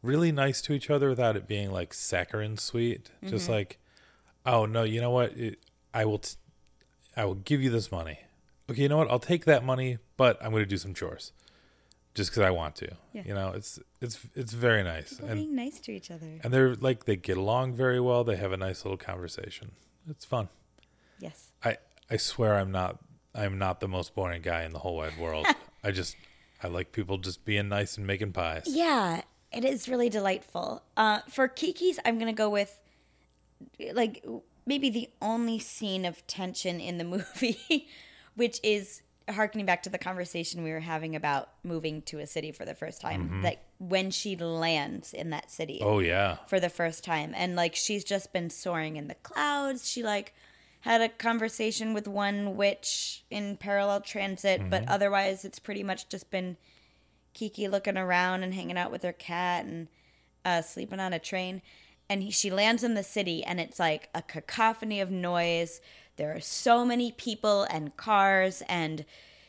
really 0.02 0.32
nice 0.32 0.60
to 0.62 0.72
each 0.72 0.90
other 0.90 1.08
without 1.08 1.36
it 1.36 1.46
being 1.46 1.70
like 1.70 1.92
saccharine 1.92 2.56
sweet. 2.56 3.10
Just 3.24 3.44
mm-hmm. 3.44 3.52
like 3.52 3.78
oh 4.46 4.66
no 4.66 4.82
you 4.82 5.00
know 5.00 5.10
what? 5.10 5.36
It, 5.36 5.58
i 5.92 6.04
will 6.04 6.18
t- 6.18 6.36
i 7.16 7.24
will 7.24 7.34
give 7.34 7.62
you 7.62 7.70
this 7.70 7.90
money. 7.90 8.20
Okay 8.70 8.82
you 8.82 8.88
know 8.88 8.98
what? 8.98 9.10
I'll 9.10 9.18
take 9.18 9.44
that 9.46 9.64
money 9.64 9.98
but 10.16 10.38
i'm 10.42 10.50
going 10.50 10.62
to 10.62 10.68
do 10.68 10.78
some 10.78 10.94
chores 10.94 11.32
just 12.14 12.30
because 12.30 12.42
i 12.42 12.50
want 12.50 12.76
to. 12.76 12.88
Yeah. 13.12 13.22
you 13.26 13.34
know 13.34 13.52
it's 13.52 13.78
it's 14.00 14.18
it's 14.34 14.52
very 14.52 14.82
nice. 14.82 15.14
People 15.14 15.28
and 15.28 15.38
being 15.38 15.54
nice 15.56 15.80
to 15.80 15.92
each 15.92 16.10
other. 16.10 16.38
and 16.42 16.52
they're 16.52 16.74
like 16.74 17.04
they 17.04 17.16
get 17.16 17.36
along 17.36 17.74
very 17.74 18.00
well. 18.00 18.24
They 18.24 18.36
have 18.36 18.52
a 18.52 18.56
nice 18.56 18.84
little 18.84 18.98
conversation. 18.98 19.72
It's 20.08 20.24
fun. 20.24 20.48
Yes. 21.20 21.48
i 21.64 21.76
i 22.08 22.16
swear 22.16 22.54
i'm 22.54 22.70
not 22.70 23.00
i'm 23.34 23.58
not 23.58 23.80
the 23.80 23.88
most 23.88 24.14
boring 24.14 24.40
guy 24.40 24.62
in 24.62 24.72
the 24.72 24.78
whole 24.78 24.96
wide 24.96 25.18
world. 25.18 25.46
I 25.84 25.90
just 25.90 26.16
i 26.62 26.66
like 26.66 26.92
people 26.92 27.18
just 27.18 27.44
being 27.44 27.68
nice 27.68 27.96
and 27.96 28.06
making 28.06 28.32
pies 28.32 28.64
Yeah, 28.66 29.22
it 29.52 29.64
is 29.64 29.88
really 29.88 30.10
delightful. 30.10 30.82
Uh, 30.96 31.20
for 31.28 31.48
Kiki's, 31.48 31.98
I'm 32.04 32.18
gonna 32.18 32.32
go 32.32 32.50
with 32.50 32.78
like 33.94 34.24
maybe 34.66 34.90
the 34.90 35.08
only 35.22 35.58
scene 35.58 36.04
of 36.04 36.26
tension 36.26 36.80
in 36.80 36.98
the 36.98 37.04
movie, 37.16 37.88
which 38.34 38.60
is 38.62 39.02
harkening 39.28 39.66
back 39.66 39.82
to 39.82 39.90
the 39.90 39.98
conversation 39.98 40.62
we 40.62 40.70
were 40.70 40.80
having 40.80 41.14
about 41.14 41.50
moving 41.62 42.00
to 42.02 42.18
a 42.18 42.26
city 42.26 42.50
for 42.50 42.64
the 42.64 42.74
first 42.74 43.00
time. 43.00 43.42
Like 43.42 43.60
when 43.78 44.10
she 44.10 44.36
lands 44.36 45.12
in 45.12 45.30
that 45.30 45.50
city 45.50 45.80
oh 45.82 45.98
yeah 45.98 46.36
for 46.46 46.60
the 46.60 46.70
first 46.70 47.04
time, 47.04 47.32
and 47.36 47.56
like 47.56 47.74
she's 47.74 48.04
just 48.04 48.32
been 48.32 48.50
soaring 48.50 48.96
in 48.96 49.08
the 49.08 49.14
clouds. 49.14 49.88
She 49.88 50.02
like 50.02 50.34
had 50.92 51.00
a 51.02 51.08
conversation 51.08 51.92
with 51.92 52.08
one 52.08 52.56
witch 52.56 53.24
in 53.30 53.56
parallel 53.56 54.00
transit, 54.00 54.70
but 54.70 54.88
otherwise 54.88 55.44
it's 55.44 55.58
pretty 55.58 55.82
much 55.82 56.08
just 56.08 56.30
been 56.30 56.56
Kiki 57.34 57.68
looking 57.68 57.98
around 57.98 58.42
and 58.42 58.54
hanging 58.54 58.78
out 58.78 58.90
with 58.90 59.02
her 59.02 59.12
cat 59.12 59.64
and 59.64 59.88
uh, 60.44 60.62
sleeping 60.62 60.98
on 60.98 61.12
a 61.12 61.18
train. 61.18 61.62
And 62.08 62.22
he, 62.22 62.30
she 62.30 62.50
lands 62.50 62.82
in 62.82 62.94
the 62.94 63.02
city, 63.02 63.44
and 63.44 63.60
it's 63.60 63.78
like 63.78 64.08
a 64.14 64.22
cacophony 64.22 65.00
of 65.00 65.10
noise. 65.10 65.80
There 66.16 66.34
are 66.34 66.40
so 66.40 66.84
many 66.84 67.12
people 67.12 67.64
and 67.64 67.96
cars, 67.96 68.62
and 68.68 69.04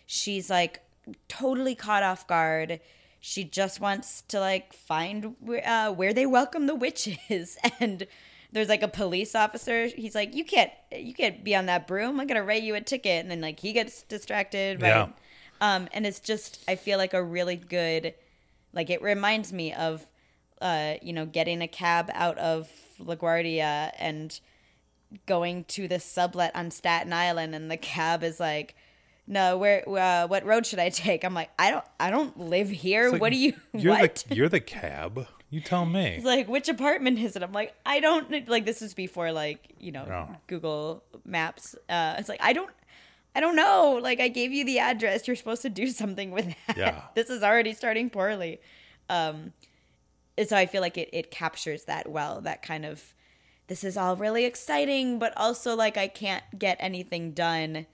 she's 0.05 0.49
like 0.49 0.81
totally 1.29 1.73
caught 1.73 2.03
off 2.03 2.27
guard. 2.27 2.81
She 3.21 3.45
just 3.45 3.79
wants 3.79 4.23
to 4.27 4.39
like 4.39 4.73
find 4.73 5.35
uh, 5.65 5.91
where 5.93 6.13
they 6.13 6.25
welcome 6.25 6.67
the 6.67 6.75
witches, 6.75 7.57
and 7.79 8.05
there's 8.51 8.69
like 8.69 8.83
a 8.83 8.87
police 8.87 9.35
officer. 9.35 9.87
He's 9.87 10.15
like, 10.15 10.35
"You 10.35 10.43
can't, 10.43 10.71
you 10.91 11.13
can't 11.13 11.43
be 11.43 11.55
on 11.55 11.67
that 11.67 11.87
broom. 11.87 12.19
I'm 12.19 12.27
gonna 12.27 12.43
write 12.43 12.63
you 12.63 12.75
a 12.75 12.81
ticket." 12.81 13.21
And 13.21 13.29
then 13.29 13.41
like 13.41 13.59
he 13.59 13.73
gets 13.73 14.03
distracted, 14.03 14.81
right? 14.81 14.89
Yeah. 14.89 15.07
Um, 15.61 15.87
and 15.93 16.05
it's 16.05 16.19
just 16.19 16.63
I 16.67 16.75
feel 16.75 16.97
like 16.97 17.13
a 17.13 17.23
really 17.23 17.55
good, 17.55 18.13
like 18.73 18.89
it 18.89 19.01
reminds 19.01 19.53
me 19.53 19.73
of, 19.73 20.05
uh, 20.61 20.95
you 21.01 21.13
know, 21.13 21.25
getting 21.25 21.61
a 21.61 21.67
cab 21.67 22.09
out 22.13 22.37
of 22.37 22.69
LaGuardia 22.99 23.91
and 23.99 24.39
going 25.25 25.63
to 25.65 25.87
the 25.87 25.99
sublet 25.99 26.55
on 26.55 26.71
Staten 26.71 27.13
Island, 27.13 27.53
and 27.53 27.69
the 27.69 27.77
cab 27.77 28.23
is 28.23 28.39
like, 28.39 28.75
"No, 29.27 29.57
where? 29.57 29.87
Uh, 29.87 30.27
what 30.27 30.43
road 30.45 30.65
should 30.65 30.79
I 30.79 30.89
take?" 30.89 31.23
I'm 31.23 31.35
like, 31.35 31.49
"I 31.59 31.69
don't, 31.71 31.85
I 31.99 32.09
don't 32.09 32.39
live 32.39 32.69
here. 32.69 33.11
Like, 33.11 33.21
what 33.21 33.31
do 33.31 33.37
you? 33.37 33.53
you're 33.73 33.93
what?" 33.99 34.25
the 34.27 34.35
you're 34.35 34.49
the 34.49 34.59
cab 34.59 35.27
you 35.49 35.61
tell 35.61 35.85
me 35.85 36.15
It's 36.17 36.25
like, 36.25 36.47
which 36.47 36.69
apartment 36.69 37.17
is 37.19 37.35
it? 37.35 37.43
I'm 37.43 37.51
like, 37.51 37.73
I 37.85 37.99
don't 37.99 38.47
like. 38.47 38.65
This 38.65 38.81
is 38.81 38.93
before 38.93 39.31
like 39.31 39.73
you 39.79 39.91
know 39.91 40.05
Oh. 40.09 40.35
Google 40.47 41.03
Maps. 41.25 41.75
Uh, 41.87 42.15
it's 42.19 42.29
like 42.29 42.41
I 42.41 42.53
don't, 42.53 42.69
I 43.35 43.39
don't 43.39 43.55
know. 43.55 43.99
Like 44.01 44.19
I 44.19 44.27
gave 44.27 44.51
you 44.51 44.63
the 44.65 44.79
address. 44.79 45.27
You're 45.27 45.35
supposed 45.35 45.61
to 45.63 45.69
do 45.69 45.87
something 46.01 46.31
with 46.31 46.53
that. 46.67 46.77
Yeah. 46.77 47.01
this 47.15 47.29
is 47.29 47.41
already 47.43 47.73
starting 47.73 48.09
poorly. 48.09 48.59
Um, 49.09 49.53
and 50.37 50.47
so 50.47 50.55
I 50.55 50.65
feel 50.67 50.81
like 50.81 50.97
it 50.97 51.09
it 51.13 51.31
captures 51.31 51.85
that 51.85 52.09
well. 52.09 52.41
That 52.41 52.61
kind 52.61 52.85
of 52.85 53.13
this 53.67 53.83
is 53.83 53.97
all 53.97 54.15
really 54.15 54.45
exciting, 54.45 55.19
but 55.19 55.33
also 55.37 55.75
like 55.75 55.97
I 55.97 56.07
can't 56.07 56.43
get 56.57 56.77
anything 56.79 57.31
done. 57.33 57.85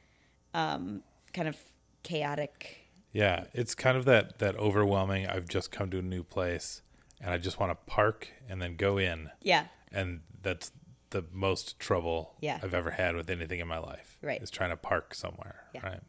Um, 0.53 1.03
kind 1.33 1.47
of 1.49 1.57
chaotic. 2.03 2.77
yeah 3.11 3.45
it's 3.53 3.73
kind 3.75 3.97
of 3.97 4.05
that 4.05 4.37
that 4.39 4.55
overwhelming 4.57 5.25
i've 5.27 5.49
just 5.49 5.71
come 5.71 5.89
to 5.89 5.97
a 5.97 6.01
new 6.03 6.23
place 6.23 6.81
and 7.21 7.31
i 7.31 7.37
just 7.37 7.59
want 7.59 7.71
to 7.71 7.75
park 7.91 8.27
and 8.49 8.61
then 8.61 8.75
go 8.75 8.97
in 8.97 9.29
Yeah. 9.41 9.65
and 9.91 10.21
that's 10.41 10.71
the 11.11 11.23
most 11.31 11.79
trouble 11.79 12.35
Yeah. 12.41 12.59
I've 12.61 12.73
ever 12.73 12.91
had 12.91 13.15
with 13.15 13.29
anything 13.29 13.59
in 13.61 13.67
my 13.67 13.77
life. 13.77 14.17
Right. 14.21 14.41
Is 14.41 14.49
trying 14.51 14.71
to 14.71 14.75
park 14.77 15.13
somewhere. 15.15 15.63
Yeah. 15.73 15.85
Right. 15.85 15.99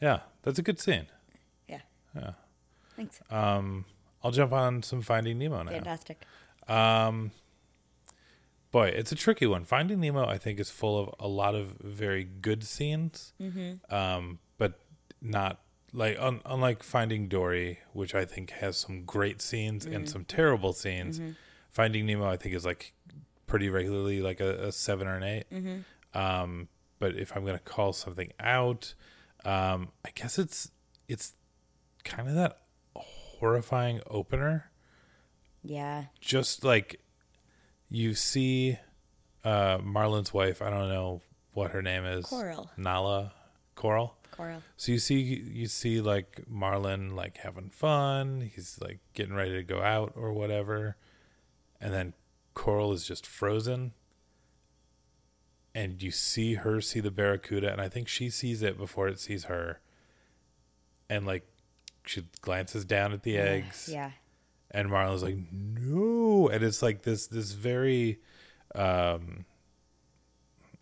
Yeah, 0.00 0.20
that's 0.42 0.58
a 0.58 0.62
good 0.62 0.78
scene. 0.78 1.06
Yeah. 1.68 1.80
Yeah. 2.14 2.32
Thanks. 2.96 3.20
Um, 3.30 3.84
I'll 4.22 4.30
jump 4.30 4.52
on 4.52 4.82
some 4.82 5.02
Finding 5.02 5.38
Nemo 5.38 5.62
now. 5.62 5.70
Fantastic. 5.72 6.22
Um, 6.68 7.32
boy, 8.70 8.88
it's 8.88 9.10
a 9.12 9.16
tricky 9.16 9.46
one. 9.46 9.64
Finding 9.64 10.00
Nemo, 10.00 10.24
I 10.26 10.38
think, 10.38 10.60
is 10.60 10.70
full 10.70 10.98
of 10.98 11.14
a 11.18 11.26
lot 11.28 11.54
of 11.54 11.76
very 11.80 12.22
good 12.24 12.62
scenes, 12.64 13.32
Mm-hmm. 13.40 13.92
um, 13.94 14.38
but 14.58 14.78
not 15.20 15.60
like 15.92 16.16
un- 16.20 16.40
unlike 16.44 16.82
Finding 16.82 17.28
Dory, 17.28 17.78
which 17.92 18.14
I 18.14 18.24
think 18.24 18.50
has 18.52 18.76
some 18.76 19.04
great 19.04 19.40
scenes 19.42 19.86
and 19.86 20.08
some 20.08 20.24
terrible 20.24 20.72
scenes. 20.72 21.20
Finding 21.70 22.06
Nemo, 22.06 22.26
I 22.28 22.36
think, 22.36 22.54
is 22.54 22.64
like 22.64 22.92
pretty 23.46 23.68
regularly 23.68 24.20
like 24.22 24.40
a, 24.40 24.66
a 24.68 24.72
seven 24.72 25.06
or 25.08 25.16
an 25.16 25.22
8 25.22 25.84
Um, 26.14 26.68
but 26.98 27.16
if 27.16 27.36
I'm 27.36 27.44
gonna 27.44 27.58
call 27.58 27.92
something 27.92 28.32
out, 28.40 28.94
um, 29.44 29.88
I 30.04 30.10
guess 30.14 30.38
it's 30.38 30.70
it's 31.08 31.34
kind 32.04 32.28
of 32.28 32.34
that 32.34 32.58
horrifying 32.96 34.00
opener 34.08 34.70
Yeah. 35.62 36.04
just 36.20 36.64
like 36.64 37.00
you 37.88 38.14
see 38.14 38.78
uh 39.44 39.78
Marlin's 39.82 40.32
wife, 40.34 40.60
I 40.62 40.70
don't 40.70 40.88
know 40.88 41.22
what 41.52 41.70
her 41.72 41.82
name 41.82 42.04
is. 42.04 42.26
Coral. 42.26 42.70
Nala 42.76 43.32
Coral. 43.74 44.14
So 44.76 44.92
you 44.92 44.98
see 44.98 45.20
you 45.20 45.66
see 45.66 46.00
like 46.00 46.42
Marlin 46.48 47.14
like 47.14 47.38
having 47.38 47.70
fun, 47.70 48.50
he's 48.54 48.78
like 48.80 48.98
getting 49.14 49.34
ready 49.34 49.52
to 49.52 49.62
go 49.62 49.80
out 49.82 50.12
or 50.16 50.32
whatever. 50.32 50.96
And 51.80 51.92
then 51.94 52.14
Coral 52.54 52.92
is 52.92 53.06
just 53.06 53.26
frozen. 53.26 53.92
And 55.74 56.02
you 56.02 56.10
see 56.10 56.54
her 56.54 56.80
see 56.80 57.00
the 57.00 57.10
barracuda 57.12 57.70
and 57.70 57.80
I 57.80 57.88
think 57.88 58.08
she 58.08 58.28
sees 58.28 58.62
it 58.62 58.76
before 58.76 59.06
it 59.08 59.20
sees 59.20 59.44
her. 59.44 59.80
And 61.08 61.26
like 61.26 61.46
she 62.04 62.24
glances 62.40 62.84
down 62.84 63.12
at 63.12 63.22
the 63.22 63.36
eggs, 63.38 63.88
Yeah. 63.92 64.12
and 64.70 64.88
Marlin's 64.88 65.22
like, 65.22 65.36
"No!" 65.52 66.48
And 66.48 66.64
it's 66.64 66.82
like 66.82 67.02
this 67.02 67.26
this 67.26 67.52
very, 67.52 68.20
um, 68.74 69.44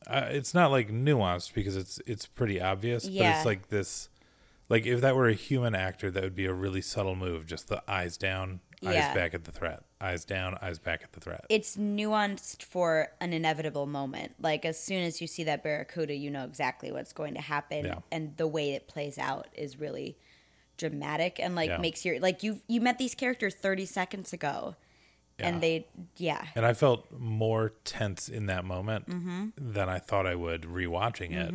uh, 0.08 0.26
it's 0.30 0.54
not 0.54 0.70
like 0.70 0.90
nuanced 0.90 1.54
because 1.54 1.76
it's 1.76 2.00
it's 2.06 2.26
pretty 2.26 2.60
obvious, 2.60 3.06
yeah. 3.06 3.30
but 3.32 3.36
it's 3.36 3.46
like 3.46 3.68
this, 3.68 4.08
like 4.68 4.86
if 4.86 5.00
that 5.02 5.14
were 5.16 5.28
a 5.28 5.34
human 5.34 5.74
actor, 5.74 6.10
that 6.10 6.22
would 6.22 6.34
be 6.36 6.46
a 6.46 6.52
really 6.52 6.80
subtle 6.80 7.14
move. 7.14 7.46
Just 7.46 7.68
the 7.68 7.82
eyes 7.90 8.16
down, 8.16 8.60
Yeah. 8.80 8.90
eyes 9.08 9.14
back 9.14 9.34
at 9.34 9.44
the 9.44 9.52
threat, 9.52 9.82
eyes 10.00 10.24
down, 10.24 10.56
eyes 10.62 10.78
back 10.78 11.02
at 11.02 11.12
the 11.12 11.20
threat. 11.20 11.44
It's 11.48 11.76
nuanced 11.76 12.62
for 12.62 13.08
an 13.20 13.32
inevitable 13.32 13.86
moment. 13.86 14.32
Like 14.40 14.64
as 14.64 14.78
soon 14.80 15.02
as 15.02 15.20
you 15.20 15.26
see 15.26 15.44
that 15.44 15.62
barracuda, 15.62 16.14
you 16.14 16.30
know 16.30 16.44
exactly 16.44 16.90
what's 16.90 17.12
going 17.12 17.34
to 17.34 17.40
happen, 17.42 17.84
Yeah. 17.84 17.98
and 18.10 18.36
the 18.36 18.46
way 18.46 18.72
it 18.72 18.88
plays 18.88 19.18
out 19.18 19.48
is 19.54 19.78
really 19.78 20.16
dramatic 20.78 21.40
and 21.40 21.54
like 21.56 21.68
Yeah. 21.70 21.78
makes 21.78 22.04
your 22.04 22.20
like 22.20 22.42
you 22.44 22.60
you 22.68 22.80
met 22.80 22.98
these 22.98 23.14
characters 23.14 23.54
30 23.54 23.84
seconds 23.84 24.32
ago 24.32 24.76
Yeah. 25.38 25.48
and 25.48 25.60
they 25.62 25.86
yeah 26.16 26.44
And 26.56 26.66
I 26.66 26.72
felt 26.74 27.06
more 27.12 27.72
tense 27.84 28.28
in 28.28 28.46
that 28.46 28.64
moment 28.64 29.08
Mm-hmm. 29.08 29.48
than 29.56 29.88
I 29.88 29.98
thought 29.98 30.26
I 30.26 30.34
would 30.34 30.62
rewatching 30.62 31.32
it. 31.32 31.52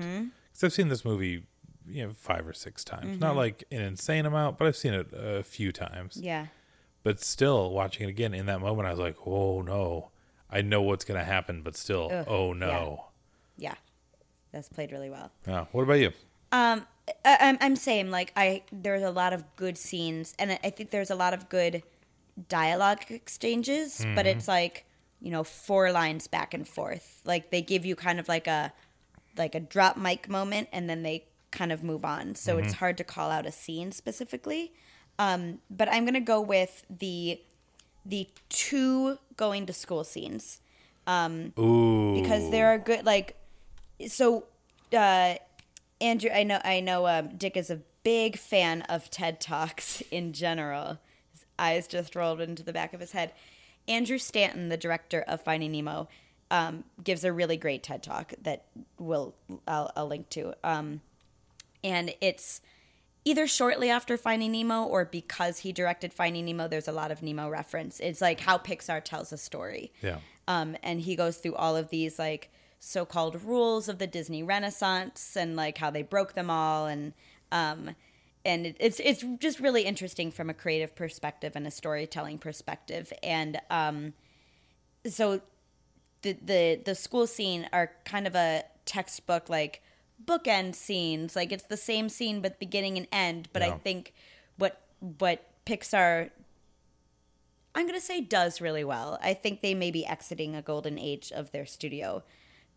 Because 0.52 0.64
I've 0.64 0.74
seen 0.74 0.88
this 0.90 1.04
movie, 1.04 1.44
you 1.88 2.08
know, 2.08 2.14
five 2.14 2.48
or 2.48 2.54
six 2.54 2.84
times. 2.84 3.08
Mm-hmm. 3.08 3.20
Not 3.20 3.36
like 3.36 3.64
an 3.72 3.82
insane 3.82 4.26
amount, 4.26 4.58
but 4.58 4.68
I've 4.68 4.78
seen 4.78 4.94
it 4.94 5.08
a 5.14 5.44
few 5.44 5.72
times. 5.72 6.18
yeah 6.22 6.48
But 7.04 7.20
still, 7.20 7.72
watching 7.72 8.08
it 8.08 8.10
again 8.10 8.34
in 8.34 8.46
that 8.46 8.62
moment, 8.62 8.88
I 8.88 8.92
was 8.92 9.00
like, 9.00 9.18
"Oh 9.26 9.62
no, 9.62 10.12
I 10.50 10.62
know 10.62 10.82
what's 10.82 11.04
going 11.04 11.20
to 11.20 11.26
happen," 11.26 11.62
but 11.62 11.76
still, 11.76 12.10
Ugh, 12.12 12.26
oh 12.30 12.54
no. 12.54 13.08
yeah 13.58 13.76
that's 14.54 14.70
played 14.70 14.92
really 14.92 15.10
well 15.10 15.32
Yeah. 15.48 15.66
What 15.72 15.82
about 15.84 16.00
you? 16.00 16.12
Um, 16.52 16.86
I, 17.26 17.38
I'm 17.42 17.58
I'm 17.60 17.76
same. 17.76 18.12
Like 18.12 18.32
I, 18.38 18.62
there's 18.72 19.04
a 19.04 19.10
lot 19.12 19.34
of 19.34 19.44
good 19.58 19.78
scenes, 19.78 20.34
and 20.40 20.52
I 20.64 20.70
think 20.70 20.92
there's 20.92 21.10
a 21.12 21.16
lot 21.16 21.34
of 21.34 21.50
good 21.50 21.84
dialogue 22.50 23.04
exchanges. 23.10 24.06
But 24.16 24.26
it's 24.26 24.48
like 24.48 24.86
you 25.22 25.32
know 25.32 25.44
four 25.44 25.92
lines 25.92 26.28
back 26.28 26.54
and 26.54 26.68
forth. 26.68 27.22
Like 27.26 27.52
they 27.52 27.62
give 27.62 27.86
you 27.86 27.96
kind 27.96 28.20
of 28.20 28.28
like 28.28 28.48
a 28.48 28.74
like 29.38 29.56
a 29.56 29.60
drop 29.60 29.98
mic 29.98 30.30
moment, 30.30 30.70
and 30.72 30.90
then 30.90 31.04
they 31.04 31.26
kind 31.52 31.72
of 31.72 31.84
move 31.84 32.04
on. 32.04 32.36
So 32.36 32.58
it's 32.58 32.74
hard 32.74 32.98
to 32.98 33.04
call 33.04 33.30
out 33.30 33.46
a 33.46 33.52
scene 33.52 33.92
specifically. 33.92 34.74
Um, 35.20 35.60
but 35.70 35.88
I'm 35.92 36.06
gonna 36.06 36.22
go 36.22 36.42
with 36.42 36.84
the 36.90 37.40
the 38.06 38.28
two 38.50 39.18
going 39.38 39.66
to 39.66 39.74
school 39.74 40.04
scenes 40.04 40.60
Ooh. 41.08 42.14
because 42.22 42.50
there 42.52 42.68
are 42.68 42.78
good 42.78 43.06
like 43.06 43.36
so 44.08 44.46
uh 44.96 45.36
andrew 46.02 46.30
i 46.34 46.44
know 46.44 46.60
i 46.64 46.80
know 46.80 47.08
um, 47.08 47.30
dick 47.38 47.56
is 47.58 47.70
a 47.70 47.80
big 48.04 48.38
fan 48.38 48.82
of 48.84 49.10
ted 49.10 49.40
talks 49.40 50.02
in 50.12 50.34
general 50.34 51.00
eyes 51.60 51.88
just 51.88 52.16
rolled 52.16 52.42
into 52.42 52.64
the 52.64 52.74
back 52.74 52.94
of 52.94 53.00
his 53.00 53.12
head 53.12 53.32
andrew 53.88 54.18
stanton 54.18 54.70
the 54.70 54.78
director 54.78 55.22
of 55.28 55.42
finding 55.42 55.72
nemo 55.72 56.08
um, 56.52 56.84
gives 57.04 57.24
a 57.24 57.34
really 57.34 57.58
great 57.58 57.82
ted 57.82 58.04
talk 58.04 58.34
that 58.44 58.66
will 59.00 59.34
I'll, 59.68 59.92
I'll 59.96 60.08
link 60.08 60.30
to 60.32 60.54
um, 60.64 61.02
and 61.84 62.14
it's 62.22 62.62
either 63.26 63.48
shortly 63.48 63.90
after 63.90 64.18
Finding 64.18 64.52
Nemo 64.52 64.84
or 64.84 65.06
because 65.06 65.60
he 65.60 65.72
directed 65.72 66.14
Finding 66.14 66.46
Nemo, 66.46 66.68
there's 66.68 66.88
a 66.88 66.92
lot 66.92 67.12
of 67.12 67.22
Nemo 67.22 67.50
reference. 67.50 68.00
It's 68.00 68.22
like 68.22 68.42
how 68.42 68.58
Pixar 68.58 69.04
tells 69.04 69.32
a 69.32 69.38
story. 69.38 69.92
Yeah. 70.02 70.18
Um, 70.48 70.76
and 70.84 71.02
he 71.02 71.16
goes 71.16 71.38
through 71.38 71.56
all 71.56 71.78
of 71.78 71.90
these 71.90 72.20
like 72.20 72.52
so-called 72.80 73.42
rules 73.44 73.88
of 73.88 73.98
the 73.98 74.08
Disney 74.08 74.44
Renaissance 74.44 75.38
and 75.38 75.56
like 75.56 75.78
how 75.78 75.90
they 75.90 76.02
broke 76.02 76.34
them 76.34 76.50
all 76.50 76.86
and 76.86 77.14
um, 77.52 77.96
and 78.46 78.66
it, 78.66 78.78
it's 78.80 79.00
it's 79.00 79.24
just 79.40 79.60
really 79.60 79.84
interesting 79.84 80.32
from 80.32 80.50
a 80.50 80.54
creative 80.54 80.96
perspective 80.96 81.54
and 81.56 81.66
a 81.66 81.72
storytelling 81.72 82.38
perspective. 82.38 83.14
And 83.22 83.60
um, 83.70 84.14
so 85.06 85.42
the 86.22 86.38
the 86.42 86.82
the 86.84 86.96
school 86.96 87.28
scene 87.28 87.68
are 87.72 87.92
kind 88.06 88.28
of 88.28 88.36
a 88.36 88.64
textbook 88.86 89.50
like 89.50 89.82
bookend 90.24 90.76
scenes. 90.76 91.36
Like 91.36 91.52
it's 91.52 91.66
the 91.66 91.78
same 91.78 92.10
scene 92.10 92.42
but 92.42 92.60
beginning 92.60 92.98
and 92.98 93.08
end. 93.12 93.50
But 93.54 93.62
I 93.62 93.72
think 93.72 94.14
what 94.58 94.82
what 95.00 95.46
Pixar 95.66 96.32
I'm 97.76 97.88
gonna 97.88 98.02
say 98.02 98.22
does 98.22 98.62
really 98.62 98.84
well. 98.84 99.18
I 99.22 99.34
think 99.34 99.62
they 99.62 99.74
may 99.74 99.90
be 99.90 100.06
exiting 100.06 100.56
a 100.56 100.62
golden 100.62 101.00
age 101.00 101.32
of 101.32 101.52
their 101.52 101.66
studio 101.66 102.24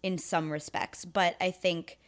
in 0.03 0.19
some 0.19 0.53
respects, 0.53 1.05
but 1.05 1.37
I 1.41 1.51
think 1.51 1.99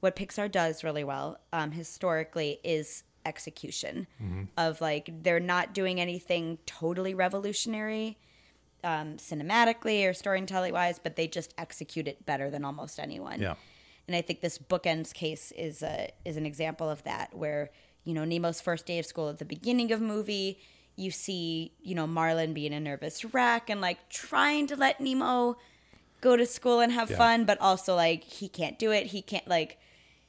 what 0.00 0.14
Pixar 0.14 0.50
does 0.50 0.84
really 0.84 1.02
well 1.02 1.40
um, 1.52 1.72
historically 1.72 2.60
is 2.62 3.02
execution 3.32 4.06
of 4.56 4.80
like 4.80 5.04
they're 5.24 5.46
not 5.54 5.66
doing 5.74 6.00
anything 6.00 6.58
totally 6.66 7.14
revolutionary 7.14 8.16
um, 8.84 9.16
cinematically 9.16 10.08
or 10.08 10.12
storytelling 10.14 10.72
wise, 10.72 10.98
but 10.98 11.16
they 11.16 11.26
just 11.28 11.52
execute 11.58 12.06
it 12.08 12.24
better 12.26 12.48
than 12.50 12.64
almost 12.64 12.98
anyone. 12.98 13.40
Yeah. 13.40 13.54
And 14.06 14.16
I 14.16 14.22
think 14.22 14.40
this 14.40 14.56
bookends 14.58 15.12
case 15.12 15.52
is 15.52 15.82
a 15.82 16.10
is 16.24 16.36
an 16.36 16.46
example 16.46 16.88
of 16.88 17.02
that, 17.04 17.34
where 17.34 17.70
you 18.04 18.14
know 18.14 18.24
Nemo's 18.24 18.60
first 18.60 18.86
day 18.86 18.98
of 18.98 19.04
school 19.06 19.28
at 19.28 19.38
the 19.38 19.44
beginning 19.44 19.92
of 19.92 20.00
movie, 20.00 20.58
you 20.96 21.10
see 21.10 21.72
you 21.82 21.94
know 21.94 22.06
Marlin 22.06 22.54
being 22.54 22.72
a 22.72 22.80
nervous 22.80 23.24
wreck 23.34 23.68
and 23.68 23.80
like 23.82 24.08
trying 24.08 24.66
to 24.68 24.76
let 24.76 25.00
Nemo 25.00 25.58
go 26.20 26.36
to 26.36 26.46
school 26.46 26.80
and 26.80 26.90
have 26.92 27.10
Yeah. 27.10 27.18
fun, 27.18 27.44
but 27.44 27.60
also 27.60 27.94
like 27.94 28.24
he 28.24 28.48
can't 28.48 28.78
do 28.78 28.90
it. 28.92 29.06
He 29.08 29.20
can't 29.22 29.46
like 29.46 29.78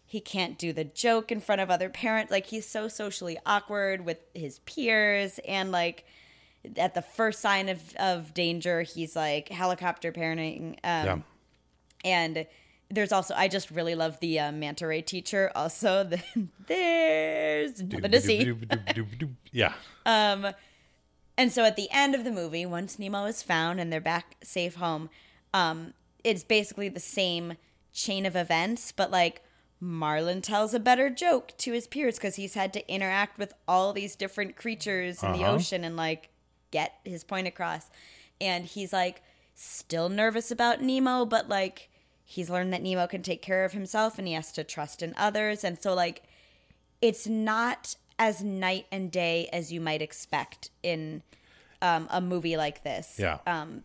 he 0.09 0.19
can't 0.19 0.57
do 0.57 0.73
the 0.73 0.83
joke 0.83 1.31
in 1.31 1.39
front 1.39 1.61
of 1.61 1.69
other 1.69 1.87
parents. 1.87 2.31
Like 2.31 2.47
he's 2.47 2.67
so 2.67 2.87
socially 2.87 3.37
awkward 3.45 4.03
with 4.03 4.17
his 4.33 4.57
peers 4.65 5.39
and 5.47 5.71
like 5.71 6.03
at 6.77 6.95
the 6.95 7.01
first 7.03 7.39
sign 7.41 7.69
of, 7.69 7.95
of 7.97 8.33
danger, 8.33 8.81
he's 8.81 9.15
like 9.15 9.49
helicopter 9.49 10.11
parenting. 10.11 10.71
Um, 10.83 11.05
Yeah. 11.05 11.17
and 12.03 12.47
there's 12.89 13.11
also 13.11 13.35
I 13.35 13.47
just 13.49 13.69
really 13.69 13.93
love 13.93 14.19
the 14.19 14.39
uh, 14.39 14.51
manta 14.51 14.87
ray 14.87 15.03
teacher. 15.03 15.51
Also, 15.53 16.03
the, 16.09 16.19
there's 16.67 17.79
nothing 17.83 18.11
to 18.11 18.19
see. 18.19 18.51
Yeah. 19.51 19.73
And 21.37 21.53
so 21.53 21.63
at 21.63 21.75
the 21.75 21.87
end 21.91 22.15
of 22.15 22.23
the 22.23 22.31
movie, 22.31 22.65
once 22.65 22.99
Nemo 22.99 23.25
is 23.25 23.41
found 23.43 23.79
and 23.79 23.93
they're 23.93 24.01
back 24.01 24.35
safe 24.43 24.75
home, 24.75 25.09
um, 25.53 25.93
it's 26.23 26.43
basically 26.43 26.89
the 26.89 26.99
same 26.99 27.53
chain 27.93 28.25
of 28.25 28.35
events, 28.35 28.91
but 28.91 29.09
like 29.11 29.41
Marlin 29.81 30.41
tells 30.41 30.73
a 30.73 30.79
better 30.79 31.09
joke 31.09 31.53
to 31.57 31.71
his 31.71 31.87
peers 31.87 32.15
because 32.15 32.35
he's 32.35 32.53
had 32.53 32.73
to 32.73 32.91
interact 32.93 33.37
with 33.37 33.53
all 33.67 33.93
these 33.93 34.15
different 34.15 34.55
creatures 34.55 35.23
in 35.23 35.31
the 35.31 35.39
Uh-huh. 35.43 35.53
ocean 35.53 35.83
and 35.83 35.95
like 35.95 36.29
get 36.71 36.95
his 37.05 37.23
point 37.23 37.47
across. 37.47 37.89
And 38.41 38.65
he's 38.65 38.91
like 38.91 39.21
still 39.55 40.09
nervous 40.09 40.51
about 40.51 40.81
Nemo, 40.81 41.25
but 41.25 41.47
like 41.47 41.89
he's 42.25 42.49
learned 42.49 42.73
that 42.73 42.81
Nemo 42.83 43.07
can 43.07 43.23
take 43.23 43.41
care 43.41 43.63
of 43.63 43.71
himself 43.71 44.17
and 44.19 44.27
he 44.27 44.33
has 44.33 44.51
to 44.53 44.63
trust 44.63 45.01
in 45.01 45.13
others. 45.17 45.63
And 45.63 45.81
so 45.81 45.93
like 45.93 46.23
it's 47.01 47.27
not 47.27 47.95
as 48.17 48.43
night 48.43 48.85
and 48.91 49.09
day 49.09 49.47
as 49.53 49.71
you 49.71 49.79
might 49.79 50.01
expect 50.01 50.69
in 50.83 51.23
um, 51.81 52.07
a 52.11 52.19
movie 52.19 52.57
like 52.57 52.83
this. 52.83 53.15
Yeah. 53.17 53.37
Um, 53.47 53.83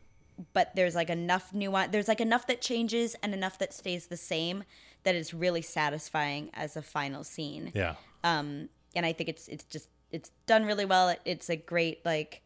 but 0.53 0.75
there's 0.75 0.97
like 0.97 1.11
enough 1.11 1.55
nuance. 1.55 1.93
There's 1.93 2.09
like 2.09 2.21
enough 2.21 2.49
that 2.49 2.61
changes 2.61 3.15
and 3.23 3.33
enough 3.33 3.57
that 3.61 3.73
stays 3.73 4.09
the 4.09 4.17
same 4.17 4.65
that 5.05 5.15
it's 5.15 5.33
really 5.33 5.63
satisfying 5.63 6.51
as 6.55 6.77
a 6.77 6.83
final 6.83 7.25
scene. 7.25 7.73
yeah. 7.75 7.95
Um, 8.23 8.69
and 8.97 9.05
I 9.07 9.13
think 9.13 9.29
it's 9.29 9.49
it's 9.49 9.65
just 9.65 9.89
it's 10.11 10.31
done 10.47 10.65
really 10.65 10.85
well. 10.85 11.09
It, 11.11 11.21
it's 11.25 11.49
a 11.51 11.57
great 11.57 12.05
like, 12.05 12.43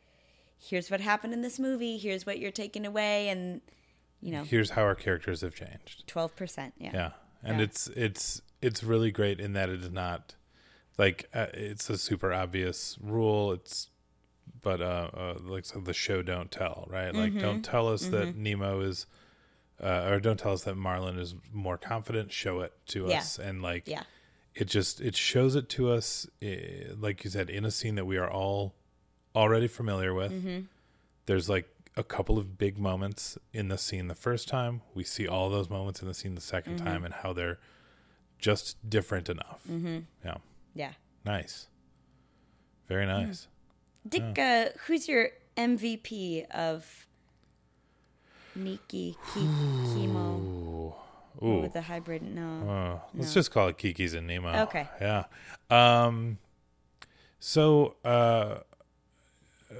here's 0.58 0.90
what 0.90 1.00
happened 1.00 1.32
in 1.32 1.42
this 1.42 1.58
movie. 1.58 1.98
Here's 1.98 2.26
what 2.26 2.38
you're 2.38 2.50
taking 2.50 2.84
away, 2.86 3.28
and 3.28 3.60
you 4.20 4.32
know, 4.32 4.42
Here's 4.44 4.70
how 4.70 4.82
our 4.82 4.94
characters 4.96 5.42
have 5.42 5.54
changed. 5.54 6.04
twelve 6.06 6.34
percent. 6.34 6.74
Yeah. 6.78 6.90
Yeah, 6.92 7.10
and 7.44 7.58
Yeah. 7.58 7.64
it's 7.64 7.86
it's 7.88 8.42
it's 8.60 8.82
really 8.82 9.10
great 9.12 9.38
in 9.40 9.52
that 9.52 9.68
it 9.68 9.82
is 9.84 9.90
not 9.90 10.34
like 10.98 11.28
uh, 11.32 11.46
it's 11.54 11.88
a 11.88 11.96
super 11.98 12.32
obvious 12.32 12.98
rule. 13.00 13.52
It's 13.52 13.90
but 14.60 14.80
uh, 14.80 15.10
uh 15.14 15.34
like 15.44 15.64
so 15.66 15.78
the 15.78 15.94
show 15.94 16.22
don't 16.22 16.50
tell 16.50 16.88
right. 16.90 17.14
Like 17.14 17.30
Mm-hmm. 17.32 17.40
don't 17.40 17.62
tell 17.64 17.86
us 17.88 18.06
that 18.06 18.34
Nemo 18.34 18.80
is. 18.80 19.06
Uh, 19.80 20.08
or 20.10 20.18
don't 20.20 20.38
tell 20.40 20.52
us 20.52 20.64
that 20.64 20.74
Marlin 20.76 21.18
is 21.18 21.34
more 21.52 21.78
confident. 21.78 22.32
Show 22.32 22.60
it 22.60 22.72
to 22.88 23.06
Yeah. 23.08 23.18
us, 23.18 23.38
and 23.38 23.62
like 23.62 23.86
Yeah. 23.86 24.02
it 24.54 24.64
just 24.66 25.00
it 25.00 25.14
shows 25.16 25.54
it 25.54 25.68
to 25.70 25.90
us, 25.90 26.26
eh, 26.42 26.86
like 26.96 27.22
you 27.24 27.30
said, 27.30 27.48
in 27.48 27.64
a 27.64 27.70
scene 27.70 27.94
that 27.94 28.04
we 28.04 28.16
are 28.16 28.30
all 28.30 28.74
already 29.36 29.68
familiar 29.68 30.12
with. 30.14 30.32
Mm-hmm. 30.32 30.60
There's 31.26 31.48
like 31.48 31.68
a 31.96 32.02
couple 32.04 32.38
of 32.38 32.58
big 32.58 32.78
moments 32.78 33.38
in 33.52 33.68
the 33.68 33.78
scene 33.78 34.08
the 34.08 34.14
first 34.14 34.48
time. 34.48 34.82
We 34.94 35.04
see 35.04 35.26
all 35.28 35.50
those 35.50 35.68
moments 35.68 36.00
in 36.02 36.08
the 36.08 36.14
scene 36.14 36.34
the 36.34 36.40
2nd 36.40 36.76
Mm-hmm. 36.76 36.84
time 36.84 37.04
and 37.04 37.14
how 37.14 37.32
they're 37.32 37.58
just 38.38 38.88
different 38.88 39.28
enough. 39.28 39.62
Mm-hmm. 39.68 39.98
Yeah, 40.24 40.36
Yeah. 40.74 40.92
nice, 41.24 41.66
very 42.88 43.04
nice. 43.06 43.48
Dick, 44.08 44.38
uh, 44.38 44.68
who's 44.86 45.08
your 45.08 45.30
MVP 45.56 46.46
of 46.50 47.07
Nikki 48.58 49.16
Ki- 49.32 49.40
Ooh, 49.40 50.94
ooh. 51.42 51.60
with 51.62 51.72
the 51.72 51.82
hybrid? 51.82 52.22
No. 52.22 52.68
Uh, 52.68 53.08
let's 53.14 53.28
No. 53.28 53.34
just 53.40 53.50
call 53.50 53.68
it 53.68 53.78
Kiki's 53.78 54.14
and 54.14 54.26
Nemo. 54.26 54.62
Okay. 54.64 54.88
Yeah. 55.00 55.24
Um, 55.70 56.38
So 57.40 57.94
uh, 58.04 58.58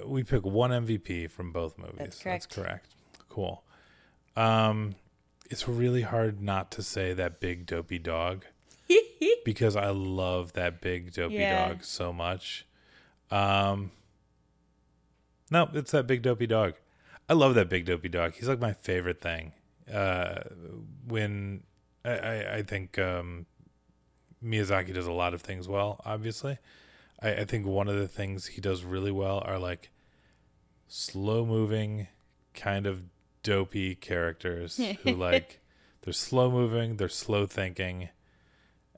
we 0.07 0.23
pick 0.23 0.45
one 0.45 0.71
MVP 0.71 1.29
from 1.31 1.51
both 1.53 1.77
movies. 1.77 1.97
That's 1.99 2.23
correct. 2.23 2.43
That's 2.45 2.55
correct. 2.55 2.89
Cool. 3.29 3.65
Um, 4.37 4.95
it's 5.51 5.67
really 5.67 6.03
hard 6.03 6.41
not 6.41 6.71
to 6.73 6.83
say 6.83 7.13
that 7.15 7.41
big 7.41 7.67
dopey 7.67 7.99
dog 7.99 8.45
because 9.45 9.75
I 9.75 9.89
love 9.91 10.53
that 10.53 10.81
big 10.81 11.13
dopey 11.13 11.35
Yeah. 11.35 11.69
dog 11.71 11.83
so 11.85 12.13
much. 12.13 12.65
Um, 13.31 13.91
no, 15.51 15.69
it's 15.75 15.91
that 15.91 16.07
big 16.07 16.23
dopey 16.23 16.47
dog. 16.47 16.75
I 17.29 17.35
love 17.35 17.55
that 17.55 17.69
big 17.69 17.85
dopey 17.85 18.09
dog. 18.09 18.35
He's 18.35 18.49
like 18.49 18.61
my 18.61 18.73
favorite 18.73 19.21
thing. 19.21 19.53
Uh, 19.93 20.41
when 21.07 21.63
I, 22.05 22.11
I, 22.11 22.55
I 22.57 22.63
think 22.63 22.99
um, 22.99 23.47
Miyazaki 24.43 24.95
does 24.95 25.07
a 25.07 25.13
lot 25.13 25.35
of 25.35 25.43
things 25.43 25.69
well. 25.69 26.01
Obviously, 26.05 26.59
I, 27.21 27.35
I 27.37 27.45
think 27.45 27.67
one 27.67 27.89
of 27.89 27.97
the 27.97 28.09
things 28.09 28.47
he 28.47 28.61
does 28.61 28.85
really 28.85 29.11
well 29.11 29.43
are 29.45 29.59
like 29.59 29.91
slow 30.87 31.45
moving, 31.45 32.09
kind 32.55 32.87
of 32.87 33.03
dopey 33.43 33.95
characters 33.95 34.81
who 35.03 35.15
like 35.15 35.61
they're 36.03 36.13
slow 36.13 36.51
moving, 36.51 36.97
they're 36.97 37.09
slow 37.09 37.47
thinking, 37.47 38.09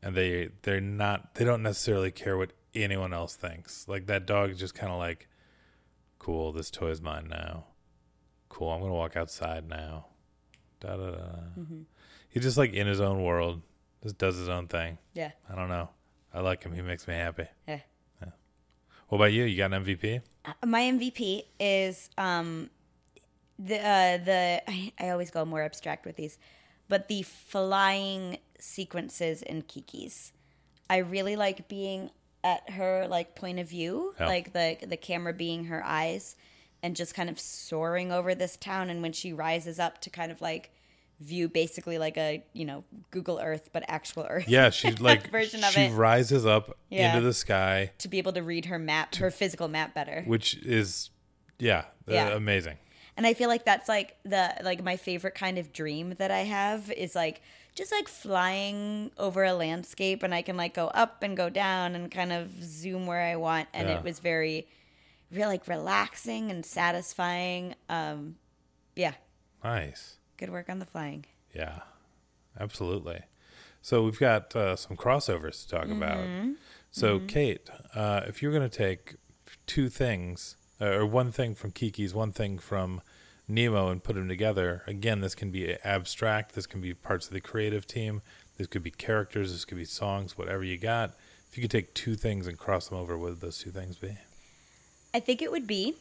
and 0.03 0.15
they 0.15 0.51
they're 0.63 0.81
not 0.81 1.35
they 1.35 1.45
don't 1.45 1.63
necessarily 1.63 2.11
care 2.11 2.37
what 2.37 2.53
anyone 2.75 3.13
else 3.13 3.35
thinks. 3.35 3.89
Like 3.89 4.07
that 4.07 4.27
dog 4.27 4.51
is 4.51 4.59
just 4.59 4.75
kind 4.75 4.93
of 4.93 4.99
like, 4.99 5.29
cool, 6.19 6.53
this 6.53 6.71
toy 6.71 6.91
is 6.91 7.01
mine 7.01 7.29
now. 7.29 7.65
Cool, 8.51 8.71
I'm 8.71 8.81
gonna 8.81 8.93
walk 8.93 9.17
outside 9.17 9.67
now. 9.69 10.07
Da 10.81 10.97
da 10.97 11.11
da. 11.13 11.27
He's 12.29 12.43
just 12.43 12.57
like 12.59 12.73
in 12.75 12.87
his 12.87 13.01
own 13.01 13.23
world, 13.23 13.63
just 14.03 14.19
does 14.19 14.37
his 14.37 14.49
own 14.49 14.67
thing. 14.69 14.99
Yeah. 15.15 15.31
I 15.51 15.55
don't 15.55 15.69
know. 15.69 15.89
I 16.35 16.41
like 16.41 16.63
him. 16.63 16.73
He 16.75 16.83
makes 16.83 17.09
me 17.09 17.15
happy. 17.15 17.47
Yeah. 17.67 17.81
What 19.09 19.17
about 19.19 19.33
you? 19.33 19.43
You 19.45 19.57
got 19.57 19.73
an 19.73 19.85
MVP? 19.85 20.21
Uh, 20.45 20.53
My 20.67 20.83
MVP 20.83 21.43
is 21.59 22.11
um 22.17 22.71
the 23.59 23.77
uh, 23.79 24.19
the 24.19 24.63
I, 24.69 24.93
I 25.01 25.09
always 25.11 25.31
go 25.33 25.45
more 25.45 25.63
abstract 25.63 26.07
with 26.07 26.17
these, 26.17 26.39
but 26.89 27.09
the 27.09 27.23
flying 27.23 28.39
sequences 28.59 29.43
in 29.43 29.63
Kiki's. 29.63 30.33
I 30.89 30.99
really 30.99 31.35
like 31.37 31.69
being 31.69 32.11
at 32.45 32.71
her 32.71 33.07
like 33.09 33.35
point 33.35 33.59
of 33.59 33.69
view, 33.69 34.15
Yeah. 34.21 34.27
like 34.29 34.53
the 34.53 34.77
the 34.87 34.97
camera 34.97 35.33
being 35.33 35.65
her 35.65 35.83
eyes, 35.85 36.37
and 36.83 36.97
just 36.97 37.15
kind 37.15 37.29
of 37.31 37.39
soaring 37.39 38.11
over 38.13 38.35
this 38.35 38.57
town. 38.57 38.91
And 38.91 39.03
when 39.03 39.13
she 39.13 39.33
rises 39.33 39.79
up 39.79 40.01
to 40.03 40.11
kind 40.11 40.33
of 40.33 40.41
like 40.41 40.71
view 41.21 41.49
basically 41.51 41.99
like 41.99 42.17
a 42.17 42.43
you 42.55 42.65
know 42.65 42.83
Google 43.11 43.39
Earth 43.43 43.69
but 43.73 43.85
actual 43.89 44.27
Earth. 44.29 44.49
Yeah, 44.49 44.71
she 44.79 44.91
like 44.93 45.31
Version 45.31 45.61
of 45.61 45.71
it. 45.71 45.73
she 45.73 45.81
it. 45.83 45.93
rises 45.93 46.47
up 46.47 46.77
Yeah. 46.89 47.15
into 47.15 47.27
the 47.27 47.35
sky, 47.35 47.91
To 47.99 48.09
be 48.09 48.17
able 48.19 48.33
to 48.33 48.43
read 48.43 48.65
her 48.67 48.79
map, 48.79 49.15
her 49.17 49.31
physical 49.31 49.69
map 49.69 49.95
better. 49.95 50.23
which 50.27 50.55
is 50.57 51.11
yeah, 51.59 51.85
uh, 52.11 52.15
amazing. 52.35 52.79
and 53.19 53.27
i 53.27 53.35
feel 53.35 53.49
like 53.51 53.67
that's 53.67 53.87
like 53.87 54.17
the 54.25 54.55
like 54.63 54.83
my 54.83 54.97
favorite 54.97 55.35
kind 55.35 55.59
of 55.59 55.75
dream 55.75 56.15
that 56.17 56.31
i 56.31 56.39
have 56.39 56.91
is 56.93 57.15
like 57.15 57.43
just 57.75 57.93
like 57.93 58.09
flying 58.09 59.11
over 59.19 59.45
a 59.45 59.53
landscape 59.53 60.23
and 60.23 60.35
i 60.35 60.41
can 60.41 60.57
like 60.57 60.73
go 60.73 60.87
up 60.89 61.23
and 61.23 61.37
go 61.37 61.51
down 61.51 61.95
and 61.95 62.11
kind 62.11 62.33
of 62.33 62.51
zoom 62.65 63.07
where 63.07 63.21
i 63.21 63.37
want 63.37 63.69
and 63.75 63.89
Yeah. 63.89 63.99
it 63.99 64.05
was 64.05 64.21
very 64.21 64.67
real 65.33 65.49
like 65.49 65.67
relaxing 65.69 66.51
and 66.51 66.65
satisfying 66.67 67.75
um 67.89 68.37
yeah 68.97 69.15
Nice. 69.63 70.17
good 70.37 70.51
work 70.51 70.69
on 70.69 70.79
the 70.79 70.87
flying 70.87 71.25
Yeah, 71.55 71.81
absolutely. 72.59 73.21
So 73.83 74.05
we've 74.05 74.19
got 74.19 74.55
uh, 74.55 74.77
some 74.77 74.97
crossovers 74.97 75.63
to 75.67 75.69
talk 75.77 75.89
about. 75.89 76.27
So 76.91 77.21
Kate, 77.21 77.69
uh, 77.95 78.23
if 78.27 78.43
you're 78.43 78.53
going 78.53 78.69
to 78.69 78.77
take 78.77 79.17
two 79.67 79.89
things 79.89 80.57
uh, 80.81 80.87
or 80.87 81.07
one 81.07 81.31
thing 81.33 81.55
from 81.55 81.71
Kiki's, 81.73 82.15
one 82.15 82.33
thing 82.33 82.59
from 82.59 83.01
Nemo, 83.49 83.89
and 83.89 84.03
put 84.03 84.17
them 84.17 84.29
together, 84.29 84.83
again, 84.87 85.21
this 85.21 85.35
can 85.35 85.51
be 85.51 85.75
abstract. 85.85 86.55
This 86.55 86.67
can 86.67 86.81
be 86.81 86.93
parts 86.95 87.27
of 87.27 87.33
the 87.33 87.41
creative 87.41 87.87
team. 87.87 88.23
This 88.59 88.67
could 88.67 88.83
be 88.83 88.91
characters. 88.91 89.53
This 89.53 89.65
could 89.65 89.79
be 89.79 89.85
songs. 89.85 90.37
Whatever 90.37 90.63
you 90.65 90.77
got. 90.79 91.15
If 91.49 91.57
you 91.57 91.63
could 91.63 91.71
take 91.71 91.95
two 91.95 92.15
things 92.17 92.47
and 92.47 92.59
cross 92.59 92.89
them 92.89 92.99
over, 92.99 93.17
what 93.19 93.31
would 93.31 93.41
those 93.41 93.59
two 93.59 93.71
things 93.71 93.97
be? 93.97 94.17
I 95.15 95.21
think 95.21 95.43
it 95.43 95.51
would 95.51 95.67
be. 95.67 95.95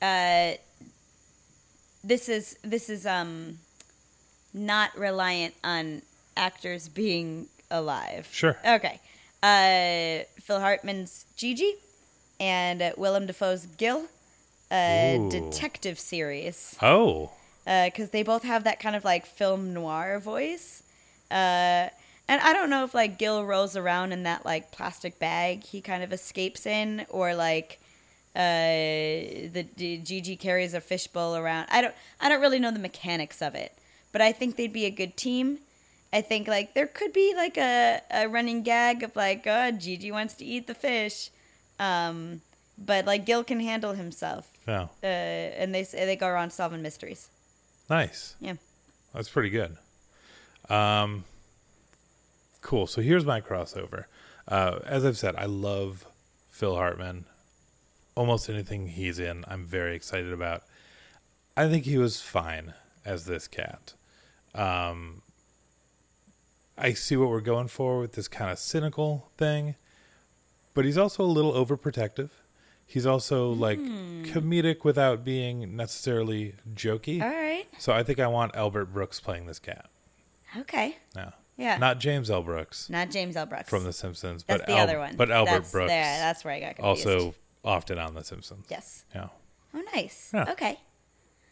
Uh, 0.00 0.52
this 2.02 2.28
is 2.28 2.58
this 2.62 2.90
is 2.90 3.06
um, 3.06 3.58
not 4.52 4.96
reliant 4.96 5.54
on 5.62 6.02
actors 6.36 6.88
being 6.88 7.46
alive. 7.70 8.28
Sure. 8.30 8.58
Okay. 8.66 9.00
Uh, 9.42 10.24
Phil 10.40 10.60
Hartman's 10.60 11.26
Jiji 11.36 11.72
and 12.40 12.80
uh, 12.80 12.92
Willem 12.96 13.26
Dafoe's 13.26 13.66
Gil, 13.66 14.06
uh, 14.70 15.16
Ooh. 15.18 15.30
detective 15.30 15.98
series, 15.98 16.76
Oh, 16.80 17.30
because 17.64 18.10
they 18.10 18.22
both 18.22 18.42
have 18.42 18.64
that 18.64 18.80
kind 18.80 18.96
of 18.96 19.04
like 19.04 19.26
film 19.26 19.74
noir 19.74 20.18
voice. 20.18 20.82
Uh, 21.30 21.88
and 22.26 22.40
I 22.40 22.52
don't 22.54 22.70
know 22.70 22.84
if 22.84 22.94
like 22.94 23.18
Gil 23.18 23.44
rolls 23.44 23.76
around 23.76 24.12
in 24.12 24.22
that 24.22 24.44
like 24.46 24.70
plastic 24.72 25.18
bag 25.18 25.64
he 25.64 25.80
kind 25.80 26.02
of 26.02 26.12
escapes 26.12 26.64
in, 26.66 27.04
or 27.10 27.34
like 27.34 27.80
uh, 28.34 28.40
the, 29.52 29.66
Jiji 29.76 30.38
carries 30.38 30.74
a 30.74 30.80
fishbowl 30.80 31.36
around. 31.36 31.66
I 31.70 31.80
don't 31.80 31.94
I 32.20 32.28
don't 32.28 32.40
really 32.40 32.58
know 32.58 32.70
the 32.70 32.78
mechanics 32.78 33.40
of 33.40 33.54
it, 33.54 33.72
but 34.12 34.20
I 34.20 34.32
think 34.32 34.56
they'd 34.56 34.72
be 34.72 34.86
a 34.86 34.90
good 34.90 35.16
team. 35.16 35.58
I 36.12 36.20
think 36.20 36.46
like 36.48 36.74
there 36.74 36.86
could 36.86 37.12
be 37.12 37.34
like 37.36 37.56
a, 37.56 38.00
a 38.10 38.28
running 38.28 38.62
gag 38.62 39.02
of 39.02 39.14
like, 39.16 39.46
oh, 39.46 39.72
Jiji 39.72 40.10
wants 40.12 40.34
to 40.34 40.44
eat 40.44 40.66
the 40.66 40.74
fish, 40.74 41.30
um, 41.78 42.40
but 42.78 43.04
like 43.04 43.24
Gil 43.24 43.44
can 43.44 43.60
handle 43.60 43.92
himself, 43.94 44.48
yeah, 44.66 44.88
uh, 45.02 45.06
and 45.06 45.74
they 45.74 45.82
they 45.82 46.16
go 46.16 46.26
around 46.28 46.50
solving 46.50 46.82
mysteries. 46.82 47.28
nice. 47.88 48.34
Yeah. 48.40 48.54
That's 49.12 49.28
pretty 49.28 49.50
good. 49.50 49.76
Um, 50.68 51.24
cool. 52.62 52.88
So 52.88 53.00
here's 53.00 53.24
my 53.24 53.40
crossover. 53.40 54.06
Uh, 54.48 54.80
as 54.84 55.04
I've 55.04 55.16
said, 55.16 55.36
I 55.36 55.44
love 55.46 56.04
Phil 56.50 56.74
Hartman. 56.74 57.26
Almost 58.16 58.48
anything 58.48 58.88
he's 58.88 59.18
in, 59.18 59.44
I'm 59.48 59.64
very 59.64 59.96
excited 59.96 60.32
about. 60.32 60.62
I 61.56 61.68
think 61.68 61.84
he 61.84 61.98
was 61.98 62.20
fine 62.20 62.74
as 63.04 63.24
this 63.26 63.48
cat. 63.48 63.94
Um, 64.54 65.22
I 66.78 66.92
see 66.92 67.16
what 67.16 67.28
we're 67.28 67.40
going 67.40 67.68
for 67.68 67.98
with 67.98 68.12
this 68.12 68.28
kind 68.28 68.50
of 68.50 68.58
cynical 68.58 69.30
thing, 69.36 69.74
but 70.74 70.84
he's 70.84 70.98
also 70.98 71.22
a 71.24 71.26
little 71.26 71.52
overprotective. 71.52 72.30
He's 72.86 73.06
also 73.06 73.50
like 73.50 73.78
comedic 73.78 74.84
without 74.84 75.24
being 75.24 75.74
necessarily 75.76 76.54
jokey. 76.74 77.22
All 77.22 77.28
right. 77.28 77.66
So 77.78 77.92
I 77.92 78.02
think 78.02 78.20
I 78.20 78.26
want 78.26 78.54
Albert 78.54 78.86
Brooks 78.86 79.20
playing 79.20 79.46
this 79.46 79.58
cat. 79.58 79.86
Okay. 80.56 80.98
No. 81.16 81.32
Yeah. 81.56 81.78
Not 81.78 81.98
James 82.00 82.30
L. 82.30 82.42
Brooks 82.42 82.90
Not 82.90 83.10
James 83.10 83.36
L. 83.36 83.46
Brooks. 83.46 83.68
from 83.68 83.84
The 83.84 83.92
Simpsons, 83.92 84.44
That's 84.46 84.60
but 84.62 84.66
the 84.66 84.74
Al- 84.76 84.82
other 84.82 84.98
one. 84.98 85.16
But 85.16 85.30
Albert 85.30 85.50
that's, 85.50 85.72
Brooks, 85.72 85.88
There, 85.90 86.02
that's 86.18 86.44
where 86.44 86.54
I 86.54 86.60
got 86.60 86.76
confused. 86.76 87.06
also 87.06 87.34
often 87.64 87.98
on 87.98 88.14
The 88.14 88.22
Simpsons. 88.24 88.66
Yes. 88.68 89.04
Yeah. 89.14 89.28
Oh, 89.74 89.82
nice. 89.94 90.30
Yeah. 90.34 90.50
Okay. 90.52 90.78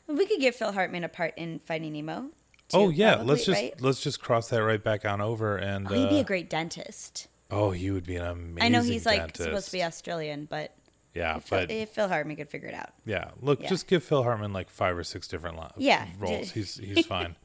Well, 0.06 0.16
we 0.16 0.26
could 0.26 0.40
give 0.40 0.54
Phil 0.54 0.72
Hartman 0.72 1.04
a 1.04 1.08
part 1.08 1.34
in 1.36 1.58
Finding 1.60 1.92
Nemo. 1.92 2.30
oh 2.74 2.88
yeah, 2.90 3.14
probably, 3.14 3.30
let's 3.30 3.44
just 3.46 3.60
right? 3.60 3.80
let's 3.80 4.00
just 4.00 4.20
cross 4.20 4.48
that 4.48 4.62
right 4.62 4.82
back 4.82 5.04
on 5.04 5.20
over 5.20 5.56
and. 5.56 5.86
Oh, 5.90 5.94
he'd 5.94 6.08
be 6.08 6.18
uh, 6.18 6.22
a 6.22 6.24
great 6.24 6.48
dentist. 6.50 7.28
oh, 7.50 7.70
he 7.70 7.90
would 7.90 8.04
be 8.06 8.16
an 8.16 8.24
amazing. 8.26 8.62
I 8.62 8.68
know 8.68 8.82
he's 8.82 9.06
like 9.06 9.36
supposed 9.36 9.66
to 9.66 9.72
be 9.72 9.82
Australian, 9.82 10.46
but 10.46 10.74
Yeah, 11.14 11.36
if 11.36 11.44
Phil, 11.44 11.60
but 11.60 11.70
if 11.70 11.90
Phil 11.90 12.08
Hartman 12.08 12.36
could 12.36 12.48
figure 12.48 12.68
it 12.68 12.74
out. 12.74 12.90
yeah, 13.04 13.30
look, 13.40 13.60
Yeah. 13.62 13.68
just 13.68 13.86
give 13.86 14.02
Phil 14.04 14.22
Hartman 14.22 14.52
like 14.52 14.70
five 14.70 14.96
or 14.96 15.04
six 15.04 15.28
different 15.28 15.56
lo- 15.56 15.70
Yeah, 15.76 16.06
roles. 16.18 16.50
He's 16.54 16.76
he's 16.76 17.06
fine. 17.06 17.36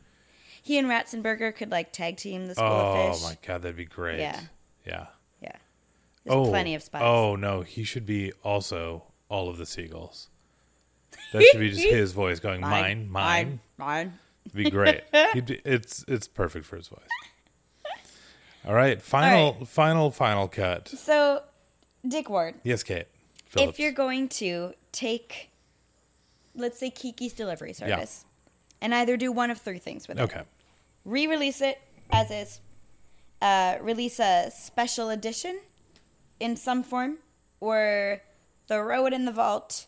He 0.64 0.78
and 0.78 0.88
Ratzenberger 0.88 1.56
could 1.56 1.72
like 1.72 1.92
tag 1.94 2.18
team 2.18 2.48
the 2.48 2.56
school 2.56 2.66
oh 2.68 3.10
of 3.10 3.16
fish. 3.16 3.24
Oh 3.26 3.30
my 3.30 3.38
god, 3.46 3.62
that'd 3.62 3.78
be 3.78 3.86
great. 3.86 4.20
Yeah. 4.20 4.40
Yeah. 4.86 5.06
Yeah. 6.28 6.36
There's 6.36 6.48
oh, 6.48 6.50
plenty 6.50 6.76
of. 6.76 6.90
Oh 6.94 7.36
no, 7.36 7.62
he 7.62 7.84
should 7.84 8.06
be 8.06 8.32
also 8.44 9.04
all 9.30 9.50
of 9.50 9.58
the 9.58 9.66
seagulls. 9.66 10.30
That 11.34 11.44
should 11.44 11.60
be 11.60 11.70
just 11.72 11.84
his 11.90 12.12
voice 12.12 12.40
going 12.40 12.62
mine, 12.62 13.10
mine. 13.10 13.60
mine. 13.78 14.14
It'd 14.46 14.58
be 14.58 14.70
great. 14.70 15.02
Be, 15.12 15.62
it's 15.66 16.06
it's 16.08 16.28
perfect 16.28 16.66
for 16.66 16.78
his 16.78 16.88
voice. 16.88 17.00
All 18.66 18.74
right, 18.74 19.02
final, 19.02 19.58
All 19.60 19.66
final, 19.66 20.12
final 20.12 20.48
cut. 20.50 20.90
So, 20.90 21.44
Dick 22.06 22.30
Ward, 22.30 22.56
Yes, 22.64 22.84
Kate. 22.84 23.06
Phillips. 23.46 23.70
if 23.70 23.80
you're 23.80 23.94
going 23.94 24.28
to 24.28 24.74
take, 24.92 25.52
let's 26.54 26.78
say 26.78 26.90
Kiki's 26.90 27.32
delivery 27.32 27.72
service, 27.72 28.26
and 28.82 28.94
either 28.94 29.16
do 29.16 29.32
one 29.32 29.52
of 29.52 29.58
three 29.60 29.80
things 29.80 30.06
with 30.10 30.20
it. 30.20 30.24
okay, 30.24 30.42
re-release 31.06 31.62
it 31.62 31.80
as 32.12 32.30
is, 32.30 32.60
uh, 33.42 33.78
release 33.82 34.20
a 34.20 34.52
special 34.54 35.10
edition 35.10 35.60
in 36.40 36.56
some 36.56 36.84
form, 36.84 37.18
or 37.60 38.22
throw 38.68 39.06
it 39.06 39.14
in 39.14 39.26
the 39.26 39.32
vault, 39.32 39.86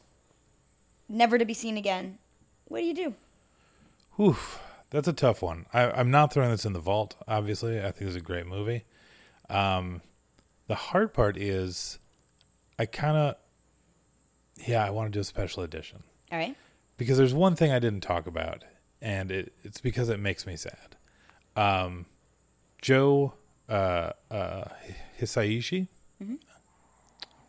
never 1.08 1.38
to 1.38 1.46
be 1.46 1.54
seen 1.54 1.78
again. 1.78 2.18
What 2.66 2.80
do 2.80 2.86
you 2.86 2.94
do? 2.94 3.14
Oof, 4.20 4.60
that's 4.90 5.08
a 5.08 5.14
tough 5.14 5.42
one. 5.42 5.66
I, 5.74 5.90
I'm 5.92 6.12
not 6.12 6.34
throwing 6.34 6.52
this 6.52 6.66
in 6.66 6.74
the 6.74 6.80
vault. 6.80 7.16
Obviously, 7.28 7.80
I 7.80 7.92
think 7.92 8.08
it's 8.08 8.16
a 8.16 8.22
great 8.22 8.48
movie. 8.48 8.86
Um, 9.50 10.02
the 10.68 10.76
hard 10.76 11.14
part 11.14 11.38
is, 11.38 12.00
I 12.78 12.86
kind 12.86 13.18
of, 13.18 13.36
yeah, 14.68 14.86
I 14.86 14.90
want 14.92 15.08
to 15.12 15.18
do 15.18 15.22
a 15.22 15.24
special 15.24 15.64
edition 15.64 16.04
All 16.32 16.38
right. 16.38 16.56
because 16.98 17.18
there's 17.18 17.34
one 17.34 17.56
thing 17.56 17.72
I 17.72 17.80
didn't 17.80 18.02
talk 18.02 18.28
about, 18.28 18.64
and 19.02 19.32
it, 19.32 19.54
it's 19.64 19.82
because 19.82 20.10
it 20.10 20.20
makes 20.20 20.46
me 20.46 20.56
sad. 20.56 20.96
Um, 21.56 22.06
Joe 22.82 23.34
uh, 23.68 24.12
uh, 24.30 24.66
Hisaishi, 25.20 25.88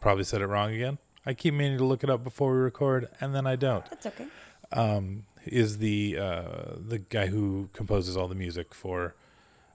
probably 0.01 0.25
said 0.25 0.41
it 0.41 0.47
wrong 0.47 0.73
again. 0.73 0.99
I 1.27 1.35
keep 1.35 1.55
meaning 1.55 1.79
to 1.79 1.85
look 1.85 2.03
it 2.03 2.11
up 2.11 2.25
before 2.25 2.53
we 2.53 2.59
record, 2.59 3.09
and 3.21 3.35
then 3.35 3.47
I 3.47 3.57
don't. 3.57 3.85
That's 3.91 4.07
okay. 4.07 4.27
um, 4.73 5.25
is 5.45 5.79
the 5.79 6.19
uh, 6.19 6.43
the 6.77 6.99
guy 6.99 7.27
who 7.27 7.69
composes 7.73 8.17
all 8.17 8.29
the 8.29 8.35
music 8.35 8.75
for 8.75 9.15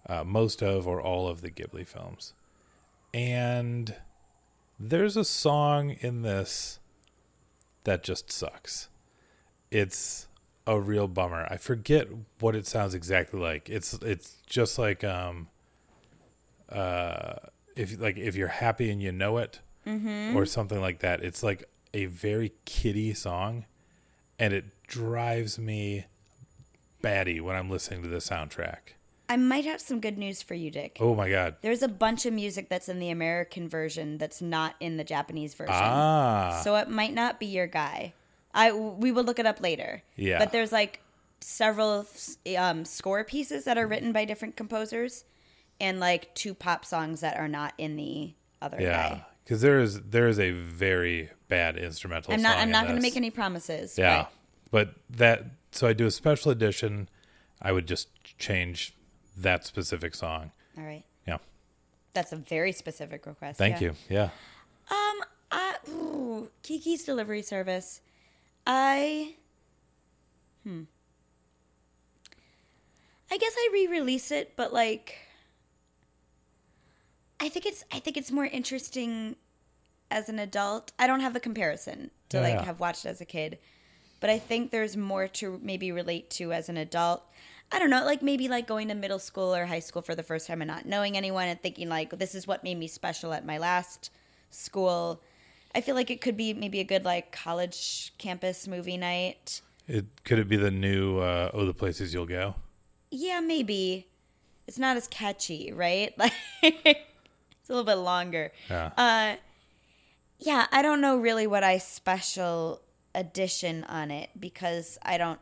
uh, 0.08 0.24
most 0.24 0.62
of 0.64 0.88
or 0.88 1.00
all 1.02 1.28
of 1.28 1.42
the 1.42 1.52
Ghibli 1.52 1.88
films, 1.88 2.34
and 3.14 3.96
there's 4.80 5.16
a 5.16 5.24
song 5.26 5.92
in 6.02 6.24
this 6.24 6.80
that 7.84 8.04
just 8.04 8.32
sucks. 8.32 8.90
It's 9.72 10.28
a 10.68 10.80
real 10.80 11.08
bummer. 11.08 11.48
I 11.50 11.58
forget 11.58 12.08
what 12.40 12.56
it 12.56 12.66
sounds 12.66 12.94
exactly 12.94 13.40
like. 13.40 13.70
It's 13.70 13.94
it's 13.96 14.38
just 14.48 14.80
like 14.80 15.04
um 15.04 15.50
uh 16.70 17.36
if 17.76 18.00
like 18.00 18.18
if 18.18 18.36
you're 18.36 18.48
happy 18.48 18.90
and 18.90 19.02
you 19.02 19.12
know 19.12 19.38
it 19.38 19.60
or 20.36 20.46
something 20.46 20.82
like 20.82 21.00
that. 21.00 21.24
It's 21.24 21.44
like 21.44 21.70
a 21.94 22.06
very 22.06 22.54
kiddie 22.66 23.14
song 23.14 23.66
and 24.40 24.54
it 24.54 24.66
drives 24.88 25.58
me 25.60 26.06
batty 27.02 27.40
when 27.40 27.56
I'm 27.56 27.70
listening 27.70 28.02
to 28.04 28.10
the 28.10 28.18
soundtrack. 28.18 28.96
I 29.28 29.38
might 29.38 29.66
have 29.66 29.82
some 29.82 30.00
good 30.00 30.18
news 30.18 30.42
for 30.44 30.54
you, 30.54 30.70
Dick. 30.70 30.98
Oh 31.00 31.16
my 31.16 31.30
god. 31.30 31.56
There's 31.62 31.82
a 31.82 31.88
bunch 31.88 32.26
of 32.26 32.34
music 32.34 32.70
that's 32.70 32.90
in 32.90 33.00
the 33.00 33.10
American 33.10 33.68
version 33.68 34.18
that's 34.18 34.42
not 34.42 34.76
in 34.80 34.98
the 34.98 35.04
Japanese 35.04 35.54
version. 35.56 35.74
Ah. 35.76 36.62
So 36.64 36.76
it 36.76 36.90
might 36.90 37.14
not 37.14 37.40
be 37.40 37.48
your 37.48 37.68
guy. 37.68 38.14
I 38.54 38.72
we 38.72 39.12
will 39.12 39.24
look 39.24 39.40
it 39.40 39.46
up 39.46 39.62
later. 39.62 40.04
Yeah. 40.16 40.40
But 40.40 40.52
there's 40.52 40.72
like 40.72 41.02
several 41.42 42.06
um, 42.58 42.86
score 42.86 43.24
pieces 43.24 43.66
that 43.66 43.78
are 43.78 43.88
written 43.88 44.12
by 44.12 44.26
different 44.26 44.56
composers, 44.56 45.26
and 45.80 46.00
like 46.00 46.34
two 46.36 46.54
pop 46.54 46.86
songs 46.86 47.22
that 47.22 47.38
are 47.38 47.48
not 47.48 47.74
in 47.78 47.96
the 47.96 48.34
other 48.62 48.78
yeah. 48.80 49.10
guy. 49.10 49.26
Cuz 49.46 49.62
there 49.62 49.80
is 49.80 50.02
there 50.02 50.28
is 50.28 50.40
a 50.40 50.52
very 50.52 51.30
bad 51.48 51.78
instrumental 51.78 52.34
I'm 52.34 52.42
not. 52.42 52.58
I'm 52.58 52.72
not 52.72 52.86
going 52.86 52.96
to 52.96 53.02
make 53.02 53.18
any 53.18 53.30
promises. 53.30 53.98
Yeah. 53.98 54.28
But 54.72 54.96
that 55.10 55.46
so 55.72 55.88
I 55.88 55.94
do 55.94 56.06
a 56.06 56.12
special 56.12 56.52
edition, 56.52 57.10
I 57.62 57.72
would 57.72 57.88
just 57.88 58.08
change 58.38 58.94
that 59.38 59.66
specific 59.66 60.16
song. 60.16 60.52
all 60.78 60.84
right. 60.84 61.04
Yeah. 61.28 61.38
That's 62.14 62.32
a 62.32 62.38
very 62.38 62.72
specific 62.72 63.26
request. 63.26 63.58
Thank 63.58 63.82
yeah. 63.82 63.88
you. 63.88 63.96
Yeah. 64.10 64.30
Um, 64.90 65.24
I, 65.52 65.76
ooh, 65.90 66.50
Kiki's 66.64 67.04
delivery 67.04 67.42
service. 67.42 68.02
I, 68.66 69.36
hmm. 70.64 70.84
I 73.30 73.38
guess 73.38 73.54
I 73.58 73.70
re-release 73.74 74.32
it, 74.32 74.54
but 74.56 74.74
like, 74.74 75.18
I 77.46 77.50
think 77.50 77.66
it's 77.68 77.84
I 77.92 78.00
think 78.00 78.18
it's 78.18 78.32
more 78.32 78.46
interesting 78.46 79.36
as 80.10 80.30
an 80.30 80.40
adult. 80.40 80.92
I 80.98 81.06
don't 81.08 81.20
have 81.20 81.34
the 81.34 81.40
comparison 81.40 82.10
to 82.30 82.38
Yeah, 82.38 82.44
like 82.44 82.54
yeah. 82.56 82.64
have 82.66 82.80
watched 82.80 83.06
as 83.06 83.22
a 83.22 83.26
kid, 83.26 83.60
but 84.20 84.30
I 84.32 84.40
think 84.40 84.72
there's 84.72 84.98
more 84.98 85.28
to 85.40 85.60
maybe 85.62 85.92
relate 85.92 86.30
to 86.32 86.52
as 86.52 86.70
an 86.70 86.78
adult. 86.78 87.24
I 87.72 87.78
don't 87.80 87.90
know, 87.90 88.04
like 88.06 88.22
maybe 88.24 88.48
like 88.48 88.68
going 88.68 88.88
to 88.88 88.96
middle 88.96 89.20
school 89.20 89.54
or 89.54 89.66
high 89.66 89.80
school 89.80 90.02
for 90.02 90.16
the 90.16 90.24
first 90.24 90.48
time 90.48 90.62
and 90.62 90.68
not 90.70 90.86
knowing 90.86 91.16
anyone 91.18 91.48
and 91.48 91.62
thinking 91.62 91.88
like 91.90 92.18
this 92.18 92.34
is 92.34 92.48
what 92.48 92.64
made 92.64 92.80
me 92.80 92.88
special 92.88 93.32
at 93.34 93.46
my 93.46 93.58
last 93.60 94.10
school. 94.50 95.22
I 95.76 95.82
feel 95.82 95.94
like 95.96 96.10
it 96.10 96.22
could 96.22 96.38
be 96.38 96.54
maybe 96.54 96.80
a 96.80 96.84
good 96.84 97.06
like 97.06 97.32
college 97.32 98.14
campus 98.18 98.68
movie 98.68 98.98
night. 98.98 99.62
It 99.88 100.06
could 100.24 100.40
it 100.40 100.48
be 100.50 100.58
the 100.58 100.72
new 100.72 101.20
uh, 101.20 101.52
Oh 101.54 101.66
the 101.66 101.74
Places 101.76 102.12
You'll 102.12 102.26
Go? 102.26 102.56
Yeah, 103.12 103.40
maybe. 103.40 104.08
It's 104.68 104.80
not 104.80 104.98
as 104.98 105.08
catchy, 105.08 105.72
right? 105.72 106.12
Like 106.84 107.06
it's 107.66 107.70
a 107.72 107.74
little 107.74 107.84
bit 107.84 107.96
longer. 107.96 108.52
Yeah. 108.70 108.92
Uh 108.96 109.36
yeah, 110.38 110.68
I 110.72 110.84
don't 110.84 111.02
know 111.02 111.18
really 111.18 111.48
what 111.48 111.64
I 111.64 111.80
special 111.80 112.82
edition 113.16 113.84
on 113.86 114.12
it 114.12 114.30
because 114.40 115.00
I 115.02 115.18
don't 115.18 115.40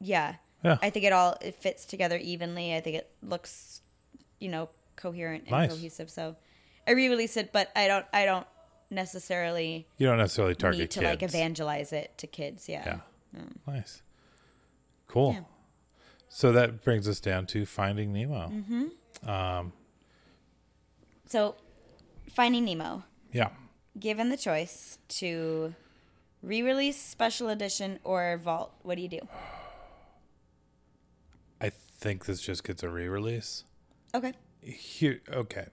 yeah. 0.00 0.36
Yeah. 0.64 0.78
I 0.80 0.88
think 0.88 1.04
it 1.04 1.12
all 1.12 1.36
it 1.42 1.54
fits 1.56 1.84
together 1.84 2.16
evenly. 2.16 2.74
I 2.74 2.80
think 2.80 2.96
it 2.96 3.10
looks, 3.22 3.82
you 4.40 4.48
know, 4.48 4.70
coherent 4.96 5.42
and 5.42 5.50
Nice. 5.50 5.70
cohesive. 5.74 6.08
So 6.08 6.36
I 6.88 6.92
re-release 6.92 7.36
it, 7.36 7.52
but 7.52 7.70
I 7.76 7.86
don't 7.86 8.06
I 8.14 8.24
don't 8.24 8.46
necessarily 8.88 9.86
you 9.98 10.06
don't 10.06 10.16
necessarily 10.16 10.54
target 10.54 10.80
need 10.80 10.90
to 10.92 11.00
kids. 11.00 11.10
like 11.10 11.22
evangelize 11.22 11.92
it 11.92 12.16
to 12.16 12.26
kids. 12.26 12.66
Yeah. 12.66 13.00
Yeah. 13.34 13.42
Nice. 13.66 14.00
Cool. 15.06 15.32
Yeah. 15.34 15.40
So 16.30 16.52
that 16.52 16.82
brings 16.82 17.06
us 17.08 17.20
down 17.20 17.44
to 17.48 17.66
Finding 17.66 18.12
Nemo. 18.14 18.48
Mm-hmm. 18.48 19.28
Um, 19.30 19.72
So 21.26 21.56
Finding 22.32 22.64
Nemo. 22.64 23.04
yeah. 23.32 23.48
given 23.98 24.28
the 24.28 24.36
choice 24.36 24.98
to 25.08 25.74
re-release 26.42 27.00
special 27.00 27.48
edition 27.48 27.98
or 28.04 28.38
vault 28.42 28.72
what 28.82 28.96
do 28.96 29.02
you 29.02 29.08
do 29.08 29.20
I 31.60 31.70
think 31.70 32.26
this 32.26 32.40
just 32.42 32.62
gets 32.64 32.82
a 32.82 32.88
re-release. 32.88 33.64
okay 34.14 34.34
Here, 34.60 35.20
okay, 35.32 35.66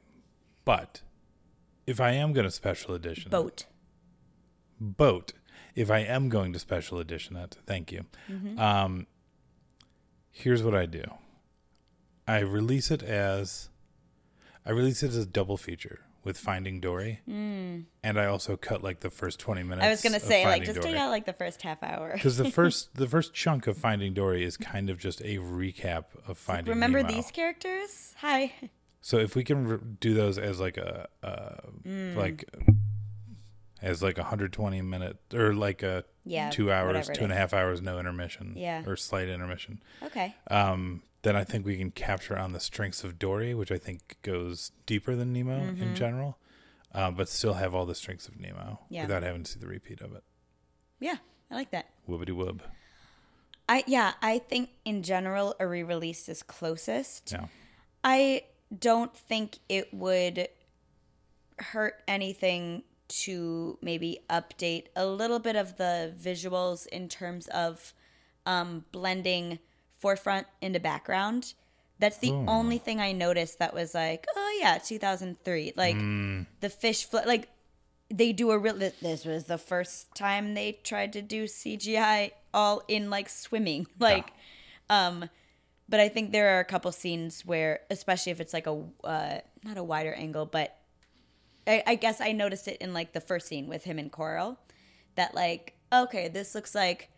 but 0.65 1.01
if 1.85 1.99
I 1.99 2.11
am 2.11 2.31
going 2.33 2.45
to 2.45 2.51
special 2.51 2.93
edition, 2.95 3.29
boat 3.29 3.65
boat. 4.79 5.33
If 5.75 5.89
I 5.89 5.99
am 5.99 6.29
going 6.29 6.53
to 6.53 6.59
special 6.59 6.99
edition 6.99 7.35
that, 7.35 7.57
thank 7.65 7.91
you. 7.91 8.05
Mm-hmm. 8.29 8.59
Um, 8.59 9.07
here's 10.29 10.61
what 10.61 10.75
I 10.75 10.85
do. 10.85 11.03
I 12.27 12.39
release 12.39 12.91
it 12.91 13.01
as, 13.01 13.69
I 14.65 14.71
released 14.71 15.03
it 15.03 15.07
as 15.09 15.17
a 15.17 15.25
double 15.25 15.57
feature 15.57 15.99
with 16.23 16.37
Finding 16.37 16.79
Dory, 16.79 17.19
and 17.27 17.85
I 18.03 18.25
also 18.25 18.55
cut 18.55 18.81
like 18.81 19.01
the 19.01 19.09
first 19.09 19.39
twenty 19.39 19.61
minutes. 19.63 19.83
Mm. 19.83 19.87
i 19.87 19.89
was 19.89 20.01
gonna 20.01 20.19
say 20.21 20.45
like 20.45 20.63
just 20.63 20.79
Dory. 20.79 20.93
take 20.93 21.01
out 21.01 21.09
like 21.09 21.25
the 21.25 21.33
first 21.33 21.61
half 21.63 21.83
hour 21.83 22.11
because 22.13 22.37
the 22.37 22.49
first 22.59 22.95
the 22.95 23.07
first 23.07 23.33
chunk 23.33 23.67
of 23.67 23.77
Finding 23.77 24.13
Dory 24.13 24.43
is 24.43 24.55
kind 24.57 24.89
of 24.89 24.97
just 24.97 25.19
a 25.21 25.37
recap 25.37 26.05
of 26.27 26.37
Finding. 26.37 26.65
Dory. 26.65 26.75
Remember 26.75 27.01
Nemo. 27.03 27.13
these 27.13 27.29
characters 27.31 28.13
hi 28.17 28.53
So 29.01 29.17
if 29.17 29.35
we 29.35 29.43
can 29.43 29.67
re- 29.67 29.79
do 29.99 30.13
those 30.13 30.37
as 30.37 30.59
like 30.61 30.77
a 30.77 31.09
uh, 31.21 31.55
Mm. 31.85 32.15
like 32.15 32.45
as 33.81 34.01
like 34.01 34.17
a 34.17 34.21
120 34.21 34.81
minute 34.81 35.17
or 35.33 35.53
like 35.53 35.83
a 35.83 36.05
Yeah, 36.23 36.49
two 36.51 36.71
hours, 36.71 37.09
two 37.13 37.25
and 37.25 37.33
a 37.33 37.35
half 37.35 37.53
hours, 37.53 37.81
no 37.81 37.99
intermission, 37.99 38.53
Yeah. 38.55 38.83
or 38.87 38.95
slight 38.95 39.27
intermission. 39.27 39.81
okay 40.01 40.33
Um, 40.49 41.01
then 41.23 41.35
I 41.35 41.43
think 41.43 41.65
we 41.65 41.77
can 41.77 41.91
capture 41.91 42.37
on 42.37 42.53
the 42.53 42.59
strengths 42.59 43.03
of 43.03 43.17
Dory, 43.17 43.53
which 43.53 43.71
I 43.71 43.77
think 43.77 44.17
goes 44.21 44.71
deeper 44.85 45.15
than 45.15 45.33
Nemo 45.33 45.59
Mm-hmm. 45.59 45.81
in 45.83 45.95
general, 45.95 46.37
uh, 46.93 47.11
but 47.11 47.27
still 47.27 47.55
have 47.55 47.73
all 47.73 47.85
the 47.85 47.95
strengths 47.95 48.27
of 48.27 48.39
Nemo 48.39 48.79
Yeah. 48.89 49.03
without 49.03 49.23
having 49.23 49.43
to 49.43 49.51
see 49.51 49.59
the 49.59 49.67
repeat 49.67 49.99
of 50.01 50.13
it. 50.13 50.23
yeah 50.99 51.17
i 51.51 51.55
like 51.55 51.71
that 51.71 51.87
Woobity 52.07 52.29
woob. 52.35 52.61
i 53.67 53.83
yeah 53.87 54.13
i 54.21 54.39
think 54.39 54.69
in 54.85 55.03
general 55.03 55.55
a 55.59 55.67
re-release 55.67 56.29
is 56.29 56.41
closest 56.43 57.31
Yeah. 57.31 57.47
I 58.05 58.43
don't 58.77 59.15
think 59.15 59.59
it 59.69 59.93
would 59.93 60.47
hurt 61.59 62.01
anything 62.07 62.83
to 63.07 63.77
maybe 63.81 64.19
update 64.29 64.85
a 64.95 65.05
little 65.05 65.39
bit 65.39 65.55
of 65.55 65.77
the 65.77 66.13
visuals 66.19 66.87
in 66.87 67.07
terms 67.07 67.47
of 67.49 67.93
um, 68.45 68.83
blending 68.91 69.59
forefront 70.03 70.47
into 70.59 70.81
background. 70.81 71.53
That's 71.97 72.17
the 72.17 72.31
only 72.49 72.77
thing 72.77 72.99
I 72.99 73.13
noticed 73.13 73.59
that 73.59 73.73
was 73.73 73.93
like, 73.93 74.27
oh 74.35 74.57
yeah, 74.59 74.77
2003. 74.77 75.73
Like 75.77 75.95
the 76.59 76.69
fish, 76.69 77.05
fl- 77.05 77.25
like 77.25 77.47
they 78.09 78.33
do 78.33 78.51
a 78.51 78.57
real. 78.57 78.75
This 78.75 79.23
was 79.23 79.45
the 79.45 79.57
first 79.57 80.13
time 80.13 80.53
they 80.53 80.73
tried 80.83 81.13
to 81.13 81.21
do 81.21 81.45
CGI 81.45 82.31
all 82.53 82.83
in 82.89 83.09
like 83.09 83.29
swimming, 83.29 83.87
like. 83.99 84.33
Um, 84.89 85.29
but 85.87 86.01
I 86.01 86.09
think 86.09 86.33
there 86.33 86.57
are 86.57 86.59
a 86.59 86.65
couple 86.65 86.91
scenes 86.91 87.45
where, 87.45 87.79
especially 87.89 88.33
if 88.33 88.41
it's 88.41 88.53
like 88.53 88.67
a 88.67 88.83
uh, 89.05 89.37
not 89.63 89.77
a 89.77 89.83
wider 89.83 90.13
angle, 90.13 90.45
but 90.45 90.75
I, 91.65 91.83
I 91.87 91.95
guess 91.95 92.19
I 92.19 92.33
noticed 92.33 92.67
it 92.67 92.81
in 92.81 92.93
like 92.93 93.13
the 93.13 93.21
first 93.21 93.47
scene 93.47 93.67
with 93.67 93.85
him 93.85 93.97
and 93.97 94.11
Coral, 94.11 94.59
that 95.15 95.33
like 95.33 95.75
okay, 95.93 96.27
this 96.27 96.53
looks 96.53 96.75
like 96.75 97.09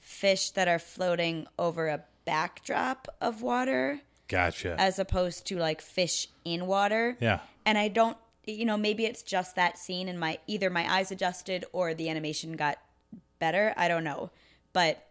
fish 0.00 0.50
that 0.50 0.68
are 0.68 0.78
floating 0.78 1.46
over 1.58 1.88
a 1.88 2.04
backdrop 2.24 3.08
of 3.20 3.42
water 3.42 4.00
Gotcha. 4.28 4.76
as 4.78 4.98
opposed 4.98 5.46
to 5.48 5.56
like 5.58 5.80
fish 5.80 6.28
in 6.44 6.66
water. 6.66 7.16
yeah. 7.20 7.40
And 7.66 7.78
I 7.78 7.88
don't, 7.88 8.16
you 8.46 8.64
know, 8.66 8.76
maybe 8.76 9.06
it's 9.06 9.22
just 9.22 9.56
that 9.56 9.78
scene 9.78 10.08
and 10.08 10.20
my 10.20 10.38
either 10.46 10.68
my 10.70 10.90
eyes 10.92 11.10
adjusted 11.10 11.64
or 11.72 11.94
the 11.94 12.08
animation 12.10 12.52
got 12.54 12.78
better. 13.38 13.72
I 13.76 13.88
don't 13.88 14.04
know, 14.04 14.30
but 14.72 15.02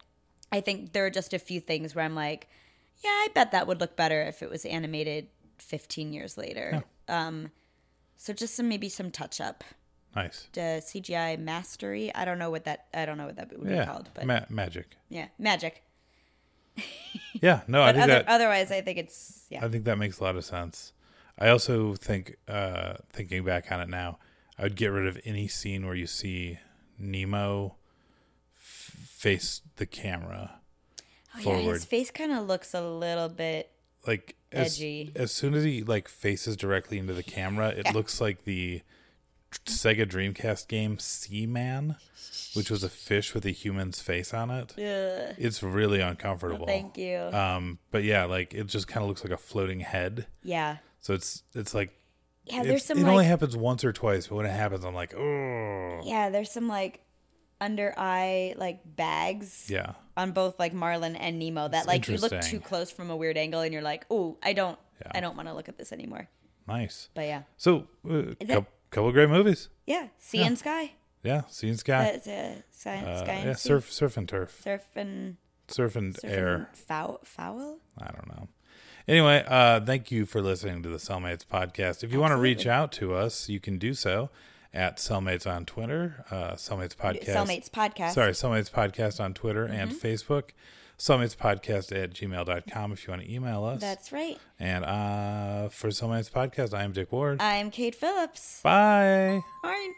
I 0.51 0.61
think 0.61 0.93
there 0.93 1.05
are 1.05 1.09
just 1.09 1.33
a 1.33 1.39
few 1.39 1.59
things 1.59 1.95
where 1.95 2.05
I'm 2.05 2.13
like, 2.15 2.47
yeah, 3.03 3.09
I 3.09 3.27
bet 3.33 3.51
that 3.51 3.65
would 3.67 3.79
look 3.79 3.95
better 3.95 4.21
if 4.21 4.43
it 4.43 4.49
was 4.49 4.65
animated 4.65 5.27
15 5.57 6.13
years 6.13 6.37
later. 6.37 6.83
Um, 7.07 7.51
so 8.17 8.33
just 8.33 8.55
some 8.55 8.69
maybe 8.69 8.87
some 8.87 9.11
touch 9.11 9.41
up 9.41 9.63
Nice. 10.15 10.47
uh, 10.55 10.79
CGI 10.79 11.37
mastery. 11.39 12.13
I 12.13 12.23
don't 12.23 12.37
know 12.39 12.49
what 12.51 12.65
that. 12.65 12.85
I 12.93 13.05
don't 13.05 13.17
know 13.17 13.25
what 13.25 13.35
that 13.37 13.49
would 13.57 13.67
be 13.67 13.83
called, 13.83 14.09
but 14.13 14.25
Ma- 14.25 14.45
magic. 14.49 14.85
yeah, 15.09 15.27
magic. 15.39 15.82
Yeah. 17.41 17.61
No, 17.67 17.83
I 17.83 17.91
think 17.91 18.03
other, 18.03 18.13
that 18.13 18.27
otherwise, 18.27 18.71
I 18.71 18.81
think 18.81 18.97
it's 18.97 19.45
yeah. 19.49 19.65
I 19.65 19.67
think 19.67 19.83
that 19.85 19.97
makes 19.97 20.19
a 20.19 20.23
lot 20.23 20.35
of 20.35 20.45
sense. 20.45 20.93
I 21.37 21.49
also 21.49 21.95
think, 21.95 22.37
uh, 22.47 22.95
thinking 23.11 23.43
back 23.43 23.71
on 23.71 23.81
it 23.81 23.89
now, 23.89 24.19
I 24.57 24.63
would 24.63 24.75
get 24.75 24.87
rid 24.87 25.07
of 25.07 25.19
any 25.25 25.47
scene 25.47 25.85
where 25.85 25.95
you 25.95 26.07
see 26.07 26.59
Nemo 26.97 27.75
f- 28.55 28.95
face 29.09 29.61
the 29.77 29.87
camera 29.87 30.61
oh, 31.45 31.59
yeah, 31.59 31.71
his 31.73 31.85
face 31.85 32.11
kind 32.11 32.31
of 32.31 32.47
looks 32.47 32.73
a 32.73 32.81
little 32.81 33.29
bit. 33.29 33.71
like 34.05 34.35
Edgy. 34.51 35.11
as 35.15 35.31
soon 35.31 35.53
as 35.53 35.63
he 35.63 35.83
like 35.83 36.07
faces 36.07 36.55
directly 36.55 36.99
into 36.99 37.13
the 37.13 37.23
camera, 37.23 37.69
it 37.69 37.93
looks 37.93 38.21
like 38.21 38.43
the 38.43 38.81
Sega 39.65 40.05
Dreamcast 40.05 40.67
game 40.67 40.97
Seaman, 40.99 41.95
which 42.53 42.69
was 42.69 42.83
a 42.83 42.89
fish 42.89 43.33
with 43.33 43.45
a 43.45 43.51
human's 43.51 44.01
face 44.01 44.33
on 44.33 44.49
it. 44.51 44.71
Ugh. 44.77 45.35
It's 45.37 45.61
really 45.63 46.01
uncomfortable. 46.01 46.65
Thank 46.65 46.97
you. 46.97 47.17
Um, 47.17 47.79
but 47.91 48.03
yeah, 48.03 48.25
like 48.25 48.53
it 48.53 48.67
just 48.67 48.87
kind 48.87 49.03
of 49.03 49.09
looks 49.09 49.23
like 49.23 49.33
a 49.33 49.37
floating 49.37 49.79
head. 49.81 50.27
yeah, 50.43 50.77
So 50.99 51.13
it's 51.13 51.43
it's 51.53 51.73
like 51.73 51.91
yeah. 52.45 52.55
it's- 52.61 52.67
There's 52.67 52.85
some 52.85 52.97
it 52.97 53.03
like 53.03 53.11
only 53.11 53.25
happens 53.25 53.55
once 53.55 53.83
or 53.83 53.93
twice, 53.93 54.27
but 54.27 54.35
when 54.35 54.45
it 54.45 54.51
happens, 54.51 54.83
I'm 54.85 54.95
like, 54.95 55.13
oh, 55.15 56.01
yeah. 56.03 56.29
There's 56.29 56.51
some 56.51 56.67
like 56.67 57.01
under 57.61 57.93
eye 57.97 58.53
like 58.57 58.81
bags 58.83 59.69
yeah, 59.69 59.93
on 60.17 60.31
both 60.33 60.59
like 60.59 60.73
Marlin 60.73 61.15
and 61.15 61.39
Nemo 61.39 61.69
that 61.69 61.87
like 61.87 62.07
you 62.09 62.17
look 62.17 62.41
too 62.41 62.59
close 62.59 62.91
from 62.91 63.09
a 63.09 63.15
weird 63.15 63.37
angle 63.37 63.61
and 63.61 63.71
you're 63.71 63.81
like, 63.81 64.05
oh, 64.11 64.37
I 64.43 64.51
don't, 64.53 64.77
Yeah. 65.01 65.11
I 65.15 65.21
don't 65.21 65.37
want 65.37 65.47
to 65.47 65.53
look 65.53 65.69
at 65.69 65.77
this 65.77 65.93
anymore. 65.93 66.27
nice. 66.67 67.07
But 67.13 67.25
yeah, 67.27 67.43
So, 67.57 67.87
uh, 68.09 68.33
that- 68.41 68.65
couple, 68.93 69.07
of 69.09 69.13
great 69.13 69.29
movies. 69.29 69.69
yeah. 69.85 70.07
Sea 70.19 70.43
and 70.43 70.57
sky. 70.57 70.93
Yeah, 71.23 71.43
Sea 71.49 71.69
and 71.69 71.79
Sky. 71.79 72.03
That's 72.03 72.27
uh, 72.27 72.55
sky, 72.71 72.97
Uh, 72.97 73.23
sky 73.23 73.31
and 73.33 73.45
yeah, 73.47 73.53
sea. 73.53 73.67
surf, 73.69 73.91
surf 73.91 74.17
and 74.17 74.27
turf, 74.27 74.59
surf 74.61 74.87
and 74.95 75.37
surf 75.69 75.95
and 75.95 76.15
surf 76.19 76.29
air. 76.31 76.55
and 76.55 76.67
foul, 76.77 77.19
foul. 77.23 77.77
I 77.97 78.11
don't 78.11 78.27
know. 78.27 78.47
Anyway, 79.07 79.43
uh, 79.47 79.79
thank 79.81 80.11
you 80.11 80.25
for 80.25 80.41
listening 80.41 80.83
to 80.83 80.89
the 80.89 80.97
Cellmates 80.97 81.45
podcast. 81.45 82.03
If 82.03 82.11
you 82.11 82.19
want 82.19 82.31
to 82.31 82.37
reach 82.37 82.67
out 82.67 82.91
to 82.93 83.13
us, 83.13 83.47
you 83.49 83.59
can 83.61 83.77
do 83.77 83.93
so 83.93 84.29
at 84.73 84.97
Cellmates 84.97 85.49
on 85.49 85.65
Twitter, 85.65 86.25
uh, 86.29 86.53
Cellmates 86.53 86.95
podcast. 86.95 87.27
Cellmates 87.27 87.69
podcast. 87.69 88.13
Sorry, 88.13 88.31
Cellmates 88.33 88.71
podcast 88.71 89.23
on 89.23 89.33
Twitter 89.33 89.63
and 89.65 89.91
Facebook. 89.91 90.49
Cellmates 91.03 91.35
podcast 91.35 91.91
at 91.91 92.13
gmail.com 92.13 92.93
if 92.93 93.05
you 93.05 93.11
want 93.11 93.23
to 93.23 93.29
email 93.29 93.65
us. 93.65 93.81
That's 93.81 94.13
right. 94.13 94.37
and 94.57 94.85
uh, 94.85 95.67
for 95.67 95.89
Cellmates 95.89 96.31
podcast, 96.31 96.73
I 96.73 96.83
am 96.83 96.93
Dick 96.93 97.11
Ward. 97.11 97.41
I'm 97.41 97.71
Kate 97.71 97.93
Phillips. 97.93 98.61
Bye. 98.63 99.41
Mine. 99.61 99.93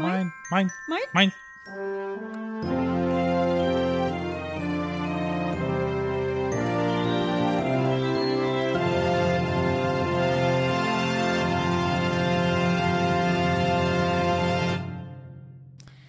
Mine. 0.00 0.32
Mine. 0.50 0.70
Mine. 1.14 1.32
Mine. 2.64 2.99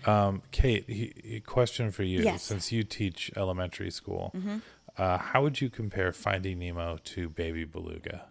Um, 0.06 0.42
Kate, 0.52 0.86
he, 0.90 1.14
he- 1.24 1.40
question 1.40 1.92
for 1.92 2.04
you. 2.04 2.22
Yes. 2.24 2.44
Since 2.44 2.72
you 2.72 2.84
teach 2.84 3.32
elementary 3.36 3.92
school, 3.92 4.32
Mm-hmm. 4.36 4.58
uh, 4.98 5.18
how 5.18 5.42
would 5.44 5.62
you 5.62 5.70
compare 5.70 6.12
Finding 6.12 6.60
Nemo 6.60 6.98
to 7.04 7.30
Baby 7.30 7.66
Beluga? 7.66 8.26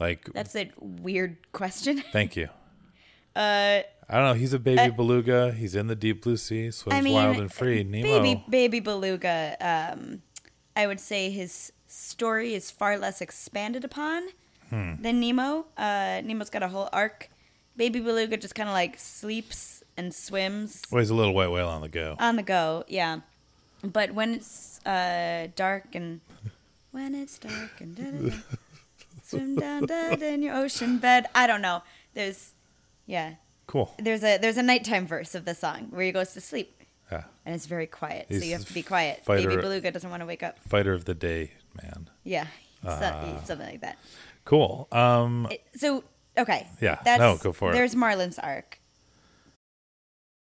Like, 0.00 0.28
That's 0.32 0.56
a 0.56 0.70
weird 0.80 1.36
question. 1.52 2.02
thank 2.12 2.36
you. 2.36 2.48
Uh, 3.36 3.82
I 4.08 4.14
don't 4.16 4.24
know. 4.24 4.34
He's 4.34 4.52
a 4.52 4.58
baby 4.58 4.90
beluga. 4.94 5.52
He's 5.52 5.74
in 5.74 5.86
the 5.86 5.96
deep 5.96 6.22
blue 6.22 6.36
sea, 6.36 6.70
swims 6.70 6.94
I 6.98 7.00
mean, 7.00 7.14
wild 7.14 7.36
and 7.38 7.52
free. 7.52 7.82
Nemo. 7.84 8.20
baby, 8.20 8.44
baby 8.48 8.80
beluga. 8.80 9.56
Um, 9.60 10.22
I 10.76 10.86
would 10.86 11.00
say 11.00 11.30
his 11.30 11.72
story 11.86 12.54
is 12.54 12.70
far 12.70 12.98
less 12.98 13.20
expanded 13.20 13.84
upon 13.84 14.24
Hmm. 14.70 14.94
than 15.00 15.20
Nemo. 15.20 15.66
Uh, 15.76 16.20
Nemo's 16.24 16.50
got 16.50 16.62
a 16.62 16.68
whole 16.68 16.88
arc. 16.92 17.30
Baby 17.76 18.00
beluga 18.00 18.36
just 18.36 18.54
kind 18.54 18.68
of 18.68 18.72
like 18.72 18.98
sleeps 18.98 19.82
and 19.96 20.14
swims 20.14 20.82
Well, 20.90 21.00
he's 21.00 21.10
a 21.10 21.14
little 21.14 21.34
white 21.34 21.50
whale 21.50 21.68
on 21.68 21.80
the 21.82 21.88
go. 21.88 22.16
on 22.18 22.36
the 22.36 22.42
go. 22.42 22.84
Yeah, 22.88 23.20
but 23.82 24.12
when 24.14 24.34
it's 24.34 24.84
uh, 24.86 25.48
dark 25.56 25.94
and 25.94 26.20
when 26.92 27.14
it's 27.14 27.38
dark 27.38 27.80
and 27.80 27.96
da, 27.96 28.02
da, 28.04 28.28
da, 28.30 28.36
swim 29.24 29.56
down 29.56 29.86
da, 29.86 30.10
in 30.12 30.42
your 30.42 30.54
ocean 30.56 30.98
bed. 30.98 31.26
I 31.34 31.46
don't 31.46 31.62
know. 31.62 31.82
There's 32.14 32.52
yeah. 33.06 33.34
Cool. 33.66 33.92
There's 33.98 34.22
a 34.22 34.38
there's 34.38 34.56
a 34.58 34.62
nighttime 34.62 35.06
verse 35.06 35.34
of 35.34 35.44
the 35.44 35.54
song 35.54 35.88
where 35.90 36.04
he 36.04 36.12
goes 36.12 36.32
to 36.34 36.40
sleep 36.40 36.82
Yeah. 37.10 37.24
and 37.46 37.54
it's 37.54 37.66
very 37.66 37.86
quiet. 37.86 38.26
He's 38.28 38.40
so 38.40 38.44
you 38.46 38.52
have 38.52 38.66
to 38.66 38.74
be 38.74 38.82
quiet. 38.82 39.24
fighter- 39.24 39.48
Baby 39.48 39.62
beluga 39.62 39.90
doesn't 39.90 40.10
want 40.10 40.20
to 40.20 40.26
wake 40.26 40.42
up. 40.42 40.58
Fighter 40.68 40.92
of 40.92 41.06
the 41.06 41.14
day, 41.14 41.52
man. 41.82 42.10
Yeah, 42.24 42.46
Ah. 42.86 43.40
something 43.44 43.66
like 43.66 43.80
that. 43.80 43.96
Cool. 44.44 44.86
Um, 44.92 45.48
It- 45.50 45.64
so 45.76 46.04
okay, 46.36 46.66
Yeah, 46.80 46.98
That's, 47.04 47.18
no, 47.20 47.38
go 47.38 47.52
for 47.52 47.70
it. 47.70 47.72
There's 47.74 47.96
Marlin's 47.96 48.38
arc. 48.38 48.78